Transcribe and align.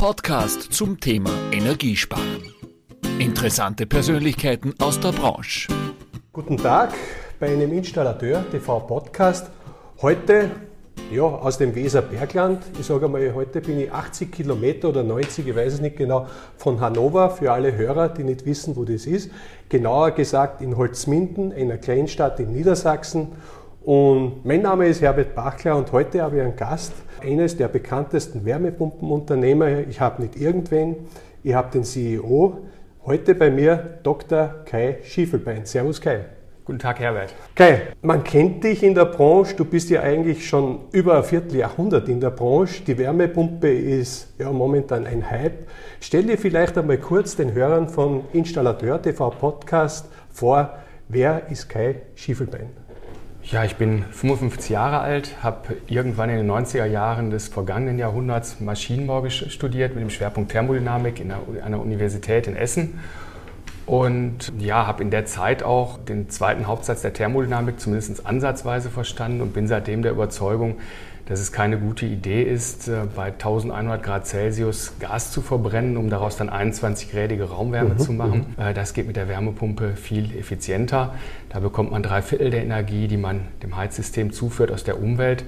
Podcast 0.00 0.72
zum 0.72 0.98
Thema 0.98 1.28
Energiesparen. 1.52 2.54
Interessante 3.18 3.84
Persönlichkeiten 3.84 4.72
aus 4.78 4.98
der 4.98 5.12
Branche. 5.12 5.70
Guten 6.32 6.56
Tag 6.56 6.94
bei 7.38 7.48
einem 7.48 7.70
Installateur 7.70 8.42
TV 8.50 8.80
Podcast. 8.80 9.50
Heute 10.00 10.52
ja, 11.12 11.22
aus 11.22 11.58
dem 11.58 11.74
Weserbergland. 11.74 12.62
Ich 12.78 12.86
sage 12.86 13.04
einmal, 13.04 13.34
heute 13.34 13.60
bin 13.60 13.78
ich 13.78 13.92
80 13.92 14.32
Kilometer 14.32 14.88
oder 14.88 15.02
90, 15.02 15.46
ich 15.48 15.54
weiß 15.54 15.74
es 15.74 15.80
nicht 15.82 15.96
genau, 15.96 16.28
von 16.56 16.80
Hannover, 16.80 17.28
für 17.28 17.52
alle 17.52 17.76
Hörer, 17.76 18.08
die 18.08 18.24
nicht 18.24 18.46
wissen, 18.46 18.76
wo 18.76 18.84
das 18.86 19.04
ist. 19.04 19.30
Genauer 19.68 20.12
gesagt 20.12 20.62
in 20.62 20.78
Holzminden, 20.78 21.52
einer 21.52 21.76
Kleinstadt 21.76 22.40
in 22.40 22.52
Niedersachsen. 22.52 23.32
Und 23.82 24.44
mein 24.44 24.60
Name 24.60 24.86
ist 24.88 25.00
Herbert 25.00 25.34
Bachler 25.34 25.74
und 25.74 25.90
heute 25.90 26.20
habe 26.20 26.36
ich 26.36 26.42
einen 26.42 26.54
Gast, 26.54 26.92
eines 27.22 27.56
der 27.56 27.68
bekanntesten 27.68 28.44
Wärmepumpenunternehmer. 28.44 29.88
Ich 29.88 30.00
habe 30.00 30.20
nicht 30.22 30.36
irgendwen, 30.36 30.96
ich 31.42 31.54
habe 31.54 31.70
den 31.72 31.84
CEO. 31.84 32.58
Heute 33.06 33.34
bei 33.34 33.50
mir 33.50 33.98
Dr. 34.02 34.56
Kai 34.66 34.98
Schiefelbein. 35.02 35.64
Servus 35.64 35.98
Kai. 35.98 36.26
Guten 36.66 36.78
Tag, 36.78 37.00
Herbert. 37.00 37.34
Kai, 37.54 37.80
man 38.02 38.22
kennt 38.22 38.62
dich 38.64 38.82
in 38.82 38.94
der 38.94 39.06
Branche. 39.06 39.56
Du 39.56 39.64
bist 39.64 39.88
ja 39.88 40.02
eigentlich 40.02 40.46
schon 40.46 40.80
über 40.92 41.16
ein 41.16 41.24
Vierteljahrhundert 41.24 42.06
in 42.10 42.20
der 42.20 42.30
Branche. 42.30 42.82
Die 42.84 42.98
Wärmepumpe 42.98 43.72
ist 43.72 44.34
ja 44.38 44.52
momentan 44.52 45.06
ein 45.06 45.28
Hype. 45.30 45.66
Stell 46.00 46.24
dir 46.24 46.36
vielleicht 46.36 46.76
einmal 46.76 46.98
kurz 46.98 47.34
den 47.34 47.54
Hörern 47.54 47.88
von 47.88 48.24
Installateur 48.34 49.00
TV 49.00 49.30
Podcast 49.30 50.06
vor. 50.30 50.74
Wer 51.08 51.50
ist 51.50 51.68
Kai 51.70 52.02
Schiefelbein? 52.14 52.79
Ja, 53.50 53.64
ich 53.64 53.74
bin 53.74 54.04
55 54.04 54.70
Jahre 54.70 55.00
alt, 55.00 55.42
habe 55.42 55.76
irgendwann 55.88 56.30
in 56.30 56.36
den 56.36 56.48
90er 56.48 56.84
Jahren 56.84 57.32
des 57.32 57.48
vergangenen 57.48 57.98
Jahrhunderts 57.98 58.60
Maschinenbau 58.60 59.28
studiert 59.28 59.96
mit 59.96 60.02
dem 60.04 60.10
Schwerpunkt 60.10 60.52
Thermodynamik 60.52 61.18
in 61.18 61.32
einer 61.32 61.80
Universität 61.80 62.46
in 62.46 62.54
Essen. 62.54 63.00
Und 63.86 64.52
ja, 64.56 64.86
habe 64.86 65.02
in 65.02 65.10
der 65.10 65.26
Zeit 65.26 65.64
auch 65.64 65.98
den 65.98 66.30
zweiten 66.30 66.68
Hauptsatz 66.68 67.02
der 67.02 67.12
Thermodynamik 67.12 67.80
zumindest 67.80 68.24
ansatzweise 68.24 68.88
verstanden 68.88 69.40
und 69.40 69.52
bin 69.52 69.66
seitdem 69.66 70.02
der 70.02 70.12
Überzeugung, 70.12 70.76
dass 71.30 71.38
es 71.38 71.52
keine 71.52 71.78
gute 71.78 72.06
Idee 72.06 72.42
ist, 72.42 72.88
äh, 72.88 73.02
bei 73.14 73.26
1100 73.30 74.02
Grad 74.02 74.26
Celsius 74.26 74.94
Gas 74.98 75.30
zu 75.30 75.40
verbrennen, 75.40 75.96
um 75.96 76.10
daraus 76.10 76.36
dann 76.36 76.50
21-gradige 76.50 77.44
Raumwärme 77.44 77.90
mhm. 77.90 77.98
zu 77.98 78.12
machen. 78.12 78.46
Mhm. 78.56 78.62
Äh, 78.62 78.74
das 78.74 78.94
geht 78.94 79.06
mit 79.06 79.14
der 79.14 79.28
Wärmepumpe 79.28 79.94
viel 79.94 80.36
effizienter. 80.36 81.14
Da 81.48 81.60
bekommt 81.60 81.92
man 81.92 82.02
drei 82.02 82.20
Viertel 82.20 82.50
der 82.50 82.64
Energie, 82.64 83.06
die 83.06 83.16
man 83.16 83.42
dem 83.62 83.76
Heizsystem 83.76 84.32
zuführt, 84.32 84.72
aus 84.72 84.82
der 84.82 85.00
Umwelt. 85.00 85.44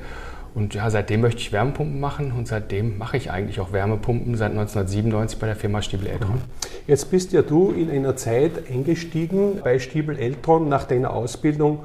Und 0.55 0.75
ja, 0.75 0.88
seitdem 0.88 1.20
möchte 1.20 1.41
ich 1.41 1.50
Wärmepumpen 1.50 1.98
machen 1.98 2.30
und 2.30 2.47
seitdem 2.47 2.97
mache 2.97 3.16
ich 3.16 3.33
eigentlich 3.33 3.58
auch 3.58 3.72
Wärmepumpen 3.72 4.36
seit 4.36 4.53
1997 4.53 5.41
bei 5.41 5.48
der 5.48 5.56
Firma 5.56 5.83
Stiebel 5.83 6.06
Eltron. 6.06 6.36
Mhm. 6.36 6.42
Jetzt 6.86 7.10
bist 7.10 7.33
ja 7.33 7.42
du 7.42 7.72
in 7.72 7.91
einer 7.91 8.14
Zeit 8.14 8.70
eingestiegen 8.70 9.58
bei 9.64 9.80
Stiebel 9.80 10.16
Eltron 10.16 10.69
nach 10.69 10.84
deiner 10.84 11.12
Ausbildung 11.12 11.80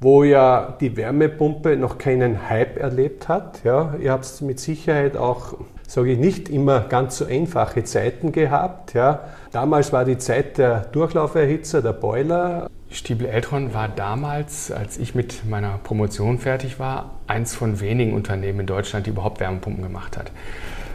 wo 0.00 0.24
ja 0.24 0.76
die 0.80 0.96
Wärmepumpe 0.96 1.76
noch 1.76 1.98
keinen 1.98 2.48
Hype 2.48 2.78
erlebt 2.78 3.28
hat. 3.28 3.60
Ja, 3.64 3.94
ihr 4.00 4.12
habt 4.12 4.40
mit 4.40 4.58
Sicherheit 4.58 5.16
auch, 5.16 5.54
sage 5.86 6.12
ich, 6.12 6.18
nicht 6.18 6.48
immer 6.48 6.80
ganz 6.80 7.18
so 7.18 7.26
einfache 7.26 7.84
Zeiten 7.84 8.32
gehabt. 8.32 8.94
Ja. 8.94 9.20
Damals 9.52 9.92
war 9.92 10.04
die 10.04 10.18
Zeit 10.18 10.58
der 10.58 10.86
Durchlauferhitzer, 10.92 11.82
der 11.82 11.92
Boiler. 11.92 12.68
Stiebel 12.90 13.28
Eltron 13.28 13.72
war 13.74 13.88
damals, 13.88 14.72
als 14.72 14.98
ich 14.98 15.14
mit 15.14 15.48
meiner 15.48 15.78
Promotion 15.84 16.38
fertig 16.38 16.80
war, 16.80 17.10
eins 17.26 17.54
von 17.54 17.80
wenigen 17.80 18.14
Unternehmen 18.14 18.60
in 18.60 18.66
Deutschland, 18.66 19.06
die 19.06 19.10
überhaupt 19.10 19.38
Wärmepumpen 19.38 19.82
gemacht 19.82 20.16
hat. 20.16 20.32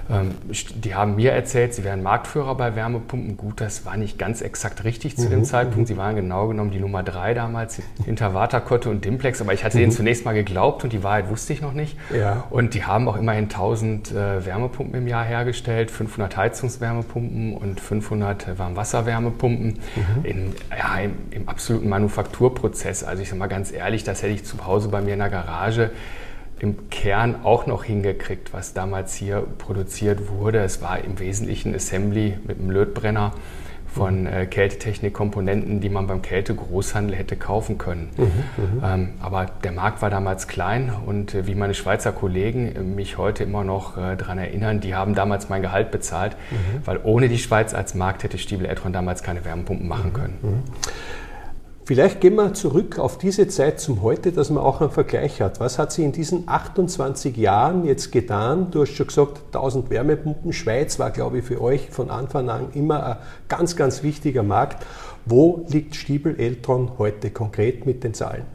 Ähm, 0.09 0.35
die 0.75 0.93
haben 0.93 1.15
mir 1.15 1.31
erzählt, 1.31 1.73
sie 1.73 1.83
wären 1.83 2.03
Marktführer 2.03 2.55
bei 2.55 2.75
Wärmepumpen. 2.75 3.37
Gut, 3.37 3.59
das 3.59 3.85
war 3.85 3.97
nicht 3.97 4.19
ganz 4.19 4.41
exakt 4.41 4.83
richtig 4.83 5.17
zu 5.17 5.25
mhm. 5.25 5.31
dem 5.31 5.43
Zeitpunkt. 5.43 5.87
Sie 5.87 5.97
waren 5.97 6.15
genau 6.15 6.47
genommen 6.47 6.71
die 6.71 6.79
Nummer 6.79 7.01
drei 7.01 7.33
damals 7.33 7.81
hinter 8.05 8.33
Waterkotte 8.33 8.89
und 8.89 9.03
Dimplex. 9.03 9.41
Aber 9.41 9.53
ich 9.53 9.63
hatte 9.63 9.77
mhm. 9.77 9.81
denen 9.81 9.91
zunächst 9.91 10.25
mal 10.25 10.33
geglaubt 10.33 10.83
und 10.83 10.93
die 10.93 11.03
Wahrheit 11.03 11.29
wusste 11.29 11.53
ich 11.53 11.61
noch 11.61 11.73
nicht. 11.73 11.97
Ja. 12.15 12.43
Und 12.49 12.73
die 12.73 12.83
haben 12.83 13.07
auch 13.07 13.17
immerhin 13.17 13.45
1000 13.45 14.11
äh, 14.11 14.45
Wärmepumpen 14.45 14.95
im 14.95 15.07
Jahr 15.07 15.23
hergestellt, 15.23 15.89
500 15.89 16.37
Heizungswärmepumpen 16.37 17.57
und 17.57 17.79
500 17.79 18.59
Warmwasserwärmepumpen 18.59 19.79
mhm. 19.95 20.25
in, 20.25 20.53
ja, 20.77 20.99
im, 20.99 21.13
im 21.31 21.49
absoluten 21.49 21.89
Manufakturprozess. 21.89 23.03
Also 23.03 23.23
ich 23.23 23.29
sage 23.29 23.39
mal 23.39 23.47
ganz 23.47 23.71
ehrlich, 23.71 24.03
das 24.03 24.21
hätte 24.21 24.33
ich 24.33 24.45
zu 24.45 24.65
Hause 24.65 24.89
bei 24.89 25.01
mir 25.01 25.13
in 25.13 25.19
der 25.19 25.29
Garage 25.29 25.91
im 26.59 26.89
Kern 26.89 27.43
auch 27.43 27.67
noch 27.67 27.83
hingekriegt, 27.83 28.53
was 28.53 28.73
damals 28.73 29.15
hier 29.15 29.45
produziert 29.57 30.29
wurde. 30.29 30.59
Es 30.59 30.81
war 30.81 31.03
im 31.03 31.19
Wesentlichen 31.19 31.75
Assembly 31.75 32.37
mit 32.45 32.59
einem 32.59 32.71
Lötbrenner 32.71 33.33
von 33.95 34.27
äh, 34.27 34.45
Kältetechnik-Komponenten, 34.45 35.79
die 35.79 35.87
man 35.87 36.05
beim 36.07 36.21
Kältegroßhandel 36.21 37.15
hätte 37.15 37.37
kaufen 37.37 37.77
können. 37.77 38.09
Mhm, 38.17 38.23
mhm. 38.23 38.83
ähm, 38.83 39.09
aber 39.21 39.45
der 39.63 39.71
Markt 39.71 40.01
war 40.01 40.09
damals 40.09 40.49
klein 40.49 40.91
und 41.05 41.33
äh, 41.33 41.47
wie 41.47 41.55
meine 41.55 41.73
Schweizer 41.73 42.11
Kollegen 42.11 42.75
äh, 42.75 42.79
mich 42.81 43.17
heute 43.17 43.45
immer 43.45 43.63
noch 43.63 43.97
äh, 43.97 44.17
daran 44.17 44.37
erinnern, 44.37 44.81
die 44.81 44.95
haben 44.95 45.15
damals 45.15 45.47
mein 45.47 45.61
Gehalt 45.61 45.91
bezahlt, 45.91 46.35
mhm. 46.51 46.85
weil 46.85 46.99
ohne 47.03 47.29
die 47.29 47.37
Schweiz 47.37 47.73
als 47.73 47.95
Markt 47.95 48.23
hätte 48.23 48.37
Stiebel 48.37 48.65
Etron 48.65 48.91
damals 48.91 49.23
keine 49.23 49.45
Wärmepumpen 49.45 49.87
machen 49.87 50.09
mhm, 50.09 50.13
können. 50.13 50.37
Mhm. 50.41 50.63
Vielleicht 51.87 52.19
gehen 52.19 52.33
wir 52.33 52.55
zurück 52.55 52.97
auf 52.97 53.19
diese 53.19 53.47
Zeit 53.47 53.79
zum 53.79 54.01
Heute, 54.01 54.31
dass 54.31 54.49
man 54.49 54.63
auch 54.63 54.81
einen 54.81 54.89
Vergleich 54.89 55.39
hat. 55.39 55.59
Was 55.59 55.77
hat 55.77 55.91
sich 55.91 56.03
in 56.03 56.13
diesen 56.13 56.49
28 56.49 57.37
Jahren 57.37 57.85
jetzt 57.85 58.11
getan? 58.11 58.71
Du 58.71 58.81
hast 58.81 58.95
schon 58.95 59.05
gesagt, 59.05 59.41
1000 59.53 59.91
Wärmepumpen. 59.91 60.51
Schweiz 60.51 60.97
war, 60.97 61.11
glaube 61.11 61.37
ich, 61.37 61.45
für 61.45 61.61
euch 61.61 61.91
von 61.91 62.09
Anfang 62.09 62.49
an 62.49 62.69
immer 62.73 63.05
ein 63.05 63.17
ganz, 63.49 63.75
ganz 63.75 64.01
wichtiger 64.01 64.41
Markt. 64.41 64.83
Wo 65.27 65.63
liegt 65.69 65.95
Stiebel 65.95 66.39
Eltron 66.39 66.93
heute 66.97 67.29
konkret 67.29 67.85
mit 67.85 68.03
den 68.03 68.15
Zahlen? 68.15 68.45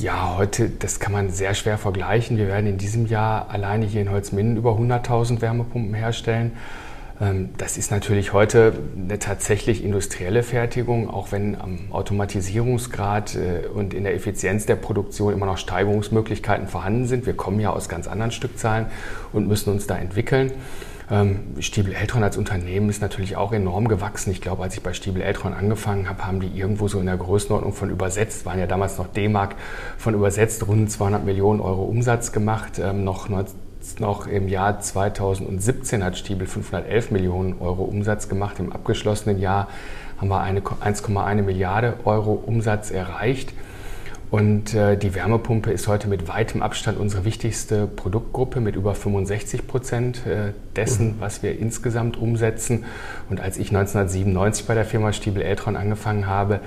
Ja, 0.00 0.34
heute, 0.36 0.68
das 0.68 0.98
kann 0.98 1.12
man 1.12 1.30
sehr 1.30 1.54
schwer 1.54 1.78
vergleichen. 1.78 2.36
Wir 2.36 2.48
werden 2.48 2.66
in 2.66 2.78
diesem 2.78 3.06
Jahr 3.06 3.48
alleine 3.48 3.86
hier 3.86 4.00
in 4.00 4.10
Holzminden 4.10 4.56
über 4.56 4.72
100.000 4.72 5.40
Wärmepumpen 5.40 5.94
herstellen. 5.94 6.56
Ähm, 7.20 7.50
das 7.56 7.78
ist 7.78 7.90
natürlich 7.90 8.32
heute 8.32 8.74
eine 8.96 9.18
tatsächlich 9.18 9.84
industrielle 9.84 10.42
Fertigung, 10.42 11.10
auch 11.10 11.32
wenn 11.32 11.60
am 11.60 11.78
Automatisierungsgrad 11.90 13.36
äh, 13.36 13.66
und 13.68 13.94
in 13.94 14.04
der 14.04 14.14
Effizienz 14.14 14.66
der 14.66 14.76
Produktion 14.76 15.32
immer 15.32 15.46
noch 15.46 15.58
Steigerungsmöglichkeiten 15.58 16.68
vorhanden 16.68 17.06
sind. 17.06 17.26
Wir 17.26 17.34
kommen 17.34 17.60
ja 17.60 17.70
aus 17.70 17.88
ganz 17.88 18.06
anderen 18.06 18.32
Stückzahlen 18.32 18.86
und 19.32 19.48
müssen 19.48 19.70
uns 19.70 19.86
da 19.86 19.96
entwickeln. 19.96 20.52
Ähm, 21.08 21.54
Stiebel 21.60 21.94
Eltron 21.94 22.24
als 22.24 22.36
Unternehmen 22.36 22.90
ist 22.90 23.00
natürlich 23.00 23.36
auch 23.36 23.52
enorm 23.52 23.86
gewachsen. 23.86 24.32
Ich 24.32 24.40
glaube, 24.40 24.64
als 24.64 24.74
ich 24.74 24.82
bei 24.82 24.92
Stiebel 24.92 25.22
Eltron 25.22 25.54
angefangen 25.54 26.08
habe, 26.08 26.26
haben 26.26 26.40
die 26.40 26.48
irgendwo 26.48 26.88
so 26.88 26.98
in 26.98 27.06
der 27.06 27.16
Größenordnung 27.16 27.72
von 27.72 27.90
übersetzt, 27.90 28.44
waren 28.44 28.58
ja 28.58 28.66
damals 28.66 28.98
noch 28.98 29.06
D-Mark, 29.06 29.54
von 29.98 30.14
übersetzt 30.14 30.66
rund 30.66 30.90
200 30.90 31.24
Millionen 31.24 31.60
Euro 31.60 31.84
Umsatz 31.84 32.32
gemacht. 32.32 32.80
Ähm, 32.80 33.04
noch 33.04 33.28
noch 34.00 34.26
im 34.26 34.48
Jahr 34.48 34.80
2017 34.80 36.04
hat 36.04 36.16
Stiebel 36.18 36.46
511 36.46 37.10
Millionen 37.10 37.60
Euro 37.60 37.84
Umsatz 37.84 38.28
gemacht. 38.28 38.58
Im 38.58 38.72
abgeschlossenen 38.72 39.38
Jahr 39.38 39.68
haben 40.18 40.28
wir 40.28 40.42
1,1 40.42 41.42
Milliarde 41.42 41.94
Euro 42.04 42.32
Umsatz 42.32 42.90
erreicht. 42.90 43.52
Und 44.30 44.74
äh, 44.74 44.96
die 44.96 45.14
Wärmepumpe 45.14 45.70
ist 45.70 45.86
heute 45.86 46.08
mit 46.08 46.26
weitem 46.26 46.60
Abstand 46.62 46.98
unsere 46.98 47.24
wichtigste 47.24 47.86
Produktgruppe 47.86 48.60
mit 48.60 48.74
über 48.74 48.94
65 48.94 49.66
Prozent 49.66 50.26
äh, 50.26 50.52
dessen, 50.74 51.16
mhm. 51.16 51.20
was 51.20 51.42
wir 51.42 51.58
insgesamt 51.58 52.16
umsetzen. 52.16 52.84
Und 53.30 53.40
als 53.40 53.56
ich 53.56 53.68
1997 53.68 54.66
bei 54.66 54.74
der 54.74 54.84
Firma 54.84 55.12
Stiebel 55.12 55.42
Eltron 55.42 55.76
angefangen 55.76 56.26
habe, 56.26 56.60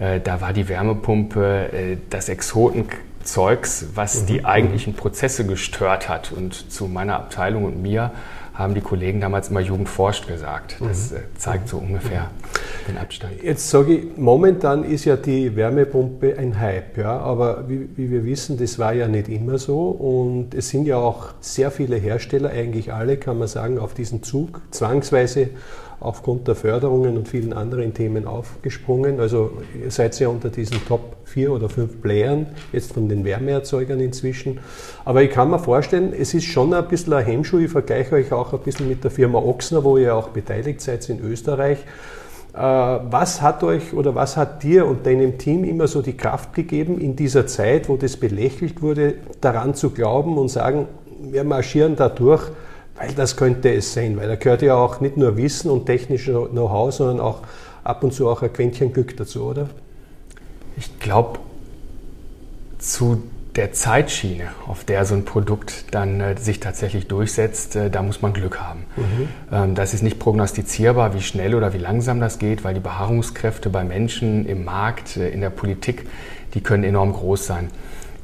äh, 0.00 0.18
da 0.20 0.40
war 0.40 0.52
die 0.52 0.68
Wärmepumpe 0.68 1.98
das 2.10 2.28
Exoten 2.28 2.88
Zeugs, 3.24 3.86
was 3.94 4.22
mhm. 4.22 4.26
die 4.26 4.44
eigentlichen 4.44 4.94
Prozesse 4.94 5.46
gestört 5.46 6.08
hat. 6.08 6.32
Und 6.32 6.70
zu 6.72 6.86
meiner 6.86 7.16
Abteilung 7.16 7.64
und 7.64 7.82
mir 7.82 8.12
haben 8.54 8.74
die 8.74 8.80
Kollegen 8.80 9.20
damals 9.20 9.50
immer 9.50 9.60
Jugend 9.60 9.88
forscht 9.88 10.28
gesagt. 10.28 10.76
Das 10.80 11.10
mhm. 11.10 11.16
Äh, 11.16 11.20
zeigt 11.36 11.68
so 11.68 11.78
ungefähr 11.78 12.22
mhm. 12.22 12.92
den 12.92 12.98
Abstand. 12.98 13.42
Jetzt 13.42 13.68
sage 13.68 13.94
ich, 13.94 14.16
momentan 14.16 14.84
ist 14.84 15.04
ja 15.04 15.16
die 15.16 15.56
Wärmepumpe 15.56 16.38
ein 16.38 16.60
Hype, 16.60 16.96
ja, 16.96 17.18
aber 17.18 17.68
wie, 17.68 17.88
wie, 17.96 18.10
wir 18.10 18.24
wissen, 18.24 18.56
das 18.56 18.78
war 18.78 18.92
ja 18.92 19.08
nicht 19.08 19.28
immer 19.28 19.58
so 19.58 19.88
und 19.88 20.54
es 20.54 20.68
sind 20.68 20.86
ja 20.86 20.98
auch 20.98 21.34
sehr 21.40 21.72
viele 21.72 21.96
Hersteller, 21.96 22.50
eigentlich 22.50 22.92
alle, 22.92 23.16
kann 23.16 23.38
man 23.38 23.48
sagen, 23.48 23.80
auf 23.80 23.92
diesen 23.92 24.22
Zug 24.22 24.60
zwangsweise 24.70 25.50
aufgrund 25.98 26.46
der 26.46 26.54
Förderungen 26.54 27.16
und 27.16 27.28
vielen 27.28 27.52
anderen 27.52 27.92
Themen 27.94 28.26
aufgesprungen. 28.26 29.18
Also 29.20 29.52
ihr 29.82 29.90
seid 29.90 30.18
ja 30.20 30.28
unter 30.28 30.50
diesen 30.50 30.84
Top 30.86 31.13
4 31.24 31.52
oder 31.52 31.68
5 31.68 32.00
Playern, 32.00 32.46
jetzt 32.72 32.92
von 32.92 33.08
den 33.08 33.24
Wärmeerzeugern 33.24 34.00
inzwischen. 34.00 34.60
Aber 35.04 35.22
ich 35.22 35.30
kann 35.30 35.50
mir 35.50 35.58
vorstellen, 35.58 36.12
es 36.12 36.34
ist 36.34 36.44
schon 36.44 36.72
ein 36.74 36.86
bisschen 36.88 37.12
ein 37.12 37.24
Hemmschuh. 37.24 37.58
Ich 37.58 37.70
vergleiche 37.70 38.14
euch 38.14 38.32
auch 38.32 38.52
ein 38.52 38.60
bisschen 38.60 38.88
mit 38.88 39.04
der 39.04 39.10
Firma 39.10 39.38
Ochsner, 39.38 39.84
wo 39.84 39.96
ihr 39.96 40.14
auch 40.14 40.28
beteiligt 40.28 40.80
seid 40.80 41.08
in 41.08 41.20
Österreich. 41.20 41.78
Äh, 42.54 42.58
was 42.58 43.42
hat 43.42 43.64
euch 43.64 43.92
oder 43.94 44.14
was 44.14 44.36
hat 44.36 44.62
dir 44.62 44.86
und 44.86 45.06
deinem 45.06 45.38
Team 45.38 45.64
immer 45.64 45.88
so 45.88 46.02
die 46.02 46.16
Kraft 46.16 46.54
gegeben, 46.54 46.98
in 46.98 47.16
dieser 47.16 47.46
Zeit, 47.46 47.88
wo 47.88 47.96
das 47.96 48.16
belächelt 48.16 48.80
wurde, 48.82 49.14
daran 49.40 49.74
zu 49.74 49.90
glauben 49.90 50.38
und 50.38 50.48
sagen, 50.48 50.86
wir 51.20 51.44
marschieren 51.44 51.96
da 51.96 52.08
durch, 52.08 52.50
Weil 52.96 53.12
das 53.12 53.36
könnte 53.36 53.74
es 53.74 53.92
sein, 53.92 54.16
weil 54.16 54.28
da 54.28 54.36
gehört 54.36 54.62
ja 54.62 54.76
auch 54.76 55.00
nicht 55.00 55.16
nur 55.16 55.36
Wissen 55.36 55.70
und 55.70 55.86
technisches 55.86 56.50
Know-how, 56.50 56.92
sondern 56.92 57.20
auch 57.20 57.40
ab 57.82 58.04
und 58.04 58.12
zu 58.12 58.28
auch 58.28 58.42
ein 58.42 58.52
Quäntchen 58.52 58.92
Glück 58.92 59.16
dazu, 59.16 59.44
oder? 59.44 59.68
Ich 60.76 60.98
glaube, 60.98 61.38
zu 62.78 63.22
der 63.56 63.72
Zeitschiene, 63.72 64.48
auf 64.66 64.84
der 64.84 65.04
so 65.04 65.14
ein 65.14 65.24
Produkt 65.24 65.94
dann 65.94 66.20
äh, 66.20 66.36
sich 66.36 66.58
tatsächlich 66.58 67.06
durchsetzt, 67.06 67.76
äh, 67.76 67.88
da 67.88 68.02
muss 68.02 68.20
man 68.20 68.32
Glück 68.32 68.60
haben. 68.60 68.80
Mhm. 68.96 69.28
Ähm, 69.52 69.74
das 69.76 69.94
ist 69.94 70.02
nicht 70.02 70.18
prognostizierbar, 70.18 71.14
wie 71.14 71.20
schnell 71.20 71.54
oder 71.54 71.72
wie 71.72 71.78
langsam 71.78 72.20
das 72.20 72.38
geht, 72.38 72.64
weil 72.64 72.74
die 72.74 72.80
Beharrungskräfte 72.80 73.70
bei 73.70 73.84
Menschen 73.84 74.46
im 74.46 74.64
Markt, 74.64 75.16
äh, 75.16 75.28
in 75.28 75.40
der 75.40 75.50
Politik, 75.50 76.06
die 76.54 76.62
können 76.62 76.82
enorm 76.82 77.12
groß 77.12 77.46
sein. 77.46 77.70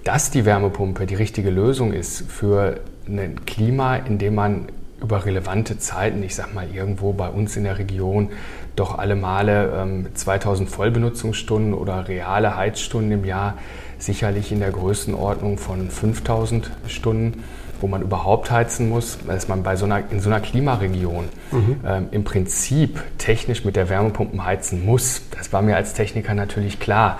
Dass 0.02 0.30
die 0.30 0.44
Wärmepumpe 0.44 1.06
die 1.06 1.14
richtige 1.14 1.50
Lösung 1.50 1.92
ist 1.92 2.24
für 2.28 2.80
ein 3.06 3.44
Klima, 3.46 3.96
in 3.96 4.18
dem 4.18 4.34
man 4.34 4.68
über 5.00 5.24
relevante 5.24 5.78
Zeiten, 5.78 6.22
ich 6.22 6.34
sag 6.34 6.54
mal 6.54 6.66
irgendwo 6.72 7.12
bei 7.12 7.28
uns 7.28 7.56
in 7.56 7.64
der 7.64 7.78
Region, 7.78 8.30
doch 8.80 8.98
alle 8.98 9.14
Male 9.14 9.72
ähm, 9.76 10.06
2000 10.14 10.68
Vollbenutzungsstunden 10.68 11.74
oder 11.74 12.08
reale 12.08 12.56
Heizstunden 12.56 13.12
im 13.12 13.24
Jahr 13.24 13.58
sicherlich 13.98 14.50
in 14.50 14.60
der 14.60 14.70
Größenordnung 14.70 15.58
von 15.58 15.90
5000 15.90 16.70
Stunden, 16.86 17.44
wo 17.80 17.86
man 17.86 18.02
überhaupt 18.02 18.50
heizen 18.50 18.88
muss, 18.88 19.18
dass 19.26 19.48
man 19.48 19.62
bei 19.62 19.76
so 19.76 19.84
einer, 19.84 20.02
in 20.10 20.20
so 20.20 20.30
einer 20.30 20.40
Klimaregion 20.40 21.28
mhm. 21.50 21.80
ähm, 21.86 22.08
im 22.10 22.24
Prinzip 22.24 23.02
technisch 23.18 23.64
mit 23.64 23.76
der 23.76 23.88
Wärmepumpe 23.88 24.44
heizen 24.44 24.84
muss. 24.84 25.22
Das 25.36 25.52
war 25.52 25.62
mir 25.62 25.76
als 25.76 25.94
Techniker 25.94 26.34
natürlich 26.34 26.80
klar. 26.80 27.18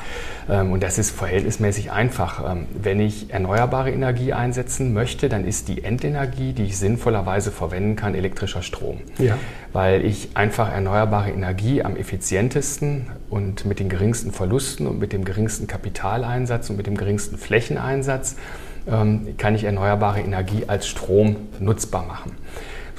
Ähm, 0.48 0.72
und 0.72 0.82
das 0.82 0.98
ist 0.98 1.10
verhältnismäßig 1.10 1.92
einfach. 1.92 2.50
Ähm, 2.50 2.66
wenn 2.74 3.00
ich 3.00 3.32
erneuerbare 3.32 3.90
Energie 3.90 4.32
einsetzen 4.32 4.92
möchte, 4.92 5.28
dann 5.28 5.44
ist 5.44 5.68
die 5.68 5.84
Endenergie, 5.84 6.52
die 6.52 6.64
ich 6.64 6.78
sinnvollerweise 6.78 7.50
verwenden 7.52 7.96
kann, 7.96 8.14
elektrischer 8.14 8.62
Strom. 8.62 8.98
Ja. 9.18 9.38
Weil 9.72 10.04
ich 10.04 10.30
einfach 10.34 10.72
erneuerbare 10.72 11.30
Energie 11.30 11.82
am 11.82 11.96
effizientesten 11.96 13.06
und 13.28 13.64
mit 13.64 13.78
den 13.78 13.88
geringsten 13.88 14.32
Verlusten 14.32 14.86
und 14.86 14.98
mit 14.98 15.12
dem 15.12 15.24
geringsten 15.24 15.66
Kapitaleinsatz 15.66 16.70
und 16.70 16.76
mit 16.76 16.86
dem 16.86 16.96
geringsten 16.96 17.38
Flächeneinsatz 17.38 18.36
kann 18.86 19.54
ich 19.54 19.64
erneuerbare 19.64 20.20
Energie 20.20 20.64
als 20.66 20.86
Strom 20.86 21.36
nutzbar 21.58 22.04
machen. 22.04 22.32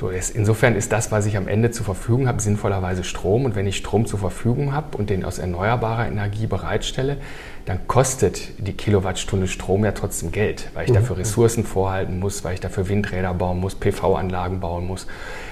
So, 0.01 0.10
insofern 0.10 0.75
ist 0.75 0.92
das, 0.92 1.12
was 1.12 1.28
ich 1.28 1.38
am 1.38 1.48
Ende 1.48 1.69
zur 1.69 1.86
Verfügung 1.86 2.28
habe, 2.28 2.42
sinnvollerweise 2.42 3.04
Strom. 3.04 3.45
Und 3.45 3.56
wenn 3.56 3.68
ich 3.68 3.78
Strom 3.78 4.07
zur 4.07 4.18
Verfügung 4.18 4.74
habe 4.74 4.98
und 4.98 5.12
den 5.12 5.24
aus 5.24 5.38
erneuerbarer 5.38 6.07
Energie 6.07 6.48
bereitstelle, 6.48 7.18
dann 7.66 7.88
kostet 7.88 8.54
die 8.57 8.74
Kilowattstunde 8.74 9.48
Strom 9.48 9.86
ja 9.86 9.92
trotzdem 9.92 10.31
Geld, 10.31 10.72
weil 10.74 10.86
ich 10.86 10.89
mhm. 10.89 10.95
dafür 10.95 11.18
Ressourcen 11.18 11.63
vorhalten 11.63 12.18
muss, 12.19 12.44
weil 12.44 12.56
ich 12.56 12.60
dafür 12.60 12.89
Windräder 12.89 13.31
bauen 13.36 13.60
muss, 13.60 13.75
PV-Anlagen 13.75 14.60
bauen 14.60 14.88
muss, 14.88 15.06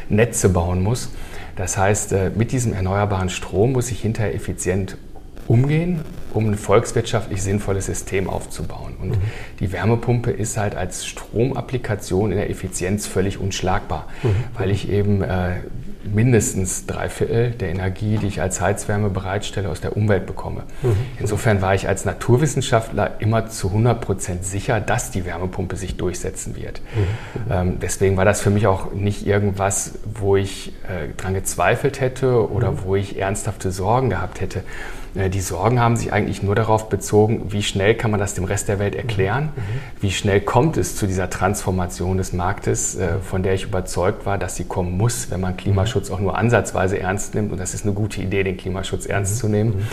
Netze 0.09 0.49
bauen 0.49 0.81
muss. 0.81 1.09
Das 1.55 1.77
heißt, 1.77 2.13
äh, 2.13 2.31
mit 2.33 2.51
diesem 2.51 2.73
erneuerbaren 2.73 3.29
Strom 3.29 3.73
muss 3.73 3.91
ich 3.91 4.01
hinterher 4.01 4.33
effizient 4.33 4.97
umgehen, 5.49 6.01
um 6.33 6.51
ein 6.51 6.55
volkswirtschaftlich 6.55 7.41
sinnvolles 7.41 7.87
System 7.87 8.29
aufzubauen. 8.29 8.95
Und 9.01 9.09
mhm. 9.09 9.21
die 9.59 9.71
Wärmepumpe 9.71 10.29
ist 10.29 10.57
halt 10.57 10.75
als 10.75 11.07
Stromapplikation 11.07 12.31
in 12.31 12.37
der 12.37 12.51
Effizienz 12.51 13.07
völlig 13.07 13.39
unschlagbar, 13.39 14.05
mhm. 14.21 14.35
weil 14.55 14.69
ich 14.69 14.89
eben 14.89 15.23
äh, 15.23 15.55
mindestens 16.03 16.85
drei 16.85 17.09
Viertel 17.09 17.51
der 17.51 17.69
Energie, 17.69 18.17
die 18.17 18.27
ich 18.27 18.41
als 18.41 18.61
Heizwärme 18.61 19.09
bereitstelle, 19.09 19.69
aus 19.69 19.81
der 19.81 19.97
Umwelt 19.97 20.27
bekomme. 20.27 20.63
Mhm. 20.83 20.95
Insofern 21.19 21.63
war 21.63 21.73
ich 21.73 21.87
als 21.87 22.05
Naturwissenschaftler 22.05 23.19
immer 23.19 23.47
zu 23.49 23.67
100 23.67 23.99
Prozent 23.99 24.45
sicher, 24.45 24.79
dass 24.79 25.09
die 25.09 25.25
Wärmepumpe 25.25 25.75
sich 25.75 25.97
durchsetzen 25.97 26.55
wird. 26.55 26.81
Mhm. 26.95 27.51
Ähm, 27.51 27.79
deswegen 27.81 28.17
war 28.17 28.25
das 28.25 28.39
für 28.39 28.51
mich 28.51 28.67
auch 28.67 28.93
nicht 28.93 29.25
irgendwas, 29.25 29.95
wo 30.13 30.35
ich 30.35 30.73
äh, 30.83 31.13
dran 31.17 31.33
gezweifelt 31.33 31.99
hätte 31.99 32.49
oder 32.51 32.71
mhm. 32.71 32.77
wo 32.83 32.95
ich 32.95 33.17
ernsthafte 33.17 33.71
Sorgen 33.71 34.11
gehabt 34.11 34.41
hätte. 34.41 34.63
Äh, 35.15 35.29
die 35.29 35.41
Sorgen 35.41 35.79
haben 35.79 35.95
sich 35.95 36.13
eigentlich 36.13 36.43
nur 36.43 36.55
darauf 36.55 36.89
bezogen, 36.89 37.51
wie 37.51 37.63
schnell 37.63 37.95
kann 37.95 38.11
man 38.11 38.19
das 38.19 38.33
dem 38.33 38.43
Rest 38.43 38.67
der 38.67 38.79
Welt 38.79 38.95
erklären, 38.95 39.45
mhm. 39.55 40.01
wie 40.01 40.11
schnell 40.11 40.41
kommt 40.41 40.77
es 40.77 40.95
zu 40.95 41.07
dieser 41.07 41.29
Transformation 41.29 42.17
des 42.17 42.33
Marktes, 42.33 42.95
äh, 42.95 43.19
von 43.19 43.43
der 43.43 43.53
ich 43.53 43.63
überzeugt 43.63 44.25
war, 44.25 44.37
dass 44.37 44.55
sie 44.55 44.65
kommen 44.65 44.97
muss, 44.97 45.31
wenn 45.31 45.41
man 45.41 45.57
Klimaschutz 45.57 46.11
auch 46.11 46.19
nur 46.19 46.37
ansatzweise 46.37 46.99
ernst 46.99 47.35
nimmt. 47.35 47.51
Und 47.51 47.59
das 47.59 47.73
ist 47.73 47.85
eine 47.85 47.93
gute 47.93 48.21
Idee, 48.21 48.43
den 48.43 48.57
Klimaschutz 48.57 49.05
ernst 49.05 49.37
zu 49.37 49.47
nehmen. 49.47 49.69
Mhm. 49.69 49.83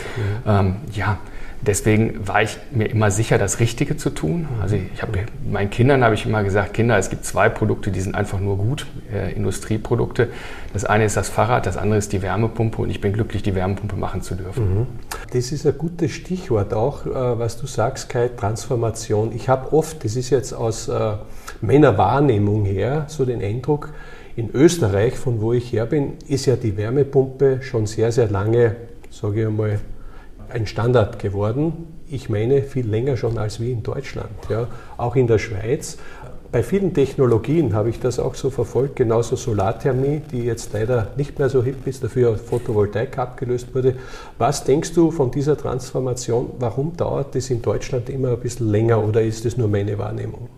Ähm, 0.46 0.76
ja, 0.92 1.18
Deswegen 1.62 2.26
war 2.26 2.43
ich 2.43 2.58
mir 2.70 2.87
immer 2.87 3.11
sicher, 3.11 3.38
das 3.38 3.61
Richtige 3.61 3.97
zu 3.97 4.11
tun. 4.11 4.47
Also 4.61 4.76
ich 4.76 5.03
habe 5.03 5.20
meinen 5.50 5.70
Kindern 5.70 6.05
habe 6.05 6.14
ich 6.14 6.26
immer 6.26 6.44
gesagt, 6.44 6.75
Kinder, 6.75 6.99
es 6.99 7.11
gibt 7.11 7.25
zwei 7.25 7.49
Produkte, 7.49 7.91
die 7.91 8.00
sind 8.00 8.14
einfach 8.14 8.38
nur 8.38 8.56
gut, 8.58 8.87
äh, 9.12 9.32
Industrieprodukte. 9.32 10.29
Das 10.73 10.85
eine 10.85 11.05
ist 11.05 11.17
das 11.17 11.29
Fahrrad, 11.29 11.67
das 11.67 11.76
andere 11.76 11.99
ist 11.99 12.12
die 12.12 12.23
Wärmepumpe 12.23 12.82
und 12.82 12.91
ich 12.91 13.00
bin 13.00 13.12
glücklich, 13.12 13.43
die 13.43 13.55
Wärmepumpe 13.55 13.97
machen 13.97 14.23
zu 14.23 14.35
dürfen. 14.35 14.81
Mhm. 14.81 14.87
Das 15.32 15.50
ist 15.50 15.67
ein 15.67 15.76
gutes 15.76 16.12
Stichwort 16.12 16.75
auch, 16.75 17.06
äh, 17.06 17.11
was 17.38 17.59
du 17.59 17.67
sagst, 17.67 18.09
Kai, 18.11 18.29
Transformation. 18.29 19.32
Ich 19.35 19.49
habe 19.49 19.73
oft, 19.73 20.05
das 20.05 20.14
ist 20.17 20.31
jetzt 20.31 20.52
aus 20.52 20.88
äh, 20.88 21.12
meiner 21.61 21.97
Wahrnehmung 21.99 22.64
her, 22.64 23.06
so 23.09 23.25
den 23.25 23.43
Eindruck, 23.43 23.93
in 24.37 24.50
Österreich, 24.50 25.14
von 25.14 25.41
wo 25.41 25.55
ich 25.55 25.73
her 25.73 25.87
bin, 25.87 26.12
ist 26.29 26.44
ja 26.44 26.56
die 26.56 26.76
Wärmepumpe 26.76 27.62
schon 27.62 27.87
sehr, 27.87 28.12
sehr 28.12 28.29
lange, 28.29 28.76
sage 29.11 29.41
ich 29.41 29.47
einmal, 29.47 29.81
ein 30.50 30.66
Standard 30.66 31.19
geworden. 31.19 31.72
Ich 32.08 32.28
meine, 32.28 32.62
viel 32.62 32.87
länger 32.88 33.16
schon 33.16 33.38
als 33.38 33.60
wie 33.60 33.72
in 33.72 33.82
Deutschland. 33.82 34.31
Ja. 34.48 34.69
Auch 34.96 35.16
in 35.16 35.26
der 35.26 35.38
Schweiz. 35.38 35.98
Bei 36.52 36.62
vielen 36.62 36.94
Technologien 36.94 37.75
habe 37.75 37.90
ich 37.90 38.00
das 38.00 38.19
auch 38.19 38.34
so 38.34 38.50
verfolgt, 38.50 38.96
genauso 38.96 39.37
Solarthermie, 39.37 40.22
die 40.31 40.44
jetzt 40.44 40.72
leider 40.72 41.08
nicht 41.16 41.38
mehr 41.38 41.48
so 41.48 41.62
hip 41.62 41.87
ist, 41.87 42.04
dafür 42.04 42.38
Photovoltaik 42.38 43.19
abgelöst 43.19 43.75
wurde. 43.75 43.96
Was 44.38 44.64
denkst 44.64 44.94
du 44.94 45.10
von 45.10 45.31
dieser 45.31 45.58
Transformation? 45.58 46.50
Warum 46.58 46.96
dauert 46.96 47.34
das 47.34 47.50
in 47.50 47.62
Deutschland 47.62 48.08
immer 48.08 48.31
ein 48.31 48.40
bisschen 48.40 48.70
länger 48.70 49.04
oder 49.04 49.22
ist 49.22 49.44
es 49.44 49.56
nur 49.56 49.69
meine 49.69 49.99
Wahrnehmung? 49.99 50.49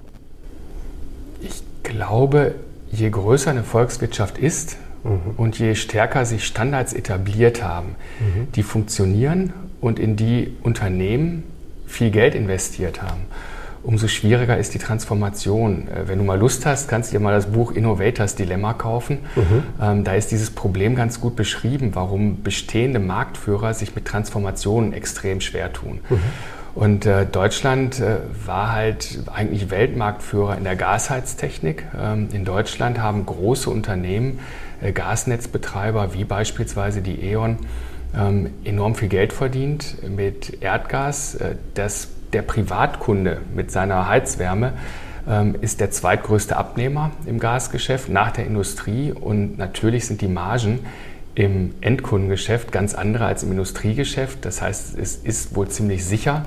Ich 1.41 1.63
glaube, 1.83 2.55
je 2.93 3.11
größer 3.11 3.51
eine 3.51 3.65
Volkswirtschaft 3.65 4.39
ist 4.39 4.77
mhm. 5.05 5.33
und 5.37 5.59
je 5.59 5.75
stärker 5.75 6.27
sich 6.27 6.45
Standards 6.45 6.93
etabliert 6.93 7.63
haben, 7.63 7.97
mhm. 8.21 8.53
die 8.55 8.63
funktionieren 8.63 9.53
und 9.81 9.99
in 9.99 10.17
die 10.17 10.55
Unternehmen 10.63 11.45
viel 11.87 12.11
Geld 12.11 12.35
investiert 12.35 13.03
haben, 13.03 13.23
umso 13.83 14.09
schwieriger 14.09 14.59
ist 14.59 14.75
die 14.75 14.79
Transformation. 14.79 15.89
Äh, 15.89 16.09
wenn 16.09 16.19
du 16.19 16.25
mal 16.25 16.39
Lust 16.39 16.67
hast, 16.67 16.89
kannst 16.89 17.11
du 17.11 17.17
dir 17.17 17.23
mal 17.23 17.33
das 17.33 17.47
Buch 17.47 17.73
Innovators 17.73 18.35
Dilemma 18.35 18.75
kaufen. 18.75 19.19
Mhm. 19.37 19.63
Ähm, 19.81 20.05
da 20.05 20.15
ist 20.15 20.31
dieses 20.31 20.51
Problem 20.51 20.95
ganz 20.95 21.21
gut 21.21 21.37
beschrieben, 21.37 21.91
warum 21.95 22.43
bestehende 22.43 22.99
Marktführer 22.99 23.75
sich 23.75 23.95
mit 23.95 24.05
Transformationen 24.05 24.93
extrem 24.93 25.41
schwer 25.41 25.73
tun. 25.73 26.01
Mhm. 26.09 26.21
Und 26.75 27.07
äh, 27.07 27.27
Deutschland 27.27 27.99
äh, 27.99 28.19
war 28.47 28.73
halt 28.73 29.21
eigentlich 29.35 29.71
Weltmarktführer 29.71 30.57
in 30.57 30.65
der 30.65 30.77
Gasheiztechnik. 30.77 31.85
Ähm, 31.99 32.29
in 32.33 32.45
Deutschland 32.45 33.01
haben 33.01 33.27
große 33.27 33.69
Unternehmen, 33.69 34.39
äh, 34.81 34.93
Gasnetzbetreiber 34.93 36.15
wie 36.15 36.23
beispielsweise 36.23 37.03
die 37.03 37.21
E.ON, 37.25 37.59
ähm, 38.17 38.51
enorm 38.65 38.95
viel 38.95 39.09
Geld 39.09 39.33
verdient 39.33 39.97
mit 40.09 40.63
Erdgas. 40.63 41.35
Äh, 41.37 41.57
das, 41.75 42.09
der 42.33 42.43
Privatkunde 42.43 43.41
mit 43.55 43.71
seiner 43.71 44.09
Heizwärme 44.09 44.73
ähm, 45.29 45.57
ist 45.61 45.81
der 45.81 45.91
zweitgrößte 45.91 46.57
Abnehmer 46.57 47.11
im 47.27 47.39
Gasgeschäft 47.39 48.09
nach 48.09 48.31
der 48.31 48.47
Industrie 48.47 49.13
und 49.13 49.59
natürlich 49.59 50.07
sind 50.07 50.21
die 50.21 50.29
Margen 50.29 50.81
im 51.35 51.75
Endkundengeschäft 51.81 52.73
ganz 52.73 52.95
andere 52.95 53.27
als 53.27 53.45
im 53.45 53.53
Industriegeschäft. 53.53 54.45
Das 54.45 54.61
heißt, 54.61 54.99
es 54.99 55.17
ist 55.17 55.55
wohl 55.55 55.69
ziemlich 55.69 56.05
sicher, 56.05 56.47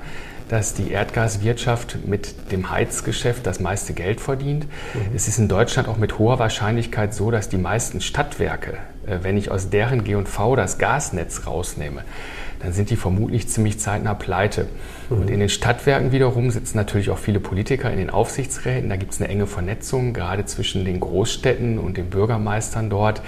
dass 0.52 0.74
die 0.74 0.90
Erdgaswirtschaft 0.90 2.06
mit 2.06 2.52
dem 2.52 2.70
Heizgeschäft 2.70 3.46
das 3.46 3.58
meiste 3.58 3.94
Geld 3.94 4.20
verdient. 4.20 4.66
Mhm. 4.92 5.16
Es 5.16 5.26
ist 5.26 5.38
in 5.38 5.48
Deutschland 5.48 5.88
auch 5.88 5.96
mit 5.96 6.18
hoher 6.18 6.38
Wahrscheinlichkeit 6.38 7.14
so, 7.14 7.30
dass 7.30 7.48
die 7.48 7.56
meisten 7.56 8.02
Stadtwerke, 8.02 8.76
äh, 9.06 9.20
wenn 9.22 9.38
ich 9.38 9.50
aus 9.50 9.70
deren 9.70 10.04
G&V 10.04 10.54
das 10.54 10.76
Gasnetz 10.76 11.46
rausnehme, 11.46 12.04
dann 12.62 12.72
sind 12.72 12.90
die 12.90 12.96
vermutlich 12.96 13.48
ziemlich 13.48 13.78
zeitnah 13.80 14.14
pleite. 14.14 14.66
Mhm. 15.10 15.16
Und 15.16 15.30
in 15.30 15.40
den 15.40 15.48
Stadtwerken 15.48 16.12
wiederum 16.12 16.50
sitzen 16.50 16.76
natürlich 16.76 17.10
auch 17.10 17.18
viele 17.18 17.40
Politiker 17.40 17.90
in 17.90 17.98
den 17.98 18.10
Aufsichtsräten. 18.10 18.88
Da 18.88 18.96
gibt 18.96 19.12
es 19.12 19.20
eine 19.20 19.28
enge 19.28 19.46
Vernetzung, 19.46 20.12
gerade 20.12 20.44
zwischen 20.44 20.84
den 20.84 21.00
Großstädten 21.00 21.78
und 21.78 21.96
den 21.96 22.10
Bürgermeistern 22.10 22.88
dort 22.88 23.22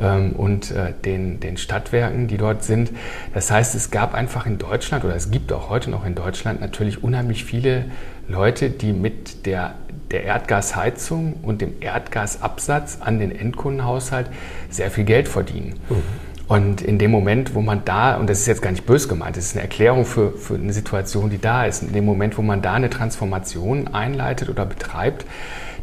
ähm, 0.00 0.32
und 0.32 0.70
äh, 0.70 0.92
den, 1.04 1.40
den 1.40 1.56
Stadtwerken, 1.56 2.28
die 2.28 2.36
dort 2.36 2.62
sind. 2.62 2.90
Das 3.32 3.50
heißt, 3.50 3.74
es 3.74 3.90
gab 3.90 4.14
einfach 4.14 4.46
in 4.46 4.58
Deutschland 4.58 5.04
oder 5.04 5.16
es 5.16 5.30
gibt 5.30 5.52
auch 5.52 5.70
heute 5.70 5.90
noch 5.90 6.04
in 6.04 6.14
Deutschland 6.14 6.60
natürlich 6.60 7.02
unheimlich 7.02 7.44
viele 7.44 7.86
Leute, 8.28 8.70
die 8.70 8.92
mit 8.92 9.46
der 9.46 9.74
der 10.10 10.22
Erdgasheizung 10.22 11.34
und 11.42 11.60
dem 11.60 11.74
Erdgasabsatz 11.80 12.98
an 13.00 13.18
den 13.18 13.34
Endkundenhaushalt 13.34 14.28
sehr 14.70 14.90
viel 14.90 15.04
Geld 15.04 15.26
verdienen. 15.26 15.74
Mhm. 15.88 16.02
Und 16.46 16.82
in 16.82 16.98
dem 16.98 17.10
Moment, 17.10 17.54
wo 17.54 17.62
man 17.62 17.84
da, 17.84 18.16
und 18.16 18.28
das 18.28 18.40
ist 18.40 18.46
jetzt 18.46 18.60
gar 18.60 18.70
nicht 18.70 18.84
bös 18.84 19.08
gemeint, 19.08 19.36
das 19.36 19.46
ist 19.46 19.52
eine 19.54 19.62
Erklärung 19.62 20.04
für, 20.04 20.32
für 20.32 20.54
eine 20.54 20.72
Situation, 20.72 21.30
die 21.30 21.38
da 21.38 21.64
ist, 21.64 21.82
in 21.82 21.92
dem 21.92 22.04
Moment, 22.04 22.36
wo 22.36 22.42
man 22.42 22.60
da 22.60 22.74
eine 22.74 22.90
Transformation 22.90 23.88
einleitet 23.88 24.50
oder 24.50 24.66
betreibt, 24.66 25.24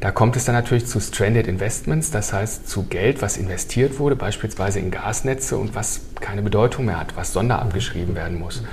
da 0.01 0.11
kommt 0.11 0.35
es 0.35 0.45
dann 0.45 0.55
natürlich 0.55 0.87
zu 0.87 0.99
Stranded 0.99 1.47
Investments, 1.47 2.09
das 2.09 2.33
heißt 2.33 2.67
zu 2.67 2.83
Geld, 2.83 3.21
was 3.21 3.37
investiert 3.37 3.99
wurde, 3.99 4.15
beispielsweise 4.15 4.79
in 4.79 4.89
Gasnetze 4.89 5.57
und 5.57 5.75
was 5.75 6.01
keine 6.19 6.41
Bedeutung 6.41 6.85
mehr 6.85 6.99
hat, 6.99 7.15
was 7.15 7.33
sonderabgeschrieben 7.33 8.15
werden 8.15 8.39
muss. 8.39 8.63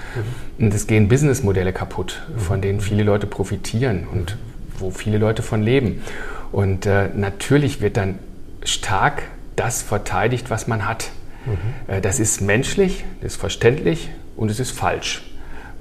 Und 0.59 0.73
es 0.73 0.87
gehen 0.87 1.09
Businessmodelle 1.09 1.75
kaputt, 1.75 2.23
von 2.39 2.63
denen 2.63 2.81
viele 2.81 3.03
Leute 3.03 3.27
profitieren 3.27 4.07
und 4.11 4.39
wo 4.79 4.91
viele 4.91 5.19
Leute 5.19 5.43
von 5.43 5.63
leben. 5.63 6.03
Und 6.51 6.87
äh, 6.87 7.11
natürlich 7.15 7.83
wird 7.83 7.99
dann 7.99 8.19
stark 8.65 9.23
das 9.55 9.83
verteidigt, 9.83 10.49
was 10.49 10.67
man 10.67 10.89
hat. 10.89 11.11
Mhm. 11.49 12.03
Das 12.03 12.21
ist 12.21 12.41
menschlich, 12.41 13.05
das 13.21 13.33
ist 13.33 13.41
verständlich 13.41 14.11
und 14.37 14.51
es 14.51 14.61
ist 14.61 14.71
falsch, 14.71 15.31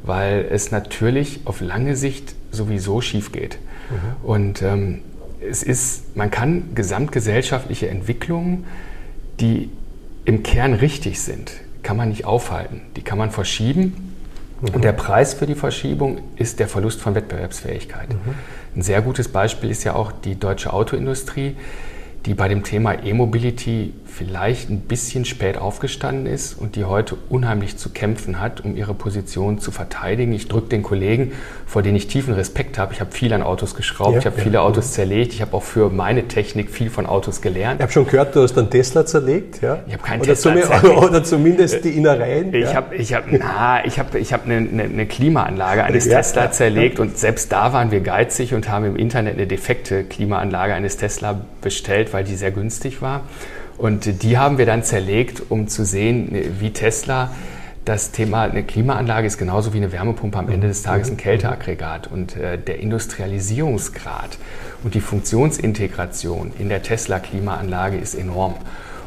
weil 0.03 0.47
es 0.49 0.71
natürlich 0.71 1.41
auf 1.45 1.61
lange 1.61 1.95
Sicht 1.95 2.35
sowieso 2.51 3.01
schief 3.01 3.31
geht. 3.31 3.59
Mhm. 3.89 4.27
Und 4.27 4.61
ähm, 4.61 5.01
es 5.47 5.63
ist, 5.63 6.15
man 6.15 6.31
kann 6.31 6.75
gesamtgesellschaftliche 6.75 7.89
Entwicklungen, 7.89 8.65
die 9.39 9.69
im 10.25 10.43
Kern 10.43 10.73
richtig 10.73 11.21
sind, 11.21 11.51
kann 11.83 11.95
man 11.95 12.09
nicht 12.09 12.25
aufhalten. 12.25 12.81
Die 12.95 13.01
kann 13.01 13.17
man 13.17 13.31
verschieben. 13.31 14.13
Mhm. 14.61 14.69
Und 14.69 14.83
der 14.83 14.91
Preis 14.93 15.33
für 15.33 15.45
die 15.45 15.55
Verschiebung 15.55 16.19
ist 16.35 16.59
der 16.59 16.67
Verlust 16.67 17.01
von 17.01 17.15
Wettbewerbsfähigkeit. 17.15 18.09
Mhm. 18.09 18.33
Ein 18.75 18.81
sehr 18.81 19.01
gutes 19.01 19.29
Beispiel 19.29 19.69
ist 19.69 19.83
ja 19.83 19.93
auch 19.93 20.11
die 20.11 20.39
deutsche 20.39 20.73
Autoindustrie, 20.73 21.55
die 22.25 22.33
bei 22.33 22.47
dem 22.47 22.63
Thema 22.63 23.03
E-Mobility 23.03 23.93
vielleicht 24.17 24.71
ein 24.71 24.79
bisschen 24.79 25.25
spät 25.25 25.59
aufgestanden 25.59 26.25
ist 26.25 26.59
und 26.59 26.75
die 26.75 26.85
heute 26.85 27.15
unheimlich 27.29 27.77
zu 27.77 27.89
kämpfen 27.89 28.41
hat, 28.41 28.65
um 28.65 28.75
ihre 28.75 28.95
Position 28.95 29.59
zu 29.59 29.69
verteidigen. 29.69 30.33
Ich 30.33 30.47
drücke 30.47 30.69
den 30.69 30.81
Kollegen, 30.81 31.33
vor 31.67 31.83
denen 31.83 31.97
ich 31.97 32.07
tiefen 32.07 32.33
Respekt 32.33 32.79
habe. 32.79 32.93
Ich 32.93 32.99
habe 32.99 33.11
viel 33.11 33.31
an 33.31 33.43
Autos 33.43 33.75
geschraubt, 33.75 34.13
ja, 34.13 34.19
ich 34.19 34.25
habe 34.25 34.37
ja, 34.37 34.43
viele 34.43 34.61
Autos 34.61 34.93
zerlegt, 34.93 35.33
ich 35.33 35.41
habe 35.41 35.55
auch 35.55 35.61
für 35.61 35.91
meine 35.91 36.27
Technik 36.27 36.71
viel 36.71 36.89
von 36.89 37.05
Autos 37.05 37.41
gelernt. 37.41 37.79
Ich 37.79 37.83
habe 37.83 37.91
schon 37.91 38.07
gehört, 38.07 38.35
du 38.35 38.41
hast 38.41 38.57
einen 38.57 38.71
Tesla 38.71 39.05
zerlegt. 39.05 39.61
Ja? 39.61 39.79
Ich 39.85 39.93
habe 39.93 40.03
keinen 40.03 40.21
oder 40.21 40.33
Tesla 40.33 40.61
zerlegt. 40.61 40.97
Oder 40.97 41.23
zumindest 41.23 41.85
die 41.85 41.89
Innereien. 41.89 42.53
Ich 42.53 42.73
habe 42.73 42.95
ich 42.95 43.13
hab, 43.13 43.25
na, 43.29 43.85
ich 43.85 43.99
hab, 43.99 44.15
ich 44.15 44.33
hab 44.33 44.45
eine, 44.45 44.55
eine, 44.55 44.83
eine 44.83 45.05
Klimaanlage 45.05 45.83
eines 45.83 46.09
Tesla 46.09 46.51
zerlegt 46.51 46.99
und 46.99 47.17
selbst 47.19 47.51
da 47.51 47.71
waren 47.71 47.91
wir 47.91 47.99
geizig 47.99 48.55
und 48.55 48.67
haben 48.67 48.85
im 48.85 48.95
Internet 48.95 49.35
eine 49.35 49.45
defekte 49.45 50.03
Klimaanlage 50.03 50.73
eines 50.73 50.97
Tesla 50.97 51.39
bestellt, 51.61 52.13
weil 52.13 52.23
die 52.23 52.35
sehr 52.35 52.51
günstig 52.51 53.01
war. 53.01 53.21
Und 53.77 54.23
die 54.23 54.37
haben 54.37 54.57
wir 54.57 54.65
dann 54.65 54.83
zerlegt, 54.83 55.43
um 55.49 55.67
zu 55.67 55.85
sehen, 55.85 56.29
wie 56.59 56.71
Tesla 56.71 57.31
das 57.87 58.11
Thema, 58.11 58.43
eine 58.43 58.63
Klimaanlage 58.63 59.27
ist 59.27 59.37
genauso 59.37 59.71
wie 59.71 59.77
eine 59.77 59.93
Wärmepumpe 59.93 60.37
am 60.37 60.49
Ende 60.49 60.67
des 60.67 60.81
Tages 60.81 61.09
ein 61.09 61.15
Kälteaggregat. 61.15 62.07
Und 62.07 62.35
äh, 62.35 62.57
der 62.57 62.79
Industrialisierungsgrad 62.79 64.37
und 64.83 64.93
die 64.93 64.99
Funktionsintegration 64.99 66.51
in 66.59 66.67
der 66.67 66.83
Tesla-Klimaanlage 66.83 67.97
ist 67.97 68.15
enorm. 68.15 68.55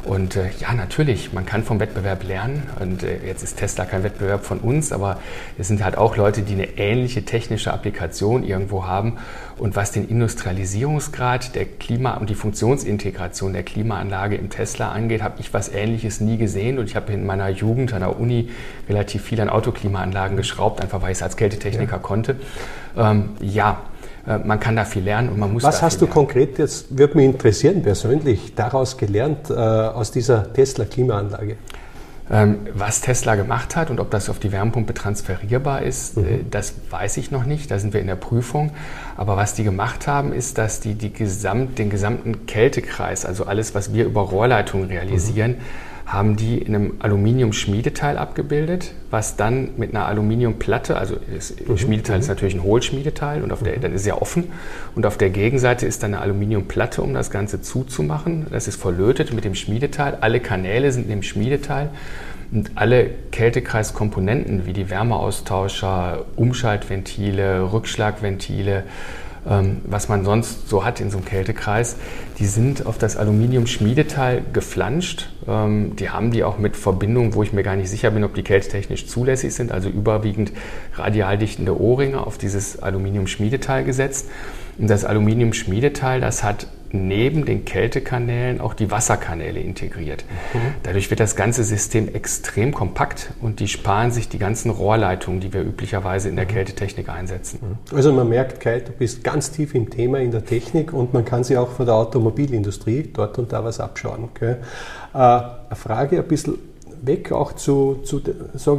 Und 0.04 0.36
äh, 0.36 0.50
ja, 0.58 0.72
natürlich, 0.72 1.32
man 1.32 1.44
kann 1.44 1.62
vom 1.62 1.78
Wettbewerb 1.78 2.24
lernen. 2.24 2.62
Und 2.80 3.02
äh, 3.02 3.18
jetzt 3.26 3.42
ist 3.42 3.58
Tesla 3.58 3.84
kein 3.84 4.02
Wettbewerb 4.02 4.44
von 4.44 4.58
uns, 4.58 4.92
aber 4.92 5.18
es 5.58 5.68
sind 5.68 5.84
halt 5.84 5.98
auch 5.98 6.16
Leute, 6.16 6.42
die 6.42 6.54
eine 6.54 6.78
ähnliche 6.78 7.24
technische 7.24 7.72
Applikation 7.72 8.42
irgendwo 8.42 8.86
haben. 8.86 9.18
Und 9.58 9.76
was 9.76 9.92
den 9.92 10.08
Industrialisierungsgrad 10.08 11.54
der 11.54 11.66
Klima- 11.66 12.14
und 12.14 12.30
die 12.30 12.34
Funktionsintegration 12.34 13.52
der 13.52 13.62
Klimaanlage 13.62 14.36
im 14.36 14.48
Tesla 14.48 14.90
angeht, 14.90 15.22
habe 15.22 15.34
ich 15.38 15.52
was 15.52 15.68
Ähnliches 15.68 16.20
nie 16.20 16.38
gesehen. 16.38 16.78
Und 16.78 16.86
ich 16.86 16.96
habe 16.96 17.12
in 17.12 17.26
meiner 17.26 17.48
Jugend 17.50 17.92
an 17.92 18.00
der 18.00 18.18
Uni 18.18 18.48
relativ 18.88 19.22
viel 19.22 19.40
an 19.40 19.50
Autoklimaanlagen 19.50 20.36
geschraubt, 20.36 20.80
einfach 20.80 21.02
weil 21.02 21.12
ich 21.12 21.18
es 21.18 21.22
als 21.22 21.36
Kältetechniker 21.36 21.96
ja. 21.96 21.98
konnte. 21.98 22.36
Ähm, 22.96 23.30
ja, 23.40 23.82
man 24.26 24.60
kann 24.60 24.76
da 24.76 24.84
viel 24.84 25.02
lernen 25.02 25.30
und 25.30 25.38
man 25.38 25.52
muss. 25.52 25.62
Was 25.62 25.82
hast 25.82 26.00
du 26.00 26.04
lernen. 26.04 26.14
konkret 26.14 26.58
jetzt, 26.58 26.96
würde 26.96 27.16
mich 27.16 27.26
interessieren 27.26 27.82
persönlich, 27.82 28.54
daraus 28.54 28.96
gelernt 28.96 29.50
äh, 29.50 29.54
aus 29.54 30.10
dieser 30.10 30.52
Tesla-Klimaanlage? 30.52 31.56
Ähm, 32.32 32.58
was 32.74 33.00
Tesla 33.00 33.34
gemacht 33.34 33.74
hat 33.74 33.90
und 33.90 33.98
ob 33.98 34.10
das 34.12 34.28
auf 34.28 34.38
die 34.38 34.52
Wärmepumpe 34.52 34.94
transferierbar 34.94 35.82
ist, 35.82 36.16
mhm. 36.16 36.24
äh, 36.24 36.38
das 36.48 36.74
weiß 36.88 37.16
ich 37.16 37.32
noch 37.32 37.44
nicht. 37.44 37.70
Da 37.70 37.78
sind 37.78 37.92
wir 37.92 38.00
in 38.00 38.06
der 38.06 38.16
Prüfung. 38.16 38.70
Aber 39.16 39.36
was 39.36 39.54
die 39.54 39.64
gemacht 39.64 40.06
haben, 40.06 40.32
ist, 40.32 40.56
dass 40.56 40.78
die, 40.78 40.94
die 40.94 41.12
gesamt, 41.12 41.78
den 41.78 41.90
gesamten 41.90 42.46
Kältekreis, 42.46 43.24
also 43.24 43.46
alles, 43.46 43.74
was 43.74 43.92
wir 43.92 44.04
über 44.04 44.20
Rohrleitungen 44.20 44.88
realisieren, 44.88 45.52
mhm 45.52 45.89
haben 46.12 46.34
die 46.34 46.58
in 46.58 46.74
einem 46.74 46.94
Aluminium-Schmiedeteil 46.98 48.18
abgebildet, 48.18 48.92
was 49.10 49.36
dann 49.36 49.70
mit 49.76 49.94
einer 49.94 50.06
Aluminiumplatte, 50.06 50.96
also 50.96 51.16
das 51.32 51.54
mhm. 51.66 51.78
Schmiedeteil 51.78 52.18
ist 52.18 52.26
mhm. 52.26 52.34
natürlich 52.34 52.54
ein 52.54 52.64
Hohlschmiedeteil 52.64 53.42
und 53.42 53.52
auf 53.52 53.62
der, 53.62 53.76
mhm. 53.76 53.80
dann 53.82 53.92
ist 53.92 54.06
ja 54.06 54.20
offen 54.20 54.50
und 54.96 55.06
auf 55.06 55.18
der 55.18 55.30
Gegenseite 55.30 55.86
ist 55.86 56.02
dann 56.02 56.14
eine 56.14 56.22
Aluminiumplatte, 56.22 57.00
um 57.02 57.14
das 57.14 57.30
Ganze 57.30 57.62
zuzumachen. 57.62 58.46
Das 58.50 58.66
ist 58.66 58.74
verlötet 58.74 59.32
mit 59.32 59.44
dem 59.44 59.54
Schmiedeteil. 59.54 60.18
Alle 60.20 60.40
Kanäle 60.40 60.90
sind 60.90 61.04
in 61.04 61.10
dem 61.10 61.22
Schmiedeteil 61.22 61.90
und 62.50 62.72
alle 62.74 63.10
Kältekreiskomponenten 63.30 64.66
wie 64.66 64.72
die 64.72 64.90
Wärmeaustauscher, 64.90 66.24
Umschaltventile, 66.34 67.72
Rückschlagventile, 67.72 68.82
was 69.44 70.08
man 70.08 70.24
sonst 70.24 70.68
so 70.68 70.84
hat 70.84 71.00
in 71.00 71.10
so 71.10 71.16
einem 71.16 71.26
Kältekreis, 71.26 71.96
die 72.38 72.46
sind 72.46 72.86
auf 72.86 72.98
das 72.98 73.16
Aluminium-Schmiedeteil 73.16 74.42
geflanscht. 74.52 75.30
Ähm, 75.48 75.96
die 75.96 76.10
haben 76.10 76.30
die 76.30 76.44
auch 76.44 76.58
mit 76.58 76.76
Verbindungen, 76.76 77.34
wo 77.34 77.42
ich 77.42 77.52
mir 77.52 77.62
gar 77.62 77.76
nicht 77.76 77.88
sicher 77.88 78.10
bin, 78.10 78.24
ob 78.24 78.34
die 78.34 78.42
kältetechnisch 78.42 79.06
zulässig 79.06 79.54
sind, 79.54 79.72
also 79.72 79.88
überwiegend 79.88 80.52
radialdichtende 80.94 81.80
Ohrringe 81.80 82.26
auf 82.26 82.38
dieses 82.38 82.82
Aluminium-Schmiedeteil 82.82 83.84
gesetzt. 83.84 84.28
Und 84.78 84.88
das 84.88 85.04
Aluminium-Schmiedeteil, 85.04 86.20
das 86.20 86.42
hat 86.42 86.66
neben 86.92 87.44
den 87.44 87.64
Kältekanälen 87.64 88.60
auch 88.60 88.74
die 88.74 88.90
Wasserkanäle 88.90 89.60
integriert. 89.60 90.24
Mhm. 90.52 90.58
Dadurch 90.82 91.10
wird 91.10 91.20
das 91.20 91.36
ganze 91.36 91.64
System 91.64 92.12
extrem 92.12 92.74
kompakt 92.74 93.30
und 93.40 93.60
die 93.60 93.68
sparen 93.68 94.10
sich 94.10 94.28
die 94.28 94.38
ganzen 94.38 94.70
Rohrleitungen, 94.70 95.40
die 95.40 95.52
wir 95.52 95.62
üblicherweise 95.62 96.28
in 96.28 96.36
der 96.36 96.46
mhm. 96.46 96.50
Kältetechnik 96.50 97.08
einsetzen. 97.08 97.60
Mhm. 97.62 97.96
Also 97.96 98.12
man 98.12 98.28
merkt, 98.28 98.60
Kai, 98.60 98.80
du 98.80 98.92
bist 98.92 99.22
ganz 99.22 99.52
tief 99.52 99.74
im 99.74 99.90
Thema 99.90 100.18
in 100.18 100.30
der 100.30 100.44
Technik 100.44 100.92
und 100.92 101.14
man 101.14 101.24
kann 101.24 101.44
sich 101.44 101.56
auch 101.56 101.70
von 101.70 101.86
der 101.86 101.94
Automobilindustrie 101.94 103.10
dort 103.12 103.38
und 103.38 103.52
da 103.52 103.64
was 103.64 103.80
abschauen. 103.80 104.24
Okay? 104.24 104.56
Äh, 105.14 105.16
eine 105.16 105.58
Frage 105.74 106.18
ein 106.18 106.28
bisschen 106.28 106.58
weg 107.02 107.32
auch 107.32 107.52
zu, 107.52 108.00
zu 108.02 108.20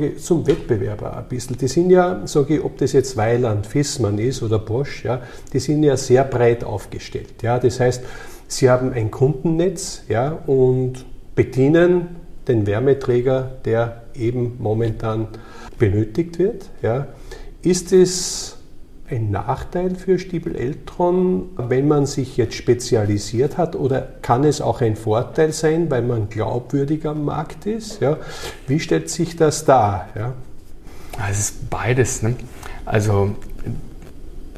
ich, 0.01 0.23
zum 0.23 0.47
Wettbewerber 0.47 1.17
ein 1.17 1.27
bisschen. 1.27 1.57
Die 1.57 1.67
sind 1.67 1.89
ja, 1.89 2.25
sage 2.25 2.57
ich, 2.57 2.63
ob 2.63 2.77
das 2.77 2.93
jetzt 2.93 3.17
Weiland, 3.17 3.65
Fissmann 3.65 4.17
ist 4.17 4.43
oder 4.43 4.59
Bosch, 4.59 5.03
ja, 5.03 5.21
die 5.53 5.59
sind 5.59 5.83
ja 5.83 5.97
sehr 5.97 6.23
breit 6.23 6.63
aufgestellt. 6.63 7.41
Ja. 7.41 7.59
Das 7.59 7.79
heißt, 7.79 8.03
sie 8.47 8.69
haben 8.69 8.93
ein 8.93 9.11
Kundennetz 9.11 10.03
ja, 10.09 10.31
und 10.45 11.05
bedienen 11.35 12.15
den 12.47 12.65
Wärmeträger, 12.67 13.51
der 13.65 14.03
eben 14.15 14.57
momentan 14.59 15.27
benötigt 15.77 16.39
wird. 16.39 16.65
Ja. 16.81 17.07
Ist 17.61 17.93
es 17.93 18.57
ein 19.11 19.29
Nachteil 19.29 19.95
für 19.95 20.17
Stiebel 20.17 20.55
Eltron, 20.55 21.49
wenn 21.57 21.87
man 21.87 22.05
sich 22.05 22.37
jetzt 22.37 22.55
spezialisiert 22.55 23.57
hat 23.57 23.75
oder 23.75 24.07
kann 24.21 24.43
es 24.43 24.61
auch 24.61 24.81
ein 24.81 24.95
Vorteil 24.95 25.51
sein, 25.51 25.91
weil 25.91 26.01
man 26.01 26.29
glaubwürdig 26.29 27.05
am 27.05 27.25
Markt 27.25 27.65
ist? 27.65 28.01
Ja? 28.01 28.17
Wie 28.67 28.79
stellt 28.79 29.09
sich 29.09 29.35
das 29.35 29.65
dar? 29.65 30.07
Ja? 30.15 30.33
Es 31.29 31.39
ist 31.39 31.69
beides. 31.69 32.23
Ne? 32.23 32.35
Also 32.85 33.35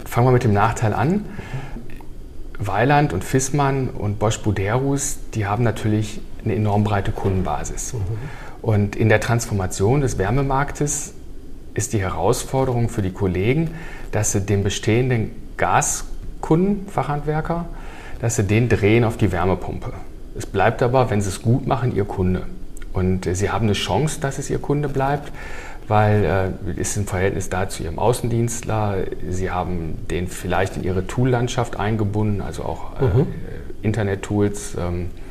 fangen 0.05 0.27
wir 0.27 0.31
mit 0.31 0.43
dem 0.43 0.53
Nachteil 0.53 0.93
an. 0.93 1.25
Weiland 2.59 3.13
und 3.13 3.23
Fissmann 3.23 3.89
und 3.89 4.19
Bosch 4.19 4.39
Buderus, 4.39 5.17
die 5.33 5.45
haben 5.45 5.63
natürlich 5.63 6.21
eine 6.43 6.55
enorm 6.55 6.83
breite 6.83 7.11
Kundenbasis. 7.11 7.93
Mhm. 7.93 7.99
Und 8.61 8.95
in 8.95 9.09
der 9.09 9.19
Transformation 9.19 10.01
des 10.01 10.17
Wärmemarktes 10.17 11.13
ist 11.73 11.93
die 11.93 11.99
Herausforderung 11.99 12.89
für 12.89 13.01
die 13.01 13.11
Kollegen, 13.11 13.71
dass 14.11 14.31
sie 14.31 14.41
den 14.41 14.63
bestehenden 14.63 15.31
Gaskunden, 15.57 16.87
Fachhandwerker, 16.87 17.65
dass 18.19 18.35
sie 18.35 18.43
den 18.43 18.69
drehen 18.69 19.03
auf 19.03 19.17
die 19.17 19.31
Wärmepumpe. 19.31 19.93
Es 20.35 20.45
bleibt 20.45 20.81
aber, 20.81 21.09
wenn 21.09 21.21
sie 21.21 21.29
es 21.29 21.41
gut 21.41 21.67
machen, 21.67 21.95
ihr 21.95 22.05
Kunde. 22.05 22.43
Und 22.93 23.27
äh, 23.27 23.35
sie 23.35 23.49
haben 23.49 23.65
eine 23.65 23.73
Chance, 23.73 24.19
dass 24.19 24.39
es 24.39 24.49
ihr 24.49 24.59
Kunde 24.59 24.89
bleibt, 24.89 25.31
weil 25.87 26.53
äh, 26.65 26.79
ist 26.79 26.95
im 26.95 27.05
Verhältnis 27.05 27.49
da 27.49 27.69
zu 27.69 27.83
ihrem 27.83 27.99
Außendienstler. 27.99 28.97
Sie 29.29 29.51
haben 29.51 29.97
den 30.09 30.27
vielleicht 30.27 30.77
in 30.77 30.83
ihre 30.83 31.05
Toollandschaft 31.05 31.79
eingebunden, 31.79 32.41
also 32.41 32.63
auch 32.63 32.99
äh, 32.99 33.05
mhm. 33.05 33.27
Internet-Tools. 33.81 34.77
Ähm, 34.79 35.01
äh, 35.01 35.23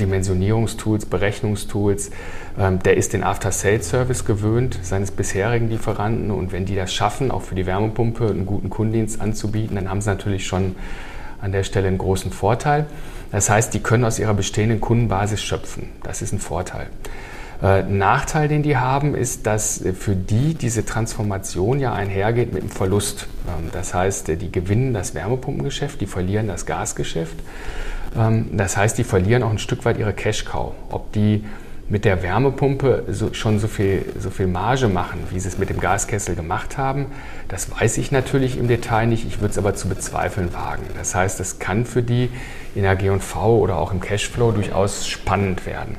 Dimensionierungstools, 0.00 1.06
Berechnungstools. 1.06 2.10
Ähm, 2.58 2.78
der 2.80 2.96
ist 2.96 3.12
den 3.12 3.22
After-Sales-Service 3.22 4.24
gewöhnt, 4.24 4.78
seines 4.82 5.10
bisherigen 5.10 5.68
Lieferanten. 5.68 6.30
Und 6.30 6.52
wenn 6.52 6.64
die 6.66 6.76
das 6.76 6.92
schaffen, 6.92 7.30
auch 7.30 7.42
für 7.42 7.54
die 7.54 7.66
Wärmepumpe 7.66 8.28
einen 8.28 8.46
guten 8.46 8.70
Kundendienst 8.70 9.20
anzubieten, 9.20 9.76
dann 9.76 9.90
haben 9.90 10.00
sie 10.00 10.10
natürlich 10.10 10.46
schon 10.46 10.76
an 11.40 11.52
der 11.52 11.64
Stelle 11.64 11.88
einen 11.88 11.98
großen 11.98 12.30
Vorteil. 12.30 12.86
Das 13.32 13.50
heißt, 13.50 13.74
die 13.74 13.80
können 13.80 14.04
aus 14.04 14.18
ihrer 14.18 14.34
bestehenden 14.34 14.80
Kundenbasis 14.80 15.42
schöpfen. 15.42 15.90
Das 16.02 16.22
ist 16.22 16.32
ein 16.32 16.38
Vorteil. 16.38 16.86
Äh, 17.62 17.82
Nachteil, 17.84 18.48
den 18.48 18.62
die 18.62 18.76
haben, 18.76 19.14
ist, 19.14 19.46
dass 19.46 19.82
für 19.98 20.14
die 20.14 20.54
diese 20.54 20.84
Transformation 20.84 21.80
ja 21.80 21.92
einhergeht 21.92 22.52
mit 22.52 22.62
einem 22.62 22.70
Verlust. 22.70 23.28
Ähm, 23.48 23.70
das 23.72 23.94
heißt, 23.94 24.28
die 24.28 24.52
gewinnen 24.52 24.92
das 24.92 25.14
Wärmepumpengeschäft, 25.14 26.00
die 26.00 26.06
verlieren 26.06 26.48
das 26.48 26.66
Gasgeschäft. 26.66 27.36
Ähm, 28.16 28.50
das 28.52 28.76
heißt, 28.76 28.98
die 28.98 29.04
verlieren 29.04 29.42
auch 29.42 29.50
ein 29.50 29.58
Stück 29.58 29.84
weit 29.84 29.98
ihre 29.98 30.12
Cash-Cow. 30.12 30.72
Ob 30.90 31.12
die 31.12 31.44
mit 31.88 32.04
der 32.04 32.22
Wärmepumpe 32.22 33.04
so, 33.08 33.32
schon 33.32 33.58
so 33.58 33.68
viel, 33.68 34.04
so 34.18 34.30
viel 34.30 34.48
Marge 34.48 34.88
machen, 34.88 35.20
wie 35.30 35.38
sie 35.38 35.48
es 35.48 35.58
mit 35.58 35.70
dem 35.70 35.78
Gaskessel 35.78 36.34
gemacht 36.34 36.78
haben, 36.78 37.06
das 37.48 37.70
weiß 37.70 37.98
ich 37.98 38.10
natürlich 38.10 38.58
im 38.58 38.66
Detail 38.66 39.06
nicht. 39.06 39.26
Ich 39.26 39.40
würde 39.40 39.52
es 39.52 39.58
aber 39.58 39.74
zu 39.74 39.88
bezweifeln 39.88 40.52
wagen. 40.52 40.82
Das 40.98 41.14
heißt, 41.14 41.38
es 41.38 41.58
kann 41.58 41.84
für 41.84 42.02
die 42.02 42.28
in 42.74 42.82
der 42.82 42.94
G&V 42.94 43.58
oder 43.58 43.78
auch 43.78 43.92
im 43.92 44.00
Cashflow 44.00 44.52
durchaus 44.52 45.06
spannend 45.06 45.64
werden. 45.64 45.96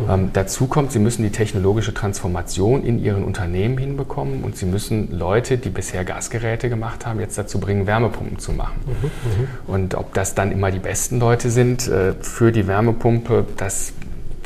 Mhm. 0.00 0.10
Ähm, 0.10 0.30
dazu 0.32 0.66
kommt, 0.66 0.90
sie 0.90 0.98
müssen 0.98 1.22
die 1.22 1.30
technologische 1.30 1.94
Transformation 1.94 2.82
in 2.82 2.98
ihren 2.98 3.22
Unternehmen 3.22 3.78
hinbekommen 3.78 4.42
und 4.42 4.56
sie 4.56 4.66
müssen 4.66 5.16
Leute, 5.16 5.56
die 5.56 5.70
bisher 5.70 6.04
Gasgeräte 6.04 6.68
gemacht 6.68 7.06
haben, 7.06 7.20
jetzt 7.20 7.38
dazu 7.38 7.60
bringen, 7.60 7.86
Wärmepumpen 7.86 8.38
zu 8.38 8.52
machen. 8.52 8.80
Mhm. 8.86 8.92
mhm. 8.92 9.48
Und 9.66 9.94
ob 9.94 10.14
das 10.14 10.34
dann 10.34 10.50
immer 10.50 10.70
die 10.72 10.80
besten 10.80 11.20
Leute 11.20 11.50
sind 11.50 11.86
äh, 11.86 12.14
für 12.20 12.50
die 12.50 12.66
Wärmepumpe, 12.66 13.46
das 13.56 13.92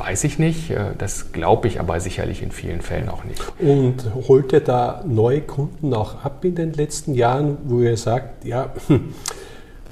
Weiß 0.00 0.24
ich 0.24 0.38
nicht. 0.38 0.70
Äh, 0.70 0.94
das 0.96 1.30
glaube 1.32 1.68
ich 1.68 1.78
aber 1.78 2.00
sicherlich 2.00 2.42
in 2.42 2.52
vielen 2.52 2.80
Fällen 2.80 3.10
auch 3.10 3.24
nicht. 3.24 3.40
Und 3.58 3.96
holt 4.28 4.52
ihr 4.52 4.60
da 4.60 5.04
neue 5.06 5.42
Kunden 5.42 5.92
auch 5.92 6.24
ab 6.24 6.42
in 6.42 6.54
den 6.54 6.72
letzten 6.72 7.12
Jahren, 7.12 7.58
wo 7.64 7.80
ihr 7.80 7.98
sagt, 7.98 8.46
ja, 8.46 8.72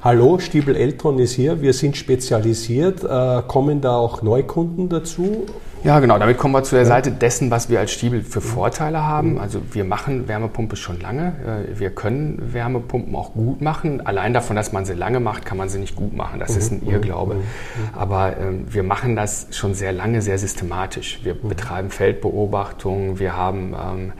hallo, 0.02 0.38
Stiebel 0.38 0.76
Eltron 0.76 1.18
ist 1.18 1.32
hier, 1.32 1.60
wir 1.60 1.72
sind 1.72 1.96
spezialisiert, 1.96 3.04
äh, 3.04 3.42
kommen 3.46 3.80
da 3.80 3.96
auch 3.96 4.22
Neukunden 4.22 4.88
dazu? 4.88 5.46
Ja, 5.84 6.00
genau. 6.00 6.18
Damit 6.18 6.38
kommen 6.38 6.54
wir 6.54 6.64
zu 6.64 6.74
der 6.74 6.86
Seite 6.86 7.12
dessen, 7.12 7.50
was 7.50 7.70
wir 7.70 7.78
als 7.78 7.92
Stiebel 7.92 8.22
für 8.22 8.40
Vorteile 8.40 9.04
haben. 9.04 9.34
Mhm. 9.34 9.38
Also 9.38 9.60
wir 9.70 9.84
machen 9.84 10.26
Wärmepumpe 10.26 10.76
schon 10.76 11.00
lange. 11.00 11.34
Äh, 11.46 11.78
wir 11.78 11.90
können 11.90 12.52
Wärmepumpen 12.52 13.14
auch 13.14 13.32
gut 13.32 13.60
machen. 13.60 14.04
Allein 14.04 14.34
davon, 14.34 14.56
dass 14.56 14.72
man 14.72 14.84
sie 14.84 14.94
lange 14.94 15.20
macht, 15.20 15.46
kann 15.46 15.56
man 15.56 15.68
sie 15.68 15.78
nicht 15.78 15.94
gut 15.94 16.16
machen. 16.16 16.40
Das 16.40 16.56
ist 16.56 16.72
ein 16.72 16.80
mhm. 16.84 16.90
Irrglaube. 16.90 17.34
Mhm. 17.34 17.40
Aber 17.94 18.36
ähm, 18.38 18.66
wir 18.68 18.82
machen 18.82 19.14
das 19.14 19.46
schon 19.52 19.74
sehr 19.74 19.92
lange, 19.92 20.20
sehr 20.20 20.38
systematisch. 20.38 21.20
Wir 21.22 21.34
betreiben 21.34 21.90
Feldbeobachtungen. 21.90 23.20
Wir 23.20 23.36
haben 23.36 23.74
ähm, 23.74 24.12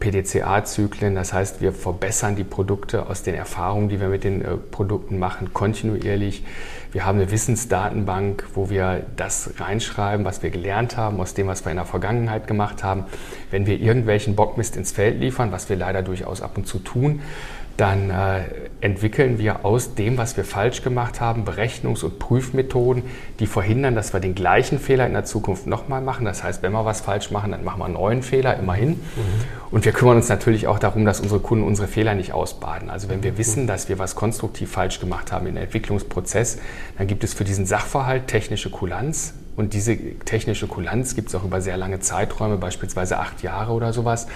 PDCA-Zyklen. 0.00 1.14
Das 1.14 1.32
heißt, 1.32 1.60
wir 1.60 1.72
verbessern 1.72 2.36
die 2.36 2.44
Produkte 2.44 3.08
aus 3.08 3.22
den 3.22 3.34
Erfahrungen, 3.34 3.88
die 3.88 4.00
wir 4.00 4.08
mit 4.08 4.24
den 4.24 4.42
äh, 4.42 4.56
Produkten 4.56 5.18
machen, 5.18 5.52
kontinuierlich. 5.52 6.44
Wir 6.92 7.04
haben 7.04 7.18
eine 7.18 7.30
Wissensdatenbank, 7.30 8.46
wo 8.54 8.70
wir 8.70 9.04
das 9.16 9.50
reinschreiben, 9.58 10.24
was 10.24 10.42
wir 10.42 10.50
gelernt 10.50 10.96
haben, 10.96 11.20
aus 11.20 11.34
dem, 11.34 11.46
was 11.46 11.64
wir 11.64 11.70
in 11.70 11.76
der 11.76 11.84
Vergangenheit 11.84 12.46
gemacht 12.46 12.82
haben. 12.82 13.04
Wenn 13.50 13.66
wir 13.66 13.78
irgendwelchen 13.78 14.34
Bockmist 14.36 14.76
ins 14.76 14.92
Feld 14.92 15.20
liefern, 15.20 15.52
was 15.52 15.68
wir 15.68 15.76
leider 15.76 16.02
durchaus 16.02 16.40
ab 16.40 16.56
und 16.56 16.66
zu 16.66 16.78
tun, 16.78 17.20
dann 17.76 18.10
äh, 18.10 18.44
entwickeln 18.80 19.38
wir 19.38 19.64
aus 19.64 19.94
dem, 19.94 20.16
was 20.16 20.36
wir 20.36 20.44
falsch 20.44 20.82
gemacht 20.82 21.20
haben, 21.20 21.44
Berechnungs- 21.44 22.04
und 22.04 22.18
Prüfmethoden, 22.18 23.02
die 23.38 23.46
verhindern, 23.46 23.94
dass 23.94 24.12
wir 24.12 24.20
den 24.20 24.34
gleichen 24.34 24.78
Fehler 24.78 25.06
in 25.06 25.12
der 25.12 25.24
Zukunft 25.24 25.66
nochmal 25.66 26.00
machen. 26.00 26.24
Das 26.24 26.42
heißt, 26.42 26.62
wenn 26.62 26.72
wir 26.72 26.84
was 26.84 27.02
falsch 27.02 27.30
machen, 27.30 27.50
dann 27.50 27.64
machen 27.64 27.80
wir 27.80 27.84
einen 27.84 27.94
neuen 27.94 28.22
Fehler, 28.22 28.56
immerhin. 28.56 28.90
Mhm. 28.90 28.98
Und 29.70 29.84
wir 29.84 29.92
kümmern 29.92 30.16
uns 30.16 30.28
natürlich 30.28 30.66
auch 30.66 30.78
darum, 30.78 31.04
dass 31.04 31.20
unsere 31.20 31.40
Kunden 31.40 31.64
unsere 31.64 31.88
Fehler 31.88 32.14
nicht 32.14 32.32
ausbaden. 32.32 32.88
Also 32.88 33.08
wenn 33.08 33.22
wir 33.22 33.32
mhm. 33.32 33.38
wissen, 33.38 33.66
dass 33.66 33.88
wir 33.88 33.98
was 33.98 34.14
konstruktiv 34.14 34.70
falsch 34.70 35.00
gemacht 35.00 35.32
haben 35.32 35.46
im 35.46 35.56
Entwicklungsprozess, 35.56 36.58
dann 36.96 37.06
gibt 37.06 37.24
es 37.24 37.34
für 37.34 37.44
diesen 37.44 37.66
Sachverhalt 37.66 38.28
technische 38.28 38.70
Kulanz, 38.70 39.34
und 39.56 39.72
diese 39.72 39.96
technische 39.96 40.66
Kulanz 40.66 41.14
gibt 41.14 41.28
es 41.28 41.34
auch 41.34 41.44
über 41.44 41.60
sehr 41.60 41.76
lange 41.76 41.98
Zeiträume, 42.00 42.58
beispielsweise 42.58 43.18
acht 43.18 43.42
Jahre 43.42 43.72
oder 43.72 43.92
sowas, 43.92 44.26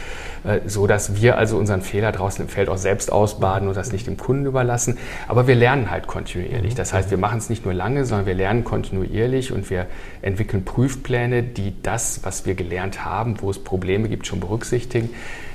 äh, 0.45 0.61
so 0.67 0.87
dass 0.87 1.21
wir 1.21 1.37
also 1.37 1.59
unseren 1.59 1.83
Fehler 1.83 2.11
draußen 2.11 2.45
im 2.45 2.49
Feld 2.49 2.71
auch 2.71 2.79
selbst 2.79 3.13
ausbaden 3.13 3.69
und 3.69 3.77
das 3.77 3.93
nicht 3.93 4.07
dem 4.07 4.17
Kunden 4.17 4.47
überlassen. 4.47 4.97
Aber 5.29 5.47
wir 5.47 5.55
lernen 5.55 5.91
halt 5.91 6.07
kontinuierlich. 6.07 6.75
Das 6.75 6.95
heißt, 6.95 7.11
wir 7.11 7.19
machen 7.19 7.39
es 7.39 7.51
nicht 7.51 7.65
nur 7.65 7.75
lange, 7.75 8.07
sondern 8.07 8.27
wir 8.27 8.35
lernen 8.35 8.65
kontinuierlich 8.65 9.53
und 9.53 9.69
wir 9.69 9.87
entwickeln 10.23 10.65
Prüfpläne, 10.65 11.43
die 11.43 11.75
das, 11.83 12.21
was 12.23 12.47
wir 12.47 12.55
gelernt 12.55 13.05
haben, 13.05 13.43
wo 13.43 13.51
es 13.51 13.63
Probleme 13.63 14.09
gibt, 14.09 14.27
schon 14.27 14.41
berücksichtigen. 14.41 15.11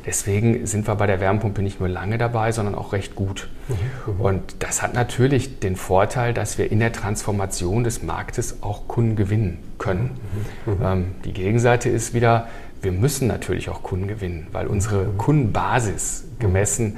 Deswegen 0.06 0.68
sind 0.68 0.88
wir 0.88 0.96
bei 0.96 1.08
der 1.08 1.20
Wärmepumpe 1.20 1.62
nicht 1.62 1.80
nur 1.80 1.90
lange 1.90 2.18
dabei, 2.18 2.52
sondern 2.52 2.76
auch 2.76 2.94
recht 2.94 3.16
gut. 3.16 3.50
Mhm. 3.68 4.22
Und 4.22 4.56
das 4.60 4.82
hat 4.82 4.94
natürlich 4.94 5.60
den 5.60 5.76
Vorteil, 5.76 6.34
dass 6.34 6.58
wir 6.58 6.72
in 6.72 6.80
der 6.80 6.92
Transformation 6.92 7.84
des 7.84 8.04
Marktes 8.04 8.62
auch 8.62 8.88
Kunden 8.88 9.16
gewinnen 9.16 9.64
können. 9.80 10.20
Mhm. 10.66 10.74
mhm. 10.74 10.86
Ähm, 10.86 11.06
die 11.26 11.34
Gegenseite 11.34 11.90
ist 11.90 12.14
wieder, 12.14 12.48
wir 12.82 12.92
müssen 12.92 13.28
natürlich 13.28 13.70
auch 13.70 13.82
Kunden 13.82 14.08
gewinnen, 14.08 14.48
weil 14.52 14.68
unsere 14.68 15.06
mhm. 15.06 15.18
Kundenbasis 15.18 16.26
gemessen 16.40 16.98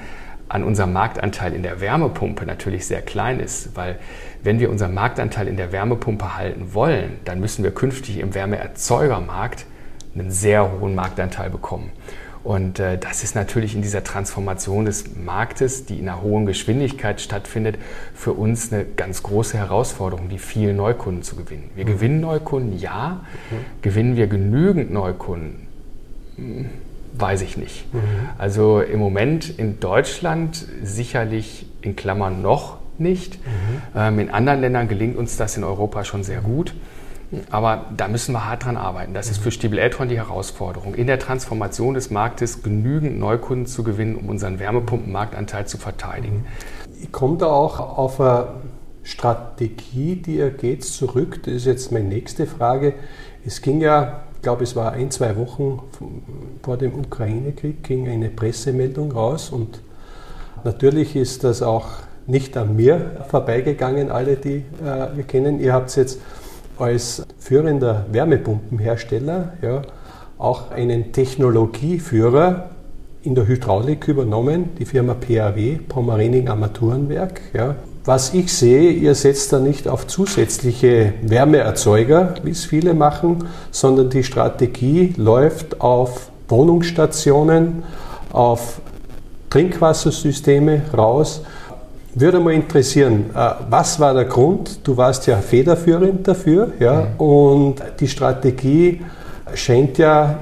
an 0.50 0.64
unserem 0.64 0.94
Marktanteil 0.94 1.54
in 1.54 1.64
der 1.64 1.82
Wärmepumpe 1.82 2.46
natürlich 2.46 2.88
sehr 2.88 3.02
klein 3.02 3.40
ist, 3.40 3.76
weil 3.76 4.00
wenn 4.44 4.60
wir 4.60 4.70
unseren 4.70 4.94
Marktanteil 4.94 5.48
in 5.48 5.58
der 5.58 5.72
Wärmepumpe 5.72 6.38
halten 6.38 6.74
wollen, 6.74 7.20
dann 7.26 7.40
müssen 7.40 7.64
wir 7.64 7.72
künftig 7.72 8.20
im 8.20 8.34
Wärmeerzeugermarkt 8.34 9.66
einen 10.14 10.32
sehr 10.32 10.80
hohen 10.80 10.96
Marktanteil 10.96 11.50
bekommen. 11.50 11.92
Und 12.48 12.80
äh, 12.80 12.98
das 12.98 13.26
ist 13.26 13.36
natürlich 13.36 13.76
in 13.76 13.82
dieser 13.82 14.06
Transformation 14.06 14.86
des 14.86 15.18
Marktes, 15.18 15.86
die 15.86 16.00
in 16.00 16.08
einer 16.08 16.22
hohen 16.22 16.46
Geschwindigkeit 16.46 17.20
stattfindet, 17.20 17.78
für 18.16 18.32
uns 18.32 18.72
eine 18.72 18.86
ganz 18.86 19.22
große 19.22 19.58
Herausforderung, 19.58 20.30
die 20.30 20.38
vielen 20.38 20.78
Neukunden 20.78 21.24
zu 21.24 21.36
gewinnen. 21.36 21.70
Wir 21.76 21.84
mhm. 21.84 21.90
gewinnen 21.90 22.22
Neukunden, 22.22 22.80
ja. 22.80 23.26
Mhm. 23.52 23.56
Gewinnen 23.82 24.16
wir 24.16 24.28
genügend 24.28 24.94
Neukunden? 24.94 25.68
Hm, 26.38 26.70
weiß 27.16 27.42
ich 27.42 27.58
nicht. 27.58 27.94
Mhm. 27.94 28.00
Also 28.38 28.80
im 28.80 29.00
Moment 29.00 29.50
in 29.60 29.82
Deutschland 29.82 30.66
sicherlich 30.82 31.66
in 31.82 31.98
Klammern 31.98 32.42
noch 32.42 32.78
nicht. 32.98 33.46
Mhm. 33.46 33.82
Ähm, 33.94 34.20
in 34.20 34.30
anderen 34.30 34.62
Ländern 34.62 34.88
gelingt 34.88 35.18
uns 35.18 35.36
das 35.36 35.58
in 35.58 35.66
Europa 35.66 36.06
schon 36.06 36.24
sehr 36.24 36.40
gut. 36.40 36.74
Aber 37.50 37.86
da 37.96 38.08
müssen 38.08 38.32
wir 38.34 38.46
hart 38.46 38.66
dran 38.66 38.78
arbeiten. 38.78 39.14
Das 39.14 39.30
ist 39.30 39.40
für 39.40 39.52
Stiebel 39.52 39.80
Eltron 39.80 40.08
die 40.08 40.18
Herausforderung, 40.18 40.96
in 40.96 41.08
der 41.08 41.20
Transformation 41.20 41.94
des 41.94 42.10
Marktes 42.10 42.64
genügend 42.64 43.20
Neukunden 43.20 43.66
zu 43.66 43.84
gewinnen, 43.84 44.16
um 44.16 44.30
unseren 44.30 44.60
Wärmepumpenmarktanteil 44.60 45.68
zu 45.68 45.78
verteidigen. 45.78 46.46
Ich 47.02 47.12
komme 47.12 47.38
da 47.38 47.48
auch 47.48 47.80
auf 47.80 48.22
eine 48.22 48.48
Strategie, 49.04 50.16
die 50.16 50.38
ihr 50.38 50.52
geht, 50.52 50.84
zurück. 50.84 51.44
Das 51.44 51.54
ist 51.54 51.66
jetzt 51.66 51.92
meine 51.92 52.08
nächste 52.08 52.48
Frage. 52.48 52.94
Es 53.46 53.62
ging 53.62 53.82
ja, 53.82 54.22
ich 54.36 54.42
glaube, 54.42 54.64
es 54.64 54.76
war 54.76 54.94
ein, 54.94 55.12
zwei 55.12 55.36
Wochen 55.36 55.82
vor 56.64 56.78
dem 56.78 56.94
Ukraine-Krieg, 56.98 57.84
ging 57.84 58.08
eine 58.08 58.30
Pressemeldung 58.30 59.12
raus 59.12 59.50
und 59.50 59.82
natürlich 60.64 61.16
ist 61.16 61.44
das 61.44 61.62
auch 61.62 61.88
nicht 62.26 62.58
an 62.58 62.76
mir 62.76 63.26
vorbeigegangen, 63.30 64.12
alle, 64.12 64.36
die 64.36 64.66
äh, 64.84 65.16
wir 65.16 65.24
kennen. 65.24 65.60
Ihr 65.60 65.74
habt 65.74 65.90
es 65.90 65.96
jetzt 65.96 66.20
als 66.80 67.26
führender 67.40 68.06
Wärmepumpenhersteller 68.12 69.54
ja, 69.62 69.82
auch 70.38 70.72
einen 70.72 71.12
Technologieführer 71.12 72.70
in 73.24 73.36
der 73.36 73.48
Hydraulik 73.48 74.08
übernommen, 74.08 74.70
die 74.80 74.86
Firma 74.86 75.14
PAW, 75.14 75.80
Pommerening 75.88 76.48
Armaturenwerk. 76.48 77.42
Ja. 77.54 77.76
Was 78.06 78.34
ich 78.34 78.54
sehe, 78.54 78.92
ihr 78.92 79.16
setzt 79.16 79.52
da 79.52 79.60
nicht 79.60 79.90
auf 79.90 80.08
zusätzliche 80.08 81.14
Wärmeerzeuger, 81.24 82.36
wie 82.44 82.52
es 82.52 82.64
viele 82.64 82.94
machen, 82.94 83.50
sondern 83.70 84.10
die 84.10 84.24
Strategie 84.24 85.14
läuft 85.18 85.82
auf 85.82 86.32
Wohnungsstationen, 86.48 87.84
auf 88.32 88.80
Trinkwassersysteme 89.50 90.84
raus 90.96 91.42
würde 92.20 92.40
mal 92.40 92.54
interessieren, 92.54 93.30
äh, 93.34 93.52
was 93.70 94.00
war 94.00 94.14
der 94.14 94.26
Grund? 94.26 94.80
Du 94.84 94.98
warst 94.98 95.28
ja 95.28 95.38
federführend 95.38 96.28
dafür, 96.28 96.74
ja, 96.80 97.02
mhm. 97.02 97.20
und 97.20 97.76
die 98.00 98.08
Strategie 98.08 99.02
scheint 99.54 99.98
ja 99.98 100.40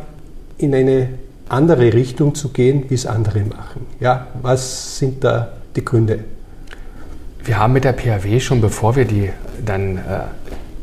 in 0.58 0.74
eine 0.74 1.10
andere 1.50 1.94
Richtung 1.94 2.34
zu 2.34 2.50
gehen, 2.50 2.86
wie 2.90 2.96
es 2.96 3.06
andere 3.06 3.42
machen. 3.42 3.86
Ja, 4.00 4.28
was 4.42 4.98
sind 4.98 5.24
da 5.24 5.50
die 5.76 5.84
Gründe? 5.84 6.20
Wir 7.44 7.60
haben 7.60 7.74
mit 7.74 7.84
der 7.84 7.94
PAW 7.94 8.40
schon, 8.40 8.62
bevor 8.62 8.96
wir 8.96 9.06
die 9.06 9.30
dann 9.64 9.98
äh, 9.98 10.02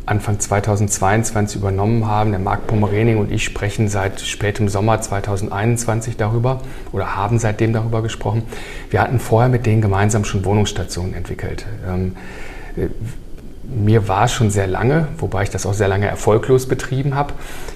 Anfang 0.04 0.40
2022 0.40 1.60
übernommen 1.60 2.06
haben. 2.06 2.30
Der 2.30 2.40
Marc 2.40 2.66
Pomerening 2.66 3.18
und 3.18 3.30
ich 3.30 3.44
sprechen 3.44 3.88
seit 3.88 4.20
spätem 4.20 4.68
Sommer 4.68 5.00
2021 5.00 6.16
darüber 6.16 6.60
oder 6.92 7.14
haben 7.16 7.38
seitdem 7.38 7.72
darüber 7.72 8.02
gesprochen. 8.02 8.42
Wir 8.90 9.00
hatten 9.00 9.20
vorher 9.20 9.48
mit 9.48 9.64
denen 9.66 9.80
gemeinsam 9.80 10.24
schon 10.24 10.44
Wohnungsstationen 10.44 11.14
entwickelt. 11.14 11.66
Mir 13.74 14.08
war 14.08 14.28
schon 14.28 14.50
sehr 14.50 14.66
lange, 14.66 15.08
wobei 15.18 15.44
ich 15.44 15.50
das 15.50 15.66
auch 15.66 15.74
sehr 15.74 15.88
lange 15.88 16.06
erfolglos 16.06 16.66
betrieben 16.66 17.14
habe, 17.14 17.35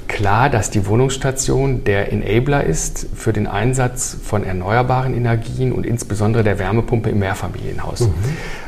klar, 0.08 0.50
dass 0.50 0.70
die 0.70 0.86
Wohnungsstation 0.86 1.84
der 1.84 2.12
Enabler 2.12 2.64
ist 2.64 3.06
für 3.14 3.32
den 3.32 3.46
Einsatz 3.46 4.16
von 4.22 4.44
erneuerbaren 4.44 5.14
Energien 5.14 5.72
und 5.72 5.86
insbesondere 5.86 6.44
der 6.44 6.58
Wärmepumpe 6.58 7.10
im 7.10 7.18
Mehrfamilienhaus. 7.18 8.00
Mhm. 8.00 8.14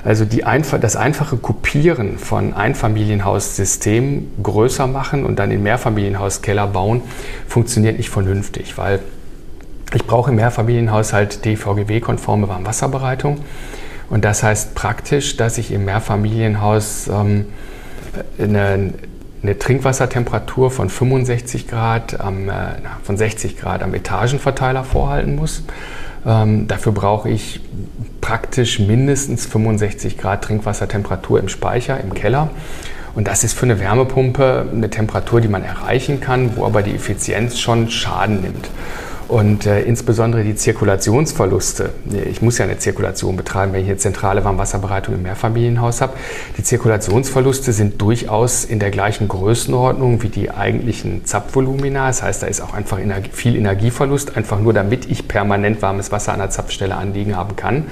Also 0.04 0.24
einfach, 0.44 0.80
das 0.80 0.96
einfache 0.96 1.36
Kopieren 1.36 2.18
von 2.18 2.54
Einfamilienhaussystemen 2.54 4.32
größer 4.42 4.86
machen 4.86 5.24
und 5.24 5.38
dann 5.38 5.50
in 5.50 5.62
Mehrfamilienhauskeller 5.62 6.66
bauen, 6.66 7.02
funktioniert 7.46 7.98
nicht 7.98 8.10
vernünftig, 8.10 8.78
weil 8.78 9.00
ich 9.94 10.04
brauche 10.04 10.30
im 10.30 10.36
Mehrfamilienhaushalt 10.36 11.44
DVGW-konforme 11.44 12.48
Warmwasserbereitung. 12.48 13.38
Und 14.10 14.24
das 14.24 14.42
heißt 14.42 14.74
praktisch, 14.74 15.36
dass 15.36 15.58
ich 15.58 15.70
im 15.70 15.84
Mehrfamilienhaus 15.84 17.08
ähm, 17.08 17.46
eine, 18.38 18.94
eine, 19.42 19.58
Trinkwassertemperatur 19.58 20.70
von 20.70 20.88
65 20.88 21.68
Grad, 21.68 22.20
am, 22.20 22.48
äh, 22.48 22.52
von 23.02 23.16
60 23.16 23.58
Grad 23.58 23.82
am 23.82 23.94
Etagenverteiler 23.94 24.84
vorhalten 24.84 25.36
muss. 25.36 25.62
Ähm, 26.26 26.66
dafür 26.66 26.92
brauche 26.92 27.28
ich 27.28 27.60
praktisch 28.20 28.78
mindestens 28.78 29.46
65 29.46 30.18
Grad 30.18 30.42
Trinkwassertemperatur 30.44 31.38
im 31.38 31.48
Speicher, 31.48 32.00
im 32.00 32.14
Keller. 32.14 32.50
Und 33.14 33.26
das 33.28 33.44
ist 33.44 33.54
für 33.54 33.64
eine 33.64 33.80
Wärmepumpe 33.80 34.66
eine 34.72 34.90
Temperatur, 34.90 35.40
die 35.40 35.48
man 35.48 35.64
erreichen 35.64 36.20
kann, 36.20 36.56
wo 36.56 36.64
aber 36.64 36.82
die 36.82 36.94
Effizienz 36.94 37.58
schon 37.58 37.90
Schaden 37.90 38.40
nimmt. 38.42 38.70
Und 39.28 39.66
äh, 39.66 39.82
insbesondere 39.82 40.42
die 40.42 40.54
Zirkulationsverluste. 40.54 41.90
Ich 42.30 42.40
muss 42.40 42.56
ja 42.56 42.64
eine 42.64 42.78
Zirkulation 42.78 43.36
betreiben, 43.36 43.74
wenn 43.74 43.82
ich 43.82 43.88
eine 43.88 43.98
zentrale 43.98 44.42
Warmwasserbereitung 44.42 45.14
im 45.14 45.22
Mehrfamilienhaus 45.22 46.00
habe. 46.00 46.14
Die 46.56 46.62
Zirkulationsverluste 46.62 47.74
sind 47.74 48.00
durchaus 48.00 48.64
in 48.64 48.78
der 48.78 48.90
gleichen 48.90 49.28
Größenordnung 49.28 50.22
wie 50.22 50.30
die 50.30 50.50
eigentlichen 50.50 51.26
Zapfvolumina. 51.26 52.06
Das 52.06 52.22
heißt, 52.22 52.42
da 52.42 52.46
ist 52.46 52.62
auch 52.62 52.72
einfach 52.72 52.98
Energie, 52.98 53.28
viel 53.30 53.56
Energieverlust, 53.56 54.34
einfach 54.34 54.60
nur 54.60 54.72
damit 54.72 55.04
ich 55.10 55.28
permanent 55.28 55.82
warmes 55.82 56.10
Wasser 56.10 56.32
an 56.32 56.38
der 56.38 56.48
Zapfstelle 56.48 56.96
anliegen 56.96 57.36
haben 57.36 57.54
kann. 57.54 57.84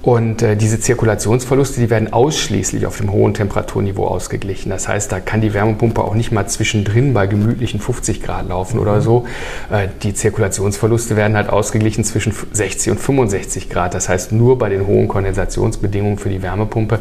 Und 0.00 0.42
äh, 0.42 0.56
diese 0.56 0.78
Zirkulationsverluste, 0.78 1.80
die 1.80 1.90
werden 1.90 2.12
ausschließlich 2.12 2.86
auf 2.86 2.98
dem 2.98 3.10
hohen 3.10 3.34
Temperaturniveau 3.34 4.06
ausgeglichen. 4.06 4.70
Das 4.70 4.86
heißt, 4.86 5.10
da 5.10 5.18
kann 5.18 5.40
die 5.40 5.52
Wärmepumpe 5.54 6.02
auch 6.02 6.14
nicht 6.14 6.30
mal 6.30 6.46
zwischendrin 6.46 7.14
bei 7.14 7.26
gemütlichen 7.26 7.80
50 7.80 8.22
Grad 8.22 8.48
laufen 8.48 8.78
oder 8.78 9.00
so. 9.00 9.26
Äh, 9.72 9.88
die 10.04 10.14
Zirkulationsverluste 10.14 11.16
werden 11.16 11.36
halt 11.36 11.48
ausgeglichen 11.48 12.04
zwischen 12.04 12.32
60 12.52 12.92
und 12.92 13.00
65 13.00 13.70
Grad. 13.70 13.94
Das 13.94 14.08
heißt, 14.08 14.30
nur 14.30 14.56
bei 14.56 14.68
den 14.68 14.86
hohen 14.86 15.08
Kondensationsbedingungen 15.08 16.18
für 16.18 16.28
die 16.28 16.42
Wärmepumpe. 16.42 17.00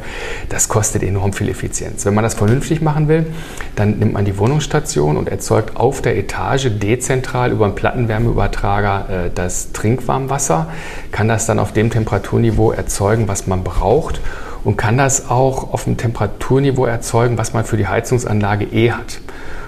Das 0.50 0.68
kostet 0.68 1.04
enorm 1.04 1.34
viel 1.34 1.50
Effizienz. 1.50 2.04
Wenn 2.04 2.16
man 2.16 2.24
das 2.24 2.34
vernünftig 2.34 2.82
machen 2.82 3.08
will, 3.08 3.28
dann 3.76 4.00
nimmt 4.00 4.14
man 4.14 4.26
die 4.26 4.40
Wohnungsstation 4.40 5.18
und 5.18 5.30
erzeugt 5.30 5.78
auf 5.78 6.02
der 6.02 6.18
Etage 6.18 6.72
dezentral 6.80 7.52
über 7.52 7.66
einen 7.66 7.76
Plattenwärmeübertrager 7.76 9.26
äh, 9.28 9.30
das 9.34 9.72
Trinkwarmwasser, 9.72 10.68
kann 11.12 11.28
das 11.28 11.46
dann 11.46 11.60
auf 11.60 11.74
dem 11.74 11.92
Temperaturniveau 11.92 12.72
erzeugen 12.72 12.87
erzeugen, 12.88 13.28
was 13.28 13.48
man 13.48 13.64
braucht 13.64 14.22
und 14.64 14.78
kann 14.78 14.98
das 14.98 15.30
auch 15.30 15.74
auf 15.74 15.84
dem 15.84 15.98
Temperaturniveau 15.98 16.86
erzeugen, 16.86 17.38
was 17.38 17.54
man 17.54 17.66
für 17.66 17.76
die 17.76 17.88
Heizungsanlage 17.88 18.66
eh 18.66 18.92
hat. 18.92 19.20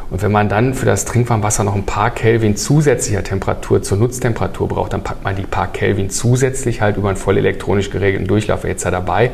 Und 0.10 0.24
wenn 0.24 0.32
man 0.32 0.50
dann 0.50 0.74
für 0.74 0.88
das 0.88 1.06
Trinkwarmwasser 1.06 1.64
noch 1.64 1.76
ein 1.76 1.86
paar 1.86 2.10
Kelvin 2.10 2.56
zusätzlicher 2.56 3.24
Temperatur 3.24 3.84
zur 3.84 3.98
Nutztemperatur 3.98 4.68
braucht, 4.68 4.94
dann 4.94 5.04
packt 5.04 5.24
man 5.24 5.36
die 5.36 5.44
paar 5.44 5.68
Kelvin 5.68 6.10
zusätzlich 6.10 6.82
halt 6.82 6.98
über 6.98 7.10
einen 7.10 7.18
voll 7.18 7.38
elektronisch 7.38 7.92
geregelten 7.92 8.28
Durchlauferhitzer 8.28 8.90
dabei. 8.90 9.30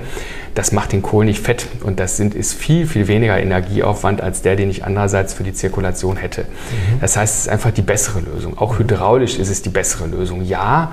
Das 0.54 0.74
macht 0.74 0.92
den 0.92 1.02
Kohl 1.02 1.24
nicht 1.24 1.42
fett 1.42 1.68
und 1.84 2.00
das 2.00 2.18
sind, 2.18 2.36
ist 2.36 2.54
viel, 2.54 2.88
viel 2.88 3.08
weniger 3.08 3.38
Energieaufwand 3.40 4.20
als 4.20 4.42
der, 4.42 4.58
den 4.58 4.70
ich 4.70 4.84
andererseits 4.84 5.34
für 5.34 5.44
die 5.44 5.54
Zirkulation 5.54 6.18
hätte. 6.18 6.42
Mhm. 6.42 7.00
Das 7.00 7.16
heißt, 7.16 7.36
es 7.36 7.42
ist 7.44 7.50
einfach 7.50 7.72
die 7.72 7.82
bessere 7.82 8.20
Lösung. 8.20 8.58
Auch 8.58 8.78
hydraulisch 8.80 9.40
ist 9.40 9.50
es 9.50 9.62
die 9.62 9.70
bessere 9.70 10.08
Lösung. 10.08 10.44
Ja, 10.44 10.92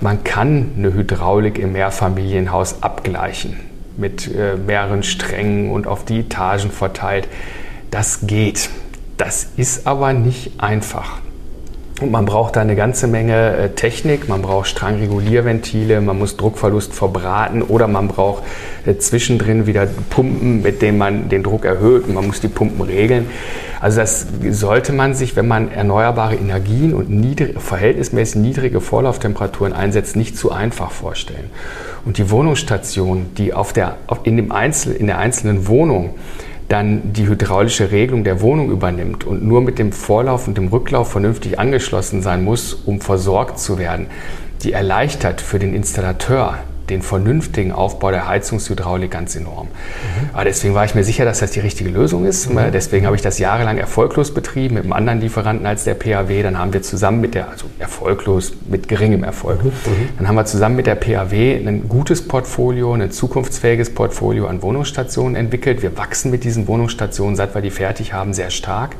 man 0.00 0.24
kann 0.24 0.72
eine 0.76 0.94
Hydraulik 0.94 1.58
im 1.58 1.72
Mehrfamilienhaus 1.72 2.82
abgleichen 2.82 3.60
mit 3.96 4.32
äh, 4.34 4.56
mehreren 4.56 5.02
Strängen 5.02 5.70
und 5.70 5.86
auf 5.86 6.04
die 6.04 6.20
Etagen 6.20 6.70
verteilt. 6.70 7.28
Das 7.90 8.26
geht. 8.26 8.70
Das 9.16 9.48
ist 9.56 9.86
aber 9.86 10.12
nicht 10.12 10.60
einfach. 10.62 11.20
Und 12.00 12.10
man 12.10 12.24
braucht 12.24 12.56
da 12.56 12.62
eine 12.62 12.76
ganze 12.76 13.06
Menge 13.06 13.56
äh, 13.56 13.68
Technik, 13.70 14.26
man 14.26 14.40
braucht 14.40 14.68
Strangregulierventile, 14.68 16.00
man 16.00 16.18
muss 16.18 16.38
Druckverlust 16.38 16.94
verbraten 16.94 17.60
oder 17.62 17.88
man 17.88 18.08
braucht 18.08 18.42
äh, 18.86 18.96
zwischendrin 18.96 19.66
wieder 19.66 19.86
Pumpen, 20.08 20.62
mit 20.62 20.80
denen 20.80 20.96
man 20.96 21.28
den 21.28 21.42
Druck 21.42 21.66
erhöht 21.66 22.08
und 22.08 22.14
man 22.14 22.26
muss 22.26 22.40
die 22.40 22.48
Pumpen 22.48 22.80
regeln. 22.80 23.28
Also 23.80 24.00
das 24.00 24.26
sollte 24.50 24.94
man 24.94 25.14
sich, 25.14 25.36
wenn 25.36 25.46
man 25.46 25.70
erneuerbare 25.70 26.36
Energien 26.36 26.94
und 26.94 27.10
niedrig, 27.10 27.60
verhältnismäßig 27.60 28.36
niedrige 28.36 28.80
Vorlauftemperaturen 28.80 29.74
einsetzt, 29.74 30.16
nicht 30.16 30.38
zu 30.38 30.52
einfach 30.52 30.90
vorstellen. 30.90 31.50
Und 32.06 32.16
die 32.16 32.30
Wohnungsstation, 32.30 33.26
die 33.36 33.52
auf 33.52 33.74
der, 33.74 33.96
in, 34.22 34.36
dem 34.36 34.52
Einzel, 34.52 34.94
in 34.94 35.06
der 35.06 35.18
einzelnen 35.18 35.66
Wohnung 35.66 36.14
dann 36.70 37.12
die 37.12 37.26
hydraulische 37.26 37.90
Regelung 37.90 38.22
der 38.22 38.40
Wohnung 38.40 38.70
übernimmt 38.70 39.24
und 39.24 39.44
nur 39.44 39.60
mit 39.60 39.78
dem 39.80 39.90
Vorlauf 39.90 40.46
und 40.46 40.56
dem 40.56 40.68
Rücklauf 40.68 41.10
vernünftig 41.10 41.58
angeschlossen 41.58 42.22
sein 42.22 42.44
muss, 42.44 42.74
um 42.74 43.00
versorgt 43.00 43.58
zu 43.58 43.76
werden, 43.76 44.06
die 44.62 44.72
erleichtert 44.72 45.40
für 45.40 45.58
den 45.58 45.74
Installateur 45.74 46.58
den 46.90 47.02
vernünftigen 47.02 47.72
Aufbau 47.72 48.10
der 48.10 48.28
Heizungshydraulik 48.28 49.10
ganz 49.10 49.36
enorm. 49.36 49.68
Mhm. 49.68 50.30
Aber 50.32 50.44
deswegen 50.44 50.74
war 50.74 50.84
ich 50.84 50.94
mir 50.94 51.04
sicher, 51.04 51.24
dass 51.24 51.40
das 51.40 51.52
die 51.52 51.60
richtige 51.60 51.90
Lösung 51.90 52.26
ist. 52.26 52.50
Mhm. 52.50 52.72
Deswegen 52.72 53.06
habe 53.06 53.16
ich 53.16 53.22
das 53.22 53.38
jahrelang 53.38 53.78
erfolglos 53.78 54.34
betrieben 54.34 54.74
mit 54.74 54.84
einem 54.84 54.92
anderen 54.92 55.20
Lieferanten 55.20 55.66
als 55.66 55.84
der 55.84 55.94
PAW. 55.94 56.42
Dann 56.42 56.58
haben 56.58 56.72
wir 56.72 56.82
zusammen 56.82 57.20
mit 57.20 57.34
der, 57.34 57.48
also 57.48 57.66
erfolglos 57.78 58.52
mit 58.68 58.88
geringem 58.88 59.24
Erfolg, 59.24 59.64
mhm. 59.64 59.72
dann 60.18 60.28
haben 60.28 60.34
wir 60.34 60.44
zusammen 60.44 60.76
mit 60.76 60.86
der 60.86 60.96
PAW 60.96 61.32
ein 61.32 61.88
gutes 61.88 62.26
Portfolio, 62.26 62.92
ein 62.92 63.10
zukunftsfähiges 63.10 63.94
Portfolio 63.94 64.46
an 64.46 64.62
Wohnungsstationen 64.62 65.36
entwickelt. 65.36 65.82
Wir 65.82 65.96
wachsen 65.96 66.30
mit 66.30 66.44
diesen 66.44 66.66
Wohnungsstationen, 66.68 67.36
seit 67.36 67.54
wir 67.54 67.62
die 67.62 67.70
fertig 67.70 68.12
haben, 68.12 68.34
sehr 68.34 68.50
stark. 68.50 68.96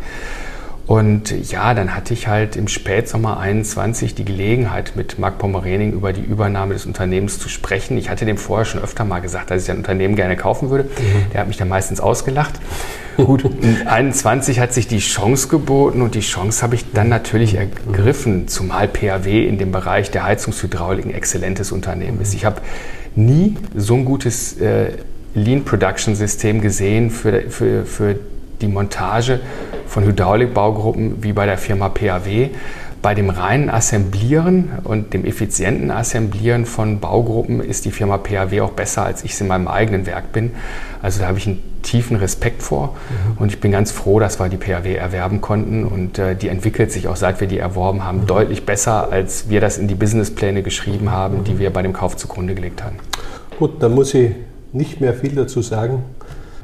Und 0.90 1.53
ja, 1.53 1.72
dann 1.72 1.94
hatte 1.94 2.14
ich 2.14 2.26
halt 2.26 2.57
im 2.57 2.66
Spätsommer 2.66 3.38
21 3.38 4.16
die 4.16 4.24
Gelegenheit, 4.24 4.94
mit 4.96 5.20
Marc 5.20 5.38
Pommerening 5.38 5.92
über 5.92 6.12
die 6.12 6.20
Übernahme 6.20 6.74
des 6.74 6.85
Unternehmens 6.85 7.38
zu 7.38 7.48
sprechen. 7.48 7.96
Ich 7.96 8.11
hatte 8.11 8.24
dem 8.24 8.37
vorher 8.37 8.64
schon 8.64 8.83
öfter 8.83 9.05
mal 9.05 9.20
gesagt, 9.20 9.53
dass 9.53 9.62
ich 9.62 9.70
ein 9.70 9.76
Unternehmen 9.76 10.16
gerne 10.16 10.37
kaufen 10.37 10.68
würde. 10.68 10.87
Mhm. 10.87 11.31
Der 11.33 11.42
hat 11.42 11.46
mich 11.46 11.59
dann 11.59 11.68
meistens 11.68 12.00
ausgelacht. 12.00 12.55
Gut, 13.16 13.44
in 13.44 13.87
21 13.87 14.59
hat 14.59 14.72
sich 14.72 14.88
die 14.88 14.98
Chance 14.98 15.46
geboten 15.46 16.03
und 16.03 16.16
die 16.16 16.22
Chance 16.22 16.61
habe 16.61 16.74
ich 16.74 16.90
dann 16.92 17.09
natürlich 17.09 17.55
ergriffen, 17.55 18.48
zumal 18.48 18.88
PAW 18.88 19.46
in 19.46 19.59
dem 19.59 19.70
Bereich 19.70 20.11
der 20.11 20.24
Heizungshydraulik 20.24 21.05
ein 21.05 21.14
exzellentes 21.14 21.70
Unternehmen 21.70 22.20
ist. 22.20 22.35
Ich 22.35 22.44
habe 22.44 22.62
nie 23.14 23.57
so 23.76 23.94
ein 23.94 24.05
gutes 24.05 24.61
äh, 24.61 24.94
Lean 25.35 25.64
Production 25.64 26.16
System 26.16 26.61
gesehen 26.61 27.11
für, 27.11 27.42
für, 27.42 27.87
für 27.87 28.18
die 28.61 28.68
Montage 28.68 29.40
von 29.87 30.05
Hydraulikbaugruppen 30.05 31.23
wie 31.23 31.33
bei 31.33 31.46
der 31.46 31.59
Firma 31.59 31.88
PAW. 31.88 32.51
Bei 33.03 33.14
dem 33.14 33.31
reinen 33.31 33.70
Assemblieren 33.70 34.73
und 34.85 35.14
dem 35.14 35.25
effizienten 35.25 35.90
Assemblieren 35.90 36.66
von 36.66 37.01
Baugruppen 37.01 37.61
ist 37.61 37.87
die 37.87 37.92
Firma 37.92 38.18
PAW 38.18 38.61
auch 38.61 38.73
besser, 38.73 39.05
als 39.05 39.25
ich 39.25 39.33
es 39.33 39.40
in 39.40 39.46
meinem 39.46 39.68
eigenen 39.68 40.05
Werk 40.05 40.33
bin. 40.33 40.51
Also 41.01 41.20
da 41.20 41.29
habe 41.29 41.38
ich 41.38 41.46
einen 41.46 41.62
tiefen 41.83 42.18
Respekt 42.18 42.62
vor 42.62 42.88
mhm. 43.09 43.42
und 43.42 43.49
ich 43.49 43.59
bin 43.59 43.73
ganz 43.73 43.90
froh, 43.90 44.20
dass 44.20 44.38
wir 44.38 44.51
die 44.51 44.59
PAW 44.59 44.94
erwerben 44.94 45.40
konnten 45.40 45.87
und 45.87 46.18
äh, 46.18 46.37
die 46.37 46.49
entwickelt 46.49 46.92
sich 46.92 47.09
auch 47.09 47.16
seit 47.16 47.40
wir 47.40 47.49
die 47.49 47.59
erworben 47.59 48.05
haben 48.05 48.20
mhm. 48.20 48.27
deutlich 48.27 48.66
besser, 48.66 49.11
als 49.11 49.49
wir 49.49 49.62
das 49.62 49.79
in 49.79 49.88
die 49.88 49.94
Businesspläne 49.94 50.62
geschrieben 50.62 51.11
haben, 51.11 51.42
die 51.44 51.59
wir 51.59 51.70
bei 51.70 51.81
dem 51.81 51.94
Kauf 51.94 52.18
zugrunde 52.18 52.55
gelegt 52.55 52.85
haben. 52.85 52.96
Gut, 53.59 53.83
dann 53.83 53.94
muss 53.94 54.12
ich 54.12 54.33
nicht 54.73 55.01
mehr 55.01 55.14
viel 55.14 55.35
dazu 55.35 55.62
sagen. 55.62 56.03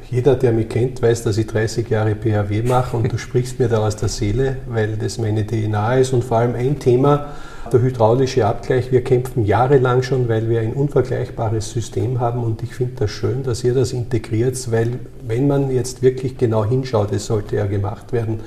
Jeder, 0.09 0.35
der 0.35 0.53
mich 0.53 0.69
kennt, 0.69 1.01
weiß, 1.01 1.23
dass 1.23 1.37
ich 1.37 1.47
30 1.47 1.89
Jahre 1.89 2.15
PHW 2.15 2.61
mache 2.61 2.95
und 2.95 3.11
du 3.11 3.17
sprichst 3.17 3.59
mir 3.59 3.67
da 3.67 3.85
aus 3.85 3.97
der 3.97 4.07
Seele, 4.07 4.57
weil 4.67 4.95
das 4.95 5.17
meine 5.17 5.45
DNA 5.45 5.95
ist 5.95 6.13
und 6.13 6.23
vor 6.23 6.37
allem 6.37 6.55
ein 6.55 6.79
Thema, 6.79 7.33
der 7.73 7.81
hydraulische 7.81 8.45
Abgleich. 8.45 8.93
Wir 8.93 9.03
kämpfen 9.03 9.45
jahrelang 9.45 10.03
schon, 10.03 10.29
weil 10.29 10.47
wir 10.47 10.61
ein 10.61 10.71
unvergleichbares 10.71 11.71
System 11.71 12.21
haben 12.21 12.41
und 12.45 12.63
ich 12.63 12.73
finde 12.73 12.93
das 12.99 13.11
schön, 13.11 13.43
dass 13.43 13.65
ihr 13.65 13.73
das 13.73 13.91
integriert, 13.91 14.71
weil 14.71 14.99
wenn 15.27 15.47
man 15.47 15.69
jetzt 15.71 16.01
wirklich 16.01 16.37
genau 16.37 16.63
hinschaut, 16.63 17.11
es 17.11 17.25
sollte 17.25 17.57
ja 17.57 17.65
gemacht 17.65 18.13
werden, 18.13 18.39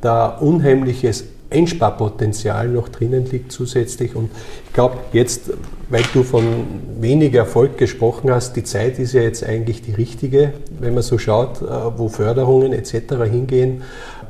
da 0.00 0.26
unheimliches 0.26 1.24
Einsparpotenzial 1.54 2.68
noch 2.68 2.88
drinnen 2.88 3.24
liegt 3.30 3.52
zusätzlich. 3.52 4.14
Und 4.14 4.30
ich 4.66 4.72
glaube, 4.72 4.98
jetzt, 5.12 5.50
weil 5.88 6.02
du 6.12 6.22
von 6.22 6.44
wenig 7.00 7.34
Erfolg 7.34 7.78
gesprochen 7.78 8.30
hast, 8.30 8.56
die 8.56 8.64
Zeit 8.64 8.98
ist 8.98 9.14
ja 9.14 9.22
jetzt 9.22 9.44
eigentlich 9.44 9.82
die 9.82 9.92
richtige, 9.92 10.52
wenn 10.80 10.94
man 10.94 11.02
so 11.02 11.18
schaut, 11.18 11.62
äh, 11.62 11.66
wo 11.96 12.08
Förderungen 12.08 12.72
etc. 12.72 13.14
hingehen, 13.30 13.82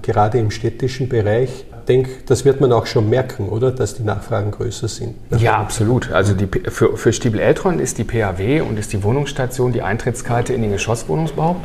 gerade 0.02 0.38
im 0.38 0.50
städtischen 0.50 1.08
Bereich. 1.08 1.64
Ich 1.80 1.86
denke, 1.86 2.10
das 2.26 2.44
wird 2.46 2.60
man 2.60 2.72
auch 2.72 2.86
schon 2.86 3.10
merken, 3.10 3.48
oder? 3.48 3.70
Dass 3.70 3.94
die 3.94 4.04
Nachfragen 4.04 4.50
größer 4.52 4.88
sind. 4.88 5.16
Ja, 5.36 5.58
absolut. 5.58 6.10
Also 6.12 6.32
die, 6.32 6.48
für, 6.70 6.96
für 6.96 7.12
Stiebel-Eltron 7.12 7.78
ist 7.78 7.98
die 7.98 8.04
PAW 8.04 8.62
und 8.62 8.78
ist 8.78 8.92
die 8.92 9.02
Wohnungsstation 9.02 9.72
die 9.72 9.82
Eintrittskarte 9.82 10.54
in 10.54 10.62
den 10.62 10.72
Geschosswohnungsbau. 10.72 11.56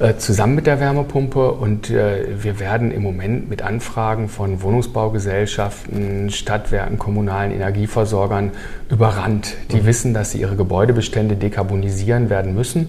Äh, 0.00 0.16
zusammen 0.16 0.54
mit 0.54 0.66
der 0.66 0.80
Wärmepumpe 0.80 1.52
und 1.52 1.90
äh, 1.90 2.42
wir 2.42 2.58
werden 2.58 2.90
im 2.90 3.02
Moment 3.02 3.50
mit 3.50 3.60
Anfragen 3.60 4.30
von 4.30 4.62
Wohnungsbaugesellschaften, 4.62 6.30
Stadtwerken, 6.30 6.98
kommunalen 6.98 7.52
Energieversorgern 7.52 8.52
überrannt. 8.88 9.56
Die 9.70 9.82
mhm. 9.82 9.86
wissen, 9.86 10.14
dass 10.14 10.30
sie 10.30 10.40
ihre 10.40 10.56
Gebäudebestände 10.56 11.36
dekarbonisieren 11.36 12.30
werden 12.30 12.54
müssen 12.54 12.88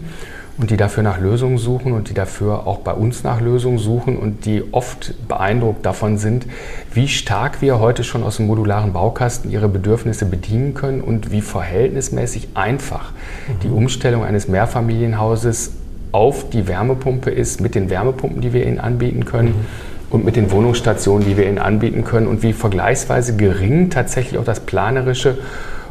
und 0.58 0.70
die 0.70 0.78
dafür 0.78 1.04
nach 1.04 1.20
Lösungen 1.20 1.58
suchen 1.58 1.92
und 1.92 2.10
die 2.10 2.14
dafür 2.14 2.66
auch 2.66 2.80
bei 2.80 2.94
uns 2.94 3.26
nach 3.26 3.42
Lösungen 3.42 3.78
suchen 3.78 4.16
und 4.16 4.46
die 4.46 4.64
oft 4.72 5.14
beeindruckt 5.28 5.86
davon 5.86 6.18
sind, 6.18 6.46
wie 6.94 7.10
stark 7.10 7.62
wir 7.62 7.80
heute 7.80 8.06
schon 8.06 8.24
aus 8.24 8.38
dem 8.38 8.48
modularen 8.48 8.94
Baukasten 8.94 9.52
ihre 9.52 9.68
Bedürfnisse 9.68 10.26
bedienen 10.26 10.76
können 10.76 11.02
und 11.02 11.30
wie 11.30 11.42
verhältnismäßig 11.42 12.50
einfach 12.54 13.12
mhm. 13.12 13.60
die 13.64 13.70
Umstellung 13.70 14.24
eines 14.24 14.48
Mehrfamilienhauses 14.48 15.72
auf 16.12 16.50
die 16.50 16.68
Wärmepumpe 16.68 17.30
ist, 17.30 17.62
mit 17.62 17.76
den 17.76 17.90
Wärmepumpen, 17.90 18.42
die 18.42 18.54
wir 18.54 18.66
ihnen 18.66 18.80
anbieten 18.80 19.26
können. 19.26 19.50
Mhm. 19.50 19.66
Und 20.10 20.26
mit 20.26 20.36
den 20.36 20.52
Wohnungsstationen, 20.52 21.26
die 21.26 21.38
wir 21.38 21.48
ihnen 21.48 21.58
anbieten 21.58 22.04
können 22.04 22.28
und 22.28 22.44
wie 22.44 22.52
vergleichsweise 22.52 23.38
gering 23.38 23.90
tatsächlich 23.90 24.38
auch 24.38 24.44
das 24.44 24.60
planerische 24.60 25.38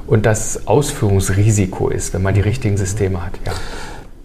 und 0.06 0.26
das 0.26 0.66
Ausführungsrisiko 0.66 1.88
ist, 1.88 2.12
wenn 2.12 2.20
man 2.20 2.34
die 2.34 2.42
richtigen 2.42 2.76
Systeme 2.76 3.24
hat. 3.24 3.32
Ja. 3.46 3.52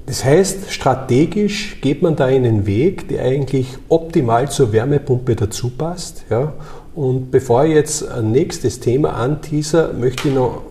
Das 0.05 0.23
heißt, 0.23 0.71
strategisch 0.71 1.79
geht 1.81 2.01
man 2.01 2.15
da 2.15 2.27
in 2.27 2.45
einen 2.45 2.65
Weg, 2.65 3.07
der 3.07 3.23
eigentlich 3.23 3.77
optimal 3.89 4.49
zur 4.49 4.71
Wärmepumpe 4.71 5.35
dazu 5.35 5.69
passt. 5.69 6.25
Ja? 6.29 6.53
Und 6.93 7.31
bevor 7.31 7.65
ich 7.65 7.73
jetzt 7.73 8.09
ein 8.11 8.31
nächstes 8.31 8.79
Thema 8.79 9.13
anteaser, 9.13 9.93
möchte 9.93 10.27
ich 10.27 10.35
noch 10.35 10.61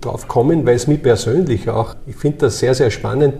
drauf 0.00 0.28
kommen, 0.28 0.64
weil 0.64 0.76
es 0.76 0.86
mich 0.86 1.02
persönlich 1.02 1.68
auch, 1.68 1.96
ich 2.06 2.16
finde 2.16 2.38
das 2.38 2.60
sehr, 2.60 2.74
sehr 2.74 2.90
spannend, 2.90 3.34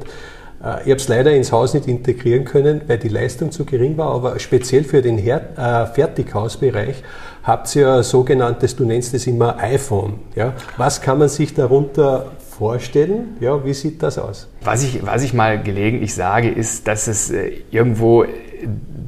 ich 0.61 0.91
habe 0.91 0.95
es 0.95 1.07
leider 1.07 1.33
ins 1.33 1.53
Haus 1.53 1.73
nicht 1.73 1.87
integrieren 1.87 2.45
können, 2.45 2.81
weil 2.89 2.99
die 2.99 3.09
Leistung 3.09 3.53
zu 3.53 3.65
gering 3.65 3.97
war, 3.97 4.13
aber 4.13 4.39
speziell 4.41 4.83
für 4.83 5.03
den 5.03 5.17
Her 5.17 5.41
äh, 5.57 5.95
Fertighausbereich 5.95 7.05
habt 7.45 7.75
ihr 7.77 7.83
ja 7.83 8.03
sogenanntes, 8.03 8.75
du 8.75 8.85
nennst 8.85 9.15
es 9.15 9.27
immer 9.27 9.59
iPhone. 9.59 10.15
Ja? 10.35 10.55
Was 10.77 11.01
kann 11.01 11.19
man 11.19 11.29
sich 11.29 11.55
darunter 11.55 12.33
vorstellen? 12.59 13.37
Ja, 13.41 13.65
wie 13.65 13.73
sieht 13.73 14.03
das 14.03 14.19
aus? 14.19 14.49
Was 14.63 14.83
ich, 14.83 15.07
was 15.07 15.23
ich 15.23 15.33
mal 15.33 15.63
gelegentlich 15.63 16.15
sage, 16.15 16.51
ist, 16.51 16.89
dass 16.89 17.07
es 17.07 17.31
äh, 17.31 17.53
irgendwo 17.71 18.27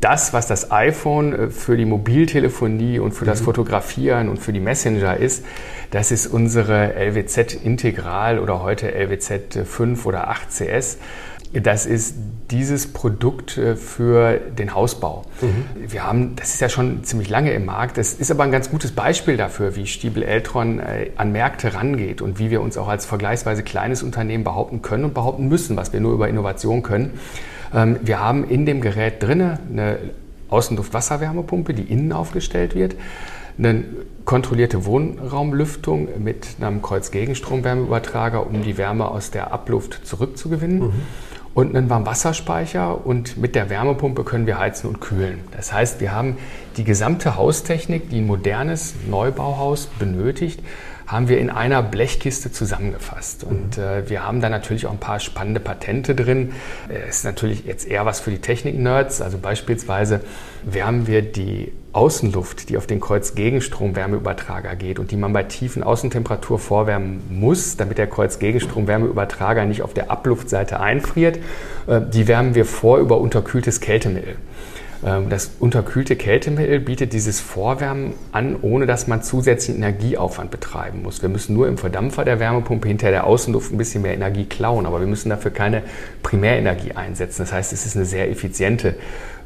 das, 0.01 0.33
was 0.33 0.47
das 0.47 0.71
iPhone 0.71 1.33
äh, 1.33 1.51
für 1.51 1.77
die 1.77 1.85
Mobiltelefonie 1.85 2.99
und 2.99 3.13
für 3.13 3.25
das 3.25 3.41
mhm. 3.41 3.47
Fotografieren 3.47 4.29
und 4.29 4.39
für 4.39 4.53
die 4.53 4.61
Messenger 4.61 5.17
ist, 5.17 5.45
das 5.91 6.13
ist 6.13 6.29
unsere 6.29 6.95
LWZ 6.95 7.55
Integral 7.65 8.39
oder 8.39 8.63
heute 8.63 8.95
LWZ 8.95 9.67
5 9.67 10.07
oder 10.07 10.29
8 10.29 10.49
CS. 10.51 10.99
Das 11.53 11.85
ist 11.85 12.15
dieses 12.51 12.93
Produkt 12.93 13.59
äh, 13.59 13.75
für 13.75 14.39
den 14.39 14.75
Hausbau. 14.75 15.25
Mhm. 15.41 15.91
Wir 15.91 16.05
haben, 16.05 16.37
das 16.37 16.55
ist 16.55 16.61
ja 16.61 16.69
schon 16.69 17.03
ziemlich 17.03 17.29
lange 17.29 17.53
im 17.53 17.65
Markt. 17.65 17.99
Das 17.99 18.13
ist 18.13 18.31
aber 18.31 18.45
ein 18.45 18.53
ganz 18.53 18.71
gutes 18.71 18.93
Beispiel 18.93 19.37
dafür, 19.37 19.75
wie 19.75 19.87
Stiebel 19.87 20.23
Eltron 20.23 20.79
äh, 20.79 21.11
an 21.17 21.33
Märkte 21.33 21.75
rangeht 21.75 22.23
und 22.23 22.39
wie 22.39 22.51
wir 22.51 22.61
uns 22.61 22.77
auch 22.77 22.87
als 22.87 23.05
vergleichsweise 23.05 23.65
kleines 23.65 24.03
Unternehmen 24.05 24.45
behaupten 24.45 24.81
können 24.81 25.05
und 25.05 25.15
behaupten 25.15 25.49
müssen, 25.49 25.77
was 25.77 25.93
wir 25.93 26.01
nur 26.01 26.13
über 26.13 26.29
Innovation 26.29 26.83
können. 26.83 27.19
Ähm, 27.75 27.99
wir 28.03 28.21
haben 28.21 28.49
in 28.49 28.65
dem 28.65 28.81
Gerät 28.81 29.21
drinne 29.21 29.59
eine 29.69 29.99
Außenluft-Wasserwärmepumpe, 30.51 31.75
die 31.75 31.85
innen 31.85 32.13
aufgestellt 32.13 32.75
wird 32.75 32.95
eine 33.59 33.85
kontrollierte 34.25 34.87
Wohnraumlüftung 34.87 36.09
mit 36.23 36.47
einem 36.61 36.81
Kreuzgegenstromwärmeübertrager, 36.81 38.47
um 38.47 38.63
die 38.63 38.79
Wärme 38.79 39.09
aus 39.09 39.33
der 39.33 39.53
Abluft 39.53 40.07
zurückzugewinnen. 40.07 40.79
Mhm 40.79 40.93
und 41.55 41.75
einen 41.75 41.91
Warmwasserspeicher 41.91 43.05
und 43.05 43.37
mit 43.37 43.55
der 43.55 43.71
Wärmepumpe 43.71 44.25
können 44.25 44.47
wir 44.47 44.59
heizen 44.59 44.89
und 44.89 45.01
kühlen. 45.01 45.41
Das 45.51 45.73
heißt, 45.73 46.01
wir 46.01 46.13
haben 46.13 46.39
die 46.77 46.85
gesamte 46.85 47.37
Haustechnik, 47.37 48.09
die 48.11 48.21
ein 48.21 48.27
modernes 48.27 48.95
Neubauhaus 49.09 49.87
benötigt, 49.87 50.61
haben 51.11 51.29
wir 51.29 51.39
in 51.39 51.51
einer 51.51 51.83
Blechkiste 51.83 52.53
zusammengefasst. 52.53 53.43
Und 53.43 53.79
äh, 53.79 54.09
wir 54.09 54.25
haben 54.25 54.41
da 54.41 54.49
natürlich 54.49 54.87
auch 54.87 54.93
ein 54.93 54.99
paar 54.99 55.19
spannende 55.19 55.59
Patente 55.59 56.15
drin. 56.15 56.53
Äh, 56.89 57.09
ist 57.09 57.25
natürlich 57.25 57.65
jetzt 57.65 57.87
eher 57.87 58.07
was 58.07 58.21
für 58.21 58.31
die 58.31 58.39
Technik-Nerds. 58.39 59.21
Also 59.21 59.39
beispielsweise 59.39 60.21
wärmen 60.63 61.07
wir 61.07 61.23
die 61.23 61.73
Außenluft, 61.93 62.69
die 62.69 62.77
auf 62.77 62.87
den 62.87 63.01
Kreuzgegenstrom-Wärmeübertrager 63.01 64.77
geht 64.77 65.01
und 65.01 65.11
die 65.11 65.17
man 65.17 65.33
bei 65.33 65.43
tiefen 65.43 65.83
Außentemperatur 65.83 66.61
vorwärmen 66.61 67.23
muss, 67.29 67.77
damit 67.77 67.99
der 67.99 68.07
Kreuzgegenstrom-Wärmeübertrager 68.07 69.65
nicht 69.65 69.83
auf 69.83 69.93
der 69.93 70.13
Abluftseite 70.13 70.79
einfriert, 70.79 71.39
äh, 71.89 72.01
die 72.01 72.29
wärmen 72.29 72.55
wir 72.55 72.65
vor 72.65 72.99
über 72.99 73.19
unterkühltes 73.19 73.81
Kältemittel. 73.81 74.37
Ähm, 75.05 75.31
das 75.31 75.53
unterkühlte 75.59 76.17
Kältemittel 76.17 76.81
bietet 76.81 77.13
dieses 77.13 77.41
Vorwärmen 77.41 78.15
an, 78.33 78.57
ohne 78.61 78.87
dass 78.87 79.07
man 79.07 79.23
zusätzlichen 79.23 79.83
Energieaufwand 79.83 80.51
betreiben 80.51 81.03
muss. 81.03 81.23
Wir 81.23 81.29
müssen 81.29 81.55
nur 81.55 81.69
im 81.69 81.79
Verdampfer 81.79 82.25
der 82.25 82.41
Wärmepumpe 82.41 82.89
hinter 82.89 83.11
der 83.11 83.25
Außenluft 83.25 83.73
ein 83.73 83.79
bisschen 83.79 84.03
mehr 84.03 84.15
Energie 84.15 84.45
klauen, 84.45 84.87
aber 84.87 85.01
wir 85.01 85.07
müssen 85.07 85.31
dafür 85.31 85.51
keine 85.51 85.83
Primärenergie 86.23 86.93
einsetzen. 86.93 87.43
Das 87.43 87.53
heißt, 87.53 87.73
es 87.73 87.87
ist 87.87 87.97
eine 87.97 88.05
sehr 88.05 88.31
effiziente 88.31 88.95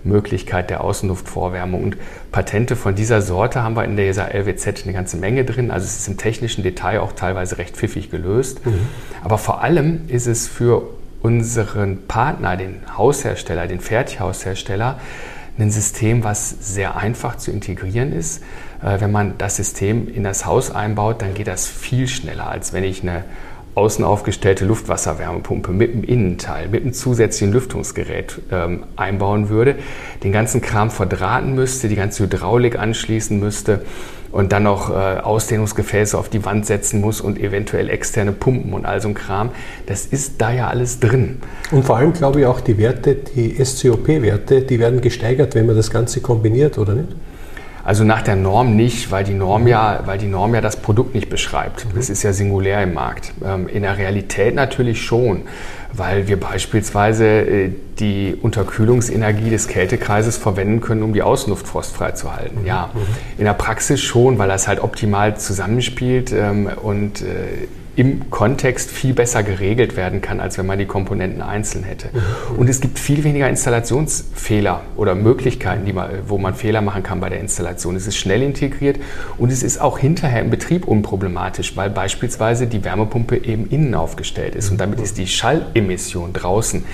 Möglichkeit 0.02 0.70
der 0.70 0.82
Außenluftvorwärmung. 0.82 1.82
Und 1.82 1.96
Patente 2.30 2.76
von 2.76 2.94
dieser 2.94 3.22
Sorte 3.22 3.62
haben 3.62 3.74
wir 3.74 3.84
in 3.84 3.96
der 3.96 4.08
ESA 4.08 4.26
LWZ 4.26 4.84
eine 4.84 4.92
ganze 4.92 5.16
Menge 5.16 5.44
drin. 5.44 5.70
Also 5.70 5.86
es 5.86 5.98
ist 5.98 6.08
im 6.08 6.18
technischen 6.18 6.62
Detail 6.62 7.00
auch 7.00 7.12
teilweise 7.12 7.58
recht 7.58 7.76
pfiffig 7.76 8.10
gelöst. 8.10 8.64
Mhm. 8.66 8.80
Aber 9.22 9.38
vor 9.38 9.62
allem 9.62 10.02
ist 10.08 10.26
es 10.26 10.46
für 10.46 10.82
unseren 11.22 12.06
Partner, 12.06 12.56
den 12.56 12.82
Haushersteller, 12.98 13.66
den 13.66 13.80
Fertighaushersteller, 13.80 15.00
ein 15.58 15.70
System, 15.70 16.24
was 16.24 16.50
sehr 16.60 16.96
einfach 16.96 17.36
zu 17.36 17.50
integrieren 17.50 18.12
ist. 18.12 18.42
Äh, 18.82 19.00
wenn 19.00 19.12
man 19.12 19.38
das 19.38 19.56
System 19.56 20.08
in 20.08 20.24
das 20.24 20.46
Haus 20.46 20.70
einbaut, 20.70 21.22
dann 21.22 21.34
geht 21.34 21.46
das 21.46 21.66
viel 21.68 22.08
schneller, 22.08 22.48
als 22.48 22.72
wenn 22.72 22.84
ich 22.84 23.02
eine 23.02 23.24
außen 23.74 24.04
aufgestellte 24.04 24.64
Luftwasserwärmepumpe 24.64 25.72
mit 25.72 25.94
dem 25.94 26.04
Innenteil, 26.04 26.68
mit 26.68 26.82
einem 26.82 26.92
zusätzlichen 26.92 27.52
Lüftungsgerät 27.52 28.40
ähm, 28.52 28.84
einbauen 28.96 29.48
würde, 29.48 29.76
den 30.22 30.32
ganzen 30.32 30.60
Kram 30.60 30.90
verdrahten 30.90 31.54
müsste, 31.54 31.88
die 31.88 31.96
ganze 31.96 32.24
Hydraulik 32.24 32.78
anschließen 32.78 33.38
müsste 33.38 33.84
und 34.30 34.52
dann 34.52 34.64
noch 34.64 34.90
äh, 34.90 35.20
Ausdehnungsgefäße 35.20 36.18
auf 36.18 36.28
die 36.28 36.44
Wand 36.44 36.66
setzen 36.66 37.00
muss 37.00 37.20
und 37.20 37.38
eventuell 37.38 37.88
externe 37.88 38.32
Pumpen 38.32 38.72
und 38.72 38.84
all 38.84 39.00
so 39.00 39.08
ein 39.08 39.14
Kram. 39.14 39.50
Das 39.86 40.06
ist 40.06 40.40
da 40.40 40.52
ja 40.52 40.68
alles 40.68 40.98
drin. 40.98 41.38
Und 41.70 41.84
vor 41.84 41.96
allem 41.96 42.12
glaube 42.12 42.40
ich 42.40 42.46
auch 42.46 42.60
die 42.60 42.78
Werte, 42.78 43.14
die 43.14 43.64
SCOP-Werte, 43.64 44.62
die 44.62 44.78
werden 44.78 45.00
gesteigert, 45.00 45.54
wenn 45.54 45.66
man 45.66 45.76
das 45.76 45.90
Ganze 45.90 46.20
kombiniert, 46.20 46.78
oder 46.78 46.94
nicht? 46.94 47.08
Also 47.84 48.02
nach 48.02 48.22
der 48.22 48.36
Norm 48.36 48.76
nicht, 48.76 49.10
weil 49.10 49.24
die 49.24 49.34
Norm 49.34 49.66
ja, 49.66 50.00
weil 50.06 50.16
die 50.18 50.26
Norm 50.26 50.54
ja 50.54 50.62
das 50.62 50.76
Produkt 50.76 51.14
nicht 51.14 51.28
beschreibt. 51.28 51.84
Mhm. 51.84 51.90
Das 51.96 52.08
ist 52.08 52.22
ja 52.22 52.32
singulär 52.32 52.82
im 52.82 52.94
Markt. 52.94 53.32
Ähm, 53.44 53.68
in 53.68 53.82
der 53.82 53.98
Realität 53.98 54.54
natürlich 54.54 55.02
schon, 55.02 55.42
weil 55.92 56.26
wir 56.26 56.40
beispielsweise 56.40 57.26
äh, 57.26 57.70
die 57.98 58.36
Unterkühlungsenergie 58.40 59.50
des 59.50 59.68
Kältekreises 59.68 60.38
verwenden 60.38 60.80
können, 60.80 61.02
um 61.02 61.12
die 61.12 61.22
Außenluft 61.22 61.66
frostfrei 61.66 62.12
zu 62.12 62.34
halten. 62.34 62.64
Ja, 62.64 62.90
mhm. 62.94 63.00
in 63.38 63.44
der 63.44 63.52
Praxis 63.52 64.00
schon, 64.00 64.38
weil 64.38 64.48
das 64.48 64.66
halt 64.66 64.82
optimal 64.82 65.36
zusammenspielt 65.36 66.32
ähm, 66.32 66.70
und 66.82 67.20
äh, 67.20 67.68
im 67.96 68.30
Kontext 68.30 68.90
viel 68.90 69.14
besser 69.14 69.42
geregelt 69.42 69.96
werden 69.96 70.20
kann, 70.20 70.40
als 70.40 70.58
wenn 70.58 70.66
man 70.66 70.78
die 70.78 70.86
Komponenten 70.86 71.42
einzeln 71.42 71.84
hätte. 71.84 72.10
Und 72.56 72.68
es 72.68 72.80
gibt 72.80 72.98
viel 72.98 73.24
weniger 73.24 73.48
Installationsfehler 73.48 74.82
oder 74.96 75.14
Möglichkeiten, 75.14 75.92
man, 75.94 76.10
wo 76.26 76.38
man 76.38 76.54
Fehler 76.54 76.80
machen 76.80 77.02
kann 77.02 77.20
bei 77.20 77.28
der 77.28 77.40
Installation. 77.40 77.94
Es 77.96 78.06
ist 78.06 78.16
schnell 78.16 78.42
integriert 78.42 78.98
und 79.38 79.52
es 79.52 79.62
ist 79.62 79.80
auch 79.80 79.98
hinterher 79.98 80.42
im 80.42 80.50
Betrieb 80.50 80.86
unproblematisch, 80.86 81.76
weil 81.76 81.90
beispielsweise 81.90 82.66
die 82.66 82.84
Wärmepumpe 82.84 83.36
eben 83.36 83.68
innen 83.68 83.94
aufgestellt 83.94 84.54
ist. 84.54 84.70
Und 84.70 84.80
damit 84.80 85.00
ist 85.00 85.18
die 85.18 85.26
Schallemission 85.26 86.32
draußen 86.32 86.84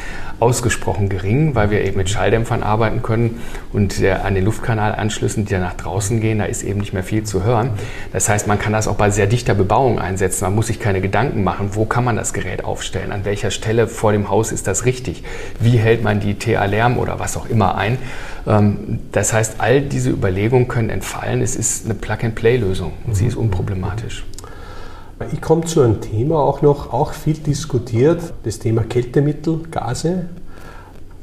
ausgesprochen 0.40 1.08
gering, 1.08 1.54
weil 1.54 1.70
wir 1.70 1.84
eben 1.84 1.98
mit 1.98 2.08
Schalldämpfern 2.08 2.62
arbeiten 2.62 3.02
können 3.02 3.40
und 3.72 4.00
äh, 4.00 4.12
an 4.12 4.34
den 4.34 4.44
Luftkanalanschlüssen, 4.44 5.44
die 5.44 5.52
dann 5.52 5.60
nach 5.60 5.74
draußen 5.74 6.20
gehen, 6.20 6.38
da 6.38 6.46
ist 6.46 6.62
eben 6.62 6.80
nicht 6.80 6.92
mehr 6.92 7.02
viel 7.02 7.24
zu 7.24 7.44
hören. 7.44 7.70
Das 8.12 8.28
heißt, 8.28 8.46
man 8.46 8.58
kann 8.58 8.72
das 8.72 8.88
auch 8.88 8.96
bei 8.96 9.10
sehr 9.10 9.26
dichter 9.26 9.54
Bebauung 9.54 9.98
einsetzen. 9.98 10.44
Man 10.44 10.54
muss 10.54 10.68
sich 10.68 10.80
keine 10.80 10.89
Gedanken 10.98 11.44
machen, 11.44 11.70
wo 11.74 11.84
kann 11.84 12.02
man 12.02 12.16
das 12.16 12.32
Gerät 12.32 12.64
aufstellen, 12.64 13.12
an 13.12 13.24
welcher 13.24 13.52
Stelle 13.52 13.86
vor 13.86 14.10
dem 14.10 14.28
Haus 14.28 14.50
ist 14.50 14.66
das 14.66 14.84
richtig, 14.84 15.22
wie 15.60 15.76
hält 15.76 16.02
man 16.02 16.18
die 16.18 16.34
TA-Lärm 16.34 16.98
oder 16.98 17.20
was 17.20 17.36
auch 17.36 17.48
immer 17.48 17.76
ein. 17.76 17.98
Ähm, 18.48 18.98
das 19.12 19.32
heißt, 19.32 19.56
all 19.58 19.80
diese 19.82 20.10
Überlegungen 20.10 20.66
können 20.66 20.90
entfallen. 20.90 21.42
Es 21.42 21.54
ist 21.54 21.84
eine 21.84 21.94
Plug-and-Play-Lösung 21.94 22.92
und 23.06 23.14
sie 23.14 23.26
ist 23.26 23.36
unproblematisch. 23.36 24.24
Ich 25.32 25.40
komme 25.42 25.66
zu 25.66 25.82
einem 25.82 26.00
Thema 26.00 26.36
auch 26.36 26.62
noch, 26.62 26.94
auch 26.94 27.12
viel 27.12 27.34
diskutiert, 27.34 28.32
das 28.42 28.58
Thema 28.58 28.82
Kältemittel, 28.82 29.60
Gase. 29.70 30.24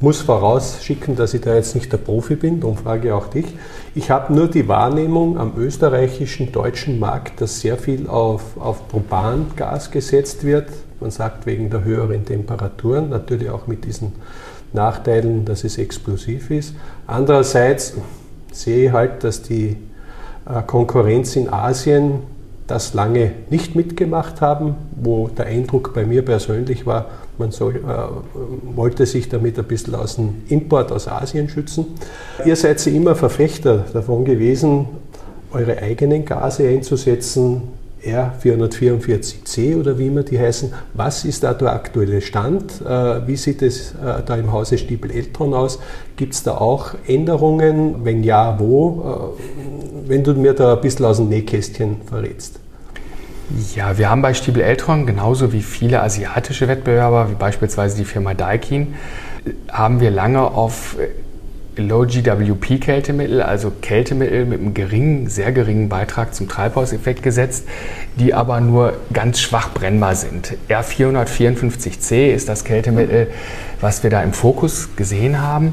Muss 0.00 0.20
vorausschicken, 0.20 1.16
dass 1.16 1.34
ich 1.34 1.40
da 1.40 1.56
jetzt 1.56 1.74
nicht 1.74 1.92
der 1.92 1.96
Profi 1.96 2.36
bin, 2.36 2.60
darum 2.60 2.76
frage 2.76 3.08
ich 3.08 3.12
auch 3.12 3.26
dich. 3.26 3.46
Ich 3.98 4.12
habe 4.12 4.32
nur 4.32 4.46
die 4.46 4.68
Wahrnehmung 4.68 5.38
am 5.38 5.54
österreichischen, 5.56 6.52
deutschen 6.52 7.00
Markt, 7.00 7.40
dass 7.40 7.58
sehr 7.58 7.76
viel 7.76 8.06
auf, 8.06 8.56
auf 8.56 8.86
Propangas 8.86 9.90
gesetzt 9.90 10.44
wird. 10.44 10.68
Man 11.00 11.10
sagt 11.10 11.46
wegen 11.46 11.68
der 11.68 11.82
höheren 11.82 12.24
Temperaturen, 12.24 13.08
natürlich 13.08 13.50
auch 13.50 13.66
mit 13.66 13.84
diesen 13.84 14.12
Nachteilen, 14.72 15.44
dass 15.44 15.64
es 15.64 15.78
explosiv 15.78 16.52
ist. 16.52 16.76
Andererseits 17.08 17.94
sehe 18.52 18.86
ich 18.86 18.92
halt, 18.92 19.24
dass 19.24 19.42
die 19.42 19.76
äh, 20.48 20.62
Konkurrenz 20.64 21.34
in 21.34 21.52
Asien 21.52 22.20
das 22.68 22.94
lange 22.94 23.32
nicht 23.50 23.74
mitgemacht 23.74 24.40
haben, 24.40 24.76
wo 24.94 25.26
der 25.26 25.46
Eindruck 25.46 25.92
bei 25.92 26.06
mir 26.06 26.24
persönlich 26.24 26.86
war, 26.86 27.06
man 27.38 27.50
soll, 27.50 27.76
äh, 27.76 28.76
wollte 28.76 29.06
sich 29.06 29.28
damit 29.28 29.58
ein 29.58 29.64
bisschen 29.64 29.94
aus 29.94 30.16
dem 30.16 30.42
Import 30.48 30.92
aus 30.92 31.08
Asien 31.08 31.48
schützen. 31.48 31.86
Ihr 32.44 32.56
seid 32.56 32.80
sie 32.80 32.96
immer 32.96 33.14
Verfechter 33.14 33.84
davon 33.92 34.24
gewesen, 34.24 34.86
eure 35.52 35.78
eigenen 35.78 36.24
Gase 36.24 36.68
einzusetzen, 36.68 37.62
R444C 38.04 39.78
oder 39.78 39.98
wie 39.98 40.06
immer 40.06 40.22
die 40.22 40.38
heißen. 40.38 40.72
Was 40.94 41.24
ist 41.24 41.42
da 41.42 41.52
der 41.54 41.72
aktuelle 41.72 42.20
Stand? 42.20 42.80
Äh, 42.80 43.26
wie 43.26 43.36
sieht 43.36 43.62
es 43.62 43.92
äh, 43.92 44.22
da 44.24 44.36
im 44.36 44.52
Hause 44.52 44.78
Stiebel-Eltron 44.78 45.52
aus? 45.54 45.78
Gibt 46.16 46.34
es 46.34 46.42
da 46.42 46.58
auch 46.58 46.94
Änderungen? 47.06 48.04
Wenn 48.04 48.22
ja, 48.22 48.58
wo? 48.58 49.34
Äh, 49.36 50.08
wenn 50.08 50.24
du 50.24 50.34
mir 50.34 50.54
da 50.54 50.74
ein 50.74 50.80
bisschen 50.80 51.04
aus 51.04 51.16
dem 51.16 51.28
Nähkästchen 51.28 51.96
verrätst. 52.06 52.60
Ja, 53.74 53.96
wir 53.96 54.10
haben 54.10 54.20
bei 54.20 54.34
Stiebel 54.34 54.62
Eltron 54.62 55.06
genauso 55.06 55.54
wie 55.54 55.62
viele 55.62 56.02
asiatische 56.02 56.68
Wettbewerber, 56.68 57.30
wie 57.30 57.34
beispielsweise 57.34 57.96
die 57.96 58.04
Firma 58.04 58.34
Daikin, 58.34 58.94
haben 59.72 60.00
wir 60.00 60.10
lange 60.10 60.42
auf 60.42 60.96
Low 61.76 62.04
GWP 62.04 62.78
Kältemittel, 62.80 63.40
also 63.40 63.72
Kältemittel 63.80 64.44
mit 64.44 64.60
einem 64.60 64.74
geringen, 64.74 65.28
sehr 65.30 65.52
geringen 65.52 65.88
Beitrag 65.88 66.34
zum 66.34 66.48
Treibhauseffekt 66.48 67.22
gesetzt, 67.22 67.66
die 68.16 68.34
aber 68.34 68.60
nur 68.60 68.94
ganz 69.14 69.40
schwach 69.40 69.72
brennbar 69.72 70.14
sind. 70.14 70.54
R454C 70.68 72.32
ist 72.32 72.50
das 72.50 72.64
Kältemittel, 72.64 73.28
was 73.80 74.02
wir 74.02 74.10
da 74.10 74.22
im 74.22 74.34
Fokus 74.34 74.90
gesehen 74.96 75.40
haben. 75.40 75.72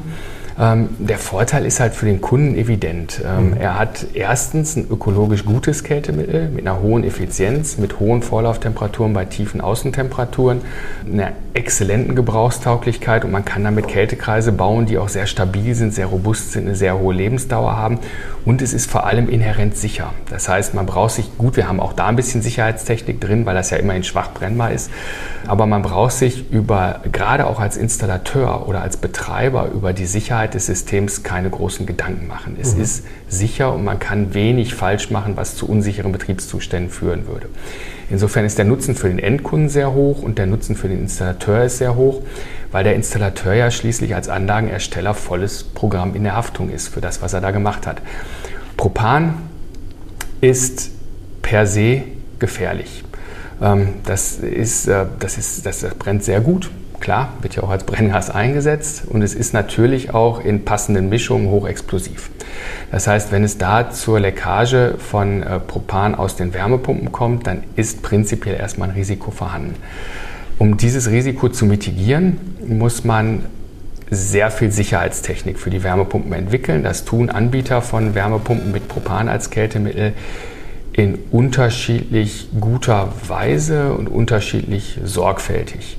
Ähm, 0.58 0.88
der 0.98 1.18
Vorteil 1.18 1.66
ist 1.66 1.80
halt 1.80 1.94
für 1.94 2.06
den 2.06 2.20
Kunden 2.20 2.56
evident. 2.56 3.20
Ähm, 3.24 3.50
mhm. 3.50 3.56
Er 3.58 3.78
hat 3.78 4.06
erstens 4.14 4.76
ein 4.76 4.86
ökologisch 4.90 5.44
gutes 5.44 5.84
Kältemittel 5.84 6.48
mit 6.48 6.66
einer 6.66 6.80
hohen 6.80 7.04
Effizienz, 7.04 7.76
mit 7.76 8.00
hohen 8.00 8.22
Vorlauftemperaturen 8.22 9.12
bei 9.12 9.26
tiefen 9.26 9.60
Außentemperaturen, 9.60 10.62
einer 11.10 11.32
exzellenten 11.56 12.14
Gebrauchstauglichkeit 12.14 13.24
und 13.24 13.32
man 13.32 13.44
kann 13.44 13.64
damit 13.64 13.88
Kältekreise 13.88 14.52
bauen, 14.52 14.86
die 14.86 14.98
auch 14.98 15.08
sehr 15.08 15.26
stabil 15.26 15.74
sind, 15.74 15.94
sehr 15.94 16.06
robust 16.06 16.52
sind, 16.52 16.66
eine 16.66 16.76
sehr 16.76 16.98
hohe 16.98 17.14
Lebensdauer 17.14 17.76
haben 17.76 17.98
und 18.44 18.60
es 18.62 18.72
ist 18.72 18.90
vor 18.90 19.06
allem 19.06 19.28
inhärent 19.28 19.76
sicher. 19.76 20.12
Das 20.30 20.48
heißt, 20.48 20.74
man 20.74 20.86
braucht 20.86 21.12
sich, 21.12 21.36
gut, 21.38 21.56
wir 21.56 21.68
haben 21.68 21.80
auch 21.80 21.94
da 21.94 22.06
ein 22.06 22.16
bisschen 22.16 22.42
Sicherheitstechnik 22.42 23.20
drin, 23.20 23.46
weil 23.46 23.54
das 23.54 23.70
ja 23.70 23.78
immerhin 23.78 24.04
schwach 24.04 24.32
brennbar 24.32 24.72
ist, 24.72 24.90
aber 25.46 25.66
man 25.66 25.82
braucht 25.82 26.12
sich 26.12 26.50
über, 26.50 27.00
gerade 27.10 27.46
auch 27.46 27.58
als 27.58 27.76
Installateur 27.76 28.68
oder 28.68 28.82
als 28.82 28.98
Betreiber 28.98 29.68
über 29.74 29.92
die 29.92 30.06
Sicherheit 30.06 30.45
Sicherheit 30.46 30.54
des 30.54 30.66
Systems 30.66 31.22
keine 31.22 31.50
großen 31.50 31.86
Gedanken 31.86 32.26
machen. 32.26 32.56
Es 32.60 32.74
mhm. 32.74 32.82
ist 32.82 33.04
sicher 33.28 33.72
und 33.72 33.84
man 33.84 33.98
kann 33.98 34.34
wenig 34.34 34.74
falsch 34.74 35.10
machen, 35.10 35.36
was 35.36 35.56
zu 35.56 35.68
unsicheren 35.68 36.12
Betriebszuständen 36.12 36.90
führen 36.90 37.26
würde. 37.26 37.48
Insofern 38.10 38.44
ist 38.44 38.58
der 38.58 38.64
Nutzen 38.64 38.94
für 38.94 39.08
den 39.08 39.18
Endkunden 39.18 39.68
sehr 39.68 39.92
hoch 39.92 40.22
und 40.22 40.38
der 40.38 40.46
Nutzen 40.46 40.76
für 40.76 40.88
den 40.88 41.00
Installateur 41.00 41.64
ist 41.64 41.78
sehr 41.78 41.96
hoch, 41.96 42.22
weil 42.70 42.84
der 42.84 42.94
Installateur 42.94 43.54
ja 43.54 43.70
schließlich 43.70 44.14
als 44.14 44.28
Anlagenersteller 44.28 45.14
volles 45.14 45.64
Programm 45.64 46.14
in 46.14 46.22
der 46.22 46.36
Haftung 46.36 46.70
ist 46.70 46.88
für 46.88 47.00
das, 47.00 47.20
was 47.22 47.32
er 47.32 47.40
da 47.40 47.50
gemacht 47.50 47.86
hat. 47.86 48.00
Propan 48.76 49.34
ist 50.40 50.90
per 51.42 51.66
se 51.66 52.02
gefährlich. 52.38 53.02
Ähm, 53.60 53.94
das, 54.04 54.38
ist, 54.38 54.86
äh, 54.86 55.06
das, 55.18 55.38
ist, 55.38 55.66
das 55.66 55.84
brennt 55.98 56.22
sehr 56.22 56.40
gut. 56.40 56.70
Klar, 57.00 57.28
wird 57.40 57.56
ja 57.56 57.62
auch 57.62 57.70
als 57.70 57.84
Brenngas 57.84 58.30
eingesetzt 58.30 59.04
und 59.08 59.22
es 59.22 59.34
ist 59.34 59.54
natürlich 59.54 60.14
auch 60.14 60.40
in 60.40 60.64
passenden 60.64 61.08
Mischungen 61.08 61.50
hochexplosiv. 61.50 62.30
Das 62.90 63.06
heißt, 63.06 63.32
wenn 63.32 63.44
es 63.44 63.58
da 63.58 63.90
zur 63.90 64.20
Leckage 64.20 64.94
von 64.98 65.42
äh, 65.42 65.60
Propan 65.60 66.14
aus 66.14 66.36
den 66.36 66.54
Wärmepumpen 66.54 67.12
kommt, 67.12 67.46
dann 67.46 67.64
ist 67.76 68.02
prinzipiell 68.02 68.56
erstmal 68.56 68.88
ein 68.88 68.94
Risiko 68.94 69.30
vorhanden. 69.30 69.74
Um 70.58 70.76
dieses 70.76 71.10
Risiko 71.10 71.48
zu 71.48 71.66
mitigieren, 71.66 72.38
muss 72.66 73.04
man 73.04 73.44
sehr 74.10 74.50
viel 74.50 74.70
Sicherheitstechnik 74.70 75.58
für 75.58 75.70
die 75.70 75.82
Wärmepumpen 75.82 76.32
entwickeln. 76.32 76.82
Das 76.82 77.04
tun 77.04 77.28
Anbieter 77.28 77.82
von 77.82 78.14
Wärmepumpen 78.14 78.72
mit 78.72 78.88
Propan 78.88 79.28
als 79.28 79.50
Kältemittel 79.50 80.12
in 80.92 81.18
unterschiedlich 81.30 82.48
guter 82.58 83.12
Weise 83.26 83.92
und 83.92 84.08
unterschiedlich 84.08 84.98
sorgfältig. 85.04 85.98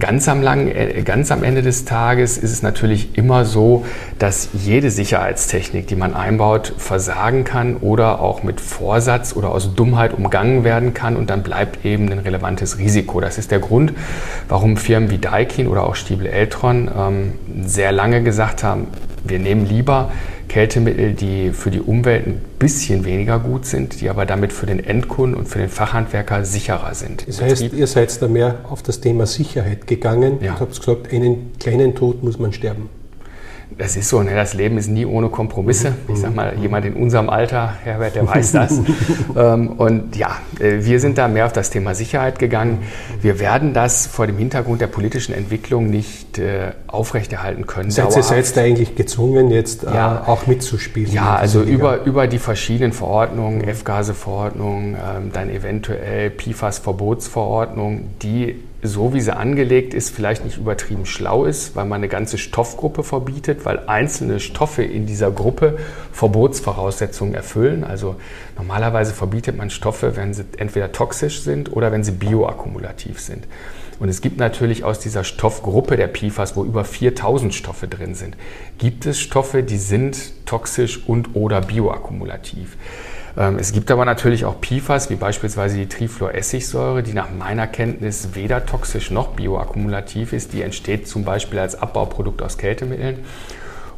Ganz 0.00 0.28
am, 0.28 0.42
lang, 0.42 0.68
äh, 0.68 1.02
ganz 1.02 1.32
am 1.32 1.42
Ende 1.42 1.60
des 1.60 1.84
Tages 1.84 2.38
ist 2.38 2.52
es 2.52 2.62
natürlich 2.62 3.18
immer 3.18 3.44
so, 3.44 3.84
dass 4.20 4.50
jede 4.52 4.92
Sicherheitstechnik, 4.92 5.88
die 5.88 5.96
man 5.96 6.14
einbaut, 6.14 6.72
versagen 6.78 7.42
kann 7.42 7.76
oder 7.78 8.20
auch 8.20 8.44
mit 8.44 8.60
Vorsatz 8.60 9.34
oder 9.34 9.50
aus 9.50 9.74
Dummheit 9.74 10.14
umgangen 10.14 10.62
werden 10.62 10.94
kann 10.94 11.16
und 11.16 11.30
dann 11.30 11.42
bleibt 11.42 11.84
eben 11.84 12.12
ein 12.12 12.20
relevantes 12.20 12.78
Risiko. 12.78 13.20
Das 13.20 13.38
ist 13.38 13.50
der 13.50 13.58
Grund, 13.58 13.92
warum 14.48 14.76
Firmen 14.76 15.10
wie 15.10 15.18
Daikin 15.18 15.66
oder 15.66 15.82
auch 15.82 15.96
Stiebel 15.96 16.28
Eltron 16.28 16.88
ähm, 16.96 17.32
sehr 17.66 17.90
lange 17.90 18.22
gesagt 18.22 18.62
haben, 18.62 18.86
wir 19.24 19.40
nehmen 19.40 19.66
lieber 19.66 20.12
Kältemittel, 20.48 21.12
die 21.12 21.50
für 21.52 21.70
die 21.70 21.80
Umwelt 21.80 22.26
ein 22.26 22.40
bisschen 22.58 23.04
weniger 23.04 23.38
gut 23.38 23.66
sind, 23.66 24.00
die 24.00 24.08
aber 24.08 24.26
damit 24.26 24.52
für 24.52 24.66
den 24.66 24.82
Endkunden 24.82 25.38
und 25.38 25.46
für 25.46 25.58
den 25.58 25.68
Fachhandwerker 25.68 26.44
sicherer 26.44 26.94
sind. 26.94 27.26
Das 27.28 27.40
heißt, 27.40 27.72
ihr 27.72 27.86
seid 27.86 28.20
da 28.20 28.28
mehr 28.28 28.60
auf 28.68 28.82
das 28.82 29.00
Thema 29.00 29.26
Sicherheit 29.26 29.86
gegangen 29.86 30.38
ja. 30.40 30.52
und 30.52 30.60
habt 30.60 30.78
gesagt, 30.78 31.12
einen 31.12 31.52
kleinen 31.58 31.94
Tod 31.94 32.22
muss 32.22 32.38
man 32.38 32.52
sterben 32.52 32.88
das 33.76 33.96
ist 33.96 34.08
so, 34.08 34.22
ne? 34.22 34.34
das 34.34 34.54
Leben 34.54 34.78
ist 34.78 34.88
nie 34.88 35.04
ohne 35.04 35.28
Kompromisse. 35.28 35.94
Ich 36.08 36.18
sag 36.18 36.34
mal, 36.34 36.54
jemand 36.58 36.86
in 36.86 36.94
unserem 36.94 37.28
Alter, 37.28 37.74
Herbert, 37.84 38.16
der 38.16 38.26
weiß 38.26 38.52
das. 38.52 38.72
ähm, 39.36 39.72
und 39.72 40.16
ja, 40.16 40.36
äh, 40.58 40.84
wir 40.84 41.00
sind 41.00 41.18
da 41.18 41.28
mehr 41.28 41.46
auf 41.46 41.52
das 41.52 41.70
Thema 41.70 41.94
Sicherheit 41.94 42.38
gegangen. 42.38 42.78
Wir 43.20 43.38
werden 43.38 43.74
das 43.74 44.06
vor 44.06 44.26
dem 44.26 44.38
Hintergrund 44.38 44.80
der 44.80 44.86
politischen 44.86 45.34
Entwicklung 45.34 45.90
nicht 45.90 46.38
äh, 46.38 46.72
aufrechterhalten 46.86 47.66
können. 47.66 47.90
Seid 47.90 48.16
ihr 48.16 48.22
da 48.22 48.60
eigentlich 48.60 48.96
gezwungen, 48.96 49.50
jetzt 49.50 49.84
äh, 49.84 49.94
ja, 49.94 50.24
auch 50.26 50.46
mitzuspielen? 50.46 51.12
Ja, 51.12 51.36
also 51.36 51.62
über, 51.62 52.04
über 52.04 52.26
die 52.26 52.38
verschiedenen 52.38 52.92
Verordnungen, 52.92 53.62
F-Gase-Verordnung, 53.62 54.94
ähm, 54.96 55.30
dann 55.32 55.50
eventuell 55.50 56.30
PFAS-Verbotsverordnung, 56.30 58.04
die 58.22 58.56
so 58.82 59.12
wie 59.12 59.20
sie 59.20 59.34
angelegt 59.34 59.92
ist, 59.92 60.14
vielleicht 60.14 60.44
nicht 60.44 60.56
übertrieben 60.56 61.04
schlau 61.04 61.44
ist, 61.44 61.74
weil 61.74 61.84
man 61.84 61.96
eine 61.96 62.08
ganze 62.08 62.38
Stoffgruppe 62.38 63.02
verbietet, 63.02 63.64
weil 63.64 63.80
einzelne 63.88 64.38
Stoffe 64.38 64.84
in 64.84 65.06
dieser 65.06 65.30
Gruppe 65.32 65.78
Verbotsvoraussetzungen 66.12 67.34
erfüllen. 67.34 67.82
Also 67.82 68.16
normalerweise 68.56 69.12
verbietet 69.12 69.56
man 69.56 69.70
Stoffe, 69.70 70.16
wenn 70.16 70.32
sie 70.32 70.44
entweder 70.58 70.92
toxisch 70.92 71.40
sind 71.42 71.72
oder 71.72 71.90
wenn 71.90 72.04
sie 72.04 72.12
bioakkumulativ 72.12 73.18
sind. 73.20 73.46
Und 73.98 74.08
es 74.08 74.20
gibt 74.20 74.38
natürlich 74.38 74.84
aus 74.84 75.00
dieser 75.00 75.24
Stoffgruppe 75.24 75.96
der 75.96 76.06
PFAS, 76.06 76.54
wo 76.54 76.64
über 76.64 76.84
4000 76.84 77.52
Stoffe 77.52 77.88
drin 77.88 78.14
sind, 78.14 78.36
gibt 78.78 79.06
es 79.06 79.18
Stoffe, 79.18 79.64
die 79.64 79.78
sind 79.78 80.46
toxisch 80.46 81.08
und 81.08 81.34
oder 81.34 81.60
bioakkumulativ. 81.60 82.76
Ähm, 83.38 83.56
es 83.58 83.72
gibt 83.72 83.90
aber 83.90 84.04
natürlich 84.04 84.44
auch 84.44 84.56
PFAS, 84.60 85.10
wie 85.10 85.14
beispielsweise 85.14 85.76
die 85.76 85.86
Trifluoressigsäure, 85.86 87.02
die 87.02 87.12
nach 87.12 87.30
meiner 87.30 87.68
Kenntnis 87.68 88.30
weder 88.34 88.66
toxisch 88.66 89.10
noch 89.10 89.28
bioakkumulativ 89.28 90.32
ist. 90.32 90.52
Die 90.52 90.62
entsteht 90.62 91.06
zum 91.06 91.24
Beispiel 91.24 91.60
als 91.60 91.80
Abbauprodukt 91.80 92.42
aus 92.42 92.58
Kältemitteln. 92.58 93.18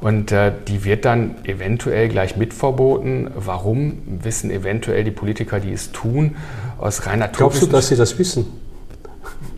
Und 0.00 0.32
äh, 0.32 0.52
die 0.68 0.84
wird 0.84 1.04
dann 1.04 1.36
eventuell 1.44 2.08
gleich 2.08 2.36
mitverboten. 2.36 3.30
Warum, 3.34 3.98
wissen 4.06 4.50
eventuell 4.50 5.04
die 5.04 5.10
Politiker, 5.10 5.60
die 5.60 5.72
es 5.72 5.92
tun, 5.92 6.36
aus 6.78 7.06
reiner 7.06 7.28
Glaubst 7.28 7.62
du, 7.62 7.66
dass 7.66 7.88
sie 7.88 7.96
das 7.96 8.18
wissen? 8.18 8.46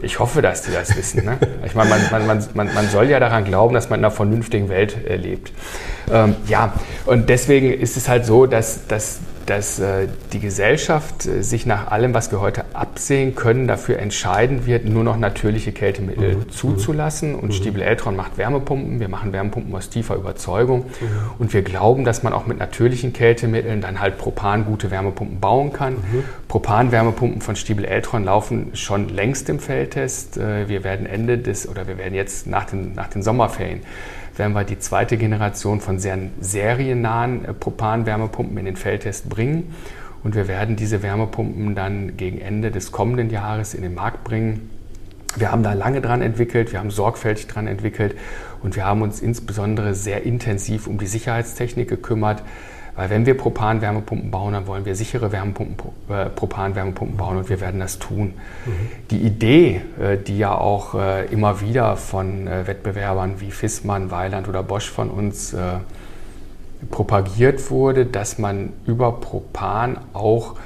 Ich 0.01 0.19
hoffe, 0.19 0.43
dass 0.43 0.63
die 0.63 0.73
das 0.73 0.97
wissen. 0.97 1.25
Ne? 1.25 1.39
Ich 1.65 1.75
meine, 1.75 1.91
man, 1.91 2.27
man, 2.27 2.45
man, 2.55 2.75
man, 2.75 2.89
soll 2.89 3.09
ja 3.09 3.21
daran 3.21 3.45
glauben, 3.45 3.75
dass 3.75 3.89
man 3.89 4.01
in 4.01 4.05
einer 4.05 4.13
vernünftigen 4.13 4.69
Welt 4.69 4.97
äh, 5.07 5.17
lebt. 5.17 5.53
Ähm, 6.11 6.35
ja, 6.49 6.73
und 7.07 7.29
deswegen 7.29 7.73
ist 7.73 7.97
es 7.97 8.09
halt 8.09 8.27
so, 8.27 8.47
dass, 8.47 8.89
dass 8.89 9.21
dass 9.47 9.79
äh, 9.79 10.09
die 10.33 10.41
Gesellschaft 10.41 11.27
äh, 11.27 11.43
sich 11.43 11.67
nach 11.67 11.91
allem, 11.91 12.15
was 12.15 12.31
wir 12.31 12.41
heute 12.41 12.65
absehen 12.73 13.35
können, 13.35 13.67
dafür 13.67 13.99
entscheiden 13.99 14.67
wird, 14.67 14.85
nur 14.85 15.05
noch 15.05 15.17
natürliche 15.17 15.73
Kältemittel 15.73 16.37
mhm. 16.37 16.51
zuzulassen. 16.51 17.35
Und 17.35 17.49
mhm. 17.49 17.53
Stiebel 17.53 17.83
Eltron 17.83 18.17
macht 18.17 18.39
Wärmepumpen. 18.39 19.01
Wir 19.01 19.09
machen 19.09 19.33
Wärmepumpen 19.33 19.75
aus 19.75 19.91
tiefer 19.91 20.17
Überzeugung. 20.17 20.81
Mhm. 20.81 21.07
Und 21.39 21.53
wir 21.53 21.63
glauben, 21.63 22.05
dass 22.05 22.23
man 22.23 22.33
auch 22.33 22.47
mit 22.47 22.59
natürlichen 22.59 23.13
Kältemitteln 23.13 23.81
dann 23.81 24.01
halt 24.01 24.19
Propan 24.19 24.65
gute 24.65 24.91
Wärmepumpen 24.91 25.41
bauen 25.41 25.73
kann. 25.73 25.95
Mhm. 25.95 26.25
Propan-Wärmepumpen 26.49 27.41
von 27.41 27.57
Stiebel 27.57 27.85
Eltron 27.85 28.25
laufen 28.25 28.71
schon 28.75 29.09
längst 29.09 29.49
im 29.49 29.59
Feldtest. 29.59 30.37
Äh, 30.37 30.69
wir 30.69 30.85
werden 30.85 31.07
Ende 31.07 31.39
des, 31.39 31.69
oder 31.69 31.87
wir 31.87 31.99
werden 31.99 32.15
jetzt 32.15 32.47
nach 32.47 32.65
den, 32.65 32.95
nach 32.95 33.09
den 33.09 33.23
Sommerferien 33.23 33.81
werden 34.37 34.53
wir 34.55 34.65
die 34.65 34.79
zweite 34.79 35.17
Generation 35.17 35.81
von 35.81 35.99
sehr 35.99 36.19
seriennahen 36.41 37.45
äh, 37.45 37.55
Propan-Wärmepumpen 37.55 38.57
in 38.59 38.65
den 38.65 38.77
Feldtest 38.77 39.29
bringen. 39.29 39.75
Und 40.23 40.35
wir 40.35 40.47
werden 40.47 40.77
diese 40.77 41.03
Wärmepumpen 41.03 41.75
dann 41.75 42.17
gegen 42.17 42.41
Ende 42.41 42.71
des 42.71 42.93
kommenden 42.93 43.31
Jahres 43.31 43.75
in 43.75 43.83
den 43.83 43.95
Markt 43.95 44.23
bringen. 44.25 44.71
Wir 45.37 45.51
haben 45.51 45.63
da 45.63 45.73
lange 45.73 46.01
dran 46.01 46.23
entwickelt, 46.23 46.73
wir 46.73 46.79
haben 46.79 46.91
sorgfältig 46.91 47.47
dran 47.47 47.67
entwickelt 47.67 48.15
und 48.63 48.77
wir 48.77 48.85
haben 48.85 49.03
uns 49.03 49.21
insbesondere 49.21 49.95
sehr 49.95 50.25
intensiv 50.25 50.87
um 50.87 50.99
die 50.99 51.07
Sicherheitstechnik 51.07 51.89
gekümmert. 51.89 52.43
Weil 52.95 53.09
wenn 53.09 53.25
wir 53.25 53.37
Propan-Wärmepumpen 53.37 54.31
bauen, 54.31 54.53
dann 54.53 54.67
wollen 54.67 54.85
wir 54.85 54.95
sichere 54.95 55.33
Wärmepumpen, 55.33 55.77
äh, 56.11 56.27
Propan-Wärmepumpen 56.27 57.17
bauen 57.17 57.39
und 57.39 57.49
wir 57.49 57.61
werden 57.61 57.81
das 57.81 57.99
tun. 57.99 58.35
Mhm. 58.67 58.73
Die 59.11 59.19
Idee, 59.19 59.81
äh, 59.99 60.19
die 60.19 60.37
ja 60.37 60.55
auch 60.55 60.95
äh, 60.95 61.25
immer 61.27 61.61
wieder 61.63 61.97
von 61.97 62.47
äh, 62.47 62.67
Wettbewerbern 62.67 63.41
wie 63.41 63.51
Fissmann, 63.51 64.11
Weiland 64.11 64.47
oder 64.49 64.63
Bosch 64.63 64.91
von 64.91 65.11
uns 65.11 65.55
äh, 65.55 65.59
propagiert 66.91 67.71
wurde, 67.71 68.05
dass 68.05 68.39
man 68.39 68.73
über 68.87 69.13
Propan 69.13 69.99
auch 70.13 70.57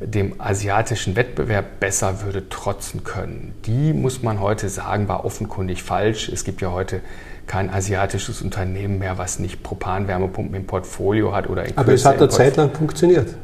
dem 0.00 0.40
asiatischen 0.40 1.16
Wettbewerb 1.16 1.80
besser 1.80 2.22
würde 2.22 2.48
trotzen 2.48 3.02
können. 3.02 3.54
Die 3.64 3.92
muss 3.92 4.22
man 4.22 4.40
heute 4.40 4.68
sagen, 4.68 5.08
war 5.08 5.24
offenkundig 5.24 5.82
falsch. 5.82 6.28
Es 6.28 6.44
gibt 6.44 6.60
ja 6.60 6.70
heute 6.70 7.00
kein 7.46 7.70
asiatisches 7.70 8.42
Unternehmen 8.42 8.98
mehr, 8.98 9.18
was 9.18 9.38
nicht 9.38 9.62
Propan-Wärmepumpen 9.62 10.54
im 10.54 10.66
Portfolio 10.66 11.34
hat 11.34 11.48
oder 11.48 11.64
in 11.64 11.76
Aber 11.76 11.92
es 11.92 12.04
hat 12.04 12.18
eine 12.18 12.28
Zeit 12.28 12.56
lang 12.56 12.72
funktioniert. 12.72 13.34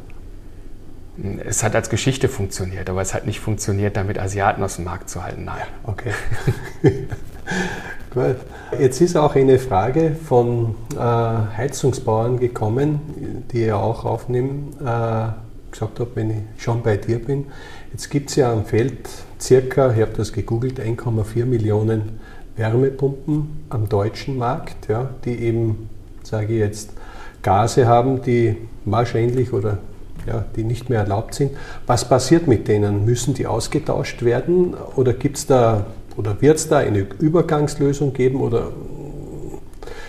Es 1.44 1.62
hat 1.62 1.74
als 1.74 1.90
Geschichte 1.90 2.28
funktioniert, 2.28 2.88
aber 2.88 3.03
es 3.03 3.14
hat 3.14 3.26
nicht 3.26 3.38
funktioniert, 3.38 3.96
damit 3.96 4.18
Asiaten 4.18 4.62
aus 4.62 4.76
dem 4.76 4.86
Markt 4.86 5.11
zu 5.11 5.22
halten. 5.22 5.44
Nein. 5.44 5.62
Okay. 5.84 6.12
Gut. 8.14 8.36
Jetzt 8.78 9.00
ist 9.00 9.16
auch 9.16 9.34
eine 9.34 9.59
Frage 9.59 10.16
von 10.26 10.74
äh, 10.94 10.98
Heizungsbauern 10.98 12.40
gekommen, 12.40 13.44
die 13.53 13.64
ihr 13.64 13.76
auch 13.76 14.05
aufnehmen. 14.05 14.74
Äh, 14.84 15.28
gesagt 15.72 15.98
habe, 15.98 16.11
wenn 16.14 16.30
ich 16.30 16.62
schon 16.62 16.82
bei 16.82 16.96
dir 16.96 17.18
bin. 17.18 17.46
Jetzt 17.90 18.11
gibt 18.11 18.30
es 18.30 18.36
ja 18.36 18.53
am 18.53 18.64
Feld 18.64 19.09
circa, 19.40 19.92
ich 19.92 20.00
habe 20.00 20.12
das 20.16 20.32
gegoogelt, 20.32 20.78
1,4 20.78 21.44
Millionen 21.46 22.20
Wärmepumpen 22.57 23.64
am 23.70 23.88
deutschen 23.88 24.36
Markt, 24.36 24.88
ja, 24.88 25.11
die 25.24 25.36
eben, 25.36 25.88
sage 26.22 26.53
ich 26.53 26.61
jetzt, 26.61 26.90
Gase 27.42 27.86
haben, 27.86 28.22
die 28.22 28.57
wahrscheinlich 28.84 29.53
oder 29.53 29.78
ja, 30.26 30.44
die 30.55 30.64
nicht 30.64 30.88
mehr 30.88 31.00
erlaubt 31.00 31.34
sind. 31.34 31.53
Was 31.86 32.09
passiert 32.09 32.46
mit 32.46 32.68
denen? 32.68 33.05
Müssen 33.05 33.34
die 33.34 33.46
ausgetauscht 33.46 34.22
werden 34.22 34.74
oder 34.96 35.12
gibt 35.12 35.38
es 35.38 35.46
da 35.46 35.86
oder 36.16 36.40
wird 36.40 36.59
es 36.59 36.68
da 36.68 36.78
eine 36.78 37.07
Übergangslösung 37.18 38.12
geben 38.12 38.40
oder 38.40 38.68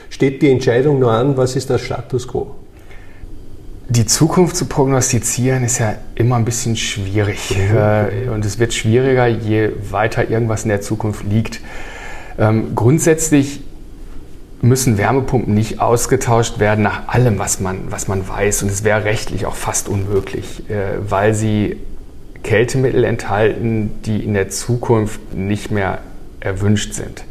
steht 0.10 0.42
die 0.42 0.52
Entscheidung 0.52 1.00
nur 1.00 1.12
an, 1.12 1.38
was 1.38 1.56
ist 1.56 1.70
der 1.70 1.78
Status 1.78 2.28
quo? 2.28 2.52
Die 3.90 4.06
Zukunft 4.06 4.56
zu 4.56 4.66
prognostizieren 4.66 5.64
ist 5.64 5.80
ja 5.80 5.96
immer 6.16 6.38
ein 6.38 6.46
bisschen 6.46 6.76
schwierig. 6.76 7.56
Mhm. 7.56 8.32
Und 8.34 8.46
es 8.46 8.58
wird 8.58 8.74
schwieriger, 8.74 9.28
je 9.28 9.72
weiter 9.90 10.30
irgendwas 10.30 10.64
in 10.64 10.70
der 10.70 10.82
Zukunft 10.82 11.26
liegt. 11.30 11.60
Ähm, 12.38 12.76
grundsätzlich 12.76 13.62
müssen 14.62 14.98
Wärmepumpen 14.98 15.54
nicht 15.54 15.82
ausgetauscht 15.82 16.58
werden 16.60 16.84
nach 16.84 17.10
allem, 17.10 17.38
was 17.38 17.60
man, 17.60 17.92
was 17.92 18.08
man 18.08 18.28
weiß. 18.28 18.64
Und 18.64 18.72
es 18.72 18.84
wäre 18.84 19.04
rechtlich 19.04 19.46
auch 19.46 19.56
fast 19.56 19.90
unmöglich, 19.90 20.70
äh, 20.70 20.98
weil 21.08 21.34
sie 21.34 21.78
Kältemittel 22.44 23.04
enthalten, 23.04 23.92
die 24.06 24.24
in 24.24 24.34
der 24.34 24.50
Zukunft 24.50 25.34
nicht 25.34 25.72
mehr 25.72 26.00
erwünscht 26.40 26.94
sind. 26.94 27.26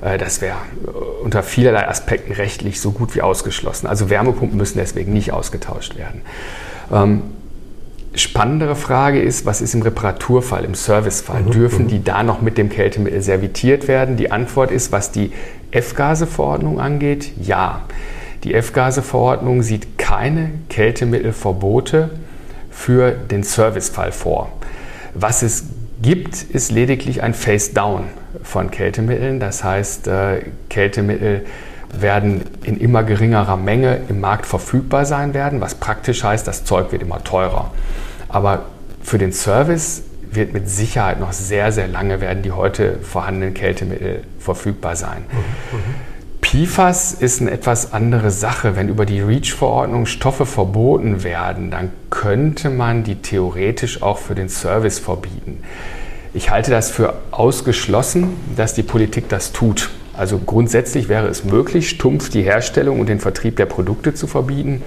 Äh, 0.00 0.18
das 0.18 0.40
wäre 0.40 0.56
unter 1.22 1.42
vielerlei 1.42 1.86
Aspekten 1.86 2.32
rechtlich 2.32 2.80
so 2.80 2.92
gut 2.92 3.14
wie 3.14 3.22
ausgeschlossen. 3.22 3.86
Also 3.86 4.08
Wärmepumpen 4.08 4.56
müssen 4.56 4.78
deswegen 4.78 5.12
nicht 5.12 5.32
ausgetauscht 5.32 5.96
werden. 5.96 6.22
Ähm, 6.92 7.22
spannendere 8.14 8.76
Frage 8.76 9.20
ist, 9.20 9.46
was 9.46 9.60
ist 9.60 9.74
im 9.74 9.82
Reparaturfall, 9.82 10.64
im 10.64 10.74
Servicefall? 10.74 11.42
Mhm. 11.42 11.50
Dürfen 11.50 11.84
mhm. 11.84 11.88
die 11.88 12.04
da 12.04 12.22
noch 12.22 12.40
mit 12.40 12.58
dem 12.58 12.68
Kältemittel 12.68 13.22
servitiert 13.22 13.88
werden? 13.88 14.16
Die 14.16 14.30
Antwort 14.30 14.70
ist, 14.70 14.92
was 14.92 15.12
die 15.12 15.32
F-Gase-Verordnung 15.70 16.80
angeht, 16.80 17.32
ja. 17.40 17.82
Die 18.44 18.54
F-Gase-Verordnung 18.54 19.62
sieht 19.62 19.98
keine 19.98 20.50
Kältemittelverbote 20.68 22.10
für 22.70 23.12
den 23.12 23.42
Servicefall 23.42 24.12
vor. 24.12 24.50
Was 25.14 25.42
es 25.42 25.64
gibt, 26.02 26.42
ist 26.42 26.72
lediglich 26.72 27.22
ein 27.22 27.34
Face-Down 27.34 28.04
von 28.42 28.70
Kältemitteln. 28.70 29.40
Das 29.40 29.62
heißt, 29.62 30.08
äh, 30.08 30.42
Kältemittel 30.68 31.44
werden 31.92 32.42
in 32.62 32.78
immer 32.78 33.02
geringerer 33.02 33.56
Menge 33.56 34.00
im 34.08 34.20
Markt 34.20 34.46
verfügbar 34.46 35.04
sein 35.04 35.34
werden, 35.34 35.60
was 35.60 35.74
praktisch 35.74 36.24
heißt, 36.24 36.46
das 36.46 36.64
Zeug 36.64 36.92
wird 36.92 37.02
immer 37.02 37.22
teurer. 37.24 37.72
Aber 38.28 38.66
für 39.02 39.18
den 39.18 39.32
Service 39.32 40.02
wird 40.30 40.52
mit 40.52 40.68
Sicherheit 40.68 41.18
noch 41.18 41.32
sehr, 41.32 41.72
sehr 41.72 41.88
lange 41.88 42.20
werden 42.20 42.42
die 42.42 42.52
heute 42.52 42.98
vorhandenen 43.02 43.54
Kältemittel 43.54 44.22
verfügbar 44.38 44.96
sein. 44.96 45.24
Mhm. 45.30 45.78
mhm. 45.78 45.94
PFAS 46.40 47.12
ist 47.12 47.40
eine 47.40 47.52
etwas 47.52 47.92
andere 47.92 48.32
Sache. 48.32 48.74
Wenn 48.74 48.88
über 48.88 49.06
die 49.06 49.20
REACH-Verordnung 49.20 50.06
Stoffe 50.06 50.46
verboten 50.46 51.22
werden, 51.22 51.70
dann 51.70 51.90
könnte 52.08 52.70
man 52.70 53.04
die 53.04 53.16
theoretisch 53.16 54.02
auch 54.02 54.18
für 54.18 54.34
den 54.34 54.48
Service 54.48 54.98
verbieten. 54.98 55.62
Ich 56.34 56.50
halte 56.50 56.70
das 56.72 56.90
für 56.90 57.14
ausgeschlossen, 57.30 58.36
dass 58.56 58.74
die 58.74 58.82
Politik 58.82 59.28
das 59.28 59.52
tut. 59.52 59.90
Also 60.20 60.36
grundsätzlich 60.36 61.08
wäre 61.08 61.28
es 61.28 61.44
möglich, 61.44 61.88
stumpf 61.88 62.28
die 62.28 62.42
Herstellung 62.42 63.00
und 63.00 63.08
den 63.08 63.20
Vertrieb 63.20 63.56
der 63.56 63.64
Produkte 63.64 64.12
zu 64.12 64.26
verbieten. 64.26 64.82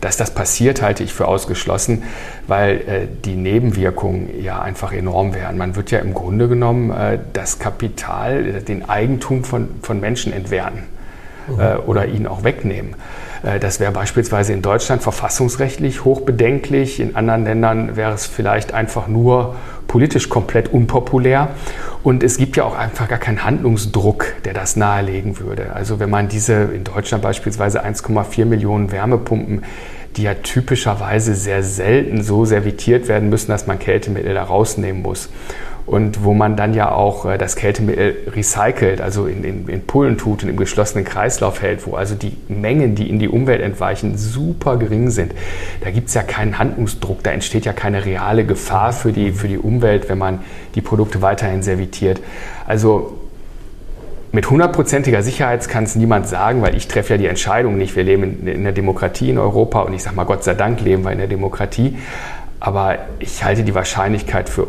Dass 0.00 0.16
das 0.16 0.30
passiert, 0.30 0.80
halte 0.80 1.04
ich 1.04 1.12
für 1.12 1.28
ausgeschlossen, 1.28 2.04
weil 2.46 2.76
äh, 2.76 3.06
die 3.26 3.36
Nebenwirkungen 3.36 4.42
ja 4.42 4.62
einfach 4.62 4.94
enorm 4.94 5.34
wären. 5.34 5.58
Man 5.58 5.76
wird 5.76 5.90
ja 5.90 5.98
im 5.98 6.14
Grunde 6.14 6.48
genommen 6.48 6.90
äh, 6.92 7.18
das 7.34 7.58
Kapital, 7.58 8.46
äh, 8.46 8.62
den 8.62 8.88
Eigentum 8.88 9.44
von, 9.44 9.68
von 9.82 10.00
Menschen 10.00 10.32
entwerten 10.32 10.84
mhm. 11.46 11.60
äh, 11.60 11.76
oder 11.76 12.06
ihn 12.06 12.26
auch 12.26 12.42
wegnehmen. 12.42 12.94
Äh, 13.42 13.60
das 13.60 13.80
wäre 13.80 13.92
beispielsweise 13.92 14.54
in 14.54 14.62
Deutschland 14.62 15.02
verfassungsrechtlich 15.02 16.06
hochbedenklich. 16.06 17.00
In 17.00 17.16
anderen 17.16 17.44
Ländern 17.44 17.96
wäre 17.96 18.14
es 18.14 18.24
vielleicht 18.26 18.72
einfach 18.72 19.08
nur 19.08 19.56
politisch 19.90 20.28
komplett 20.28 20.72
unpopulär. 20.72 21.48
Und 22.04 22.22
es 22.22 22.38
gibt 22.38 22.56
ja 22.56 22.62
auch 22.62 22.78
einfach 22.78 23.08
gar 23.08 23.18
keinen 23.18 23.42
Handlungsdruck, 23.42 24.34
der 24.44 24.54
das 24.54 24.76
nahelegen 24.76 25.40
würde. 25.40 25.72
Also 25.74 25.98
wenn 25.98 26.08
man 26.08 26.28
diese 26.28 26.54
in 26.54 26.84
Deutschland 26.84 27.24
beispielsweise 27.24 27.84
1,4 27.84 28.44
Millionen 28.44 28.92
Wärmepumpen, 28.92 29.64
die 30.16 30.22
ja 30.22 30.34
typischerweise 30.34 31.34
sehr 31.34 31.64
selten 31.64 32.22
so 32.22 32.44
servitiert 32.44 33.08
werden 33.08 33.30
müssen, 33.30 33.50
dass 33.50 33.66
man 33.66 33.80
Kältemittel 33.80 34.32
da 34.32 34.44
rausnehmen 34.44 35.02
muss 35.02 35.28
und 35.90 36.22
wo 36.22 36.34
man 36.34 36.54
dann 36.54 36.72
ja 36.72 36.92
auch 36.92 37.26
äh, 37.26 37.36
das 37.36 37.56
Kältemittel 37.56 38.14
recycelt, 38.32 39.00
also 39.00 39.26
in, 39.26 39.42
in, 39.42 39.68
in 39.68 39.86
Pullen 39.88 40.18
tut 40.18 40.44
und 40.44 40.48
im 40.48 40.56
geschlossenen 40.56 41.04
Kreislauf 41.04 41.62
hält, 41.62 41.84
wo 41.84 41.94
also 41.94 42.14
die 42.14 42.36
Mengen, 42.46 42.94
die 42.94 43.10
in 43.10 43.18
die 43.18 43.28
Umwelt 43.28 43.60
entweichen, 43.60 44.16
super 44.16 44.76
gering 44.76 45.10
sind. 45.10 45.34
Da 45.80 45.90
gibt 45.90 46.06
es 46.06 46.14
ja 46.14 46.22
keinen 46.22 46.60
Handlungsdruck, 46.60 47.24
da 47.24 47.32
entsteht 47.32 47.64
ja 47.64 47.72
keine 47.72 48.04
reale 48.04 48.44
Gefahr 48.44 48.92
für 48.92 49.10
die, 49.10 49.32
für 49.32 49.48
die 49.48 49.58
Umwelt, 49.58 50.08
wenn 50.08 50.18
man 50.18 50.38
die 50.76 50.80
Produkte 50.80 51.22
weiterhin 51.22 51.64
servitiert. 51.64 52.20
Also 52.68 53.18
mit 54.30 54.48
hundertprozentiger 54.48 55.24
Sicherheit 55.24 55.68
kann 55.68 55.82
es 55.82 55.96
niemand 55.96 56.28
sagen, 56.28 56.62
weil 56.62 56.76
ich 56.76 56.86
treffe 56.86 57.14
ja 57.14 57.18
die 57.18 57.26
Entscheidung 57.26 57.76
nicht. 57.76 57.96
Wir 57.96 58.04
leben 58.04 58.22
in, 58.22 58.46
in 58.46 58.62
der 58.62 58.72
Demokratie 58.72 59.30
in 59.30 59.38
Europa 59.38 59.80
und 59.80 59.92
ich 59.92 60.04
sage 60.04 60.14
mal, 60.14 60.22
Gott 60.22 60.44
sei 60.44 60.54
Dank 60.54 60.82
leben 60.82 61.02
wir 61.02 61.10
in 61.10 61.18
der 61.18 61.26
Demokratie. 61.26 61.98
Aber 62.60 62.98
ich 63.18 63.42
halte 63.42 63.64
die 63.64 63.74
Wahrscheinlichkeit 63.74 64.48
für 64.48 64.68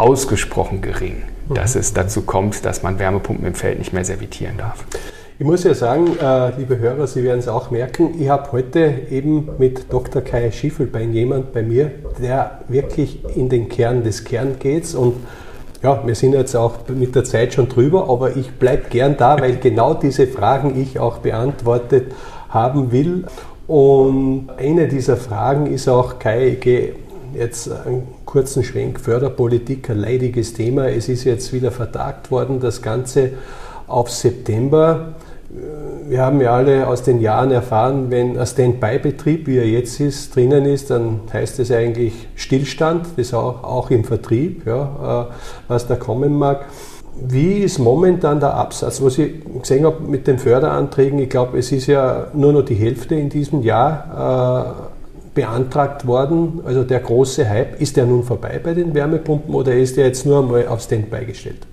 ausgesprochen 0.00 0.80
gering, 0.80 1.22
mhm. 1.48 1.54
dass 1.54 1.76
es 1.76 1.92
dazu 1.92 2.22
kommt, 2.22 2.64
dass 2.64 2.82
man 2.82 2.98
Wärmepumpen 2.98 3.46
im 3.46 3.54
Feld 3.54 3.78
nicht 3.78 3.92
mehr 3.92 4.04
servitieren 4.04 4.56
darf. 4.56 4.84
Ich 5.38 5.46
muss 5.46 5.64
ja 5.64 5.72
sagen, 5.72 6.18
äh, 6.20 6.56
liebe 6.58 6.78
Hörer, 6.78 7.06
Sie 7.06 7.24
werden 7.24 7.38
es 7.38 7.48
auch 7.48 7.70
merken, 7.70 8.14
ich 8.20 8.28
habe 8.28 8.52
heute 8.52 8.92
eben 9.10 9.48
mit 9.58 9.90
Dr. 9.90 10.20
Kai 10.20 10.50
Schiefelbein 10.50 11.14
jemand 11.14 11.52
bei 11.52 11.62
mir, 11.62 11.90
der 12.20 12.60
wirklich 12.68 13.24
in 13.36 13.48
den 13.48 13.68
Kern 13.68 14.02
des 14.02 14.24
Kern 14.24 14.56
geht 14.58 14.94
und 14.94 15.14
ja, 15.82 16.02
wir 16.04 16.14
sind 16.14 16.34
jetzt 16.34 16.54
auch 16.54 16.74
mit 16.88 17.14
der 17.14 17.24
Zeit 17.24 17.54
schon 17.54 17.68
drüber, 17.68 18.10
aber 18.10 18.36
ich 18.36 18.50
bleibe 18.50 18.90
gern 18.90 19.16
da, 19.16 19.40
weil 19.40 19.56
genau 19.62 19.94
diese 19.94 20.26
Fragen 20.26 20.78
ich 20.78 20.98
auch 20.98 21.18
beantwortet 21.18 22.12
haben 22.50 22.92
will. 22.92 23.24
Und 23.66 24.50
eine 24.58 24.88
dieser 24.88 25.16
Fragen 25.16 25.66
ist 25.66 25.88
auch, 25.88 26.18
Kai, 26.18 26.48
ich 26.48 26.60
gehe 26.60 26.94
jetzt 27.34 27.70
einen 27.70 28.06
kurzen 28.24 28.64
Schwenk 28.64 29.00
Förderpolitik, 29.00 29.90
ein 29.90 29.98
leidiges 29.98 30.54
Thema. 30.54 30.88
Es 30.88 31.08
ist 31.08 31.24
jetzt 31.24 31.52
wieder 31.52 31.70
vertagt 31.70 32.30
worden, 32.30 32.60
das 32.60 32.82
Ganze 32.82 33.32
auf 33.86 34.10
September. 34.10 35.14
Wir 36.06 36.22
haben 36.22 36.40
ja 36.40 36.54
alle 36.54 36.86
aus 36.86 37.02
den 37.02 37.20
Jahren 37.20 37.50
erfahren, 37.50 38.10
wenn 38.10 38.38
ein 38.38 38.46
Standby-Betrieb, 38.46 39.48
wie 39.48 39.58
er 39.58 39.66
jetzt 39.66 39.98
ist, 39.98 40.34
drinnen 40.34 40.64
ist, 40.64 40.90
dann 40.90 41.20
heißt 41.32 41.58
es 41.58 41.72
eigentlich 41.72 42.28
Stillstand, 42.36 43.06
das 43.16 43.34
auch, 43.34 43.64
auch 43.64 43.90
im 43.90 44.04
Vertrieb, 44.04 44.64
ja, 44.66 45.28
äh, 45.28 45.34
was 45.66 45.88
da 45.88 45.96
kommen 45.96 46.34
mag. 46.34 46.66
Wie 47.22 47.54
ist 47.54 47.78
momentan 47.78 48.38
der 48.40 48.54
Absatz? 48.54 49.02
Was 49.02 49.18
ich 49.18 49.32
gesehen 49.60 49.84
habe 49.84 50.02
mit 50.02 50.26
den 50.26 50.38
Förderanträgen, 50.38 51.18
ich 51.18 51.28
glaube, 51.28 51.58
es 51.58 51.72
ist 51.72 51.86
ja 51.86 52.28
nur 52.32 52.52
noch 52.52 52.64
die 52.64 52.76
Hälfte 52.76 53.16
in 53.16 53.28
diesem 53.28 53.62
Jahr 53.62 54.86
äh, 54.86 54.99
beantragt 55.34 56.06
worden, 56.06 56.60
also 56.64 56.82
der 56.82 57.00
große 57.00 57.48
Hype, 57.48 57.80
ist 57.80 57.96
der 57.96 58.06
nun 58.06 58.24
vorbei 58.24 58.60
bei 58.62 58.74
den 58.74 58.94
Wärmepumpen 58.94 59.54
oder 59.54 59.74
ist 59.74 59.96
der 59.96 60.06
jetzt 60.06 60.26
nur 60.26 60.40
einmal 60.40 60.66
auf 60.66 60.80
Standby 60.82 61.24
gestellt? 61.24 61.66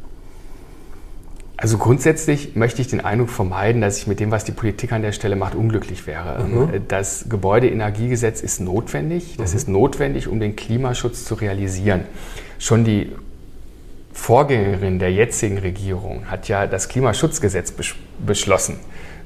Also 1.59 1.79
grundsätzlich 1.79 2.55
möchte 2.55 2.81
ich 2.83 2.87
den 2.87 3.01
Eindruck 3.01 3.29
vermeiden, 3.29 3.81
dass 3.81 3.97
ich 3.97 4.05
mit 4.05 4.19
dem, 4.19 4.29
was 4.29 4.43
die 4.43 4.51
Politik 4.51 4.91
an 4.91 5.01
der 5.01 5.11
Stelle 5.11 5.35
macht, 5.35 5.55
unglücklich 5.55 6.05
wäre. 6.05 6.43
Mhm. 6.43 6.83
Das 6.87 7.25
Gebäudeenergiegesetz 7.29 8.41
ist 8.41 8.61
notwendig. 8.61 9.35
Das 9.39 9.53
mhm. 9.53 9.57
ist 9.57 9.67
notwendig, 9.67 10.27
um 10.27 10.39
den 10.39 10.55
Klimaschutz 10.55 11.25
zu 11.25 11.33
realisieren. 11.33 12.01
Schon 12.59 12.83
die 12.83 13.11
Vorgängerin 14.13 14.99
der 14.99 15.11
jetzigen 15.11 15.57
Regierung 15.57 16.25
hat 16.29 16.47
ja 16.47 16.67
das 16.67 16.89
Klimaschutzgesetz 16.89 17.73
beschlossen 18.23 18.79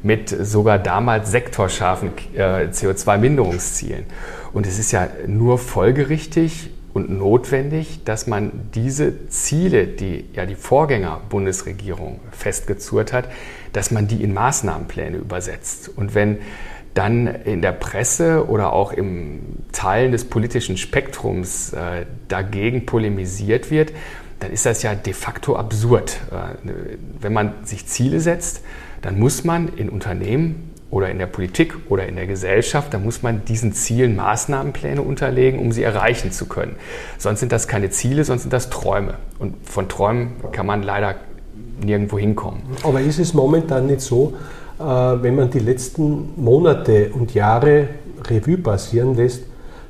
mit 0.03 0.29
sogar 0.29 0.79
damals 0.79 1.31
sektorscharfen 1.31 2.11
äh, 2.35 2.67
CO2-Minderungszielen. 2.71 4.05
Und 4.53 4.65
es 4.67 4.79
ist 4.79 4.91
ja 4.91 5.07
nur 5.27 5.57
folgerichtig 5.57 6.71
und 6.93 7.09
notwendig, 7.09 8.03
dass 8.03 8.27
man 8.27 8.51
diese 8.73 9.27
Ziele, 9.29 9.87
die 9.87 10.25
ja 10.33 10.45
die 10.45 10.55
Vorgänger-Bundesregierung 10.55 12.19
festgezurrt 12.31 13.13
hat, 13.13 13.29
dass 13.73 13.91
man 13.91 14.07
die 14.07 14.23
in 14.23 14.33
Maßnahmenpläne 14.33 15.17
übersetzt. 15.17 15.89
Und 15.95 16.15
wenn 16.15 16.39
dann 16.93 17.27
in 17.27 17.61
der 17.61 17.71
Presse 17.71 18.47
oder 18.49 18.73
auch 18.73 18.91
im 18.91 19.39
Teilen 19.71 20.11
des 20.11 20.25
politischen 20.25 20.75
Spektrums 20.75 21.71
äh, 21.71 22.05
dagegen 22.27 22.85
polemisiert 22.85 23.71
wird, 23.71 23.93
dann 24.41 24.51
ist 24.51 24.65
das 24.65 24.83
ja 24.83 24.95
de 24.95 25.13
facto 25.13 25.55
absurd. 25.55 26.19
Äh, 26.31 26.69
wenn 27.21 27.31
man 27.31 27.53
sich 27.63 27.87
Ziele 27.87 28.19
setzt, 28.19 28.61
dann 29.01 29.19
muss 29.19 29.43
man 29.43 29.69
in 29.69 29.89
Unternehmen 29.89 30.71
oder 30.91 31.09
in 31.09 31.17
der 31.17 31.25
Politik 31.25 31.75
oder 31.89 32.05
in 32.05 32.17
der 32.17 32.27
Gesellschaft, 32.27 32.93
da 32.93 32.99
muss 32.99 33.23
man 33.23 33.45
diesen 33.45 33.73
Zielen 33.73 34.15
Maßnahmenpläne 34.17 35.01
unterlegen, 35.01 35.59
um 35.59 35.71
sie 35.71 35.83
erreichen 35.83 36.31
zu 36.31 36.45
können. 36.47 36.75
Sonst 37.17 37.39
sind 37.39 37.51
das 37.51 37.67
keine 37.67 37.89
Ziele, 37.89 38.25
sonst 38.25 38.41
sind 38.43 38.53
das 38.53 38.69
Träume. 38.69 39.15
Und 39.39 39.55
von 39.67 39.87
Träumen 39.87 40.33
kann 40.51 40.65
man 40.65 40.83
leider 40.83 41.15
nirgendwo 41.83 42.19
hinkommen. 42.19 42.61
Aber 42.83 42.99
ist 42.99 43.19
es 43.19 43.33
momentan 43.33 43.87
nicht 43.87 44.01
so, 44.01 44.33
äh, 44.79 44.83
wenn 44.83 45.35
man 45.35 45.49
die 45.49 45.59
letzten 45.59 46.33
Monate 46.35 47.11
und 47.13 47.33
Jahre 47.33 47.87
Revue 48.29 48.57
passieren 48.57 49.15
lässt, 49.15 49.43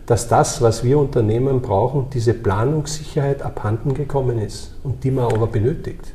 dass 0.05 0.27
das, 0.27 0.61
was 0.61 0.83
wir 0.83 0.99
Unternehmen 0.99 1.61
brauchen, 1.61 2.07
diese 2.13 2.33
Planungssicherheit 2.33 3.41
abhanden 3.41 3.93
gekommen 3.93 4.39
ist 4.39 4.75
und 4.83 5.03
die 5.03 5.11
man 5.11 5.25
aber 5.25 5.47
benötigt? 5.47 6.13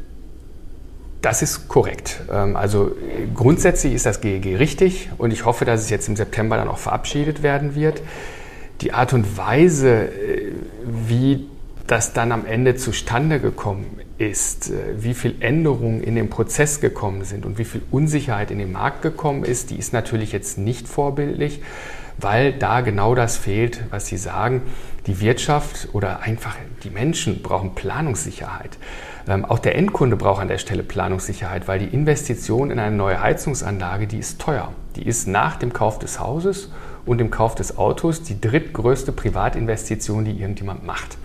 Das 1.27 1.43
ist 1.43 1.67
korrekt. 1.67 2.21
Ähm, 2.33 2.55
also 2.55 2.95
grundsätzlich 3.35 3.95
ist 3.95 4.07
das 4.07 4.21
GEG 4.21 4.61
richtig 4.61 5.11
und 5.19 5.33
ich 5.33 5.45
hoffe, 5.45 5.65
dass 5.65 5.81
es 5.81 5.91
jetzt 5.91 6.07
im 6.09 6.15
September 6.15 6.57
dann 6.57 6.69
auch 6.69 6.79
verabschiedet 6.79 7.43
werden 7.43 7.75
wird. 7.75 8.01
Die 8.81 8.93
Art 8.93 9.13
und 9.13 9.37
Weise, 9.37 10.05
äh, 10.05 10.53
wie 10.85 11.49
das 11.89 12.13
dann 12.13 12.31
am 12.31 12.47
Ende 12.47 12.77
zustande 12.77 13.41
gekommen 13.41 13.99
ist, 14.19 14.71
äh, 14.71 14.75
wie 14.99 15.15
viel 15.15 15.35
Änderungen 15.41 16.01
in 16.01 16.15
den 16.15 16.31
Prozess 16.31 16.81
gekommen 16.81 17.25
sind 17.25 17.45
und 17.45 17.59
wie 17.59 17.65
viel 17.65 17.83
Unsicherheit 17.91 18.53
in 18.53 18.59
den 18.59 18.71
Markt 18.71 19.03
gekommen 19.03 19.43
ist, 19.43 19.71
die 19.71 19.79
ist 19.81 19.93
natürlich 19.93 20.31
jetzt 20.31 20.59
nicht 20.59 20.87
vorbildlich, 20.87 21.61
weil 22.19 22.53
da 22.53 22.83
genau 22.83 23.17
das 23.17 23.37
fehlt, 23.37 23.83
was 23.91 24.07
Sie 24.07 24.17
sagen. 24.17 24.63
Die 25.09 25.21
Wirtschaft 25.21 25.89
oder 25.93 26.21
einfach 26.21 26.55
die 26.85 26.91
Menschen 26.91 27.43
brauchen 27.43 27.75
Planungssicherheit. 27.75 28.79
Ähm, 29.29 29.45
auch 29.45 29.59
der 29.59 29.77
Endkunde 29.77 30.17
braucht 30.17 30.41
an 30.41 30.49
der 30.49 30.59
Stelle 30.59 30.83
Planungssicherheit, 30.83 31.67
weil 31.67 31.79
die 31.81 31.87
Investition 31.87 32.71
in 32.71 32.79
eine 32.79 32.95
neue 32.95 33.21
Heizungsanlage, 33.21 34.07
die 34.07 34.19
ist 34.19 34.41
teuer. 34.41 34.73
Die 34.95 35.07
ist 35.07 35.27
nach 35.27 35.57
dem 35.57 35.73
Kauf 35.73 35.99
des 35.99 36.21
Hauses 36.21 36.71
und 37.05 37.19
dem 37.19 37.31
Kauf 37.31 37.55
des 37.55 37.77
Autos 37.77 38.23
die 38.23 38.41
drittgrößte 38.41 39.13
Privatinvestition, 39.13 40.25
die 40.25 40.41
irgendjemand 40.41 40.87
macht. 40.87 41.19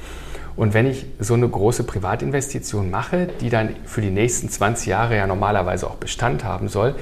Und 0.55 0.73
wenn 0.73 0.85
ich 0.85 1.05
so 1.19 1.33
eine 1.33 1.47
große 1.47 1.83
Privatinvestition 1.83 2.89
mache, 2.91 3.27
die 3.39 3.49
dann 3.49 3.75
für 3.85 4.01
die 4.01 4.09
nächsten 4.09 4.49
20 4.49 4.87
Jahre 4.87 5.15
ja 5.15 5.27
normalerweise 5.27 5.87
auch 5.87 5.95
Bestand 5.95 6.43
haben 6.43 6.67
soll, 6.67 6.95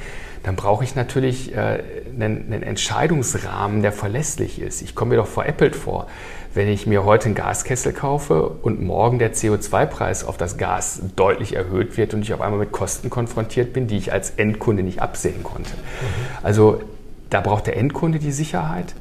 dann 0.44 0.56
brauche 0.56 0.84
ich 0.84 0.96
natürlich 0.96 1.56
äh, 1.56 1.82
einen, 2.14 2.52
einen 2.52 2.64
Entscheidungsrahmen, 2.64 3.82
der 3.82 3.92
verlässlich 3.92 4.62
ist. 4.62 4.82
Ich 4.82 4.96
komme 4.96 5.12
mir 5.12 5.18
doch 5.18 5.28
veräppelt 5.28 5.76
vor 5.76 6.08
wenn 6.54 6.68
ich 6.68 6.88
mir 6.88 7.06
heute 7.06 7.26
einen 7.26 7.36
Gaskessel 7.36 7.94
kaufe 7.94 8.50
und 8.50 8.82
morgen 8.82 9.20
der 9.20 9.34
CO2-Preis 9.34 10.24
auf 10.24 10.38
das 10.38 10.58
Gas 10.58 11.02
deutlich 11.16 11.56
erhöht 11.56 11.96
wird 11.98 12.14
und 12.14 12.22
ich 12.24 12.34
auf 12.34 12.42
einmal 12.42 12.60
mit 12.60 12.72
Kosten 12.72 13.10
konfrontiert 13.10 13.74
bin, 13.74 13.88
die 13.88 13.98
ich 13.98 14.12
als 14.12 14.32
Endkunde 14.32 14.82
nicht 14.82 15.02
absehen 15.02 15.44
konnte. 15.44 15.70
Mhm. 15.70 16.38
Also 16.42 16.82
da 17.30 17.42
braucht 17.42 17.68
der 17.68 17.78
Endkunde 17.78 18.18
die 18.18 18.32
Sicherheit. 18.32 18.96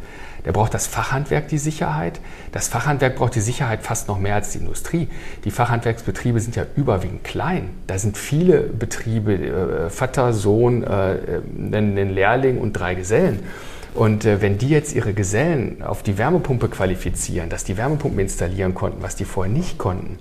Der 0.49 0.53
braucht 0.55 0.73
das 0.73 0.87
Fachhandwerk 0.87 1.49
die 1.49 1.59
Sicherheit. 1.59 2.21
Das 2.53 2.69
Fachhandwerk 2.69 3.17
braucht 3.17 3.35
die 3.35 3.41
Sicherheit 3.41 3.83
fast 3.83 4.09
noch 4.09 4.19
mehr 4.19 4.35
als 4.35 4.53
die 4.53 4.59
Industrie. 4.61 5.09
Die 5.45 5.51
Fachhandwerksbetriebe 5.51 6.41
sind 6.41 6.57
ja 6.57 6.65
überwiegend 6.75 7.23
klein. 7.23 7.69
Da 7.87 7.99
sind 7.99 8.17
viele 8.17 8.61
Betriebe, 8.61 9.35
äh, 9.35 9.91
Vater, 9.91 10.33
Sohn, 10.33 10.85
äh, 10.85 11.43
ein 11.55 12.15
Lehrling 12.15 12.57
und 12.57 12.73
drei 12.73 12.95
Gesellen. 12.95 13.41
Und 13.93 14.25
äh, 14.25 14.41
wenn 14.41 14.57
die 14.57 14.71
jetzt 14.71 14.95
ihre 14.95 15.13
Gesellen 15.13 15.83
auf 15.83 16.03
die 16.03 16.17
Wärmepumpe 16.17 16.71
qualifizieren, 16.71 17.51
dass 17.51 17.65
die 17.65 17.77
Wärmepumpen 17.77 18.19
installieren 18.19 18.73
konnten, 18.73 19.03
was 19.03 19.17
die 19.17 19.27
vorher 19.27 19.53
nicht 19.53 19.77
konnten, 19.77 20.19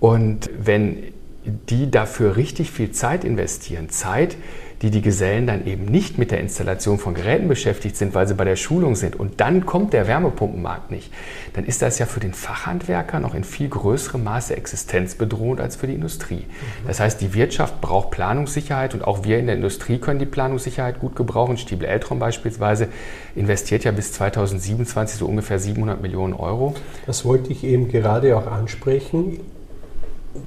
und 0.00 0.48
wenn 0.58 1.12
die 1.44 1.90
dafür 1.90 2.36
richtig 2.36 2.70
viel 2.70 2.92
Zeit 2.92 3.22
investieren, 3.22 3.90
Zeit, 3.90 4.36
die 4.82 4.90
die 4.90 5.02
Gesellen 5.02 5.46
dann 5.46 5.66
eben 5.66 5.86
nicht 5.86 6.18
mit 6.18 6.30
der 6.30 6.40
Installation 6.40 6.98
von 6.98 7.14
Geräten 7.14 7.48
beschäftigt 7.48 7.96
sind, 7.96 8.14
weil 8.14 8.28
sie 8.28 8.34
bei 8.34 8.44
der 8.44 8.56
Schulung 8.56 8.94
sind 8.94 9.16
und 9.16 9.40
dann 9.40 9.66
kommt 9.66 9.92
der 9.92 10.06
Wärmepumpenmarkt 10.06 10.90
nicht, 10.90 11.12
dann 11.54 11.64
ist 11.64 11.82
das 11.82 11.98
ja 11.98 12.06
für 12.06 12.20
den 12.20 12.32
Fachhandwerker 12.32 13.18
noch 13.18 13.34
in 13.34 13.42
viel 13.42 13.68
größerem 13.68 14.22
Maße 14.22 14.56
existenzbedrohend 14.56 15.60
als 15.60 15.76
für 15.76 15.88
die 15.88 15.94
Industrie. 15.94 16.44
Das 16.86 17.00
heißt, 17.00 17.20
die 17.20 17.34
Wirtschaft 17.34 17.80
braucht 17.80 18.10
Planungssicherheit 18.10 18.94
und 18.94 19.02
auch 19.02 19.24
wir 19.24 19.38
in 19.38 19.46
der 19.46 19.56
Industrie 19.56 19.98
können 19.98 20.20
die 20.20 20.26
Planungssicherheit 20.26 21.00
gut 21.00 21.16
gebrauchen. 21.16 21.56
Stiebel 21.56 21.88
Eltron 21.88 22.20
beispielsweise 22.20 22.88
investiert 23.34 23.84
ja 23.84 23.90
bis 23.90 24.12
2027 24.12 25.18
so 25.18 25.26
ungefähr 25.26 25.58
700 25.58 26.00
Millionen 26.00 26.34
Euro. 26.34 26.74
Das 27.06 27.24
wollte 27.24 27.52
ich 27.52 27.64
eben 27.64 27.88
gerade 27.88 28.36
auch 28.36 28.46
ansprechen. 28.46 29.40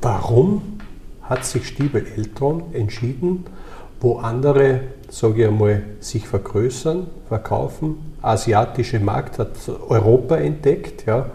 Warum 0.02 0.80
hat 1.22 1.46
sich 1.46 1.68
Stiebel 1.68 2.06
Eltron 2.16 2.74
entschieden, 2.74 3.46
wo 4.02 4.18
andere, 4.18 4.82
sage 5.10 5.44
ich 5.44 5.48
einmal, 5.48 5.84
sich 6.00 6.28
vergrößern, 6.28 7.08
verkaufen. 7.28 8.14
Asiatische 8.22 9.00
Markt 9.00 9.40
hat 9.40 9.52
Europa 9.88 10.36
entdeckt, 10.36 11.06
ja, 11.06 11.28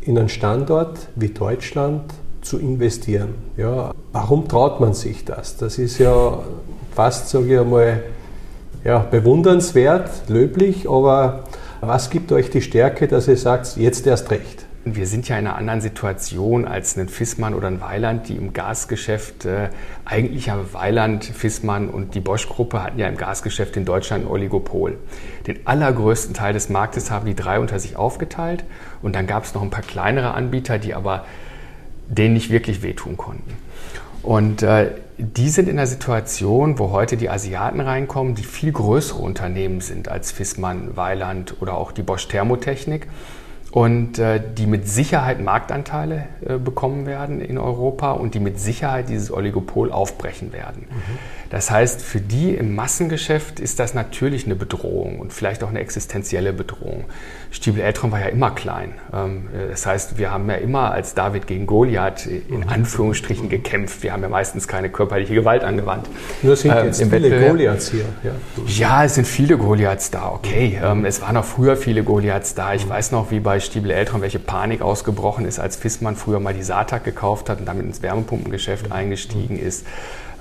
in 0.00 0.18
einen 0.18 0.28
Standort 0.28 0.98
wie 1.14 1.28
Deutschland 1.28 2.12
zu 2.42 2.58
investieren. 2.58 3.34
Ja, 3.56 3.92
warum 4.10 4.48
traut 4.48 4.80
man 4.80 4.94
sich 4.94 5.24
das? 5.24 5.56
Das 5.56 5.78
ist 5.78 5.98
ja 5.98 6.40
fast, 6.94 7.28
sage 7.28 7.54
ich 7.54 7.60
einmal, 7.60 8.02
ja, 8.84 8.98
bewundernswert, 8.98 10.28
löblich, 10.28 10.90
aber 10.90 11.44
was 11.80 12.10
gibt 12.10 12.32
euch 12.32 12.50
die 12.50 12.62
Stärke, 12.62 13.06
dass 13.06 13.28
ihr 13.28 13.36
sagt, 13.36 13.76
jetzt 13.76 14.06
erst 14.06 14.30
recht? 14.32 14.61
Wir 14.84 15.06
sind 15.06 15.28
ja 15.28 15.38
in 15.38 15.46
einer 15.46 15.56
anderen 15.56 15.80
Situation 15.80 16.66
als 16.66 16.96
ein 16.96 17.08
Fissmann 17.08 17.54
oder 17.54 17.68
ein 17.68 17.80
Weiland, 17.80 18.28
die 18.28 18.34
im 18.34 18.52
Gasgeschäft, 18.52 19.44
äh, 19.44 19.68
eigentlich 20.04 20.46
ja 20.46 20.58
Weiland, 20.72 21.24
Fissmann 21.24 21.88
und 21.88 22.16
die 22.16 22.20
Bosch-Gruppe 22.20 22.82
hatten 22.82 22.98
ja 22.98 23.06
im 23.06 23.16
Gasgeschäft 23.16 23.76
in 23.76 23.84
Deutschland 23.84 24.24
ein 24.24 24.30
Oligopol. 24.30 24.98
Den 25.46 25.64
allergrößten 25.66 26.34
Teil 26.34 26.52
des 26.52 26.68
Marktes 26.68 27.12
haben 27.12 27.26
die 27.26 27.36
drei 27.36 27.60
unter 27.60 27.78
sich 27.78 27.94
aufgeteilt 27.94 28.64
und 29.02 29.14
dann 29.14 29.28
gab 29.28 29.44
es 29.44 29.54
noch 29.54 29.62
ein 29.62 29.70
paar 29.70 29.82
kleinere 29.82 30.34
Anbieter, 30.34 30.78
die 30.78 30.94
aber 30.94 31.26
denen 32.08 32.34
nicht 32.34 32.50
wirklich 32.50 32.82
wehtun 32.82 33.16
konnten. 33.16 33.56
Und 34.24 34.64
äh, 34.64 34.90
die 35.16 35.48
sind 35.48 35.68
in 35.68 35.78
einer 35.78 35.86
Situation, 35.86 36.80
wo 36.80 36.90
heute 36.90 37.16
die 37.16 37.28
Asiaten 37.28 37.80
reinkommen, 37.80 38.34
die 38.34 38.44
viel 38.44 38.72
größere 38.72 39.20
Unternehmen 39.20 39.80
sind 39.80 40.08
als 40.08 40.32
Fissmann, 40.32 40.96
Weiland 40.96 41.56
oder 41.60 41.74
auch 41.74 41.92
die 41.92 42.02
Bosch 42.02 42.26
Thermotechnik 42.26 43.06
und 43.72 44.18
äh, 44.18 44.38
die 44.58 44.66
mit 44.66 44.86
Sicherheit 44.86 45.40
Marktanteile 45.40 46.26
äh, 46.46 46.58
bekommen 46.58 47.06
werden 47.06 47.40
in 47.40 47.56
Europa 47.56 48.12
und 48.12 48.34
die 48.34 48.40
mit 48.40 48.60
Sicherheit 48.60 49.08
dieses 49.08 49.32
Oligopol 49.32 49.90
aufbrechen 49.90 50.52
werden. 50.52 50.86
Mhm. 50.90 51.18
Das 51.48 51.70
heißt, 51.70 52.00
für 52.00 52.20
die 52.20 52.54
im 52.54 52.74
Massengeschäft 52.74 53.60
ist 53.60 53.78
das 53.78 53.92
natürlich 53.92 54.46
eine 54.46 54.54
Bedrohung 54.54 55.18
und 55.18 55.32
vielleicht 55.32 55.62
auch 55.62 55.68
eine 55.68 55.80
existenzielle 55.80 56.52
Bedrohung. 56.52 57.04
Stiebel 57.50 57.82
Eltron 57.82 58.10
war 58.10 58.20
ja 58.20 58.26
immer 58.26 58.50
klein. 58.50 58.92
Ähm, 59.12 59.48
das 59.70 59.86
heißt, 59.86 60.18
wir 60.18 60.30
haben 60.30 60.48
ja 60.48 60.56
immer 60.56 60.92
als 60.92 61.14
David 61.14 61.46
gegen 61.46 61.66
Goliath 61.66 62.26
in 62.26 62.68
Anführungsstrichen 62.68 63.48
gekämpft. 63.48 64.02
Wir 64.02 64.12
haben 64.12 64.22
ja 64.22 64.30
meistens 64.30 64.68
keine 64.68 64.88
körperliche 64.90 65.34
Gewalt 65.34 65.64
angewandt. 65.64 66.08
Nur 66.42 66.56
sind 66.56 66.72
ähm, 66.72 66.86
jetzt 66.86 67.02
viele 67.02 67.48
Goliaths 67.48 67.90
hier. 67.90 68.04
Ja. 68.22 68.32
ja. 68.66 69.04
es 69.04 69.14
sind 69.14 69.26
viele 69.26 69.56
Goliaths 69.56 70.10
da, 70.10 70.30
okay. 70.30 70.78
Ähm, 70.82 71.04
es 71.04 71.20
waren 71.20 71.36
auch 71.36 71.44
früher 71.44 71.76
viele 71.76 72.02
Goliaths 72.02 72.54
da. 72.54 72.74
Ich 72.74 72.88
weiß 72.88 73.12
noch, 73.12 73.30
wie 73.30 73.40
bei 73.40 73.60
Stiebel 73.62 73.90
Eltron 73.90 74.20
welche 74.20 74.38
Panik 74.38 74.82
ausgebrochen 74.82 75.46
ist, 75.46 75.58
als 75.58 75.76
Fissmann 75.76 76.16
früher 76.16 76.40
mal 76.40 76.54
die 76.54 76.62
Satak 76.62 77.04
gekauft 77.04 77.48
hat 77.48 77.60
und 77.60 77.66
damit 77.66 77.86
ins 77.86 78.02
Wärmepumpengeschäft 78.02 78.92
eingestiegen 78.92 79.58
ist. 79.58 79.86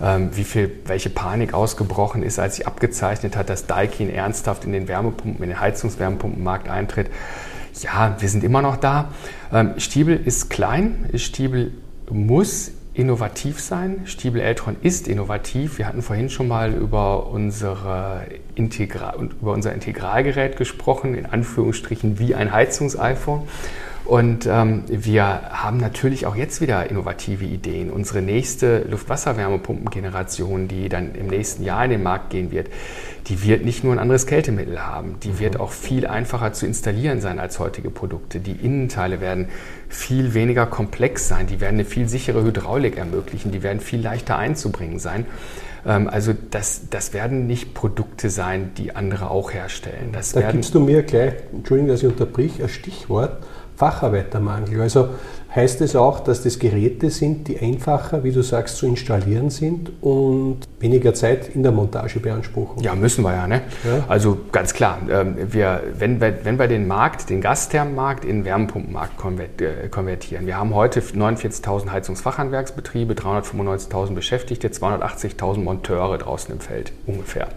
Ähm, 0.02 0.36
wie 0.36 0.44
viel, 0.44 0.72
welche 0.86 1.10
Panik 1.10 1.54
ausgebrochen 1.54 2.24
ist, 2.24 2.40
als 2.40 2.56
sie 2.56 2.66
abgezeichnet 2.66 3.36
hat, 3.36 3.50
dass 3.50 3.68
Daikin 3.68 4.10
ernsthaft 4.10 4.66
in 4.66 4.72
den 4.72 4.88
Wärmepumpen, 4.88 5.44
in 5.44 5.50
den 5.50 5.60
Heizungswärmepumpenmarkt 5.60 6.70
eintritt. 6.70 7.08
Ja, 7.82 8.16
wir 8.20 8.28
sind 8.28 8.44
immer 8.44 8.62
noch 8.62 8.78
da. 8.78 9.10
Ähm, 9.54 9.76
Stiebel 9.78 10.20
ist 10.24 10.50
klein. 10.50 11.10
Stiebel 11.16 11.72
muss 12.10 12.72
innovativ 12.94 13.60
sein. 13.60 14.02
Stiebel 14.06 14.42
Eltron 14.42 14.76
ist 14.82 15.08
innovativ. 15.08 15.78
Wir 15.78 15.88
hatten 15.88 16.02
vorhin 16.02 16.30
schon 16.30 16.48
mal 16.48 16.74
über, 16.74 17.28
unsere 17.28 18.26
Integra 18.56 19.16
über 19.16 19.54
unser 19.54 19.74
Integralgerät 19.74 20.58
gesprochen, 20.58 21.16
in 21.16 21.26
Anführungsstrichen 21.26 22.20
wie 22.20 22.36
ein 22.36 22.52
Heizungs-iPhone. 22.52 23.44
Und 24.04 24.46
ähm, 24.46 24.84
wir 24.88 25.24
haben 25.24 25.78
natürlich 25.78 26.26
auch 26.26 26.36
jetzt 26.36 26.60
wieder 26.60 26.90
innovative 26.90 27.46
Ideen. 27.46 27.90
Unsere 27.90 28.22
nächste 28.22 28.80
Luftwasserwärmepumpengeneration, 28.90 30.68
die 30.68 30.90
dann 30.90 31.16
im 31.16 31.28
nächsten 31.28 31.64
Jahr 31.64 31.86
in 31.86 31.92
den 31.92 32.04
Markt 32.04 32.32
gehen 32.32 32.52
wird, 32.52 32.68
die 33.28 33.44
wird 33.44 33.64
nicht 33.64 33.84
nur 33.84 33.94
ein 33.94 34.00
anderes 34.00 34.26
Kältemittel 34.26 34.86
haben, 34.86 35.18
die 35.24 35.40
wird 35.40 35.60
auch 35.60 35.72
viel 35.72 36.08
einfacher 36.08 36.54
zu 36.54 36.66
installieren 36.66 37.22
sein 37.22 37.40
als 37.40 37.60
heutige 37.60 37.90
Produkte. 37.90 38.40
Die 38.40 38.52
Innenteile 38.52 39.22
werden 39.22 39.50
viel 39.90 40.34
weniger 40.34 40.66
komplex 40.66 41.28
sein, 41.28 41.48
die 41.48 41.60
werden 41.60 41.76
eine 41.76 41.86
viel 41.86 42.10
sichere 42.10 42.44
Hydraulik 42.44 42.98
ermöglichen, 42.98 43.52
die 43.52 43.64
werden 43.64 43.80
viel 43.80 44.02
leichter 44.02 44.38
einzubringen 44.38 45.00
sein. 45.00 45.26
Ähm, 45.86 46.08
also 46.08 46.34
das, 46.52 46.90
das 46.90 47.14
werden 47.14 47.48
nicht 47.48 47.74
Produkte 47.74 48.30
sein, 48.30 48.72
die 48.78 48.96
andere 48.96 49.30
auch 49.30 49.54
herstellen. 49.54 50.12
Das 50.14 50.32
da 50.32 50.52
gibst 50.52 50.74
du 50.74 50.80
mir 50.80 51.04
gleich, 51.04 51.34
Entschuldigung, 51.54 51.90
dass 51.90 52.02
ich 52.04 52.10
unterbrich, 52.10 52.62
ein 52.62 52.70
Stichwort 52.70 53.44
Facharbeitermangel. 53.82 54.80
Also 54.80 55.10
heißt 55.56 55.82
es 55.82 55.96
auch, 55.96 56.20
dass 56.20 56.44
das 56.44 56.60
Geräte 56.60 57.10
sind, 57.10 57.48
die 57.48 57.60
einfacher, 57.60 58.24
wie 58.24 58.32
du 58.32 58.44
sagst, 58.44 58.78
zu 58.78 58.86
installieren 58.86 59.50
sind 59.50 59.92
und 60.02 60.60
weniger 60.80 61.16
Zeit 61.16 61.50
in 61.56 61.64
der 61.64 61.72
Montage 61.72 62.20
beanspruchen. 62.20 62.84
Ja, 62.84 62.94
müssen 62.94 63.24
wir 63.24 63.34
ja. 63.34 63.48
Ne? 63.48 63.64
Ja. 63.84 64.06
Also 64.08 64.38
ganz 64.52 64.76
klar, 64.76 65.00
ähm, 65.10 65.36
wir, 65.52 65.82
wenn, 65.98 66.22
wir, 66.22 66.46
wenn 66.46 66.60
wir 66.60 66.68
den 66.68 66.88
Markt, 66.88 67.32
den 67.32 67.42
Gasthermenmarkt 67.42 68.24
in 68.24 68.42
den 68.42 68.46
Wärmepumpenmarkt 68.46 69.14
äh, 69.62 69.88
konvertieren. 69.90 70.46
Wir 70.46 70.58
haben 70.58 70.76
heute 70.76 71.00
49.000 71.00 71.90
Heizungsfachhandwerksbetriebe, 71.90 73.16
395.000 73.16 74.14
Beschäftigte, 74.14 74.68
280.000 74.68 75.58
Monteure 75.58 76.20
draußen 76.20 76.54
im 76.54 76.60
Feld 76.60 76.94
ungefähr. 77.08 77.48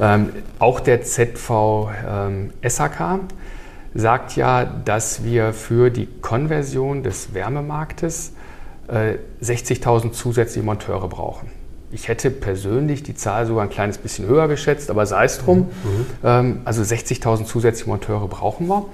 Ähm, 0.00 0.28
auch 0.60 0.78
der 0.78 1.02
ZV 1.02 1.90
ähm, 2.08 2.50
SAK 2.64 3.20
sagt 3.94 4.36
ja, 4.36 4.64
dass 4.64 5.24
wir 5.24 5.52
für 5.52 5.90
die 5.90 6.08
Konversion 6.20 7.02
des 7.02 7.34
Wärmemarktes 7.34 8.32
äh, 8.88 9.14
60.000 9.42 10.12
zusätzliche 10.12 10.64
Monteure 10.64 11.08
brauchen. 11.08 11.50
Ich 11.90 12.08
hätte 12.08 12.30
persönlich 12.30 13.02
die 13.02 13.14
Zahl 13.14 13.46
sogar 13.46 13.64
ein 13.64 13.70
kleines 13.70 13.98
bisschen 13.98 14.26
höher 14.26 14.48
geschätzt, 14.48 14.90
aber 14.90 15.04
sei 15.04 15.24
es 15.24 15.38
drum. 15.38 15.58
Mhm. 15.58 16.06
Ähm, 16.24 16.60
also 16.64 16.82
60.000 16.82 17.44
zusätzliche 17.44 17.90
Monteure 17.90 18.28
brauchen 18.28 18.66
wir. 18.68 18.86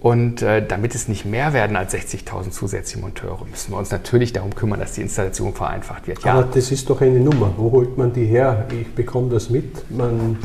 Und 0.00 0.42
äh, 0.42 0.62
damit 0.62 0.94
es 0.94 1.08
nicht 1.08 1.24
mehr 1.24 1.54
werden 1.54 1.76
als 1.76 1.94
60.000 1.94 2.50
zusätzliche 2.50 3.00
Monteure, 3.00 3.46
müssen 3.50 3.72
wir 3.72 3.78
uns 3.78 3.90
natürlich 3.90 4.34
darum 4.34 4.54
kümmern, 4.54 4.78
dass 4.78 4.92
die 4.92 5.00
Installation 5.00 5.54
vereinfacht 5.54 6.06
wird. 6.06 6.22
Ja. 6.24 6.34
Aber 6.34 6.42
das 6.42 6.70
ist 6.70 6.90
doch 6.90 7.00
eine 7.00 7.20
Nummer. 7.20 7.54
Wo 7.56 7.72
holt 7.72 7.96
man 7.96 8.12
die 8.12 8.26
her? 8.26 8.66
Ich 8.78 8.94
bekomme 8.94 9.30
das 9.30 9.48
mit. 9.48 9.90
Man 9.90 10.36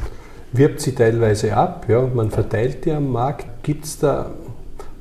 wirbt 0.52 0.82
sie 0.82 0.94
teilweise 0.94 1.56
ab, 1.56 1.86
ja, 1.88 2.02
man 2.02 2.32
verteilt 2.32 2.86
die 2.86 2.92
am 2.92 3.12
Markt. 3.12 3.64
Gibt 3.64 3.86
es 3.86 4.00
da 4.00 4.32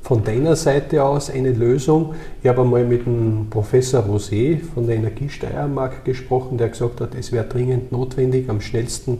von 0.03 0.25
deiner 0.25 0.57
Seite 0.57 1.05
aus 1.05 1.31
eine 1.31 1.53
Lösung? 1.53 2.15
Ich 2.43 2.49
habe 2.49 2.63
einmal 2.63 2.85
mit 2.85 3.07
dem 3.07 3.47
Professor 3.51 4.03
Rosé 4.03 4.61
von 4.75 4.87
der 4.87 4.97
Energiesteiermark 4.97 6.05
gesprochen, 6.05 6.59
der 6.59 6.69
gesagt 6.69 7.01
hat, 7.01 7.15
es 7.15 7.33
wäre 7.33 7.47
dringend 7.47 7.93
notwendig, 7.93 8.49
am 8.51 8.61
schnellsten 8.61 9.19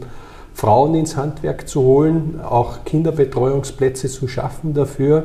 Frauen 0.53 0.95
ins 0.95 1.15
Handwerk 1.15 1.67
zu 1.67 1.81
holen, 1.81 2.39
auch 2.43 2.83
Kinderbetreuungsplätze 2.83 4.09
zu 4.09 4.27
schaffen 4.27 4.73
dafür. 4.73 5.23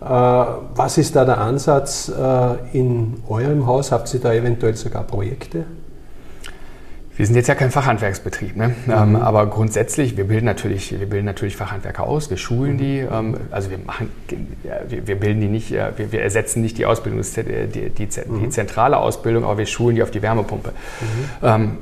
Äh, 0.00 0.04
was 0.04 0.96
ist 0.96 1.14
da 1.14 1.24
der 1.24 1.38
Ansatz 1.38 2.08
äh, 2.08 2.78
in 2.78 3.18
eurem 3.28 3.66
Haus? 3.66 3.92
Habt 3.92 4.12
ihr 4.14 4.20
da 4.20 4.32
eventuell 4.32 4.74
sogar 4.74 5.04
Projekte? 5.04 5.64
Wir 7.20 7.26
sind 7.26 7.36
jetzt 7.36 7.48
ja 7.48 7.54
kein 7.54 7.70
Fachhandwerksbetrieb, 7.70 8.56
ne? 8.56 8.68
Mhm. 8.86 8.92
Ähm, 8.92 9.16
aber 9.16 9.44
grundsätzlich, 9.44 10.16
wir 10.16 10.24
bilden 10.24 10.46
natürlich, 10.46 10.98
wir 10.98 11.06
bilden 11.06 11.26
natürlich 11.26 11.54
Fachhandwerker 11.54 12.04
aus, 12.04 12.30
wir 12.30 12.38
schulen 12.38 12.78
die, 12.78 13.00
ähm, 13.00 13.36
also 13.50 13.70
wir 13.70 13.76
machen, 13.76 14.10
wir, 14.88 15.06
wir, 15.06 15.20
bilden 15.20 15.42
die 15.42 15.48
nicht, 15.48 15.70
wir, 15.70 15.92
wir, 15.98 16.22
ersetzen 16.22 16.62
nicht 16.62 16.78
die 16.78 16.86
Ausbildung, 16.86 17.20
die, 17.20 17.42
die, 17.42 17.90
die, 17.90 18.06
die, 18.06 18.30
mhm. 18.30 18.50
zentrale 18.50 18.96
Ausbildung, 18.96 19.44
aber 19.44 19.58
wir 19.58 19.66
schulen 19.66 19.96
die 19.96 20.02
auf 20.02 20.10
die 20.10 20.22
Wärmepumpe. 20.22 20.70
Mhm. 20.70 21.46
Ähm, 21.46 21.78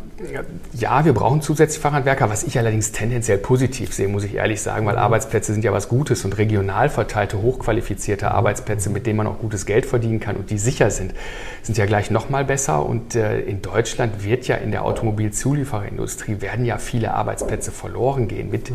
ja, 0.75 1.05
wir 1.05 1.12
brauchen 1.12 1.43
zusätzlich 1.43 1.81
Fachhandwerker, 1.81 2.29
was 2.29 2.43
ich 2.43 2.59
allerdings 2.59 2.93
tendenziell 2.93 3.39
positiv 3.39 3.93
sehe, 3.93 4.09
muss 4.09 4.25
ich 4.25 4.35
ehrlich 4.35 4.61
sagen, 4.61 4.85
weil 4.87 4.97
Arbeitsplätze 4.97 5.53
sind 5.53 5.64
ja 5.64 5.73
was 5.73 5.89
Gutes 5.89 6.25
und 6.25 6.39
regional 6.39 6.89
verteilte, 6.89 7.41
hochqualifizierte 7.41 8.31
Arbeitsplätze, 8.31 8.91
mit 8.91 9.07
denen 9.07 9.19
man 9.19 9.27
auch 9.27 9.39
gutes 9.39 9.64
Geld 9.64 9.87
verdienen 9.87 10.19
kann 10.19 10.37
und 10.37 10.51
die 10.51 10.59
sicher 10.59 10.91
sind, 10.91 11.14
sind 11.62 11.79
ja 11.79 11.87
gleich 11.87 12.11
nochmal 12.11 12.45
besser. 12.45 12.85
Und 12.85 13.14
äh, 13.14 13.41
in 13.41 13.62
Deutschland 13.62 14.25
wird 14.25 14.49
ja 14.49 14.57
in 14.57 14.73
der 14.73 14.85
Automobilzuliefererindustrie 14.85 16.41
werden 16.41 16.64
ja 16.64 16.79
viele 16.79 17.14
Arbeitsplätze 17.14 17.71
verloren 17.71 18.29
gehen 18.29 18.51
mit 18.51 18.73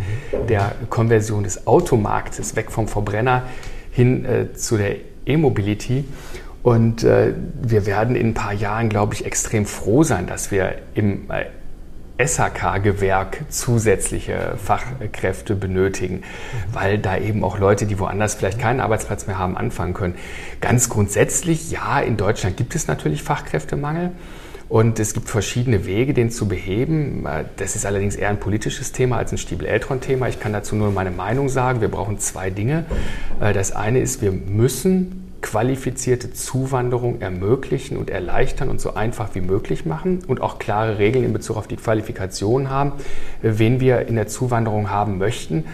der 0.48 0.74
Konversion 0.89 1.44
des 1.44 1.68
Automarktes 1.68 2.56
weg 2.56 2.72
vom 2.72 2.88
Verbrenner 2.88 3.44
hin 3.91 4.26
äh, 4.26 4.54
zu 4.54 4.78
der 4.78 4.96
E-Mobility. 5.26 6.06
Und 6.64 7.03
äh, 7.03 7.34
wir 7.61 7.86
werden 7.86 8.16
in 8.16 8.30
ein 8.30 8.34
paar 8.34 8.53
Jahren, 8.53 8.88
glaube 8.88 9.14
ich, 9.14 9.26
extrem 9.26 9.66
froh 9.66 10.03
sein, 10.03 10.28
dass 10.28 10.49
wir 10.49 10.76
im 10.95 11.30
äh, 11.30 11.45
SHK-Gewerk 12.26 13.45
zusätzliche 13.49 14.55
Fachkräfte 14.64 15.55
benötigen, 15.55 16.24
weil 16.72 16.99
da 16.99 17.18
eben 17.18 17.43
auch 17.43 17.59
Leute, 17.59 17.86
die 17.86 17.99
woanders 17.99 18.36
vielleicht 18.36 18.59
keinen 18.59 18.80
Arbeitsplatz 18.80 19.28
mehr 19.28 19.38
haben, 19.38 19.57
anfangen 19.57 19.93
können. 19.93 20.16
Ganz 20.61 20.89
grundsätzlich, 20.89 21.70
ja, 21.70 21.99
in 21.99 22.16
Deutschland 22.16 22.55
gibt 22.55 22.76
es 22.76 22.88
natürlich 22.88 23.24
Fachkräftemangel. 23.24 24.11
Und 24.70 24.99
es 24.99 25.14
gibt 25.14 25.30
verschiedene 25.30 25.86
Wege, 25.86 26.14
den 26.14 26.32
zu 26.32 26.47
beheben. 26.47 27.26
Äh, 27.26 27.43
das 27.57 27.76
ist 27.76 27.86
allerdings 27.86 28.16
eher 28.16 28.30
ein 28.30 28.39
politisches 28.39 28.93
Thema 28.93 29.18
als 29.18 29.34
ein 29.34 29.38
Stiebel-Eltron-Thema. 29.38 30.30
Ich 30.30 30.39
kann 30.39 30.53
dazu 30.53 30.76
nur 30.76 30.91
meine 30.91 31.11
Meinung 31.11 31.49
sagen. 31.49 31.82
Wir 31.82 31.89
brauchen 31.89 32.20
zwei 32.20 32.49
Dinge. 32.49 32.86
Äh, 33.41 33.51
das 33.51 33.74
eine 33.74 33.99
ist, 33.99 34.22
wir 34.22 34.32
müssen 34.32 35.22
qualifizierte 35.44 36.34
Zuwanderung 36.34 37.22
ermöglichen 37.22 37.98
und 37.98 38.10
erleichtern 38.10 38.70
und 38.70 38.82
so 38.82 38.96
einfach 38.96 39.36
wie 39.36 39.41
möglich 39.41 39.86
machen 39.86 40.24
und 40.26 40.41
auch 40.41 40.58
klare 40.58 40.98
Regeln 40.98 41.24
in 41.24 41.34
Bezug 41.34 41.58
auf 41.58 41.68
die 41.68 41.76
Qualifikation 41.76 42.72
haben, 42.72 42.94
wen 43.44 43.80
wir 43.80 44.08
in 44.08 44.16
der 44.16 44.28
Zuwanderung 44.28 44.89
haben 44.89 45.20
möchten. 45.20 45.66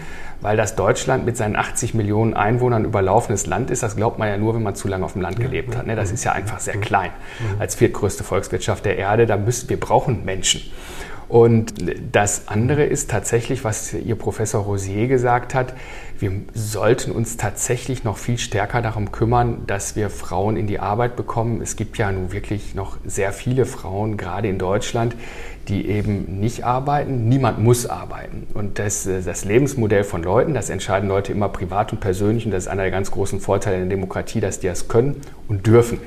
Weil 0.42 0.56
das 0.56 0.74
Deutschland 0.74 1.26
mit 1.26 1.36
seinen 1.36 1.54
80 1.54 1.92
Millionen 1.92 2.32
Einwohnern 2.32 2.86
überlaufenes 2.86 3.46
Land 3.46 3.70
ist, 3.70 3.82
das 3.82 3.94
glaubt 3.94 4.18
man 4.18 4.26
ja 4.28 4.38
nur, 4.38 4.54
wenn 4.54 4.62
man 4.62 4.74
zu 4.74 4.88
lange 4.88 5.04
auf 5.04 5.12
dem 5.12 5.20
Land 5.20 5.38
gelebt 5.38 5.76
hat. 5.76 5.86
Ne? 5.86 5.96
Das 5.96 6.10
ist 6.10 6.24
ja 6.24 6.32
einfach 6.32 6.60
sehr 6.60 6.78
klein. 6.78 7.10
Als 7.58 7.74
viertgrößte 7.74 8.24
Volkswirtschaft 8.24 8.86
der 8.86 8.96
Erde, 8.96 9.26
da 9.26 9.36
müssen 9.36 9.68
wir 9.68 9.78
brauchen 9.78 10.24
Menschen. 10.24 10.62
Und 11.30 11.74
das 12.10 12.48
andere 12.48 12.82
ist 12.82 13.08
tatsächlich, 13.08 13.62
was 13.62 13.94
Ihr 13.94 14.16
Professor 14.16 14.64
Rosier 14.64 15.06
gesagt 15.06 15.54
hat, 15.54 15.74
wir 16.18 16.32
sollten 16.54 17.12
uns 17.12 17.36
tatsächlich 17.36 18.02
noch 18.02 18.18
viel 18.18 18.36
stärker 18.36 18.82
darum 18.82 19.12
kümmern, 19.12 19.62
dass 19.68 19.94
wir 19.94 20.10
Frauen 20.10 20.56
in 20.56 20.66
die 20.66 20.80
Arbeit 20.80 21.14
bekommen. 21.14 21.62
Es 21.62 21.76
gibt 21.76 21.98
ja 21.98 22.10
nun 22.10 22.32
wirklich 22.32 22.74
noch 22.74 22.96
sehr 23.06 23.32
viele 23.32 23.64
Frauen, 23.64 24.16
gerade 24.16 24.48
in 24.48 24.58
Deutschland, 24.58 25.14
die 25.68 25.86
eben 25.86 26.40
nicht 26.40 26.64
arbeiten. 26.64 27.28
Niemand 27.28 27.60
muss 27.60 27.86
arbeiten. 27.86 28.48
Und 28.52 28.80
das, 28.80 29.04
das 29.04 29.44
Lebensmodell 29.44 30.02
von 30.02 30.24
Leuten, 30.24 30.52
das 30.52 30.68
entscheiden 30.68 31.08
Leute 31.08 31.30
immer 31.30 31.48
privat 31.48 31.92
und 31.92 32.00
persönlich. 32.00 32.44
Und 32.44 32.50
das 32.50 32.64
ist 32.64 32.68
einer 32.68 32.82
der 32.82 32.90
ganz 32.90 33.12
großen 33.12 33.38
Vorteile 33.38 33.76
in 33.76 33.82
der 33.82 33.96
Demokratie, 33.96 34.40
dass 34.40 34.58
die 34.58 34.66
das 34.66 34.88
können 34.88 35.20
und 35.46 35.64
dürfen. 35.64 36.00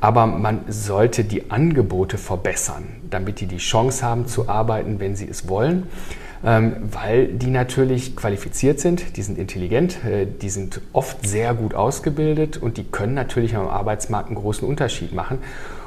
Aber 0.00 0.26
man 0.26 0.60
sollte 0.68 1.24
die 1.24 1.50
Angebote 1.50 2.18
verbessern, 2.18 2.84
damit 3.10 3.40
die 3.40 3.46
die 3.46 3.56
Chance 3.56 4.04
haben 4.04 4.26
zu 4.26 4.48
arbeiten, 4.48 5.00
wenn 5.00 5.16
sie 5.16 5.28
es 5.28 5.48
wollen. 5.48 5.84
Ähm, 6.44 6.76
weil 6.92 7.28
die 7.28 7.48
natürlich 7.48 8.14
qualifiziert 8.14 8.78
sind, 8.78 9.16
die 9.16 9.22
sind 9.22 9.38
intelligent, 9.38 10.04
äh, 10.04 10.26
die 10.26 10.50
sind 10.50 10.82
oft 10.92 11.26
sehr 11.26 11.54
gut 11.54 11.74
ausgebildet 11.74 12.58
und 12.58 12.76
die 12.76 12.84
können 12.84 13.14
natürlich 13.14 13.56
am 13.56 13.66
Arbeitsmarkt 13.66 14.28
einen 14.28 14.36
großen 14.36 14.68
Unterschied 14.68 15.14
machen. 15.14 15.38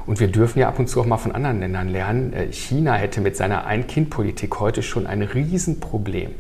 Und 0.08 0.20
wir 0.20 0.28
dürfen 0.28 0.60
ja 0.60 0.68
ab 0.68 0.80
und 0.80 0.90
zu 0.90 1.00
auch 1.00 1.06
mal 1.06 1.18
von 1.18 1.34
anderen 1.34 1.60
Ländern 1.60 1.88
lernen. 1.88 2.34
Äh, 2.34 2.52
China 2.52 2.96
hätte 2.96 3.22
mit 3.22 3.38
seiner 3.38 3.68
Ein-Kind-Politik 3.68 4.60
heute 4.60 4.82
schon 4.82 5.06
ein 5.06 5.22
Riesenproblem, 5.22 6.32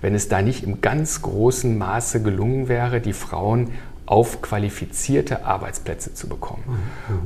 wenn 0.00 0.14
es 0.16 0.28
da 0.28 0.42
nicht 0.42 0.64
im 0.64 0.80
ganz 0.80 1.22
großen 1.22 1.78
Maße 1.78 2.20
gelungen 2.22 2.68
wäre, 2.68 3.00
die 3.00 3.12
Frauen 3.12 3.70
auf 4.06 4.42
qualifizierte 4.42 5.44
Arbeitsplätze 5.44 6.14
zu 6.14 6.28
bekommen. 6.28 6.64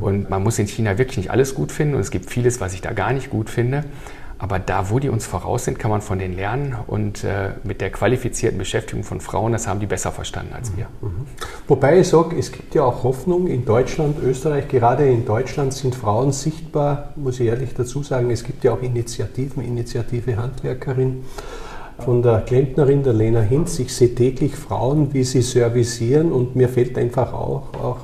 Und 0.01 0.31
man 0.31 0.43
muss 0.43 0.59
in 0.59 0.67
China 0.67 0.99
wirklich 0.99 1.17
nicht 1.17 1.31
alles 1.31 1.55
gut 1.55 1.73
finden 1.73 1.95
und 1.95 2.01
es 2.01 2.11
gibt 2.11 2.31
vieles, 2.31 2.61
was 2.61 2.75
ich 2.75 2.81
da 2.81 2.93
gar 2.93 3.13
nicht 3.13 3.31
gut 3.31 3.51
finde. 3.51 3.85
Aber 4.39 4.59
da, 4.59 4.91
wo 4.91 4.99
die 4.99 5.09
uns 5.09 5.25
voraus 5.25 5.65
sind, 5.65 5.79
kann 5.79 5.91
man 5.91 6.03
von 6.03 6.19
denen 6.19 6.37
lernen. 6.37 6.77
Und 6.87 7.25
äh, 7.25 7.53
mit 7.65 7.81
der 7.81 7.91
qualifizierten 7.91 8.59
Beschäftigung 8.59 9.03
von 9.03 9.21
Frauen, 9.21 9.53
das 9.53 9.67
haben 9.67 9.81
die 9.81 9.87
besser 9.87 10.13
verstanden 10.13 10.53
als 10.53 10.77
wir. 10.77 10.89
Mhm. 11.01 11.27
Wobei 11.67 12.01
ich 12.01 12.09
sage, 12.09 12.37
es 12.37 12.53
gibt 12.53 12.75
ja 12.75 12.85
auch 12.85 13.03
Hoffnung 13.03 13.47
in 13.47 13.65
Deutschland, 13.65 14.23
Österreich. 14.23 14.69
Gerade 14.69 15.09
in 15.09 15.25
Deutschland 15.25 15.73
sind 15.73 15.95
Frauen 15.95 16.33
sichtbar, 16.33 17.15
muss 17.17 17.41
ich 17.41 17.47
ehrlich 17.47 17.73
dazu 17.75 18.03
sagen. 18.03 18.31
Es 18.31 18.45
gibt 18.45 18.63
ja 18.65 18.75
auch 18.75 18.83
Initiativen, 18.83 19.65
Initiative 19.65 20.37
Handwerkerin 20.37 21.25
von 21.99 22.23
der 22.23 22.41
Klempnerin, 22.41 23.03
der 23.03 23.13
Lena 23.13 23.41
Hinz. 23.41 23.79
Ich 23.79 23.95
sehe 23.95 24.15
täglich 24.15 24.55
Frauen, 24.55 25.13
wie 25.15 25.25
sie 25.25 25.43
servicieren 25.43 26.33
und 26.33 26.57
mir 26.57 26.69
fällt 26.69 26.99
einfach 26.99 27.33
auch, 27.33 27.75
auch 27.75 27.99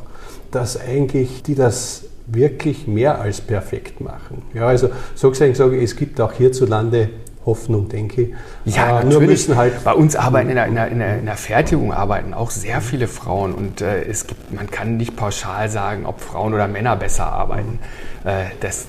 dass 0.50 0.78
eigentlich 0.80 1.42
die 1.42 1.54
das 1.54 2.04
wirklich 2.26 2.86
mehr 2.86 3.20
als 3.20 3.40
perfekt 3.40 4.00
machen. 4.00 4.42
Ja, 4.54 4.66
also 4.66 4.90
so 5.14 5.30
gesagt 5.30 5.56
sage 5.56 5.76
ich, 5.76 5.84
es 5.84 5.96
gibt 5.96 6.20
auch 6.20 6.32
hierzulande 6.32 7.10
Hoffnung, 7.44 7.88
denke 7.88 8.22
ich. 8.22 8.74
Ja, 8.76 9.00
äh, 9.00 9.04
nur 9.04 9.20
müssen 9.20 9.56
halt. 9.56 9.82
Bei 9.82 9.94
uns 9.94 10.14
arbeiten 10.14 10.50
in 10.50 10.54
der, 10.54 10.66
in, 10.66 10.74
der, 10.76 10.88
in, 10.88 11.26
der, 11.26 11.36
Fertigung 11.36 11.92
arbeiten 11.92 12.34
auch 12.34 12.50
sehr 12.50 12.80
viele 12.80 13.08
Frauen 13.08 13.52
und 13.52 13.80
äh, 13.80 14.04
es 14.04 14.28
gibt, 14.28 14.52
man 14.52 14.70
kann 14.70 14.96
nicht 14.96 15.16
pauschal 15.16 15.68
sagen, 15.68 16.06
ob 16.06 16.20
Frauen 16.20 16.54
oder 16.54 16.68
Männer 16.68 16.94
besser 16.94 17.26
arbeiten. 17.26 17.80
Äh, 17.82 18.11
das 18.60 18.86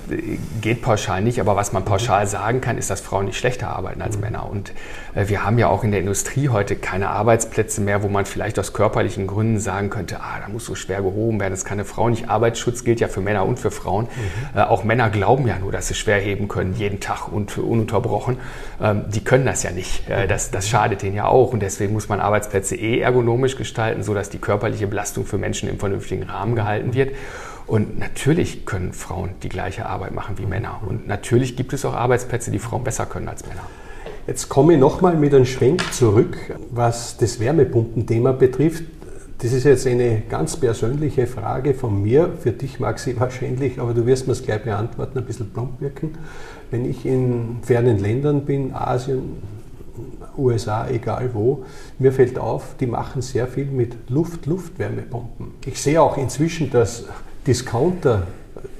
geht 0.61 0.81
pauschal 0.81 1.21
nicht, 1.21 1.39
aber 1.39 1.55
was 1.55 1.73
man 1.73 1.86
pauschal 1.86 2.27
sagen 2.27 2.61
kann, 2.61 2.77
ist, 2.77 2.89
dass 2.89 3.01
Frauen 3.01 3.25
nicht 3.25 3.38
schlechter 3.38 3.69
arbeiten 3.69 4.01
als 4.01 4.19
Männer. 4.19 4.49
Und 4.49 4.73
äh, 5.15 5.27
wir 5.27 5.43
haben 5.43 5.57
ja 5.57 5.67
auch 5.67 5.84
in 5.84 5.91
der 5.91 5.99
Industrie 5.99 6.49
heute 6.49 6.75
keine 6.75 7.09
Arbeitsplätze 7.09 7.81
mehr, 7.81 8.03
wo 8.03 8.09
man 8.09 8.25
vielleicht 8.25 8.59
aus 8.59 8.73
körperlichen 8.73 9.27
Gründen 9.27 9.59
sagen 9.59 9.89
könnte, 9.89 10.19
ah, 10.19 10.39
da 10.41 10.51
muss 10.51 10.65
so 10.65 10.75
schwer 10.75 11.01
gehoben 11.01 11.39
werden, 11.39 11.53
das 11.53 11.65
kann 11.65 11.79
eine 11.79 11.86
Frau 11.86 12.09
nicht. 12.09 12.29
Arbeitsschutz 12.29 12.84
gilt 12.84 12.99
ja 12.99 13.07
für 13.07 13.21
Männer 13.21 13.45
und 13.45 13.59
für 13.59 13.71
Frauen. 13.71 14.05
Mhm. 14.05 14.59
Äh, 14.59 14.63
auch 14.63 14.84
Männer 14.84 15.09
glauben 15.09 15.47
ja 15.47 15.57
nur, 15.59 15.71
dass 15.71 15.88
sie 15.88 15.95
schwer 15.95 16.17
heben 16.17 16.47
können, 16.47 16.73
jeden 16.75 16.99
Tag 16.99 17.27
und 17.31 17.57
ununterbrochen. 17.57 18.38
Ähm, 18.81 19.05
die 19.09 19.23
können 19.23 19.45
das 19.45 19.63
ja 19.63 19.71
nicht. 19.71 20.03
Das, 20.27 20.51
das 20.51 20.69
schadet 20.69 21.01
denen 21.01 21.15
ja 21.15 21.25
auch. 21.25 21.53
Und 21.53 21.61
deswegen 21.61 21.93
muss 21.93 22.09
man 22.09 22.19
Arbeitsplätze 22.19 22.75
eh 22.75 22.99
ergonomisch 22.99 23.55
gestalten, 23.55 24.03
sodass 24.03 24.29
die 24.29 24.38
körperliche 24.38 24.88
Belastung 24.88 25.25
für 25.25 25.38
Menschen 25.38 25.69
im 25.69 25.79
vernünftigen 25.79 26.23
Rahmen 26.23 26.55
gehalten 26.55 26.93
wird. 26.93 27.11
Und 27.66 27.97
natürlich 27.97 28.66
können 28.66 28.93
Frauen 28.93 29.32
die 29.41 29.49
gleiche 29.49 29.86
Arbeit 29.86 30.14
machen 30.14 30.38
wie 30.38 30.45
Männer. 30.45 30.82
Und 30.86 31.07
natürlich 31.07 31.55
gibt 31.55 31.74
es 31.74 31.86
auch 31.86 31.93
Arbeitsplätze, 31.93 32.51
die 32.51 32.59
Frauen 32.59 32.84
besser 32.84 33.05
können 33.05 33.28
als 33.30 33.45
Männer. 33.47 33.64
Jetzt 34.28 34.47
komme 34.49 34.74
ich 34.74 34.80
nochmal 34.80 35.18
mit 35.18 35.34
einem 35.34 35.45
Schwenk 35.45 35.93
zurück, 35.93 36.38
was 36.72 37.18
das 37.18 37.39
Wärmepumpenthema 37.39 38.32
betrifft. 38.32 38.84
Das 39.39 39.51
ist 39.51 39.66
jetzt 39.66 39.86
eine 39.86 40.24
ganz 40.30 40.55
persönliche 40.55 41.28
Frage 41.28 41.74
von 41.74 42.01
mir. 42.01 42.30
Für 42.39 42.51
dich 42.51 42.80
mag 42.80 42.99
sie 42.99 43.20
wahrscheinlich, 43.20 43.80
aber 43.80 43.93
du 43.93 44.05
wirst 44.05 44.28
mir 44.28 44.34
es 44.34 44.43
gleich 44.43 44.64
beantworten, 44.64 45.18
ein 45.18 45.26
bisschen 45.26 45.49
plump 45.49 45.82
wirken. 45.82 46.18
Wenn 46.72 46.86
ich 46.86 47.05
in 47.05 47.57
fernen 47.61 47.99
Ländern 47.99 48.45
bin, 48.45 48.74
Asien, 48.74 49.41
USA, 50.38 50.88
egal 50.88 51.32
wo, 51.34 51.66
mir 51.99 52.11
fällt 52.11 52.39
auf, 52.39 52.76
die 52.80 52.88
machen 52.88 53.22
sehr 53.22 53.47
viel 53.47 53.66
mit 53.66 54.09
Luft-Luft-Wärmepumpen. 54.09 55.51
Ich 55.66 55.82
sehe 55.82 56.01
auch 56.01 56.18
inzwischen, 56.18 56.72
dass 56.72 57.03
Discounter, 57.46 58.28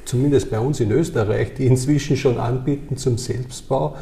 zumindest 0.06 0.50
bei 0.50 0.60
uns 0.60 0.80
in 0.80 0.92
Österreich, 0.92 1.54
die 1.56 1.68
inzwischen 1.68 2.18
schon 2.18 2.38
anbieten 2.38 2.98
zum 2.98 3.18
Selbstbau, 3.18 3.96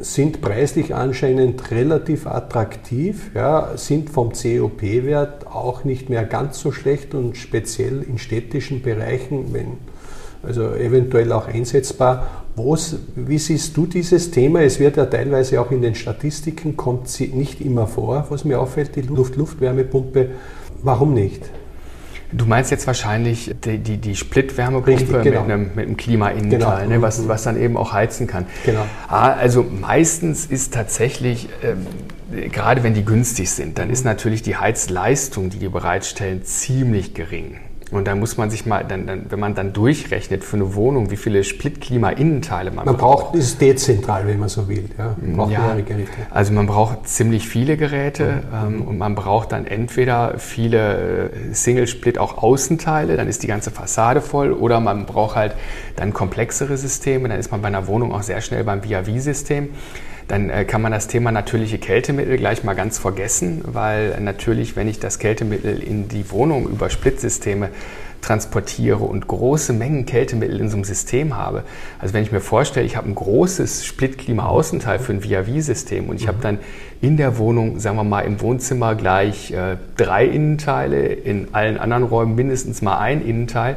sind 0.00 0.40
preislich 0.40 0.94
anscheinend 0.94 1.70
relativ 1.70 2.26
attraktiv, 2.26 3.30
ja, 3.34 3.76
sind 3.76 4.08
vom 4.08 4.32
COP-Wert 4.32 5.46
auch 5.46 5.84
nicht 5.84 6.08
mehr 6.08 6.24
ganz 6.24 6.58
so 6.58 6.72
schlecht 6.72 7.14
und 7.14 7.36
speziell 7.36 8.02
in 8.02 8.16
städtischen 8.16 8.80
Bereichen, 8.80 9.52
wenn, 9.52 9.72
also 10.42 10.72
eventuell 10.72 11.30
auch 11.32 11.48
einsetzbar. 11.48 12.44
Was, 12.56 12.96
wie 13.14 13.38
siehst 13.38 13.76
du 13.76 13.86
dieses 13.86 14.30
Thema? 14.30 14.62
Es 14.62 14.80
wird 14.80 14.96
ja 14.96 15.04
teilweise 15.04 15.60
auch 15.60 15.70
in 15.70 15.82
den 15.82 15.94
Statistiken, 15.94 16.76
kommt 16.78 17.08
sie 17.08 17.28
nicht 17.28 17.60
immer 17.60 17.86
vor, 17.86 18.26
was 18.30 18.46
mir 18.46 18.58
auffällt, 18.58 18.96
die 18.96 19.02
Luft-Luft-Wärmepumpe. 19.02 20.30
Warum 20.82 21.12
nicht? 21.12 21.42
Du 22.32 22.46
meinst 22.46 22.70
jetzt 22.70 22.86
wahrscheinlich 22.86 23.54
die, 23.64 23.78
die, 23.78 23.96
die 23.96 24.14
Split-Wärmepumpe 24.14 25.22
genau. 25.22 25.42
mit, 25.42 25.50
einem, 25.50 25.70
mit 25.74 25.86
einem 25.86 25.96
Klimainnenteil, 25.96 26.84
genau. 26.84 26.96
ne, 26.96 27.02
was, 27.02 27.18
mhm. 27.18 27.28
was 27.28 27.42
dann 27.42 27.60
eben 27.60 27.76
auch 27.76 27.92
heizen 27.92 28.26
kann. 28.26 28.46
Genau. 28.64 28.84
Ah, 29.08 29.32
also 29.32 29.64
meistens 29.64 30.46
ist 30.46 30.72
tatsächlich, 30.74 31.48
ähm, 31.62 31.86
gerade 32.50 32.82
wenn 32.82 32.94
die 32.94 33.04
günstig 33.04 33.50
sind, 33.50 33.78
dann 33.78 33.90
ist 33.90 34.04
natürlich 34.04 34.42
die 34.42 34.56
Heizleistung, 34.56 35.50
die 35.50 35.58
die 35.58 35.68
bereitstellen, 35.68 36.44
ziemlich 36.44 37.14
gering. 37.14 37.58
Und 37.90 38.06
da 38.06 38.14
muss 38.14 38.36
man 38.36 38.50
sich 38.50 38.66
mal, 38.66 38.84
dann, 38.84 39.06
dann, 39.06 39.26
wenn 39.30 39.40
man 39.40 39.54
dann 39.54 39.72
durchrechnet 39.72 40.44
für 40.44 40.56
eine 40.56 40.74
Wohnung, 40.74 41.10
wie 41.10 41.16
viele 41.16 41.42
Split-Klima-Innenteile 41.42 42.70
man, 42.70 42.84
man 42.84 42.96
braucht. 42.96 43.00
Man 43.00 43.32
braucht, 43.32 43.34
ist 43.34 43.60
dezentral, 43.60 44.26
wenn 44.26 44.38
man 44.38 44.48
so 44.48 44.68
will. 44.68 44.88
Ja, 44.96 45.16
man 45.20 45.50
ja. 45.50 45.76
Also 46.30 46.52
man 46.52 46.66
braucht 46.66 47.08
ziemlich 47.08 47.48
viele 47.48 47.76
Geräte 47.76 48.42
mhm. 48.50 48.74
ähm, 48.76 48.82
und 48.82 48.98
man 48.98 49.14
braucht 49.14 49.52
dann 49.52 49.66
entweder 49.66 50.38
viele 50.38 51.30
äh, 51.30 51.54
Single-Split 51.54 52.18
auch 52.18 52.38
Außenteile, 52.38 53.16
dann 53.16 53.28
ist 53.28 53.42
die 53.42 53.48
ganze 53.48 53.70
Fassade 53.70 54.20
voll, 54.20 54.52
oder 54.52 54.80
man 54.80 55.06
braucht 55.06 55.36
halt 55.36 55.54
dann 55.96 56.12
komplexere 56.12 56.76
Systeme, 56.76 57.28
dann 57.28 57.38
ist 57.38 57.50
man 57.50 57.60
bei 57.60 57.68
einer 57.68 57.86
Wohnung 57.88 58.12
auch 58.12 58.22
sehr 58.22 58.40
schnell 58.40 58.62
beim 58.64 58.84
VIA-V-System 58.84 59.70
dann 60.30 60.48
äh, 60.48 60.64
kann 60.64 60.80
man 60.80 60.92
das 60.92 61.08
Thema 61.08 61.32
natürliche 61.32 61.78
Kältemittel 61.78 62.36
gleich 62.36 62.62
mal 62.62 62.74
ganz 62.74 62.98
vergessen, 62.98 63.62
weil 63.64 64.20
natürlich, 64.20 64.76
wenn 64.76 64.88
ich 64.88 65.00
das 65.00 65.18
Kältemittel 65.18 65.82
in 65.82 66.08
die 66.08 66.30
Wohnung 66.30 66.68
über 66.68 66.88
Splitsysteme 66.88 67.70
transportiere 68.20 68.98
und 68.98 69.26
große 69.26 69.72
Mengen 69.72 70.06
Kältemittel 70.06 70.60
in 70.60 70.68
so 70.68 70.76
einem 70.76 70.84
System 70.84 71.36
habe. 71.36 71.64
Also 71.98 72.14
wenn 72.14 72.22
ich 72.22 72.32
mir 72.32 72.40
vorstelle, 72.40 72.84
ich 72.86 72.96
habe 72.96 73.08
ein 73.08 73.14
großes 73.14 73.84
Splitklima-Außenteil 73.86 74.98
für 74.98 75.12
ein 75.12 75.24
VIA-V-System 75.24 76.08
und 76.08 76.20
ich 76.20 76.28
habe 76.28 76.38
mhm. 76.38 76.42
dann 76.42 76.58
in 77.00 77.16
der 77.16 77.38
Wohnung, 77.38 77.80
sagen 77.80 77.96
wir 77.96 78.04
mal 78.04 78.20
im 78.20 78.40
Wohnzimmer 78.40 78.94
gleich 78.94 79.52
äh, 79.52 79.78
drei 79.96 80.26
Innenteile, 80.26 81.06
in 81.06 81.48
allen 81.54 81.78
anderen 81.78 82.04
Räumen 82.04 82.34
mindestens 82.34 82.82
mal 82.82 82.98
ein 82.98 83.24
Innenteil 83.26 83.76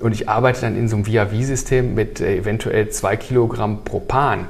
und 0.00 0.12
ich 0.12 0.28
arbeite 0.28 0.62
dann 0.62 0.76
in 0.76 0.88
so 0.88 0.96
einem 0.96 1.06
VIA-V-System 1.06 1.94
mit 1.94 2.20
äh, 2.20 2.36
eventuell 2.36 2.90
zwei 2.90 3.16
Kilogramm 3.16 3.84
Propan 3.84 4.48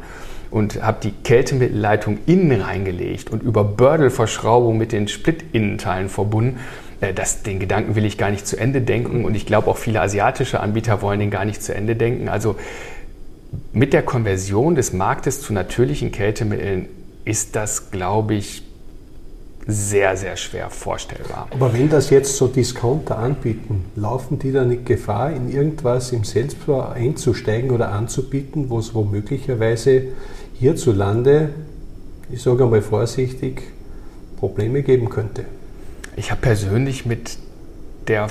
und 0.56 0.82
habe 0.82 0.96
die 1.02 1.12
Kältemittelleitung 1.12 2.16
innen 2.24 2.62
reingelegt 2.62 3.30
und 3.30 3.42
über 3.42 3.62
Bördelverschraubung 3.62 4.78
mit 4.78 4.90
den 4.90 5.06
Split-Innenteilen 5.06 6.08
verbunden. 6.08 6.60
Äh, 7.02 7.12
das, 7.12 7.42
den 7.42 7.60
Gedanken 7.60 7.94
will 7.94 8.06
ich 8.06 8.16
gar 8.16 8.30
nicht 8.30 8.46
zu 8.46 8.56
Ende 8.56 8.80
denken 8.80 9.26
und 9.26 9.34
ich 9.34 9.44
glaube 9.44 9.68
auch 9.68 9.76
viele 9.76 10.00
asiatische 10.00 10.60
Anbieter 10.60 11.02
wollen 11.02 11.20
den 11.20 11.30
gar 11.30 11.44
nicht 11.44 11.62
zu 11.62 11.74
Ende 11.74 11.94
denken. 11.94 12.30
Also 12.30 12.56
mit 13.74 13.92
der 13.92 14.02
Konversion 14.02 14.76
des 14.76 14.94
Marktes 14.94 15.42
zu 15.42 15.52
natürlichen 15.52 16.10
Kältemitteln 16.10 16.88
ist 17.26 17.54
das, 17.54 17.90
glaube 17.90 18.32
ich, 18.32 18.62
sehr, 19.66 20.16
sehr 20.16 20.36
schwer 20.36 20.70
vorstellbar. 20.70 21.48
Aber 21.50 21.72
wenn 21.72 21.88
das 21.88 22.10
jetzt 22.10 22.36
so 22.36 22.46
Discounter 22.46 23.18
anbieten, 23.18 23.86
laufen 23.96 24.38
die 24.38 24.52
da 24.52 24.64
nicht 24.64 24.86
Gefahr, 24.86 25.32
in 25.32 25.50
irgendwas 25.50 26.12
im 26.12 26.22
Selbstbau 26.22 26.88
einzusteigen 26.88 27.72
oder 27.72 27.90
anzubieten, 27.90 28.70
wo 28.70 28.78
es 28.78 28.94
womöglicherweise 28.94 30.04
hierzulande, 30.54 31.50
ich 32.30 32.42
sage 32.42 32.64
einmal 32.64 32.82
vorsichtig, 32.82 33.62
Probleme 34.36 34.82
geben 34.82 35.08
könnte? 35.08 35.44
Ich 36.14 36.30
habe 36.30 36.40
persönlich 36.40 37.04
mit 37.04 37.38
der 38.06 38.28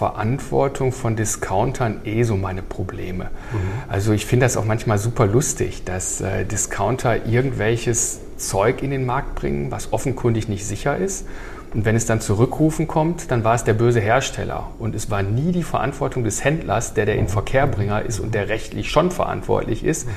Verantwortung 0.00 0.92
von 0.92 1.16
Discountern 1.16 2.00
eh 2.04 2.22
so 2.22 2.36
meine 2.36 2.62
Probleme. 2.62 3.24
Mhm. 3.24 3.58
Also 3.88 4.12
ich 4.12 4.24
finde 4.24 4.46
das 4.46 4.56
auch 4.56 4.64
manchmal 4.64 4.98
super 4.98 5.26
lustig, 5.26 5.84
dass 5.84 6.20
äh, 6.20 6.44
Discounter 6.44 7.26
irgendwelches 7.26 8.20
Zeug 8.40 8.82
in 8.82 8.90
den 8.90 9.06
Markt 9.06 9.36
bringen, 9.36 9.70
was 9.70 9.92
offenkundig 9.92 10.48
nicht 10.48 10.66
sicher 10.66 10.96
ist. 10.96 11.26
Und 11.72 11.84
wenn 11.84 11.94
es 11.94 12.04
dann 12.04 12.20
zurückrufen 12.20 12.88
kommt, 12.88 13.30
dann 13.30 13.44
war 13.44 13.54
es 13.54 13.62
der 13.62 13.74
böse 13.74 14.00
Hersteller. 14.00 14.72
Und 14.80 14.96
es 14.96 15.08
war 15.08 15.22
nie 15.22 15.52
die 15.52 15.62
Verantwortung 15.62 16.24
des 16.24 16.42
Händlers, 16.42 16.94
der 16.94 17.06
der 17.06 17.14
Inverkehrbringer 17.14 18.02
ist 18.02 18.18
und 18.18 18.34
der 18.34 18.48
rechtlich 18.48 18.90
schon 18.90 19.12
verantwortlich 19.12 19.84
ist. 19.84 20.06
Mhm. 20.06 20.12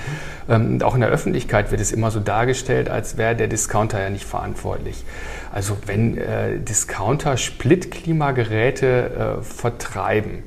Ähm, 0.50 0.74
und 0.74 0.84
auch 0.84 0.96
in 0.96 1.02
der 1.02 1.12
Öffentlichkeit 1.12 1.70
wird 1.70 1.80
es 1.80 1.92
immer 1.92 2.10
so 2.10 2.20
dargestellt, 2.20 2.90
als 2.90 3.18
wäre 3.18 3.36
der 3.36 3.48
Discounter 3.48 4.02
ja 4.02 4.10
nicht 4.10 4.26
verantwortlich. 4.26 5.04
Also 5.52 5.78
wenn 5.86 6.18
äh, 6.18 6.58
Discounter 6.58 7.38
Split-Klimageräte 7.38 9.38
äh, 9.40 9.44
vertreiben, 9.44 10.42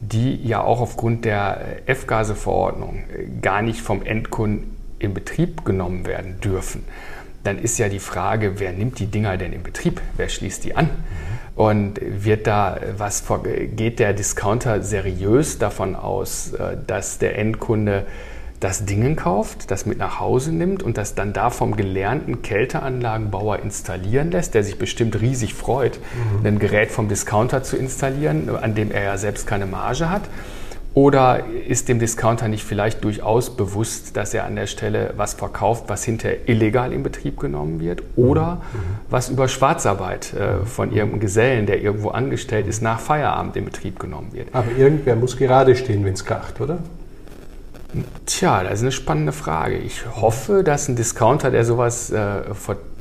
die 0.00 0.42
ja 0.42 0.62
auch 0.62 0.80
aufgrund 0.80 1.26
der 1.26 1.82
äh, 1.86 1.90
F-Gase-Verordnung 1.90 3.04
äh, 3.14 3.26
gar 3.42 3.60
nicht 3.60 3.82
vom 3.82 4.02
Endkunden 4.02 4.74
in 4.98 5.12
Betrieb 5.12 5.66
genommen 5.66 6.06
werden 6.06 6.40
dürfen, 6.40 6.82
dann 7.46 7.58
ist 7.58 7.78
ja 7.78 7.88
die 7.88 7.98
Frage, 8.00 8.58
wer 8.58 8.72
nimmt 8.72 8.98
die 8.98 9.06
Dinger 9.06 9.36
denn 9.36 9.52
in 9.52 9.62
Betrieb? 9.62 10.00
Wer 10.16 10.28
schließt 10.28 10.64
die 10.64 10.76
an? 10.76 10.90
Und 11.54 12.00
wird 12.02 12.46
da 12.46 12.78
was 12.98 13.24
geht 13.74 13.98
der 13.98 14.12
Discounter 14.12 14.82
seriös 14.82 15.58
davon 15.58 15.94
aus, 15.94 16.52
äh, 16.52 16.76
dass 16.86 17.18
der 17.18 17.38
Endkunde 17.38 18.04
das 18.60 18.84
Dingen 18.84 19.16
kauft, 19.16 19.70
das 19.70 19.86
mit 19.86 19.98
nach 19.98 20.18
Hause 20.18 20.52
nimmt 20.52 20.82
und 20.82 20.96
das 20.96 21.14
dann 21.14 21.32
da 21.32 21.50
vom 21.50 21.76
gelernten 21.76 22.42
Kälteanlagenbauer 22.42 23.60
installieren 23.60 24.30
lässt, 24.30 24.54
der 24.54 24.64
sich 24.64 24.78
bestimmt 24.78 25.20
riesig 25.20 25.54
freut, 25.54 25.98
mhm. 26.40 26.46
ein 26.46 26.58
Gerät 26.58 26.90
vom 26.90 27.08
Discounter 27.08 27.62
zu 27.62 27.76
installieren, 27.76 28.48
an 28.54 28.74
dem 28.74 28.90
er 28.90 29.02
ja 29.04 29.18
selbst 29.18 29.46
keine 29.46 29.66
Marge 29.66 30.10
hat? 30.10 30.22
Oder 30.96 31.44
ist 31.68 31.90
dem 31.90 31.98
Discounter 31.98 32.48
nicht 32.48 32.64
vielleicht 32.64 33.04
durchaus 33.04 33.54
bewusst, 33.54 34.16
dass 34.16 34.32
er 34.32 34.46
an 34.46 34.56
der 34.56 34.66
Stelle 34.66 35.12
was 35.18 35.34
verkauft, 35.34 35.84
was 35.88 36.04
hinterher 36.04 36.48
illegal 36.48 36.90
in 36.90 37.02
Betrieb 37.02 37.38
genommen 37.38 37.80
wird? 37.80 38.02
Oder 38.16 38.54
mhm. 38.54 38.78
was 39.10 39.28
über 39.28 39.46
Schwarzarbeit 39.46 40.32
äh, 40.32 40.64
von 40.64 40.92
irgendeinem 40.92 41.20
Gesellen, 41.20 41.66
der 41.66 41.82
irgendwo 41.82 42.08
angestellt 42.08 42.66
ist, 42.66 42.80
nach 42.80 42.98
Feierabend 42.98 43.56
in 43.56 43.66
Betrieb 43.66 44.00
genommen 44.00 44.32
wird? 44.32 44.48
Aber 44.54 44.70
irgendwer 44.74 45.16
muss 45.16 45.36
gerade 45.36 45.76
stehen, 45.76 46.02
wenn 46.02 46.14
es 46.14 46.24
kracht, 46.24 46.62
oder? 46.62 46.78
Tja, 48.24 48.62
das 48.62 48.78
ist 48.78 48.82
eine 48.82 48.92
spannende 48.92 49.32
Frage. 49.32 49.76
Ich 49.76 50.02
hoffe, 50.06 50.64
dass 50.64 50.88
ein 50.88 50.96
Discounter, 50.96 51.50
der 51.50 51.66
sowas 51.66 52.10
äh, 52.10 52.54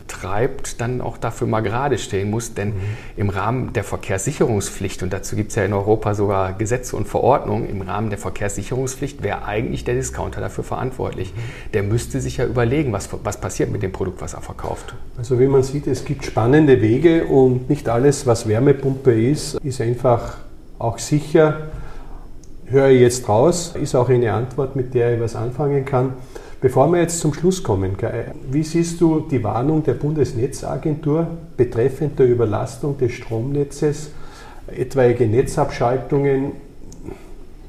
betreibt, 0.07 0.81
dann 0.81 1.01
auch 1.01 1.17
dafür 1.17 1.47
mal 1.47 1.61
gerade 1.61 1.97
stehen 1.97 2.29
muss. 2.29 2.53
Denn 2.53 2.69
mhm. 2.69 2.81
im 3.17 3.29
Rahmen 3.29 3.73
der 3.73 3.83
Verkehrssicherungspflicht, 3.83 5.03
und 5.03 5.13
dazu 5.13 5.35
gibt 5.35 5.49
es 5.49 5.55
ja 5.55 5.63
in 5.63 5.73
Europa 5.73 6.13
sogar 6.13 6.53
Gesetze 6.53 6.95
und 6.95 7.07
Verordnungen, 7.07 7.69
im 7.69 7.81
Rahmen 7.81 8.09
der 8.09 8.19
Verkehrssicherungspflicht 8.19 9.23
wäre 9.23 9.45
eigentlich 9.45 9.83
der 9.83 9.95
Discounter 9.95 10.41
dafür 10.41 10.63
verantwortlich. 10.63 11.33
Mhm. 11.33 11.71
Der 11.73 11.83
müsste 11.83 12.21
sich 12.21 12.37
ja 12.37 12.45
überlegen, 12.45 12.91
was, 12.93 13.09
was 13.23 13.39
passiert 13.39 13.71
mit 13.71 13.83
dem 13.83 13.91
Produkt, 13.91 14.21
was 14.21 14.33
er 14.33 14.41
verkauft. 14.41 14.95
Also 15.17 15.39
wie 15.39 15.47
man 15.47 15.63
sieht, 15.63 15.87
es 15.87 16.05
gibt 16.05 16.25
spannende 16.25 16.81
Wege 16.81 17.25
und 17.25 17.69
nicht 17.69 17.89
alles, 17.89 18.25
was 18.25 18.47
Wärmepumpe 18.47 19.13
ist, 19.13 19.55
ist 19.63 19.81
einfach 19.81 20.37
auch 20.77 20.97
sicher. 20.99 21.69
Höre 22.67 22.89
ich 22.89 23.01
jetzt 23.01 23.29
raus, 23.29 23.73
ist 23.79 23.95
auch 23.95 24.09
eine 24.09 24.33
Antwort, 24.33 24.75
mit 24.75 24.93
der 24.95 25.15
ich 25.15 25.21
was 25.21 25.35
anfangen 25.35 25.85
kann. 25.85 26.13
Bevor 26.65 26.91
wir 26.91 26.99
jetzt 26.99 27.19
zum 27.19 27.31
Schluss 27.31 27.61
kommen, 27.61 27.95
wie 28.49 28.63
siehst 28.63 28.99
du 28.99 29.19
die 29.19 29.43
Warnung 29.43 29.83
der 29.83 29.93
Bundesnetzagentur 29.93 31.27
betreffend 31.55 32.17
der 32.17 32.25
Überlastung 32.25 32.97
des 32.97 33.11
Stromnetzes, 33.11 34.09
etwaige 34.65 35.27
Netzabschaltungen, 35.27 36.53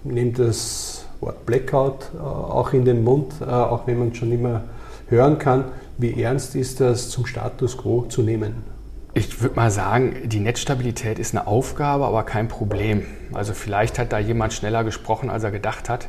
nimmt 0.02 0.38
das 0.38 1.04
Wort 1.20 1.44
Blackout 1.44 2.10
äh, 2.14 2.22
auch 2.22 2.72
in 2.72 2.86
den 2.86 3.04
Mund, 3.04 3.34
äh, 3.42 3.44
auch 3.44 3.86
wenn 3.86 3.98
man 3.98 4.12
es 4.12 4.16
schon 4.16 4.32
immer 4.32 4.64
hören 5.10 5.36
kann. 5.36 5.64
Wie 5.98 6.22
ernst 6.22 6.56
ist 6.56 6.80
das 6.80 7.10
zum 7.10 7.26
Status 7.26 7.76
quo 7.76 8.06
zu 8.08 8.22
nehmen? 8.22 8.64
Ich 9.12 9.42
würde 9.42 9.56
mal 9.56 9.70
sagen, 9.70 10.14
die 10.24 10.40
Netzstabilität 10.40 11.18
ist 11.18 11.34
eine 11.34 11.46
Aufgabe, 11.46 12.06
aber 12.06 12.22
kein 12.22 12.48
Problem. 12.48 13.02
Also 13.34 13.52
vielleicht 13.52 13.98
hat 13.98 14.14
da 14.14 14.18
jemand 14.18 14.54
schneller 14.54 14.84
gesprochen, 14.84 15.28
als 15.28 15.44
er 15.44 15.50
gedacht 15.50 15.90
hat. 15.90 16.08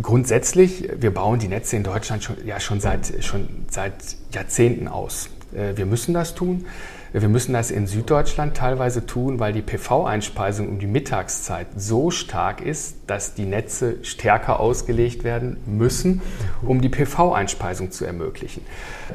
Grundsätzlich, 0.00 0.88
wir 0.96 1.12
bauen 1.12 1.38
die 1.38 1.48
Netze 1.48 1.76
in 1.76 1.82
Deutschland 1.82 2.22
schon, 2.22 2.36
ja, 2.46 2.60
schon, 2.60 2.80
seit, 2.80 3.24
schon 3.24 3.48
seit 3.68 3.94
Jahrzehnten 4.32 4.86
aus. 4.86 5.28
Äh, 5.52 5.76
wir 5.76 5.86
müssen 5.86 6.14
das 6.14 6.34
tun. 6.34 6.66
Wir 7.12 7.28
müssen 7.28 7.54
das 7.54 7.70
in 7.70 7.86
Süddeutschland 7.86 8.54
teilweise 8.54 9.06
tun, 9.06 9.40
weil 9.40 9.54
die 9.54 9.62
PV-Einspeisung 9.62 10.68
um 10.68 10.78
die 10.78 10.86
Mittagszeit 10.86 11.68
so 11.74 12.10
stark 12.10 12.60
ist, 12.60 12.96
dass 13.06 13.34
die 13.34 13.46
Netze 13.46 13.96
stärker 14.02 14.60
ausgelegt 14.60 15.24
werden 15.24 15.56
müssen, 15.64 16.20
um 16.60 16.82
die 16.82 16.90
PV-Einspeisung 16.90 17.90
zu 17.90 18.04
ermöglichen. 18.04 18.62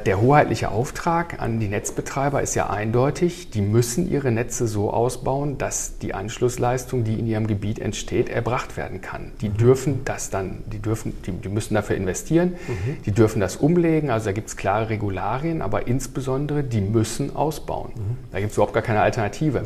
Der 0.06 0.20
hoheitliche 0.20 0.70
Auftrag 0.70 1.40
an 1.40 1.60
die 1.60 1.68
Netzbetreiber 1.68 2.42
ist 2.42 2.56
ja 2.56 2.68
eindeutig, 2.68 3.50
die 3.50 3.62
müssen 3.62 4.10
ihre 4.10 4.32
Netze 4.32 4.66
so 4.66 4.90
ausbauen, 4.90 5.56
dass 5.56 5.98
die 5.98 6.14
Anschlussleistung, 6.14 7.04
die 7.04 7.18
in 7.18 7.28
ihrem 7.28 7.46
Gebiet 7.46 7.78
entsteht, 7.78 8.28
erbracht 8.28 8.76
werden 8.76 9.00
kann. 9.02 9.30
Die 9.40 9.50
mhm. 9.50 9.56
dürfen 9.56 10.04
das 10.04 10.30
dann, 10.30 10.64
die 10.66 10.80
dürfen, 10.80 11.12
die, 11.26 11.32
die 11.32 11.48
müssen 11.48 11.74
dafür 11.74 11.94
investieren, 11.94 12.54
mhm. 12.66 12.96
die 13.06 13.12
dürfen 13.12 13.38
das 13.38 13.56
umlegen, 13.56 14.10
also 14.10 14.26
da 14.26 14.32
gibt 14.32 14.48
es 14.48 14.56
klare 14.56 14.88
Regularien, 14.88 15.62
aber 15.62 15.86
insbesondere 15.86 16.64
die 16.64 16.80
müssen 16.80 17.36
ausbauen. 17.36 17.83
Mhm. 17.94 18.16
Da 18.32 18.40
gibt 18.40 18.50
es 18.50 18.56
überhaupt 18.56 18.74
gar 18.74 18.82
keine 18.82 19.00
Alternative. 19.00 19.62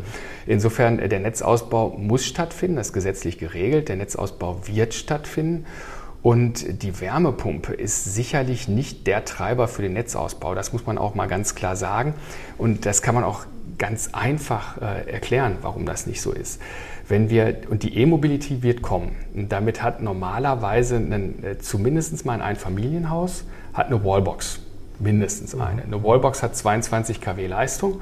Insofern, 0.47 0.99
äh, 0.99 1.09
der 1.09 1.21
Netzausbau 1.21 1.91
muss 1.91 2.25
stattfinden, 2.25 2.77
das 2.77 2.89
ist 2.89 2.93
gesetzlich 2.93 3.39
geregelt, 3.39 3.89
der 3.89 3.97
Netzausbau 3.97 4.61
wird 4.67 4.95
stattfinden. 4.95 5.67
Und 6.21 6.83
die 6.83 7.01
Wärmepumpe 7.01 7.73
ist 7.73 8.05
sicherlich 8.15 8.67
nicht 8.67 9.07
der 9.07 9.25
Treiber 9.25 9.69
für 9.69 9.83
den 9.83 9.93
Netzausbau. 9.93 10.55
Das 10.55 10.73
muss 10.73 10.85
man 10.85 10.99
auch 10.99 11.15
mal 11.15 11.27
ganz 11.27 11.55
klar 11.55 11.77
sagen. 11.77 12.15
Und 12.59 12.87
das 12.87 13.03
kann 13.03 13.15
man 13.15 13.23
auch 13.23 13.47
ganz 13.79 14.11
einfach 14.13 14.81
äh, 14.83 15.11
erklären, 15.11 15.59
warum 15.63 15.87
das 15.87 16.07
nicht 16.07 16.21
so 16.21 16.33
ist. 16.33 16.61
Wenn 17.07 17.31
wir, 17.31 17.61
und 17.71 17.85
die 17.85 17.97
E-Mobility 17.97 18.63
wird 18.63 18.83
kommen. 18.83 19.13
Und 19.35 19.53
damit 19.53 19.83
hat 19.83 20.03
normalerweise 20.03 20.97
einen, 20.97 21.45
äh, 21.45 21.59
zumindest 21.59 22.27
mal 22.27 22.35
ein 22.35 22.43
Einfamilienhaus 22.43 23.45
hat 23.73 23.87
eine 23.87 24.05
Wallbox 24.05 24.61
mindestens 25.01 25.55
eine. 25.55 25.83
Eine 25.83 26.03
Wallbox 26.03 26.43
hat 26.43 26.57
22 26.57 27.21
kW 27.21 27.47
Leistung 27.47 27.93
mhm. 27.93 28.01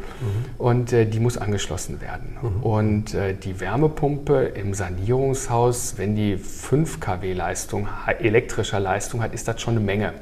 und 0.59 0.93
äh, 0.93 1.07
die 1.07 1.21
muss 1.21 1.37
angeschlossen 1.37 2.01
werden. 2.01 2.37
Mhm. 2.41 2.63
Und 2.63 3.15
äh, 3.15 3.35
die 3.35 3.61
Wärmepumpe 3.61 4.45
im 4.55 4.75
Sanierungshaus, 4.75 5.95
wenn 5.97 6.17
die 6.17 6.37
5 6.37 7.01
kW 7.01 7.33
Leistung, 7.33 7.89
elektrischer 8.19 8.81
Leistung 8.81 9.23
hat, 9.23 9.35
ist 9.35 9.49
das 9.49 9.61
schon 9.61 9.77
eine 9.77 9.85
Menge. 9.85 10.15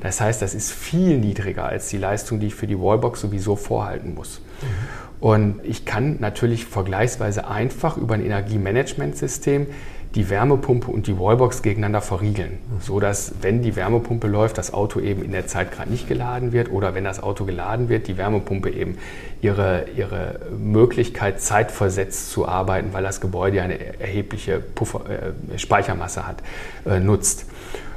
Das 0.00 0.20
heißt, 0.20 0.42
das 0.42 0.54
ist 0.54 0.72
viel 0.72 1.18
niedriger 1.18 1.64
als 1.64 1.88
die 1.88 1.98
Leistung, 1.98 2.40
die 2.40 2.48
ich 2.48 2.54
für 2.54 2.66
die 2.66 2.78
Wallbox 2.78 3.20
sowieso 3.20 3.56
vorhalten 3.56 4.14
muss. 4.14 4.40
Mhm. 4.60 5.04
Und 5.24 5.60
ich 5.62 5.86
kann 5.86 6.16
natürlich 6.20 6.66
vergleichsweise 6.66 7.48
einfach 7.48 7.96
über 7.96 8.14
ein 8.14 8.24
Energiemanagementsystem 8.24 9.68
die 10.14 10.30
Wärmepumpe 10.30 10.90
und 10.90 11.08
die 11.08 11.18
Wallbox 11.18 11.62
gegeneinander 11.62 12.00
verriegeln, 12.00 12.58
so 12.80 13.00
dass 13.00 13.34
wenn 13.40 13.62
die 13.62 13.74
Wärmepumpe 13.74 14.28
läuft, 14.28 14.58
das 14.58 14.72
Auto 14.72 15.00
eben 15.00 15.24
in 15.24 15.32
der 15.32 15.46
Zeit 15.48 15.72
gerade 15.72 15.90
nicht 15.90 16.06
geladen 16.06 16.52
wird 16.52 16.70
oder 16.70 16.94
wenn 16.94 17.04
das 17.04 17.22
Auto 17.22 17.44
geladen 17.44 17.88
wird, 17.88 18.06
die 18.06 18.16
Wärmepumpe 18.16 18.70
eben 18.70 18.98
ihre, 19.42 19.86
ihre 19.96 20.40
Möglichkeit 20.56 21.40
zeitversetzt 21.40 22.30
zu 22.30 22.46
arbeiten, 22.46 22.92
weil 22.92 23.02
das 23.02 23.20
Gebäude 23.20 23.60
eine 23.60 24.00
erhebliche 24.00 24.60
Puffer, 24.60 25.02
äh, 25.08 25.58
Speichermasse 25.58 26.26
hat, 26.26 26.42
äh, 26.86 27.00
nutzt 27.00 27.46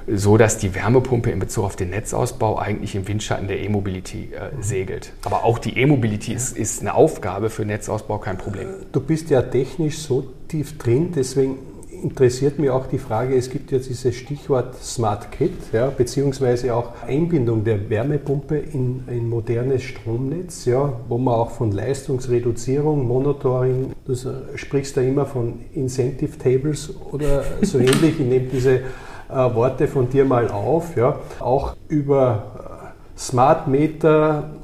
so 0.09 0.37
dass 0.37 0.57
die 0.57 0.73
Wärmepumpe 0.73 1.29
in 1.29 1.39
Bezug 1.39 1.65
auf 1.65 1.75
den 1.75 1.89
Netzausbau 1.89 2.57
eigentlich 2.57 2.95
im 2.95 3.07
Windschatten 3.09 3.49
der 3.49 3.59
E-Mobility 3.59 4.29
äh, 4.33 4.51
segelt. 4.61 5.11
Aber 5.25 5.43
auch 5.43 5.59
die 5.59 5.77
E-Mobility 5.77 6.33
ist, 6.33 6.57
ist 6.57 6.79
eine 6.79 6.93
Aufgabe 6.93 7.49
für 7.49 7.65
Netzausbau, 7.65 8.17
kein 8.17 8.37
Problem. 8.37 8.67
Du 8.93 9.01
bist 9.01 9.29
ja 9.29 9.41
technisch 9.41 9.97
so 9.97 10.31
tief 10.47 10.77
drin, 10.77 11.11
deswegen 11.13 11.57
interessiert 12.03 12.59
mich 12.59 12.69
auch 12.69 12.87
die 12.87 12.97
Frage, 12.97 13.35
es 13.35 13.49
gibt 13.49 13.71
ja 13.71 13.77
dieses 13.77 14.15
Stichwort 14.15 14.75
Smart 14.75 15.31
Grid, 15.31 15.53
ja, 15.73 15.89
beziehungsweise 15.89 16.73
auch 16.73 16.91
Einbindung 17.05 17.63
der 17.63 17.89
Wärmepumpe 17.89 18.57
in 18.57 19.03
ein 19.07 19.29
modernes 19.29 19.83
Stromnetz, 19.83 20.65
ja, 20.65 20.93
wo 21.07 21.17
man 21.17 21.35
auch 21.35 21.51
von 21.51 21.71
Leistungsreduzierung, 21.71 23.07
Monitoring, 23.07 23.93
du 24.05 24.15
sprichst 24.55 24.97
da 24.97 25.01
immer 25.01 25.25
von 25.25 25.59
Incentive 25.73 26.37
Tables 26.37 26.93
oder 27.11 27.43
so 27.61 27.77
ähnlich, 27.79 28.19
ich 28.19 28.25
nehme 28.25 28.47
diese 28.47 28.71
äh, 28.73 28.81
Worte 29.29 29.87
von 29.87 30.09
dir 30.09 30.25
mal 30.25 30.49
auf, 30.49 30.95
ja, 30.95 31.19
auch 31.39 31.75
über 31.87 32.93
äh, 33.15 33.19
Smart 33.19 33.67
Meter, 33.67 34.56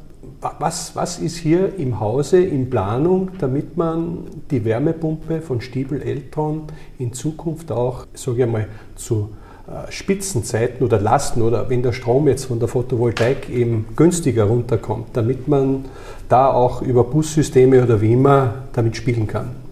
was, 0.59 0.95
was 0.95 1.19
ist 1.19 1.37
hier 1.37 1.77
im 1.77 1.99
Hause 1.99 2.41
in 2.41 2.69
Planung, 2.69 3.31
damit 3.39 3.77
man 3.77 4.19
die 4.51 4.65
Wärmepumpe 4.65 5.41
von 5.41 5.61
Stiebel 5.61 6.01
Eltron 6.01 6.63
in 6.99 7.13
Zukunft 7.13 7.71
auch, 7.71 8.05
sage 8.13 8.43
ich 8.43 8.51
mal, 8.51 8.67
zu 8.95 9.29
äh, 9.67 9.91
Spitzenzeiten 9.91 10.85
oder 10.85 10.99
Lasten 10.99 11.41
oder 11.41 11.69
wenn 11.69 11.83
der 11.83 11.93
Strom 11.93 12.27
jetzt 12.27 12.45
von 12.45 12.59
der 12.59 12.67
Photovoltaik 12.67 13.49
eben 13.49 13.85
günstiger 13.95 14.43
runterkommt, 14.45 15.07
damit 15.13 15.47
man 15.47 15.85
da 16.27 16.51
auch 16.51 16.81
über 16.81 17.05
Bussysteme 17.05 17.81
oder 17.81 18.01
wie 18.01 18.13
immer 18.13 18.55
damit 18.73 18.97
spielen 18.97 19.27
kann? 19.27 19.62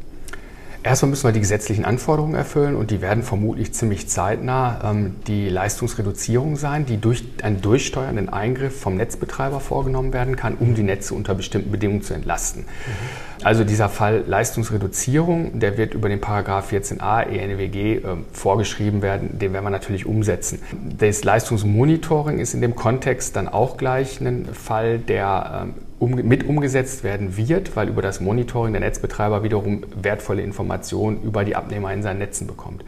Erstmal 0.84 1.12
müssen 1.12 1.26
wir 1.26 1.32
die 1.32 1.40
gesetzlichen 1.40 1.86
Anforderungen 1.86 2.34
erfüllen 2.34 2.76
und 2.76 2.90
die 2.90 3.02
werden 3.02 3.22
vermutlich 3.22 3.72
ziemlich 3.72 4.10
zeitnah 4.10 4.92
ähm, 4.92 5.16
die 5.28 5.48
Leistungsreduzierung 5.48 6.56
sein, 6.56 6.88
die 6.88 6.98
durch 6.98 7.24
einen 7.44 7.62
durchsteuernden 7.62 8.30
Eingriff 8.30 8.80
vom 8.82 8.96
Netzbetreiber 8.96 9.60
vorgenommen 9.60 10.12
werden 10.12 10.36
kann, 10.36 10.56
um 10.56 10.74
die 10.74 10.82
Netze 10.82 11.14
unter 11.14 11.36
bestimmten 11.36 11.72
Bedingungen 11.72 12.02
zu 12.02 12.16
entlasten. 12.16 12.64
Mhm. 12.64 13.44
Also 13.44 13.64
dieser 13.64 13.90
Fall 13.90 14.24
Leistungsreduzierung, 14.26 15.60
der 15.60 15.78
wird 15.78 15.94
über 15.94 16.10
den 16.10 16.20
Paragraph 16.20 16.72
14a 16.72 17.24
ENWG 17.24 17.98
äh, 17.98 18.02
vorgeschrieben 18.34 19.04
werden, 19.04 19.38
den 19.38 19.54
werden 19.54 19.66
wir 19.66 19.70
natürlich 19.70 20.08
umsetzen. 20.08 20.64
Das 20.98 21.24
Leistungsmonitoring 21.24 22.40
ist 22.40 22.56
in 22.56 22.62
dem 22.62 22.76
Kontext 22.76 23.36
dann 23.36 23.48
auch 23.48 23.78
gleich 23.78 24.20
ein 24.20 24.48
Fall, 24.54 24.98
der 24.98 25.64
ähm, 25.64 25.74
um, 26.02 26.16
mit 26.16 26.48
umgesetzt 26.48 27.04
werden 27.04 27.38
wird, 27.38 27.76
weil 27.76 27.88
über 27.88 28.02
das 28.02 28.20
Monitoring 28.20 28.74
der 28.74 28.82
Netzbetreiber 28.82 29.44
wiederum 29.44 29.84
wertvolle 29.96 30.42
Informationen 30.42 31.22
über 31.22 31.46
die 31.46 31.56
Abnehmer 31.56 31.94
in 31.94 32.02
seinen 32.02 32.18
Netzen 32.18 32.48
bekommt. 32.48 32.84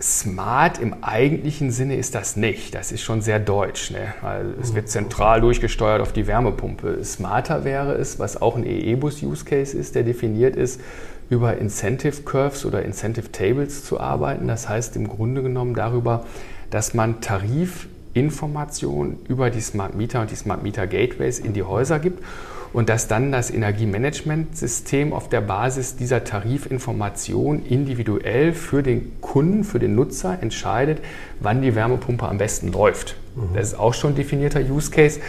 Smart 0.00 0.78
im 0.78 1.02
eigentlichen 1.02 1.72
Sinne 1.72 1.96
ist 1.96 2.14
das 2.14 2.36
nicht. 2.36 2.76
Das 2.76 2.92
ist 2.92 3.02
schon 3.02 3.22
sehr 3.22 3.40
deutsch. 3.40 3.90
Ne? 3.90 4.14
Weil 4.22 4.54
es 4.62 4.72
wird 4.76 4.88
zentral 4.88 5.40
durchgesteuert 5.40 6.00
auf 6.00 6.12
die 6.12 6.28
Wärmepumpe. 6.28 7.02
Smarter 7.02 7.64
wäre 7.64 7.94
es, 7.94 8.20
was 8.20 8.40
auch 8.40 8.56
ein 8.56 8.64
EE-Bus-Use-Case 8.64 9.76
ist, 9.76 9.96
der 9.96 10.04
definiert 10.04 10.54
ist, 10.54 10.80
über 11.30 11.58
Incentive 11.58 12.22
Curves 12.22 12.64
oder 12.64 12.84
Incentive 12.84 13.32
Tables 13.32 13.84
zu 13.84 13.98
arbeiten. 13.98 14.46
Das 14.46 14.68
heißt 14.68 14.94
im 14.94 15.08
Grunde 15.08 15.42
genommen 15.42 15.74
darüber, 15.74 16.24
dass 16.70 16.94
man 16.94 17.20
Tarif 17.20 17.88
Informationen 18.18 19.18
über 19.28 19.50
die 19.50 19.60
Smart 19.60 19.94
Meter 19.94 20.20
und 20.20 20.30
die 20.30 20.36
Smart 20.36 20.62
Meter 20.62 20.86
Gateways 20.86 21.38
in 21.38 21.52
die 21.52 21.62
Häuser 21.62 21.98
gibt 21.98 22.22
und 22.72 22.88
dass 22.88 23.08
dann 23.08 23.32
das 23.32 23.50
Energiemanagementsystem 23.50 25.12
auf 25.12 25.28
der 25.28 25.40
Basis 25.40 25.96
dieser 25.96 26.24
Tarifinformation 26.24 27.64
individuell 27.64 28.52
für 28.52 28.82
den 28.82 29.20
Kunden, 29.20 29.64
für 29.64 29.78
den 29.78 29.94
Nutzer 29.94 30.38
entscheidet, 30.42 31.00
wann 31.40 31.62
die 31.62 31.74
Wärmepumpe 31.74 32.28
am 32.28 32.38
besten 32.38 32.72
läuft. 32.72 33.16
Mhm. 33.36 33.54
Das 33.54 33.68
ist 33.68 33.78
auch 33.78 33.94
schon 33.94 34.14
definierter 34.14 34.60
Use 34.60 34.90
Case. 34.90 35.20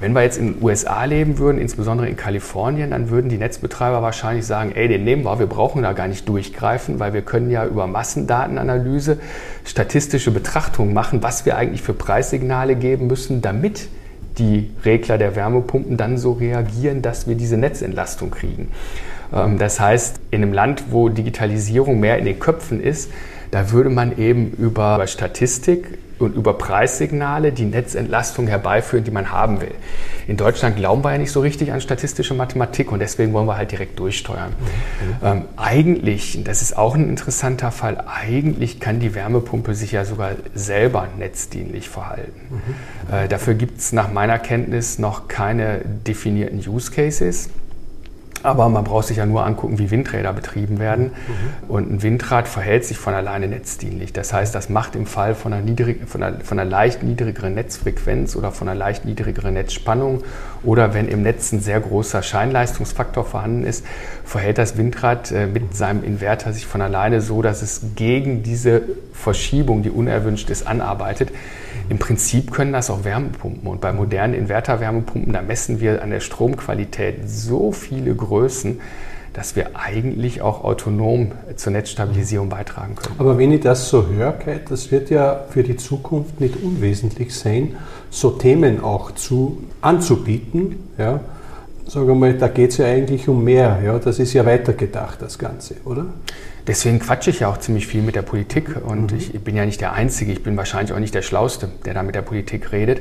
Wenn 0.00 0.12
wir 0.12 0.22
jetzt 0.22 0.38
in 0.38 0.54
den 0.54 0.62
USA 0.62 1.04
leben 1.04 1.38
würden, 1.38 1.58
insbesondere 1.58 2.08
in 2.08 2.16
Kalifornien, 2.16 2.90
dann 2.90 3.10
würden 3.10 3.28
die 3.28 3.38
Netzbetreiber 3.38 4.00
wahrscheinlich 4.00 4.46
sagen, 4.46 4.72
ey, 4.74 4.86
den 4.86 5.02
nehmen 5.02 5.24
wir, 5.24 5.38
wir 5.40 5.46
brauchen 5.46 5.82
da 5.82 5.92
gar 5.92 6.06
nicht 6.06 6.28
durchgreifen, 6.28 7.00
weil 7.00 7.12
wir 7.14 7.22
können 7.22 7.50
ja 7.50 7.66
über 7.66 7.88
Massendatenanalyse 7.88 9.18
statistische 9.64 10.30
Betrachtungen 10.30 10.94
machen, 10.94 11.22
was 11.22 11.46
wir 11.46 11.56
eigentlich 11.56 11.82
für 11.82 11.94
Preissignale 11.94 12.76
geben 12.76 13.08
müssen, 13.08 13.42
damit 13.42 13.88
die 14.38 14.70
Regler 14.84 15.18
der 15.18 15.34
Wärmepumpen 15.34 15.96
dann 15.96 16.16
so 16.16 16.32
reagieren, 16.32 17.02
dass 17.02 17.26
wir 17.26 17.34
diese 17.34 17.56
Netzentlastung 17.56 18.30
kriegen. 18.30 18.68
Ähm, 19.34 19.58
das 19.58 19.80
heißt, 19.80 20.20
in 20.30 20.42
einem 20.42 20.52
Land, 20.52 20.84
wo 20.90 21.08
Digitalisierung 21.08 21.98
mehr 21.98 22.18
in 22.18 22.24
den 22.24 22.38
Köpfen 22.38 22.80
ist, 22.80 23.10
da 23.50 23.72
würde 23.72 23.90
man 23.90 24.16
eben 24.18 24.52
über 24.52 25.04
Statistik 25.06 25.98
und 26.20 26.34
über 26.34 26.54
Preissignale 26.54 27.52
die 27.52 27.64
Netzentlastung 27.64 28.46
herbeiführen, 28.46 29.04
die 29.04 29.10
man 29.10 29.30
haben 29.30 29.60
will. 29.60 29.74
In 30.26 30.36
Deutschland 30.36 30.76
glauben 30.76 31.02
wir 31.04 31.12
ja 31.12 31.18
nicht 31.18 31.32
so 31.32 31.40
richtig 31.40 31.72
an 31.72 31.80
statistische 31.80 32.34
Mathematik 32.34 32.92
und 32.92 32.98
deswegen 33.00 33.32
wollen 33.32 33.46
wir 33.46 33.56
halt 33.56 33.72
direkt 33.72 33.98
durchsteuern. 33.98 34.50
Mhm. 34.50 35.26
Ähm, 35.26 35.44
eigentlich, 35.56 36.42
das 36.44 36.62
ist 36.62 36.76
auch 36.76 36.94
ein 36.94 37.08
interessanter 37.08 37.70
Fall, 37.70 38.04
eigentlich 38.06 38.80
kann 38.80 39.00
die 39.00 39.14
Wärmepumpe 39.14 39.74
sich 39.74 39.92
ja 39.92 40.04
sogar 40.04 40.32
selber 40.54 41.08
netzdienlich 41.18 41.88
verhalten. 41.88 42.62
Mhm. 43.08 43.14
Äh, 43.14 43.28
dafür 43.28 43.54
gibt 43.54 43.78
es 43.78 43.92
nach 43.92 44.12
meiner 44.12 44.38
Kenntnis 44.38 44.98
noch 44.98 45.28
keine 45.28 45.80
definierten 46.06 46.58
Use 46.58 46.90
Cases. 46.90 47.50
Aber 48.42 48.68
man 48.68 48.84
braucht 48.84 49.08
sich 49.08 49.16
ja 49.16 49.26
nur 49.26 49.44
angucken, 49.44 49.78
wie 49.78 49.90
Windräder 49.90 50.32
betrieben 50.32 50.78
werden. 50.78 51.06
Mhm. 51.06 51.70
Und 51.70 51.90
ein 51.90 52.02
Windrad 52.02 52.48
verhält 52.48 52.84
sich 52.84 52.98
von 52.98 53.14
alleine 53.14 53.48
netzdienlich. 53.48 54.12
Das 54.12 54.32
heißt, 54.32 54.54
das 54.54 54.68
macht 54.68 54.94
im 54.94 55.06
Fall 55.06 55.34
von 55.34 55.52
einer, 55.52 55.62
niedrig, 55.62 56.08
von 56.08 56.22
einer, 56.22 56.40
von 56.40 56.58
einer 56.58 56.68
leicht 56.68 57.02
niedrigeren 57.02 57.54
Netzfrequenz 57.54 58.36
oder 58.36 58.52
von 58.52 58.68
einer 58.68 58.78
leicht 58.78 59.04
niedrigeren 59.04 59.54
Netzspannung 59.54 60.22
oder 60.62 60.94
wenn 60.94 61.08
im 61.08 61.22
Netz 61.22 61.52
ein 61.52 61.60
sehr 61.60 61.80
großer 61.80 62.22
Scheinleistungsfaktor 62.22 63.24
vorhanden 63.24 63.64
ist, 63.64 63.84
verhält 64.24 64.58
das 64.58 64.76
Windrad 64.76 65.32
äh, 65.32 65.46
mit 65.46 65.76
seinem 65.76 66.04
Inverter 66.04 66.52
sich 66.52 66.66
von 66.66 66.82
alleine 66.82 67.20
so, 67.20 67.42
dass 67.42 67.62
es 67.62 67.82
gegen 67.96 68.42
diese 68.42 68.82
Verschiebung, 69.12 69.82
die 69.82 69.90
unerwünscht 69.90 70.50
ist, 70.50 70.66
anarbeitet. 70.66 71.30
Im 71.88 71.98
Prinzip 71.98 72.52
können 72.52 72.72
das 72.72 72.90
auch 72.90 73.04
Wärmepumpen. 73.04 73.68
Und 73.68 73.80
bei 73.80 73.92
modernen 73.92 74.34
Inverter-Wärmepumpen, 74.34 75.32
da 75.32 75.42
messen 75.42 75.80
wir 75.80 76.02
an 76.02 76.10
der 76.10 76.20
Stromqualität 76.20 77.28
so 77.28 77.72
viele 77.72 78.14
Größen, 78.14 78.80
dass 79.32 79.54
wir 79.56 79.70
eigentlich 79.74 80.42
auch 80.42 80.64
autonom 80.64 81.32
zur 81.54 81.72
Netzstabilisierung 81.72 82.48
beitragen 82.48 82.96
können. 82.96 83.14
Aber 83.18 83.38
wenn 83.38 83.52
ich 83.52 83.60
das 83.60 83.88
so 83.88 84.08
höre, 84.08 84.34
das 84.68 84.90
wird 84.90 85.10
ja 85.10 85.44
für 85.50 85.62
die 85.62 85.76
Zukunft 85.76 86.40
nicht 86.40 86.56
unwesentlich 86.62 87.34
sein, 87.34 87.76
so 88.10 88.30
Themen 88.30 88.82
auch 88.82 89.12
zu, 89.12 89.62
anzubieten. 89.80 90.88
Ja. 90.98 91.20
Sagen 91.88 92.06
wir 92.06 92.14
mal, 92.14 92.34
da 92.34 92.48
geht 92.48 92.72
es 92.72 92.76
ja 92.76 92.84
eigentlich 92.84 93.28
um 93.28 93.42
mehr. 93.42 93.80
Ja. 93.82 93.98
Das 93.98 94.18
ist 94.18 94.34
ja 94.34 94.44
weitergedacht, 94.44 95.22
das 95.22 95.38
Ganze, 95.38 95.76
oder? 95.86 96.04
Deswegen 96.66 96.98
quatsche 96.98 97.30
ich 97.30 97.40
ja 97.40 97.48
auch 97.48 97.56
ziemlich 97.56 97.86
viel 97.86 98.02
mit 98.02 98.14
der 98.14 98.20
Politik 98.20 98.76
und 98.84 99.12
mhm. 99.12 99.18
ich 99.18 99.32
bin 99.40 99.56
ja 99.56 99.64
nicht 99.64 99.80
der 99.80 99.94
Einzige, 99.94 100.32
ich 100.32 100.42
bin 100.42 100.54
wahrscheinlich 100.58 100.92
auch 100.92 100.98
nicht 100.98 101.14
der 101.14 101.22
Schlauste, 101.22 101.70
der 101.86 101.94
da 101.94 102.02
mit 102.02 102.14
der 102.14 102.20
Politik 102.20 102.72
redet. 102.72 103.00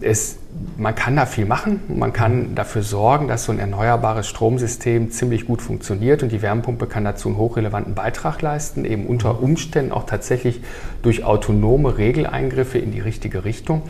Es, 0.00 0.38
man 0.78 0.94
kann 0.94 1.14
da 1.14 1.26
viel 1.26 1.44
machen, 1.44 1.80
man 1.88 2.14
kann 2.14 2.54
dafür 2.54 2.82
sorgen, 2.82 3.28
dass 3.28 3.44
so 3.44 3.52
ein 3.52 3.58
erneuerbares 3.58 4.26
Stromsystem 4.28 5.10
ziemlich 5.10 5.44
gut 5.44 5.60
funktioniert 5.60 6.22
und 6.22 6.32
die 6.32 6.40
Wärmepumpe 6.40 6.86
kann 6.86 7.04
dazu 7.04 7.28
einen 7.28 7.36
hochrelevanten 7.36 7.94
Beitrag 7.94 8.40
leisten, 8.40 8.86
eben 8.86 9.06
unter 9.06 9.34
mhm. 9.34 9.40
Umständen 9.40 9.92
auch 9.92 10.06
tatsächlich 10.06 10.62
durch 11.02 11.22
autonome 11.22 11.98
Regeleingriffe 11.98 12.78
in 12.78 12.92
die 12.92 13.00
richtige 13.00 13.44
Richtung. 13.44 13.82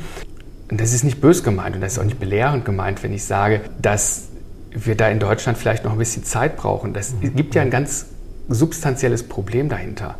Und 0.68 0.80
das 0.80 0.92
ist 0.92 1.04
nicht 1.04 1.20
bös 1.20 1.44
gemeint 1.44 1.76
und 1.76 1.80
das 1.80 1.92
ist 1.92 1.98
auch 2.00 2.04
nicht 2.04 2.18
belehrend 2.18 2.64
gemeint, 2.64 3.04
wenn 3.04 3.12
ich 3.12 3.22
sage, 3.22 3.60
dass 3.80 4.31
wir 4.74 4.94
da 4.94 5.08
in 5.08 5.18
Deutschland 5.18 5.58
vielleicht 5.58 5.84
noch 5.84 5.92
ein 5.92 5.98
bisschen 5.98 6.24
Zeit 6.24 6.56
brauchen. 6.56 6.92
Das 6.94 7.12
mhm. 7.12 7.34
gibt 7.34 7.54
ja 7.54 7.62
ein 7.62 7.70
ganz 7.70 8.06
substanzielles 8.48 9.24
Problem 9.24 9.68
dahinter. 9.68 10.16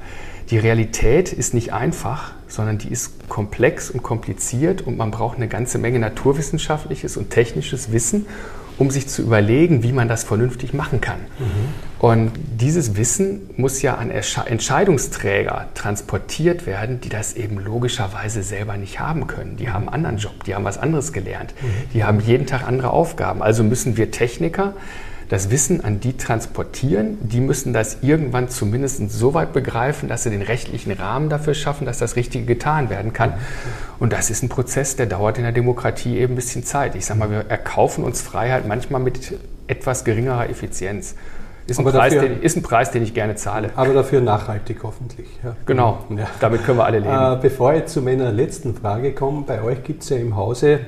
Die 0.51 0.59
Realität 0.59 1.33
ist 1.33 1.55
nicht 1.55 1.73
einfach, 1.73 2.33
sondern 2.49 2.79
die 2.79 2.89
ist 2.89 3.29
komplex 3.29 3.91
und 3.91 4.03
kompliziert 4.03 4.83
und 4.83 4.99
man 4.99 5.11
braucht 5.11 5.37
eine 5.37 5.49
ganze 5.49 5.79
Menge 5.79 5.99
naturwissenschaftliches 5.99 7.17
und 7.17 7.31
technisches 7.31 7.93
Wissen, 7.93 8.27
um 8.79 8.91
sich 8.91 9.09
zu 9.09 9.23
überlegen, 9.23 9.83
wie 9.83 9.93
man 9.93 10.09
das 10.09 10.25
vernünftig 10.25 10.75
machen 10.75 11.01
kann. 11.01 11.21
Mhm. 11.39 12.03
Und 12.03 12.33
dieses 12.61 12.97
Wissen 12.97 13.51
muss 13.57 13.81
ja 13.81 13.95
an 13.95 14.11
Entscheidungsträger 14.11 15.69
transportiert 15.75 16.67
werden, 16.67 17.01
die 17.01 17.09
das 17.09 17.35
eben 17.35 17.59
logischerweise 17.59 18.43
selber 18.43 18.77
nicht 18.77 18.99
haben 18.99 19.29
können. 19.29 19.57
Die 19.57 19.71
haben 19.71 19.89
einen 19.89 20.07
anderen 20.07 20.17
Job, 20.19 20.45
die 20.45 20.55
haben 20.55 20.65
was 20.65 20.79
anderes 20.79 21.13
gelernt, 21.13 21.55
mhm. 21.61 21.67
die 21.95 22.03
haben 22.03 22.21
jeden 22.21 22.47
Tag 22.47 22.67
andere 22.67 22.91
Aufgaben. 22.91 23.43
Also 23.43 23.63
müssen 23.63 23.97
wir 23.97 24.11
Techniker 24.11 24.75
das 25.33 25.51
Wissen 25.51 25.83
an 25.83 25.99
die 25.99 26.19
transportieren. 26.19 27.17
Die 27.23 27.41
müssen 27.41 27.73
das 27.73 28.03
irgendwann 28.03 28.51
zumindest 28.51 29.11
so 29.11 29.33
weit 29.33 29.55
begreifen, 29.55 30.07
dass 30.07 30.25
sie 30.25 30.31
den 30.31 30.43
rechtlichen 30.43 30.93
Rahmen 30.93 31.31
dafür 31.31 31.55
schaffen, 31.55 31.87
dass 31.87 31.97
das 31.97 32.17
Richtige 32.17 32.45
getan 32.45 32.91
werden 32.91 33.15
kann. 33.15 33.33
Und 33.99 34.13
das 34.13 34.29
ist 34.29 34.43
ein 34.43 34.51
Prozess, 34.51 34.95
der 34.95 35.07
dauert 35.07 35.39
in 35.39 35.45
der 35.45 35.53
Demokratie 35.53 36.19
eben 36.19 36.35
ein 36.35 36.37
bisschen 36.37 36.65
Zeit. 36.65 36.97
Ich 36.97 37.07
sage 37.07 37.19
mal, 37.19 37.31
wir 37.31 37.47
erkaufen 37.49 38.05
uns 38.05 38.21
Freiheit 38.21 38.69
manchmal 38.69 39.01
mit 39.01 39.33
etwas 39.69 40.05
geringerer 40.05 40.51
Effizienz. 40.51 41.15
Ist 41.67 41.79
ein, 41.79 41.87
Preis, 41.87 42.13
dafür, 42.13 42.29
den, 42.29 42.43
ist 42.43 42.57
ein, 42.59 42.63
Preis, 42.63 42.91
den, 42.91 43.03
ich 43.03 43.15
gerne 43.15 43.35
zahle. 43.35 43.71
Aber 43.75 43.95
dafür 43.95 44.21
nachhaltig 44.21 44.81
hoffentlich. 44.83 45.29
Ja. 45.43 45.57
Genau, 45.65 46.05
ja. 46.11 46.27
damit 46.41 46.63
können 46.63 46.77
wir 46.77 46.85
alle 46.85 46.99
leben. 46.99 47.11
Äh, 47.11 47.39
bevor 47.41 47.73
ich 47.73 47.87
zu 47.87 48.03
meiner 48.03 48.31
letzten 48.33 48.75
Frage 48.75 49.15
komme, 49.15 49.45
bei 49.47 49.63
euch 49.63 49.83
gibt 49.83 50.03
es 50.03 50.11
ja 50.11 50.19
im 50.19 50.37
Hause 50.37 50.81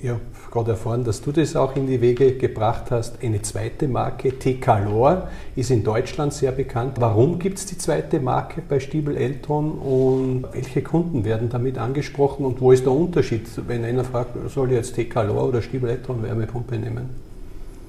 ich 0.00 0.08
habe 0.08 0.20
gerade 0.50 0.72
erfahren, 0.72 1.04
dass 1.04 1.20
du 1.20 1.32
das 1.32 1.56
auch 1.56 1.76
in 1.76 1.86
die 1.86 2.00
Wege 2.00 2.34
gebracht 2.36 2.90
hast. 2.90 3.22
Eine 3.22 3.42
zweite 3.42 3.88
Marke, 3.88 4.38
T-Calor, 4.38 5.28
ist 5.56 5.70
in 5.70 5.82
Deutschland 5.82 6.32
sehr 6.32 6.52
bekannt. 6.52 6.94
Warum 7.00 7.38
gibt 7.38 7.58
es 7.58 7.66
die 7.66 7.78
zweite 7.78 8.20
Marke 8.20 8.62
bei 8.66 8.80
Stiebel 8.80 9.16
Eltron 9.16 9.72
und 9.72 10.44
welche 10.52 10.82
Kunden 10.82 11.24
werden 11.24 11.48
damit 11.48 11.78
angesprochen 11.78 12.44
und 12.44 12.60
wo 12.60 12.72
ist 12.72 12.84
der 12.84 12.92
Unterschied, 12.92 13.46
wenn 13.66 13.84
einer 13.84 14.04
fragt, 14.04 14.36
soll 14.50 14.70
ich 14.70 14.76
jetzt 14.76 14.94
T-Calor 14.94 15.48
oder 15.48 15.62
Stiebel 15.62 15.90
Eltron 15.90 16.22
Wärmepumpe 16.22 16.76
nehmen? 16.76 17.10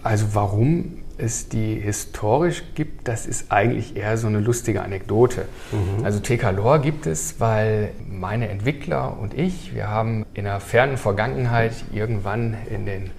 Also 0.03 0.25
warum 0.33 1.02
es 1.23 1.49
die 1.49 1.75
historisch 1.75 2.63
gibt, 2.75 3.07
das 3.07 3.25
ist 3.25 3.51
eigentlich 3.51 3.95
eher 3.95 4.17
so 4.17 4.27
eine 4.27 4.39
lustige 4.39 4.83
Anekdote. 4.83 5.45
Mhm. 5.71 6.05
Also 6.05 6.19
TK 6.19 6.81
gibt 6.81 7.07
es, 7.07 7.39
weil 7.39 7.91
meine 8.07 8.49
Entwickler 8.49 9.17
und 9.19 9.33
ich, 9.33 9.73
wir 9.73 9.87
haben 9.87 10.25
in 10.33 10.43
der 10.43 10.59
fernen 10.59 10.97
Vergangenheit 10.97 11.73
irgendwann 11.93 12.57
in 12.69 12.85
den 12.85 13.11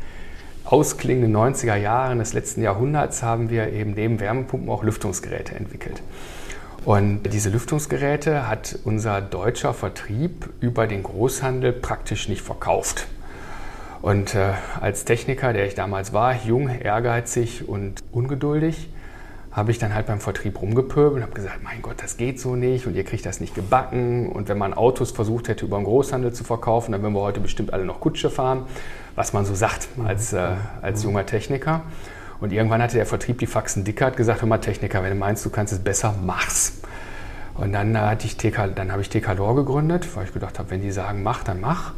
ausklingenden 0.65 1.35
90er 1.35 1.77
Jahren 1.77 2.19
des 2.19 2.33
letzten 2.33 2.63
Jahrhunderts 2.63 3.23
haben 3.23 3.51
wir 3.51 3.73
eben 3.73 3.93
neben 3.93 4.21
Wärmepumpen 4.21 4.69
auch 4.69 4.83
Lüftungsgeräte 4.83 5.55
entwickelt. 5.55 6.03
Und 6.85 7.23
diese 7.33 7.49
Lüftungsgeräte 7.49 8.47
hat 8.47 8.79
unser 8.85 9.23
deutscher 9.23 9.73
Vertrieb 9.73 10.51
über 10.61 10.87
den 10.87 11.03
Großhandel 11.03 11.73
praktisch 11.73 12.29
nicht 12.29 12.43
verkauft. 12.43 13.07
Und 14.05 14.35
äh, 14.35 14.53
als 14.83 15.07
Techniker, 15.07 15.55
der 15.55 15.67
ich 15.67 15.75
damals 15.75 16.13
war, 16.13 16.35
jung, 16.45 16.69
ehrgeizig 16.69 17.67
und 17.67 18.05
ungeduldig, 18.13 18.91
habe 19.51 19.71
ich 19.71 19.79
dann 19.79 19.95
halt 19.95 20.05
beim 20.05 20.21
Vertrieb 20.21 20.61
rumgepöbelt 20.61 21.15
und 21.15 21.23
habe 21.23 21.33
gesagt, 21.33 21.63
mein 21.63 21.81
Gott, 21.81 22.03
das 22.03 22.19
geht 22.19 22.39
so 22.39 22.55
nicht 22.55 22.87
und 22.87 22.97
ihr 22.97 23.05
kriegt 23.05 23.25
das 23.25 23.41
nicht 23.41 23.55
gebacken. 23.55 24.29
Und 24.29 24.51
wenn 24.51 24.59
man 24.59 24.75
Autos 24.75 25.13
versucht 25.13 25.49
hätte, 25.49 25.65
über 25.65 25.79
den 25.79 25.85
Großhandel 25.85 26.35
zu 26.35 26.45
verkaufen, 26.45 26.93
dann 26.93 27.01
würden 27.01 27.15
wir 27.15 27.23
heute 27.23 27.41
bestimmt 27.41 27.73
alle 27.73 27.87
noch 27.87 28.01
Kutsche 28.01 28.29
fahren, 28.29 28.67
was 29.15 29.33
man 29.33 29.47
so 29.47 29.55
sagt 29.55 29.89
als, 30.05 30.35
äh, 30.35 30.51
als 30.83 31.03
junger 31.03 31.25
Techniker. 31.25 31.81
Und 32.43 32.53
irgendwann 32.53 32.83
hatte 32.83 32.99
der 32.99 33.07
Vertrieb 33.07 33.39
die 33.39 33.47
Faxen 33.47 33.85
dicker, 33.85 34.05
hat 34.05 34.19
gesagt, 34.19 34.43
hör 34.43 34.49
mal 34.49 34.59
Techniker, 34.59 35.03
wenn 35.03 35.13
du 35.13 35.17
meinst, 35.17 35.47
du 35.47 35.49
kannst 35.49 35.73
es 35.73 35.79
besser, 35.79 36.15
mach's. 36.23 36.83
Und 37.55 37.73
dann, 37.73 37.95
äh, 37.95 38.01
hatte 38.01 38.27
ich 38.27 38.37
TK, 38.37 38.75
dann 38.75 38.93
habe 38.93 39.01
ich 39.01 39.09
TK 39.09 39.35
gegründet, 39.55 40.15
weil 40.15 40.27
ich 40.27 40.35
gedacht 40.35 40.59
habe, 40.59 40.69
wenn 40.69 40.83
die 40.83 40.93
sagen, 40.93 41.23
mach, 41.23 41.43
dann 41.43 41.63
mach. 41.63 41.95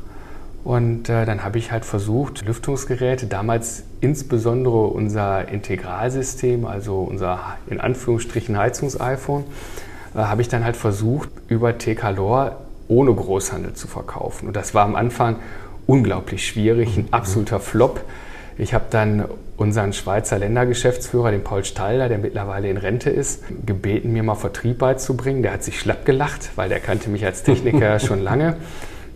Und 0.66 1.08
äh, 1.08 1.24
dann 1.24 1.44
habe 1.44 1.58
ich 1.58 1.70
halt 1.70 1.84
versucht, 1.84 2.44
Lüftungsgeräte, 2.44 3.28
damals 3.28 3.84
insbesondere 4.00 4.88
unser 4.88 5.46
Integralsystem, 5.46 6.66
also 6.66 7.02
unser 7.02 7.38
in 7.70 7.78
Anführungsstrichen 7.78 8.58
Heizungs-iPhone, 8.58 9.44
äh, 10.16 10.18
habe 10.18 10.42
ich 10.42 10.48
dann 10.48 10.64
halt 10.64 10.76
versucht, 10.76 11.28
über 11.46 11.78
T-Calor 11.78 12.56
ohne 12.88 13.14
Großhandel 13.14 13.74
zu 13.74 13.86
verkaufen. 13.86 14.48
Und 14.48 14.56
das 14.56 14.74
war 14.74 14.84
am 14.84 14.96
Anfang 14.96 15.36
unglaublich 15.86 16.44
schwierig, 16.44 16.96
ein 16.96 17.06
absoluter 17.12 17.60
Flop. 17.60 18.00
Ich 18.58 18.74
habe 18.74 18.86
dann 18.90 19.26
unseren 19.56 19.92
Schweizer 19.92 20.40
Ländergeschäftsführer, 20.40 21.30
den 21.30 21.44
Paul 21.44 21.64
Stalder, 21.64 22.08
der 22.08 22.18
mittlerweile 22.18 22.68
in 22.68 22.76
Rente 22.76 23.10
ist, 23.10 23.44
gebeten, 23.64 24.12
mir 24.12 24.24
mal 24.24 24.34
Vertrieb 24.34 24.78
beizubringen. 24.78 25.44
Der 25.44 25.52
hat 25.52 25.62
sich 25.62 25.78
schlapp 25.78 26.04
gelacht, 26.04 26.50
weil 26.56 26.68
der 26.68 26.80
kannte 26.80 27.08
mich 27.08 27.24
als 27.24 27.44
Techniker 27.44 27.98
schon 28.00 28.20
lange 28.20 28.56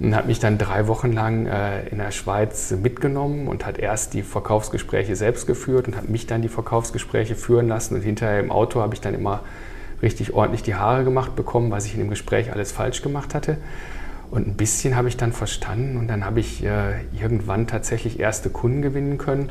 und 0.00 0.16
hat 0.16 0.26
mich 0.26 0.38
dann 0.38 0.56
drei 0.56 0.86
Wochen 0.86 1.12
lang 1.12 1.46
äh, 1.46 1.86
in 1.88 1.98
der 1.98 2.10
Schweiz 2.10 2.70
mitgenommen 2.70 3.48
und 3.48 3.66
hat 3.66 3.78
erst 3.78 4.14
die 4.14 4.22
Verkaufsgespräche 4.22 5.14
selbst 5.14 5.46
geführt 5.46 5.88
und 5.88 5.96
hat 5.96 6.08
mich 6.08 6.26
dann 6.26 6.40
die 6.40 6.48
Verkaufsgespräche 6.48 7.34
führen 7.34 7.68
lassen. 7.68 7.94
Und 7.94 8.00
hinterher 8.00 8.40
im 8.40 8.50
Auto 8.50 8.80
habe 8.80 8.94
ich 8.94 9.02
dann 9.02 9.14
immer 9.14 9.40
richtig 10.02 10.32
ordentlich 10.32 10.62
die 10.62 10.74
Haare 10.74 11.04
gemacht 11.04 11.36
bekommen, 11.36 11.70
was 11.70 11.84
ich 11.84 11.92
in 11.94 12.00
dem 12.00 12.08
Gespräch 12.08 12.50
alles 12.50 12.72
falsch 12.72 13.02
gemacht 13.02 13.34
hatte. 13.34 13.58
Und 14.30 14.46
ein 14.46 14.54
bisschen 14.54 14.96
habe 14.96 15.08
ich 15.08 15.18
dann 15.18 15.32
verstanden 15.32 15.98
und 15.98 16.08
dann 16.08 16.24
habe 16.24 16.40
ich 16.40 16.64
äh, 16.64 17.02
irgendwann 17.12 17.66
tatsächlich 17.66 18.20
erste 18.20 18.48
Kunden 18.48 18.80
gewinnen 18.80 19.18
können 19.18 19.50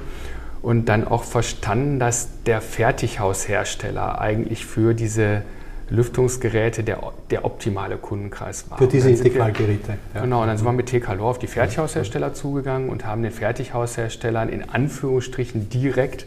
und 0.64 0.86
dann 0.86 1.08
auch 1.08 1.26
verstanden, 1.26 2.00
dass 2.00 2.30
der 2.46 2.62
Fertighaushersteller 2.62 4.20
eigentlich 4.20 4.66
für 4.66 4.96
diese 4.96 5.44
Lüftungsgeräte 5.90 6.84
der, 6.84 7.02
der 7.32 7.46
optimale 7.46 7.98
Kundenkreis 7.98 8.70
war. 8.70 8.78
Für 8.78 8.88
diese 8.88 9.10
Integralgeräte. 9.10 9.98
Ja. 10.14 10.22
Genau, 10.22 10.42
und 10.42 10.48
dann 10.48 10.58
sind 10.58 10.66
wir 10.66 10.72
mit 10.72 10.88
TKLOR 10.88 11.30
auf 11.30 11.40
die 11.40 11.48
Fertighaushersteller 11.48 12.34
zugegangen 12.34 12.90
und 12.90 13.06
haben 13.06 13.24
den 13.24 13.32
Fertighausherstellern 13.32 14.50
in 14.50 14.70
Anführungsstrichen 14.70 15.70
direkt 15.70 16.26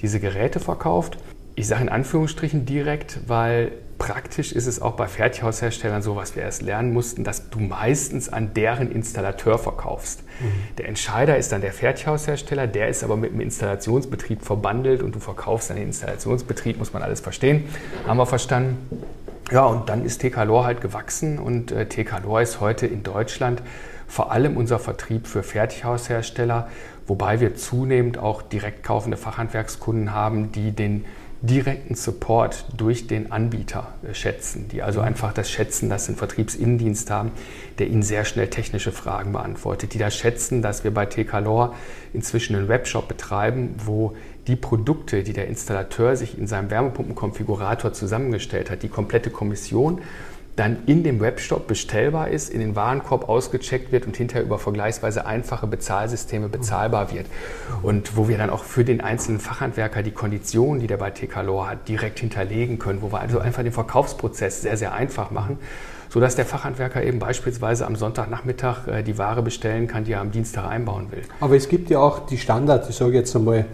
diese 0.00 0.20
Geräte 0.20 0.60
verkauft. 0.60 1.18
Ich 1.54 1.66
sage 1.68 1.82
in 1.82 1.88
Anführungsstrichen 1.88 2.66
direkt, 2.66 3.20
weil 3.26 3.72
praktisch 3.98 4.52
ist 4.52 4.66
es 4.66 4.80
auch 4.82 4.92
bei 4.92 5.06
Fertighausherstellern 5.06 6.02
so, 6.02 6.16
was 6.16 6.36
wir 6.36 6.42
erst 6.42 6.62
lernen 6.62 6.92
mussten, 6.92 7.24
dass 7.24 7.50
du 7.50 7.60
meistens 7.60 8.28
an 8.28 8.54
deren 8.54 8.90
Installateur 8.90 9.58
verkaufst. 9.58 10.22
Mhm. 10.40 10.76
Der 10.78 10.88
Entscheider 10.88 11.36
ist 11.36 11.52
dann 11.52 11.60
der 11.60 11.72
Fertighaushersteller, 11.72 12.66
der 12.66 12.88
ist 12.88 13.04
aber 13.04 13.16
mit 13.16 13.32
dem 13.32 13.40
Installationsbetrieb 13.40 14.42
verbandelt 14.42 15.02
und 15.02 15.14
du 15.14 15.20
verkaufst 15.20 15.70
an 15.70 15.76
den 15.76 15.88
Installationsbetrieb, 15.88 16.78
muss 16.78 16.92
man 16.92 17.02
alles 17.02 17.20
verstehen. 17.20 17.64
Haben 18.06 18.18
wir 18.18 18.26
verstanden? 18.26 19.04
Ja, 19.50 19.64
und 19.66 19.88
dann 19.88 20.04
ist 20.04 20.22
TK-Lor 20.22 20.64
halt 20.64 20.80
gewachsen 20.80 21.38
und 21.38 21.70
äh, 21.70 21.86
TK-Lor 21.86 22.40
ist 22.40 22.60
heute 22.60 22.86
in 22.86 23.02
Deutschland 23.02 23.62
vor 24.06 24.32
allem 24.32 24.56
unser 24.56 24.78
Vertrieb 24.78 25.26
für 25.26 25.42
Fertighaushersteller, 25.42 26.68
wobei 27.06 27.40
wir 27.40 27.54
zunehmend 27.54 28.18
auch 28.18 28.42
direkt 28.42 28.82
kaufende 28.82 29.16
Fachhandwerkskunden 29.16 30.14
haben, 30.14 30.52
die 30.52 30.72
den 30.72 31.04
direkten 31.46 31.94
Support 31.94 32.66
durch 32.76 33.06
den 33.06 33.30
Anbieter 33.30 33.92
äh, 34.02 34.14
schätzen, 34.14 34.68
die 34.68 34.82
also 34.82 35.00
mhm. 35.00 35.08
einfach 35.08 35.32
das 35.32 35.50
schätzen, 35.50 35.90
dass 35.90 36.06
sie 36.06 36.10
einen 36.10 36.18
Vertriebsinnendienst 36.18 37.10
haben, 37.10 37.32
der 37.78 37.88
ihnen 37.88 38.02
sehr 38.02 38.24
schnell 38.24 38.48
technische 38.48 38.92
Fragen 38.92 39.32
beantwortet, 39.32 39.92
die 39.94 39.98
das 39.98 40.16
schätzen, 40.16 40.62
dass 40.62 40.84
wir 40.84 40.92
bei 40.92 41.06
TK-Lor 41.06 41.74
inzwischen 42.12 42.56
einen 42.56 42.68
Webshop 42.68 43.08
betreiben, 43.08 43.74
wo 43.84 44.16
die 44.46 44.56
Produkte, 44.56 45.22
die 45.22 45.32
der 45.32 45.48
Installateur 45.48 46.16
sich 46.16 46.38
in 46.38 46.46
seinem 46.46 46.70
Wärmepumpenkonfigurator 46.70 47.92
zusammengestellt 47.92 48.70
hat, 48.70 48.82
die 48.82 48.88
komplette 48.88 49.30
Kommission 49.30 50.00
dann 50.56 50.78
in 50.86 51.02
dem 51.02 51.20
Webshop 51.20 51.66
bestellbar 51.66 52.28
ist, 52.28 52.48
in 52.48 52.60
den 52.60 52.76
Warenkorb 52.76 53.28
ausgecheckt 53.28 53.90
wird 53.90 54.06
und 54.06 54.16
hinterher 54.16 54.44
über 54.44 54.58
vergleichsweise 54.58 55.26
einfache 55.26 55.66
Bezahlsysteme 55.66 56.48
bezahlbar 56.48 57.12
wird. 57.12 57.26
Und 57.82 58.16
wo 58.16 58.28
wir 58.28 58.38
dann 58.38 58.50
auch 58.50 58.62
für 58.62 58.84
den 58.84 59.00
einzelnen 59.00 59.40
Fachhandwerker 59.40 60.02
die 60.02 60.12
Konditionen, 60.12 60.80
die 60.80 60.86
der 60.86 60.96
bei 60.96 61.10
TKLOR 61.10 61.68
hat, 61.70 61.88
direkt 61.88 62.20
hinterlegen 62.20 62.78
können, 62.78 63.02
wo 63.02 63.10
wir 63.10 63.20
also 63.20 63.40
einfach 63.40 63.64
den 63.64 63.72
Verkaufsprozess 63.72 64.62
sehr, 64.62 64.76
sehr 64.76 64.92
einfach 64.92 65.32
machen, 65.32 65.58
sodass 66.08 66.36
der 66.36 66.44
Fachhandwerker 66.44 67.02
eben 67.02 67.18
beispielsweise 67.18 67.84
am 67.84 67.96
Sonntagnachmittag 67.96 68.86
äh, 68.86 69.02
die 69.02 69.18
Ware 69.18 69.42
bestellen 69.42 69.88
kann, 69.88 70.04
die 70.04 70.12
er 70.12 70.20
am 70.20 70.30
Dienstag 70.30 70.68
einbauen 70.68 71.10
will. 71.10 71.22
Aber 71.40 71.56
es 71.56 71.68
gibt 71.68 71.90
ja 71.90 71.98
auch 71.98 72.26
die 72.26 72.38
Standard, 72.38 72.88
ich 72.88 72.94
sage 72.94 73.14
jetzt 73.14 73.34
einmal, 73.34 73.64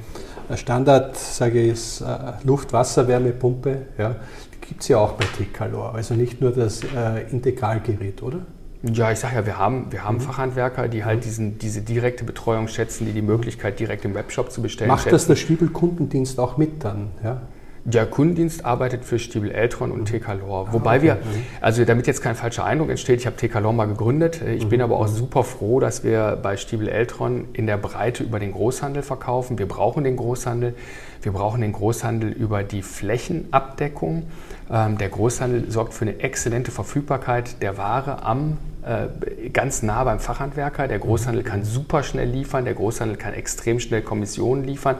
Standard, 0.57 1.16
sage 1.16 1.61
ich, 1.61 1.72
ist 1.72 2.01
äh, 2.01 2.07
Luft-Wasser-Wärmepumpe. 2.43 3.83
Ja 3.99 4.16
gibt 4.61 4.83
es 4.83 4.89
ja 4.89 4.99
auch 4.99 5.13
bei 5.13 5.25
Tricalor, 5.25 5.95
also 5.95 6.15
nicht 6.15 6.41
nur 6.41 6.53
das 6.53 6.83
äh, 6.85 7.31
Integralgerät, 7.31 8.23
oder? 8.23 8.41
Ja, 8.83 9.13
ich 9.13 9.19
sage 9.19 9.37
ja, 9.37 9.47
wir 9.47 9.59
haben, 9.59 9.93
wir 9.93 10.05
haben 10.05 10.17
mhm. 10.17 10.21
Fachhandwerker, 10.21 10.89
die 10.89 11.05
halt 11.05 11.25
diesen, 11.25 11.59
diese 11.59 11.83
direkte 11.83 12.25
Betreuung 12.25 12.67
schätzen, 12.67 13.05
die 13.07 13.13
die 13.13 13.23
Möglichkeit 13.23 13.79
direkt 13.79 14.05
im 14.05 14.15
Webshop 14.15 14.51
zu 14.51 14.63
bestellen 14.63 14.89
Macht 14.89 15.03
schätzen. 15.03 15.15
das 15.15 15.27
der 15.27 15.37
Stiebel-Kundendienst 15.37 16.39
auch 16.41 16.57
mit 16.57 16.83
dann? 16.83 17.11
Ja? 17.23 17.43
Der 17.85 18.07
Kundendienst 18.07 18.65
arbeitet 18.65 19.05
für 19.05 19.19
Stiebel 19.19 19.51
Eltron 19.51 19.91
und 19.91 20.01
mhm. 20.01 20.19
TK-Lor. 20.19 20.69
Ah, 20.69 20.73
Wobei 20.73 20.97
okay. 20.97 21.03
wir, 21.05 21.19
also 21.61 21.85
damit 21.85 22.07
jetzt 22.07 22.23
kein 22.23 22.35
falscher 22.35 22.65
Eindruck 22.65 22.91
entsteht, 22.91 23.21
ich 23.21 23.27
habe 23.27 23.37
TK-Lor 23.37 23.73
mal 23.73 23.87
gegründet. 23.87 24.41
Ich 24.43 24.65
mhm. 24.65 24.69
bin 24.69 24.83
aber 24.83 24.97
auch 24.97 25.09
super 25.09 25.45
froh, 25.45 25.81
dass 25.81 26.05
wir 26.05 26.39
bei 26.43 26.57
Stiebel 26.57 26.89
Eltron 26.89 27.49
in 27.53 27.67
der 27.67 27.79
Breite 27.79 28.23
über 28.23 28.39
den 28.39 28.53
Großhandel 28.53 29.03
verkaufen. 29.03 29.59
Wir 29.59 29.67
brauchen 29.67 30.05
den 30.05 30.17
Großhandel. 30.17 30.75
Wir 31.23 31.33
brauchen 31.33 31.61
den 31.61 31.73
Großhandel 31.73 32.31
über 32.33 32.63
die 32.63 32.83
Flächenabdeckung. 32.83 34.25
Ähm, 34.73 34.99
der 34.99 35.09
Großhandel 35.09 35.71
sorgt 35.71 35.95
für 35.95 36.03
eine 36.03 36.21
exzellente 36.21 36.71
Verfügbarkeit 36.71 37.61
der 37.61 37.77
Ware 37.77 38.23
am 38.23 38.59
äh, 38.83 39.51
ganz 39.51 39.83
nah 39.83 40.05
beim 40.05 40.21
Fachhandwerker. 40.21 40.87
Der 40.87 40.99
Großhandel 40.99 41.43
kann 41.43 41.64
super 41.64 42.03
schnell 42.03 42.29
liefern, 42.29 42.64
der 42.64 42.75
Großhandel 42.75 43.16
kann 43.16 43.35
extrem 43.35 43.81
schnell 43.81 44.03
Kommissionen 44.03 44.64
liefern, 44.64 44.97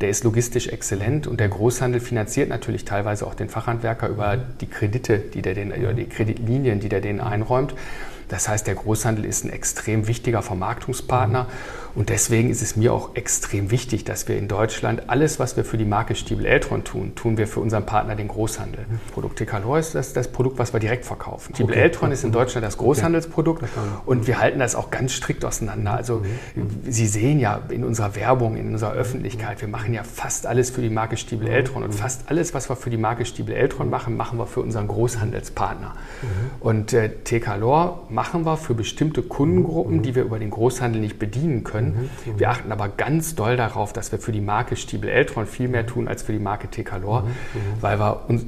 der 0.00 0.08
ist 0.08 0.24
logistisch 0.24 0.68
exzellent 0.68 1.26
und 1.26 1.40
der 1.40 1.48
Großhandel 1.48 2.00
finanziert 2.00 2.48
natürlich 2.48 2.84
teilweise 2.84 3.26
auch 3.26 3.34
den 3.34 3.48
Fachhandwerker 3.48 4.08
über 4.08 4.36
die 4.36 4.66
Kredite, 4.66 5.18
die 5.18 5.42
der 5.42 5.54
den, 5.54 5.72
über 5.72 5.92
die 5.92 6.06
Kreditlinien, 6.06 6.78
die 6.80 6.88
der 6.88 7.00
denen 7.00 7.20
einräumt. 7.20 7.74
Das 8.28 8.48
heißt, 8.48 8.66
der 8.66 8.74
Großhandel 8.74 9.24
ist 9.24 9.44
ein 9.44 9.50
extrem 9.50 10.06
wichtiger 10.06 10.42
Vermarktungspartner 10.42 11.46
und 11.94 12.10
deswegen 12.10 12.48
ist 12.48 12.62
es 12.62 12.76
mir 12.76 12.92
auch 12.92 13.16
extrem 13.16 13.72
wichtig, 13.72 14.04
dass 14.04 14.28
wir 14.28 14.38
in 14.38 14.46
Deutschland 14.46 15.08
alles, 15.08 15.40
was 15.40 15.56
wir 15.56 15.64
für 15.64 15.78
die 15.78 15.84
Marke 15.84 16.14
Stiebel 16.14 16.46
Eltron 16.46 16.84
tun, 16.84 17.16
tun 17.16 17.38
wir 17.38 17.48
für 17.48 17.58
unseren 17.58 17.86
Partner, 17.86 18.14
den 18.14 18.28
Großhandel. 18.28 18.86
Produkt 19.12 19.40
Decalor 19.40 19.80
ist 19.80 19.96
das, 19.96 20.12
das 20.12 20.28
Produkt, 20.28 20.58
was 20.58 20.72
wir 20.72 20.78
direkt 20.78 21.04
verkaufen. 21.04 21.54
Stiebel 21.54 21.74
okay. 21.74 21.82
Eltron 21.82 22.12
ist 22.12 22.22
in 22.22 22.30
Deutschland 22.30 22.64
das 22.64 22.76
Großhandelsprodukt 22.78 23.64
okay. 23.64 23.70
und 24.06 24.28
wir 24.28 24.38
halten 24.38 24.60
das 24.60 24.76
auch 24.76 24.92
ganz 24.92 25.12
strikt 25.12 25.44
auseinander. 25.44 25.94
Also 25.94 26.22
mhm. 26.54 26.68
Sie 26.86 27.08
sehen 27.08 27.40
ja 27.40 27.62
in 27.68 27.82
unserer 27.82 28.14
Werbung, 28.14 28.56
in 28.56 28.72
unserer 28.72 28.92
Öffentlichkeit, 28.92 29.60
wir 29.60 29.68
machen 29.68 29.92
ja 29.92 30.04
fast 30.04 30.46
alles 30.46 30.70
für 30.70 30.82
die 30.82 30.90
Marke 30.90 31.16
Stiebel 31.16 31.48
Eltron 31.48 31.82
und 31.82 31.94
fast 31.94 32.30
alles, 32.30 32.54
was 32.54 32.68
wir 32.68 32.76
für 32.76 32.90
die 32.90 32.96
Marke 32.96 33.24
Stiebel 33.24 33.56
Eltron 33.56 33.90
machen, 33.90 34.16
machen 34.16 34.38
wir 34.38 34.46
für 34.46 34.60
unseren 34.60 34.86
Großhandelspartner. 34.86 35.94
Mhm. 36.22 36.26
Und 36.60 36.92
äh, 36.92 37.08
Tecalor 37.24 38.06
machen 38.18 38.44
wir 38.44 38.56
für 38.56 38.74
bestimmte 38.74 39.22
Kundengruppen, 39.22 40.02
die 40.02 40.16
wir 40.16 40.24
über 40.24 40.40
den 40.40 40.50
Großhandel 40.50 41.00
nicht 41.00 41.20
bedienen 41.20 41.62
können. 41.62 42.10
Wir 42.36 42.50
achten 42.50 42.72
aber 42.72 42.88
ganz 42.88 43.36
doll 43.36 43.56
darauf, 43.56 43.92
dass 43.92 44.10
wir 44.10 44.18
für 44.18 44.32
die 44.32 44.40
Marke 44.40 44.74
Stiebel 44.74 45.08
Eltron 45.08 45.46
viel 45.46 45.68
mehr 45.68 45.86
tun 45.86 46.08
als 46.08 46.24
für 46.24 46.32
die 46.32 46.40
Marke 46.40 46.66
Tecalor, 46.66 47.28
weil 47.80 48.00
wir 48.00 48.24
uns 48.26 48.44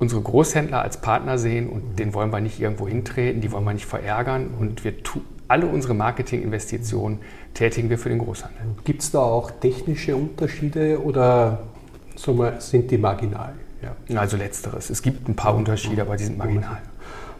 unsere 0.00 0.20
Großhändler 0.22 0.82
als 0.82 1.00
Partner 1.00 1.38
sehen 1.38 1.68
und 1.68 2.00
den 2.00 2.14
wollen 2.14 2.32
wir 2.32 2.40
nicht 2.40 2.58
irgendwo 2.58 2.88
hintreten, 2.88 3.40
die 3.40 3.52
wollen 3.52 3.62
wir 3.62 3.74
nicht 3.74 3.86
verärgern 3.86 4.48
und 4.58 4.82
wir 4.82 5.04
tun 5.04 5.22
alle 5.46 5.66
unsere 5.66 5.94
Marketinginvestitionen 5.94 7.20
tätigen 7.54 7.90
wir 7.90 7.98
für 7.98 8.08
den 8.08 8.18
Großhandel. 8.18 8.60
Gibt 8.82 9.02
es 9.02 9.12
da 9.12 9.20
auch 9.20 9.52
technische 9.52 10.16
Unterschiede 10.16 11.00
oder 11.00 11.60
sind 12.58 12.90
die 12.90 12.98
marginal? 12.98 13.52
Ja. 14.08 14.18
Also 14.18 14.36
letzteres. 14.36 14.90
Es 14.90 15.00
gibt 15.00 15.28
ein 15.28 15.36
paar 15.36 15.54
Unterschiede, 15.54 16.02
aber 16.02 16.16
die 16.16 16.24
sind 16.24 16.38
marginal. 16.38 16.78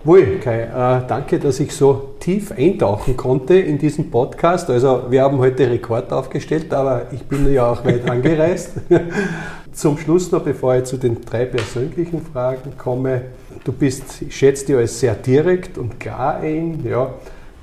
Wohl, 0.05 0.41
Kai, 0.41 0.63
äh, 0.63 1.07
danke, 1.07 1.39
dass 1.39 1.61
ich 1.61 1.73
so 1.73 2.15
tief 2.19 2.51
eintauchen 2.51 3.17
konnte 3.17 3.55
in 3.55 3.79
diesen 3.79 4.11
Podcast. 4.11 4.69
Also 4.69 5.05
wir 5.11 5.23
haben 5.23 5.39
heute 5.39 5.71
Rekord 5.71 6.13
aufgestellt, 6.13 6.75
aber 6.75 7.07
ich 7.13 7.23
bin 7.23 7.53
ja 7.53 7.71
auch 7.71 7.85
weit 7.85 8.11
angereist. 8.11 8.73
Zum 9.73 9.97
Schluss 9.97 10.33
noch, 10.33 10.43
bevor 10.43 10.75
ich 10.75 10.85
zu 10.85 10.97
den 10.97 11.25
drei 11.25 11.45
persönlichen 11.45 12.21
Fragen 12.21 12.73
komme. 12.77 13.23
Du 13.63 13.71
bist, 13.71 14.23
ich 14.23 14.37
schätze 14.37 14.67
dich 14.67 14.75
als 14.75 14.99
sehr 14.99 15.15
direkt 15.15 15.79
und 15.79 16.01
klar 16.01 16.39
ein. 16.39 16.85
Ja, 16.85 17.15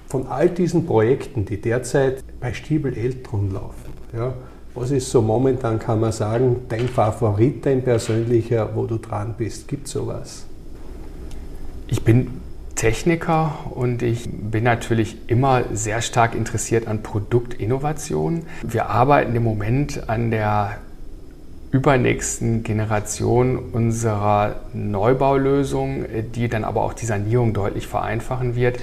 von 0.07 0.25
all 0.27 0.47
diesen 0.47 0.85
Projekten, 0.85 1.43
die 1.43 1.59
derzeit 1.59 2.23
bei 2.39 2.53
Stiebel 2.53 2.97
Eltron 2.97 3.51
laufen, 3.51 3.91
ja, 4.17 4.33
was 4.75 4.91
ist 4.91 5.11
so 5.11 5.21
momentan, 5.21 5.77
kann 5.77 5.99
man 5.99 6.13
sagen, 6.13 6.61
dein 6.69 6.87
Favorit, 6.87 7.65
dein 7.65 7.83
persönlicher, 7.83 8.69
wo 8.73 8.85
du 8.85 8.97
dran 8.97 9.35
bist? 9.37 9.67
Gibt 9.67 9.87
es 9.87 9.91
sowas? 9.91 10.45
Ich 11.91 12.03
bin 12.03 12.41
Techniker 12.75 13.71
und 13.71 14.03
ich 14.03 14.29
bin 14.31 14.63
natürlich 14.63 15.17
immer 15.27 15.63
sehr 15.73 16.03
stark 16.03 16.35
interessiert 16.35 16.87
an 16.87 17.01
Produktinnovation. 17.01 18.43
Wir 18.61 18.89
arbeiten 18.89 19.35
im 19.35 19.43
Moment 19.43 20.07
an 20.07 20.29
der 20.29 20.77
übernächsten 21.71 22.61
Generation 22.61 23.57
unserer 23.57 24.61
Neubaulösung, 24.73 26.05
die 26.35 26.47
dann 26.47 26.63
aber 26.63 26.83
auch 26.83 26.93
die 26.93 27.07
Sanierung 27.07 27.53
deutlich 27.53 27.87
vereinfachen 27.87 28.55
wird. 28.55 28.79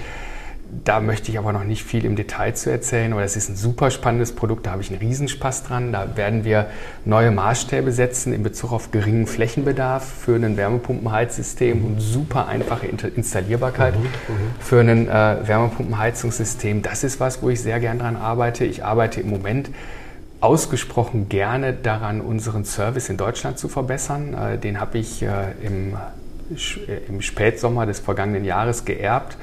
Da 0.84 1.00
möchte 1.00 1.30
ich 1.30 1.38
aber 1.38 1.52
noch 1.52 1.62
nicht 1.62 1.84
viel 1.84 2.04
im 2.04 2.16
Detail 2.16 2.54
zu 2.54 2.70
erzählen, 2.70 3.12
aber 3.12 3.22
das 3.22 3.36
ist 3.36 3.48
ein 3.48 3.56
super 3.56 3.92
spannendes 3.92 4.32
Produkt, 4.32 4.66
da 4.66 4.72
habe 4.72 4.82
ich 4.82 4.90
einen 4.90 4.98
Riesenspaß 4.98 5.62
dran. 5.62 5.92
Da 5.92 6.16
werden 6.16 6.44
wir 6.44 6.66
neue 7.04 7.30
Maßstäbe 7.30 7.92
setzen 7.92 8.32
in 8.32 8.42
Bezug 8.42 8.72
auf 8.72 8.90
geringen 8.90 9.28
Flächenbedarf 9.28 10.04
für 10.04 10.34
ein 10.34 10.56
Wärmepumpenheizsystem 10.56 11.84
und 11.84 12.00
super 12.00 12.48
einfache 12.48 12.86
Installierbarkeit 12.86 13.96
mhm, 13.96 14.04
mhm, 14.04 14.10
für 14.58 14.80
ein 14.80 15.08
äh, 15.08 15.36
Wärmepumpenheizungssystem. 15.46 16.82
Das 16.82 17.04
ist 17.04 17.20
was, 17.20 17.42
wo 17.42 17.50
ich 17.50 17.60
sehr 17.60 17.78
gern 17.78 18.00
dran 18.00 18.16
arbeite. 18.16 18.64
Ich 18.64 18.84
arbeite 18.84 19.20
im 19.20 19.30
Moment 19.30 19.70
ausgesprochen 20.40 21.28
gerne 21.28 21.74
daran, 21.74 22.20
unseren 22.20 22.64
Service 22.64 23.08
in 23.08 23.16
Deutschland 23.16 23.58
zu 23.58 23.68
verbessern. 23.68 24.34
Äh, 24.34 24.58
den 24.58 24.80
habe 24.80 24.98
ich 24.98 25.22
äh, 25.22 25.52
im, 25.62 25.94
äh, 26.54 27.06
im 27.08 27.22
Spätsommer 27.22 27.86
des 27.86 28.00
vergangenen 28.00 28.44
Jahres 28.44 28.84
geerbt 28.84 29.36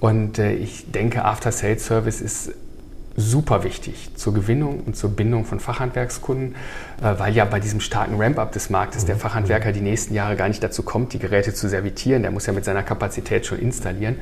und 0.00 0.38
äh, 0.38 0.54
ich 0.54 0.90
denke, 0.90 1.24
After 1.24 1.52
Sales 1.52 1.86
Service 1.86 2.20
ist 2.20 2.52
super 3.16 3.64
wichtig 3.64 4.10
zur 4.14 4.34
Gewinnung 4.34 4.80
und 4.80 4.96
zur 4.96 5.10
Bindung 5.10 5.44
von 5.44 5.58
Fachhandwerkskunden, 5.58 6.54
äh, 7.02 7.18
weil 7.18 7.34
ja 7.34 7.44
bei 7.44 7.60
diesem 7.60 7.80
starken 7.80 8.20
Ramp-up 8.20 8.52
des 8.52 8.70
Marktes 8.70 9.04
der 9.04 9.16
mhm. 9.16 9.20
Fachhandwerker 9.20 9.72
die 9.72 9.80
nächsten 9.80 10.14
Jahre 10.14 10.36
gar 10.36 10.48
nicht 10.48 10.62
dazu 10.62 10.82
kommt, 10.82 11.12
die 11.12 11.18
Geräte 11.18 11.54
zu 11.54 11.68
servitieren. 11.68 12.22
Der 12.22 12.30
muss 12.30 12.46
ja 12.46 12.52
mit 12.52 12.64
seiner 12.64 12.82
Kapazität 12.82 13.46
schon 13.46 13.58
installieren. 13.58 14.16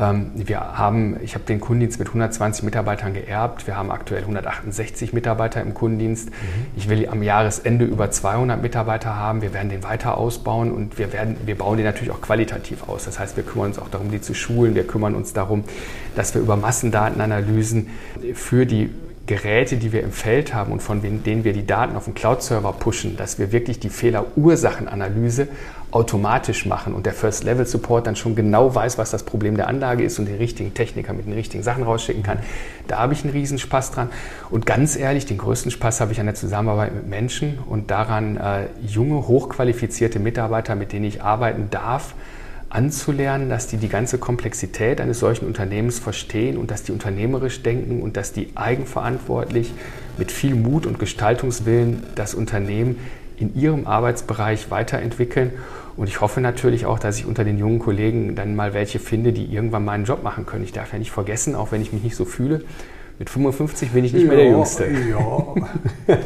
Ähm, 0.00 0.30
wir 0.34 0.60
haben, 0.60 1.18
ich 1.22 1.34
habe 1.34 1.44
den 1.44 1.60
Kundendienst 1.60 1.98
mit 1.98 2.08
120 2.08 2.64
Mitarbeitern 2.64 3.14
geerbt. 3.14 3.66
Wir 3.66 3.76
haben 3.76 3.90
aktuell 3.90 4.22
168 4.22 5.12
Mitarbeiter 5.12 5.60
im 5.60 5.74
Kundendienst. 5.74 6.30
Mhm. 6.30 6.34
Ich 6.76 6.88
will 6.88 7.08
am 7.08 7.22
Jahresende 7.22 7.84
über 7.84 8.10
200 8.10 8.60
Mitarbeiter 8.60 9.16
haben. 9.16 9.42
Wir 9.42 9.52
werden 9.52 9.68
den 9.68 9.84
weiter 9.84 10.16
ausbauen 10.18 10.72
und 10.72 10.98
wir, 10.98 11.12
werden, 11.12 11.36
wir 11.44 11.56
bauen 11.56 11.76
den 11.76 11.86
natürlich 11.86 12.10
auch 12.10 12.20
qualitativ 12.20 12.88
aus. 12.88 13.04
Das 13.04 13.18
heißt, 13.18 13.36
wir 13.36 13.44
kümmern 13.44 13.68
uns 13.68 13.78
auch 13.78 13.88
darum, 13.88 14.10
die 14.10 14.20
zu 14.20 14.34
schulen. 14.34 14.74
Wir 14.74 14.86
kümmern 14.86 15.14
uns 15.14 15.32
darum, 15.32 15.64
dass 16.16 16.34
wir 16.34 16.42
über 16.42 16.56
Massendatenanalysen 16.56 17.88
für 18.34 18.66
die 18.66 18.90
Geräte, 19.26 19.76
die 19.76 19.92
wir 19.92 20.02
im 20.02 20.12
Feld 20.12 20.52
haben 20.52 20.72
und 20.72 20.82
von 20.82 21.00
denen 21.00 21.44
wir 21.44 21.52
die 21.52 21.64
Daten 21.64 21.96
auf 21.96 22.04
den 22.04 22.14
Cloud-Server 22.14 22.72
pushen, 22.72 23.16
dass 23.16 23.38
wir 23.38 23.52
wirklich 23.52 23.78
die 23.78 23.88
Fehlerursachenanalyse 23.88 25.48
automatisch 25.92 26.66
machen 26.66 26.94
und 26.94 27.06
der 27.06 27.12
First-Level-Support 27.12 28.06
dann 28.06 28.16
schon 28.16 28.34
genau 28.34 28.74
weiß, 28.74 28.98
was 28.98 29.10
das 29.10 29.22
Problem 29.22 29.56
der 29.56 29.68
Anlage 29.68 30.02
ist 30.02 30.18
und 30.18 30.26
den 30.26 30.38
richtigen 30.38 30.74
Techniker 30.74 31.12
mit 31.12 31.26
den 31.26 31.34
richtigen 31.34 31.62
Sachen 31.62 31.84
rausschicken 31.84 32.22
kann. 32.22 32.38
Da 32.88 32.98
habe 32.98 33.12
ich 33.12 33.22
einen 33.22 33.32
Riesenspaß 33.32 33.92
dran. 33.92 34.08
Und 34.50 34.64
ganz 34.66 34.96
ehrlich, 34.96 35.26
den 35.26 35.38
größten 35.38 35.70
Spaß 35.70 36.00
habe 36.00 36.12
ich 36.12 36.18
an 36.18 36.26
der 36.26 36.34
Zusammenarbeit 36.34 36.94
mit 36.94 37.06
Menschen 37.06 37.58
und 37.68 37.90
daran, 37.90 38.38
äh, 38.38 38.66
junge, 38.86 39.28
hochqualifizierte 39.28 40.18
Mitarbeiter, 40.18 40.74
mit 40.74 40.92
denen 40.92 41.04
ich 41.04 41.22
arbeiten 41.22 41.68
darf, 41.70 42.14
anzulernen, 42.72 43.50
dass 43.50 43.66
die 43.66 43.76
die 43.76 43.88
ganze 43.88 44.18
Komplexität 44.18 45.00
eines 45.00 45.20
solchen 45.20 45.46
Unternehmens 45.46 45.98
verstehen 45.98 46.56
und 46.56 46.70
dass 46.70 46.82
die 46.82 46.92
unternehmerisch 46.92 47.62
denken 47.62 48.00
und 48.00 48.16
dass 48.16 48.32
die 48.32 48.48
eigenverantwortlich 48.54 49.72
mit 50.16 50.32
viel 50.32 50.54
Mut 50.54 50.86
und 50.86 50.98
Gestaltungswillen 50.98 52.02
das 52.14 52.34
Unternehmen 52.34 52.96
in 53.36 53.54
ihrem 53.54 53.86
Arbeitsbereich 53.86 54.70
weiterentwickeln. 54.70 55.50
Und 55.96 56.08
ich 56.08 56.22
hoffe 56.22 56.40
natürlich 56.40 56.86
auch, 56.86 56.98
dass 56.98 57.18
ich 57.18 57.26
unter 57.26 57.44
den 57.44 57.58
jungen 57.58 57.78
Kollegen 57.78 58.34
dann 58.34 58.56
mal 58.56 58.72
welche 58.72 58.98
finde, 58.98 59.32
die 59.32 59.44
irgendwann 59.44 59.84
meinen 59.84 60.04
Job 60.04 60.22
machen 60.22 60.46
können. 60.46 60.64
Ich 60.64 60.72
darf 60.72 60.92
ja 60.92 60.98
nicht 60.98 61.10
vergessen, 61.10 61.54
auch 61.54 61.72
wenn 61.72 61.82
ich 61.82 61.92
mich 61.92 62.02
nicht 62.02 62.16
so 62.16 62.24
fühle, 62.24 62.64
mit 63.18 63.28
55 63.28 63.90
bin 63.90 64.04
ich 64.04 64.14
nicht 64.14 64.22
ja, 64.22 64.28
mehr 64.28 64.38
der 64.38 64.48
Jüngste. 64.48 64.86
Ja, 64.86 65.54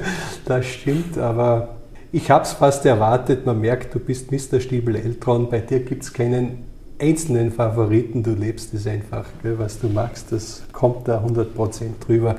das 0.45 0.67
stimmt, 0.67 1.19
aber 1.19 1.76
ich 2.17 2.31
habe 2.31 2.45
es 2.45 2.55
fast 2.55 2.87
erwartet. 2.87 3.45
Man 3.45 3.61
merkt, 3.61 3.95
du 3.95 3.99
bist 3.99 4.33
Mr. 4.33 4.59
Stiebel-Eltron. 4.59 5.51
Bei 5.51 5.59
dir 5.59 5.81
gibt 5.81 6.03
es 6.03 6.15
keinen 6.15 6.65
einzelnen 6.99 7.53
Favoriten. 7.53 8.23
Du 8.23 8.31
lebst 8.31 8.73
es 8.73 8.87
einfach, 8.87 9.27
gell, 9.43 9.59
was 9.59 9.79
du 9.79 9.89
magst. 9.89 10.33
Das 10.33 10.63
kommt 10.73 11.07
da 11.09 11.23
100% 11.23 11.45
drüber. 12.01 12.37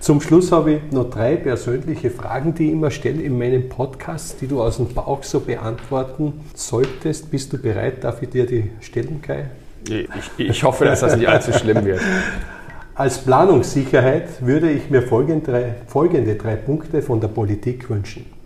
Zum 0.00 0.22
Schluss 0.22 0.50
habe 0.50 0.72
ich 0.72 0.92
noch 0.92 1.10
drei 1.10 1.36
persönliche 1.36 2.10
Fragen, 2.10 2.54
die 2.54 2.68
ich 2.68 2.72
immer 2.72 2.90
stelle 2.90 3.20
in 3.20 3.36
meinem 3.36 3.68
Podcast, 3.68 4.40
die 4.40 4.46
du 4.46 4.62
aus 4.62 4.78
dem 4.78 4.94
Bauch 4.94 5.22
so 5.22 5.40
beantworten 5.40 6.40
solltest. 6.54 7.30
Bist 7.30 7.52
du 7.52 7.58
bereit? 7.58 8.04
Darf 8.04 8.22
ich 8.22 8.30
dir 8.30 8.46
die 8.46 8.70
stellen, 8.80 9.20
Kai? 9.20 9.50
Ich, 9.86 10.08
ich 10.38 10.64
hoffe, 10.64 10.86
dass 10.86 11.00
das 11.00 11.16
nicht 11.16 11.28
allzu 11.28 11.52
schlimm 11.52 11.84
wird. 11.84 12.00
Als 12.94 13.18
Planungssicherheit 13.18 14.44
würde 14.44 14.70
ich 14.70 14.88
mir 14.88 15.02
folgende 15.02 15.74
folgende 15.86 16.34
drei 16.34 16.56
Punkte 16.56 17.02
von 17.02 17.20
der 17.20 17.28
Politik 17.28 17.90
wünschen 17.90 18.37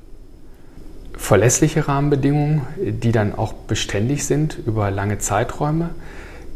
verlässliche 1.23 1.86
Rahmenbedingungen, 1.86 2.62
die 2.77 3.12
dann 3.12 3.32
auch 3.32 3.53
beständig 3.53 4.27
sind 4.27 4.59
über 4.66 4.90
lange 4.90 5.19
Zeiträume, 5.19 5.90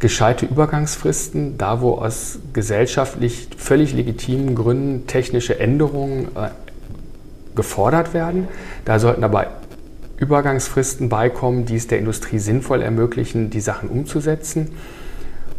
gescheite 0.00 0.44
Übergangsfristen, 0.44 1.56
da 1.56 1.80
wo 1.80 1.92
aus 1.92 2.40
gesellschaftlich 2.52 3.48
völlig 3.56 3.94
legitimen 3.94 4.56
Gründen 4.56 5.06
technische 5.06 5.60
Änderungen 5.60 6.24
äh, 6.34 6.48
gefordert 7.54 8.12
werden. 8.12 8.48
Da 8.84 8.98
sollten 8.98 9.22
aber 9.22 9.52
Übergangsfristen 10.16 11.08
beikommen, 11.08 11.64
die 11.64 11.76
es 11.76 11.86
der 11.86 12.00
Industrie 12.00 12.40
sinnvoll 12.40 12.82
ermöglichen, 12.82 13.50
die 13.50 13.60
Sachen 13.60 13.88
umzusetzen 13.88 14.72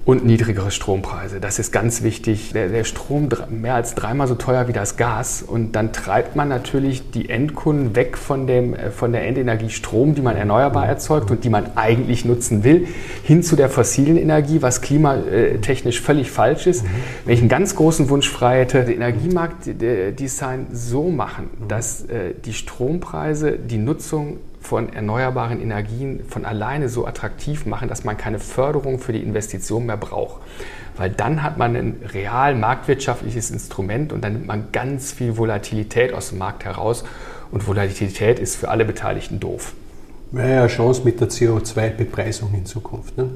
und 0.07 0.25
niedrigere 0.25 0.71
Strompreise. 0.71 1.41
Das 1.41 1.59
ist 1.59 1.73
ganz 1.73 2.01
wichtig. 2.01 2.53
Der, 2.53 2.69
der, 2.69 2.85
Strom 2.85 3.27
mehr 3.49 3.75
als 3.75 3.93
dreimal 3.93 4.25
so 4.25 4.35
teuer 4.35 4.69
wie 4.69 4.71
das 4.71 4.95
Gas 4.95 5.43
und 5.45 5.73
dann 5.73 5.91
treibt 5.91 6.33
man 6.37 6.47
natürlich 6.47 7.11
die 7.11 7.27
Endkunden 7.27 7.93
weg 7.93 8.17
von, 8.17 8.47
dem, 8.47 8.73
äh, 8.73 8.89
von 8.89 9.11
der 9.11 9.27
Endenergie 9.27 9.69
Strom, 9.69 10.15
die 10.15 10.21
man 10.21 10.37
erneuerbar 10.37 10.87
erzeugt 10.87 11.29
und 11.29 11.43
die 11.43 11.49
man 11.49 11.75
eigentlich 11.75 12.23
nutzen 12.23 12.63
will, 12.63 12.87
hin 13.21 13.43
zu 13.43 13.57
der 13.57 13.67
fossilen 13.67 14.15
Energie, 14.15 14.61
was 14.61 14.81
klimatechnisch 14.81 15.99
völlig 15.99 16.31
falsch 16.31 16.67
ist. 16.67 16.85
Mhm. 16.85 16.89
Wenn 17.25 17.33
ich 17.33 17.41
einen 17.41 17.49
ganz 17.49 17.75
großen 17.75 18.09
Wunsch 18.09 18.29
frei 18.29 18.59
hätte, 18.59 18.85
den 18.85 18.95
Energiemarktdesign 18.95 20.67
so 20.71 21.09
machen, 21.09 21.49
dass 21.67 22.03
äh, 22.03 22.33
die 22.45 22.53
Strompreise 22.53 23.59
die 23.59 23.77
Nutzung 23.77 24.37
von 24.67 24.91
erneuerbaren 24.91 25.61
Energien 25.61 26.25
von 26.27 26.43
alleine 26.43 26.89
so 26.89 27.07
attraktiv 27.07 27.65
machen, 27.65 27.87
dass 27.87 28.03
man 28.03 28.17
keine 28.17 28.37
Förderung 28.37 28.99
für 28.99 29.13
die 29.13 29.23
Investition 29.23 29.85
mehr 29.85 29.95
braucht. 29.95 30.41
Weil 30.97 31.09
dann 31.09 31.41
hat 31.41 31.57
man 31.57 31.75
ein 31.75 32.01
real 32.13 32.53
marktwirtschaftliches 32.53 33.49
Instrument 33.49 34.11
und 34.11 34.23
dann 34.23 34.33
nimmt 34.33 34.47
man 34.47 34.71
ganz 34.73 35.13
viel 35.13 35.37
Volatilität 35.37 36.13
aus 36.13 36.29
dem 36.29 36.39
Markt 36.39 36.65
heraus. 36.65 37.05
Und 37.49 37.65
Volatilität 37.65 38.39
ist 38.39 38.57
für 38.57 38.67
alle 38.67 38.83
Beteiligten 38.83 39.39
doof. 39.39 39.73
Wäre 40.31 40.49
ja 40.49 40.59
eine 40.59 40.67
Chance 40.67 41.03
mit 41.05 41.21
der 41.21 41.29
CO2-Bepreisung 41.29 42.53
in 42.53 42.65
Zukunft. 42.65 43.17
Ne? 43.17 43.29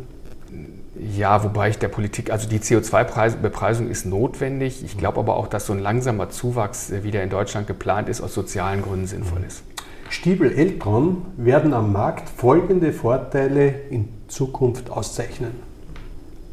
Ja, 1.16 1.46
wobei 1.46 1.70
ich 1.70 1.78
der 1.78 1.88
Politik, 1.88 2.30
also 2.30 2.50
die 2.50 2.60
CO2-Bepreisung 2.60 3.90
ist 3.90 4.06
notwendig. 4.06 4.84
Ich 4.84 4.98
glaube 4.98 5.20
aber 5.20 5.38
auch, 5.38 5.48
dass 5.48 5.66
so 5.66 5.72
ein 5.72 5.80
langsamer 5.80 6.30
Zuwachs, 6.30 6.92
wie 7.04 7.12
der 7.12 7.24
in 7.24 7.30
Deutschland 7.30 7.68
geplant 7.68 8.10
ist, 8.10 8.20
aus 8.20 8.34
sozialen 8.34 8.82
Gründen 8.82 9.08
sinnvoll 9.08 9.44
ist. 9.48 9.64
Stiebel 10.12 10.52
Eltron 10.52 11.26
werden 11.38 11.74
am 11.74 11.94
Markt 11.94 12.28
folgende 12.28 12.92
Vorteile 12.92 13.74
in 13.90 14.10
Zukunft 14.28 14.90
auszeichnen. 14.90 15.52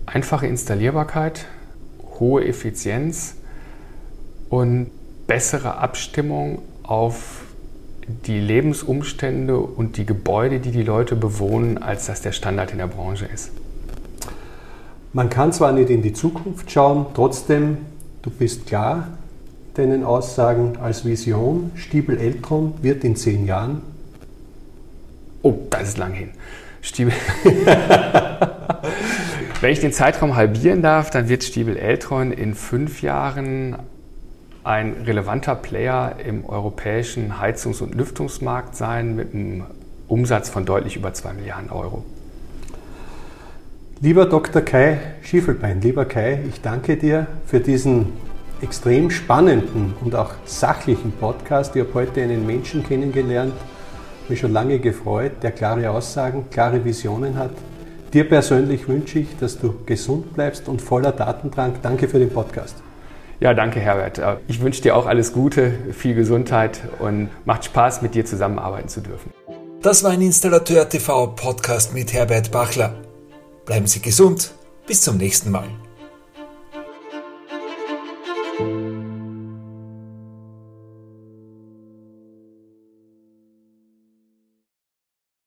Einfache 0.06 0.46
Installierbarkeit, 0.46 1.46
hohe 2.20 2.46
Effizienz 2.46 3.34
und 4.48 4.90
bessere 5.26 5.78
Abstimmung 5.78 6.62
auf 6.84 7.42
die 8.26 8.38
Lebensumstände 8.38 9.58
und 9.58 9.96
die 9.96 10.06
Gebäude, 10.06 10.60
die 10.60 10.70
die 10.70 10.84
Leute 10.84 11.16
bewohnen, 11.16 11.78
als 11.78 12.06
das 12.06 12.22
der 12.22 12.32
Standard 12.32 12.70
in 12.70 12.78
der 12.78 12.86
Branche 12.86 13.26
ist. 13.26 13.50
Man 15.12 15.30
kann 15.30 15.52
zwar 15.52 15.72
nicht 15.72 15.90
in 15.90 16.02
die 16.02 16.12
Zukunft 16.12 16.70
schauen, 16.70 17.06
trotzdem, 17.12 17.78
du 18.22 18.30
bist 18.30 18.66
klar, 18.66 19.17
deinen 19.78 20.04
Aussagen 20.04 20.76
als 20.78 21.04
Vision, 21.04 21.70
Stiebel 21.76 22.18
Eltron 22.18 22.74
wird 22.82 23.04
in 23.04 23.16
zehn 23.16 23.46
Jahren? 23.46 23.82
Oh, 25.42 25.54
das 25.70 25.90
ist 25.90 25.98
lang 25.98 26.12
hin. 26.12 26.30
Stiebel. 26.82 27.14
Wenn 29.60 29.72
ich 29.72 29.80
den 29.80 29.92
Zeitraum 29.92 30.36
halbieren 30.36 30.82
darf, 30.82 31.10
dann 31.10 31.28
wird 31.28 31.44
Stiebel 31.44 31.76
Eltron 31.76 32.32
in 32.32 32.54
fünf 32.54 33.02
Jahren 33.02 33.76
ein 34.64 34.94
relevanter 35.04 35.54
Player 35.54 36.16
im 36.24 36.44
europäischen 36.44 37.40
Heizungs- 37.40 37.80
und 37.80 37.94
Lüftungsmarkt 37.94 38.76
sein 38.76 39.16
mit 39.16 39.32
einem 39.32 39.64
Umsatz 40.08 40.48
von 40.48 40.64
deutlich 40.64 40.96
über 40.96 41.14
2 41.14 41.32
Milliarden 41.34 41.70
Euro. 41.70 42.04
Lieber 44.00 44.26
Dr. 44.26 44.62
Kai 44.62 44.98
Schiefelbein, 45.22 45.80
lieber 45.80 46.04
Kai, 46.04 46.40
ich 46.48 46.60
danke 46.60 46.96
dir 46.96 47.26
für 47.46 47.60
diesen 47.60 48.12
extrem 48.62 49.10
spannenden 49.10 49.94
und 50.04 50.14
auch 50.14 50.30
sachlichen 50.44 51.12
Podcast. 51.12 51.76
Ich 51.76 51.82
habe 51.82 51.94
heute 51.94 52.22
einen 52.22 52.46
Menschen 52.46 52.82
kennengelernt, 52.82 53.54
mich 54.28 54.40
schon 54.40 54.52
lange 54.52 54.78
gefreut, 54.78 55.32
der 55.42 55.52
klare 55.52 55.90
Aussagen, 55.90 56.46
klare 56.50 56.84
Visionen 56.84 57.36
hat. 57.36 57.50
Dir 58.12 58.28
persönlich 58.28 58.88
wünsche 58.88 59.18
ich, 59.18 59.36
dass 59.38 59.58
du 59.58 59.74
gesund 59.84 60.34
bleibst 60.34 60.68
und 60.68 60.80
voller 60.80 61.12
Datendrang. 61.12 61.74
Danke 61.82 62.08
für 62.08 62.18
den 62.18 62.30
Podcast. 62.30 62.76
Ja, 63.40 63.54
danke 63.54 63.78
Herbert. 63.78 64.20
Ich 64.48 64.60
wünsche 64.60 64.82
dir 64.82 64.96
auch 64.96 65.06
alles 65.06 65.32
Gute, 65.32 65.72
viel 65.92 66.14
Gesundheit 66.14 66.80
und 66.98 67.28
macht 67.44 67.66
Spaß, 67.66 68.02
mit 68.02 68.14
dir 68.14 68.24
zusammenarbeiten 68.24 68.88
zu 68.88 69.00
dürfen. 69.00 69.30
Das 69.80 70.02
war 70.02 70.10
ein 70.10 70.22
Installateur 70.22 70.88
TV 70.88 71.28
Podcast 71.28 71.94
mit 71.94 72.12
Herbert 72.12 72.50
Bachler. 72.50 72.94
Bleiben 73.64 73.86
Sie 73.86 74.00
gesund. 74.00 74.52
Bis 74.86 75.02
zum 75.02 75.18
nächsten 75.18 75.50
Mal. 75.50 75.68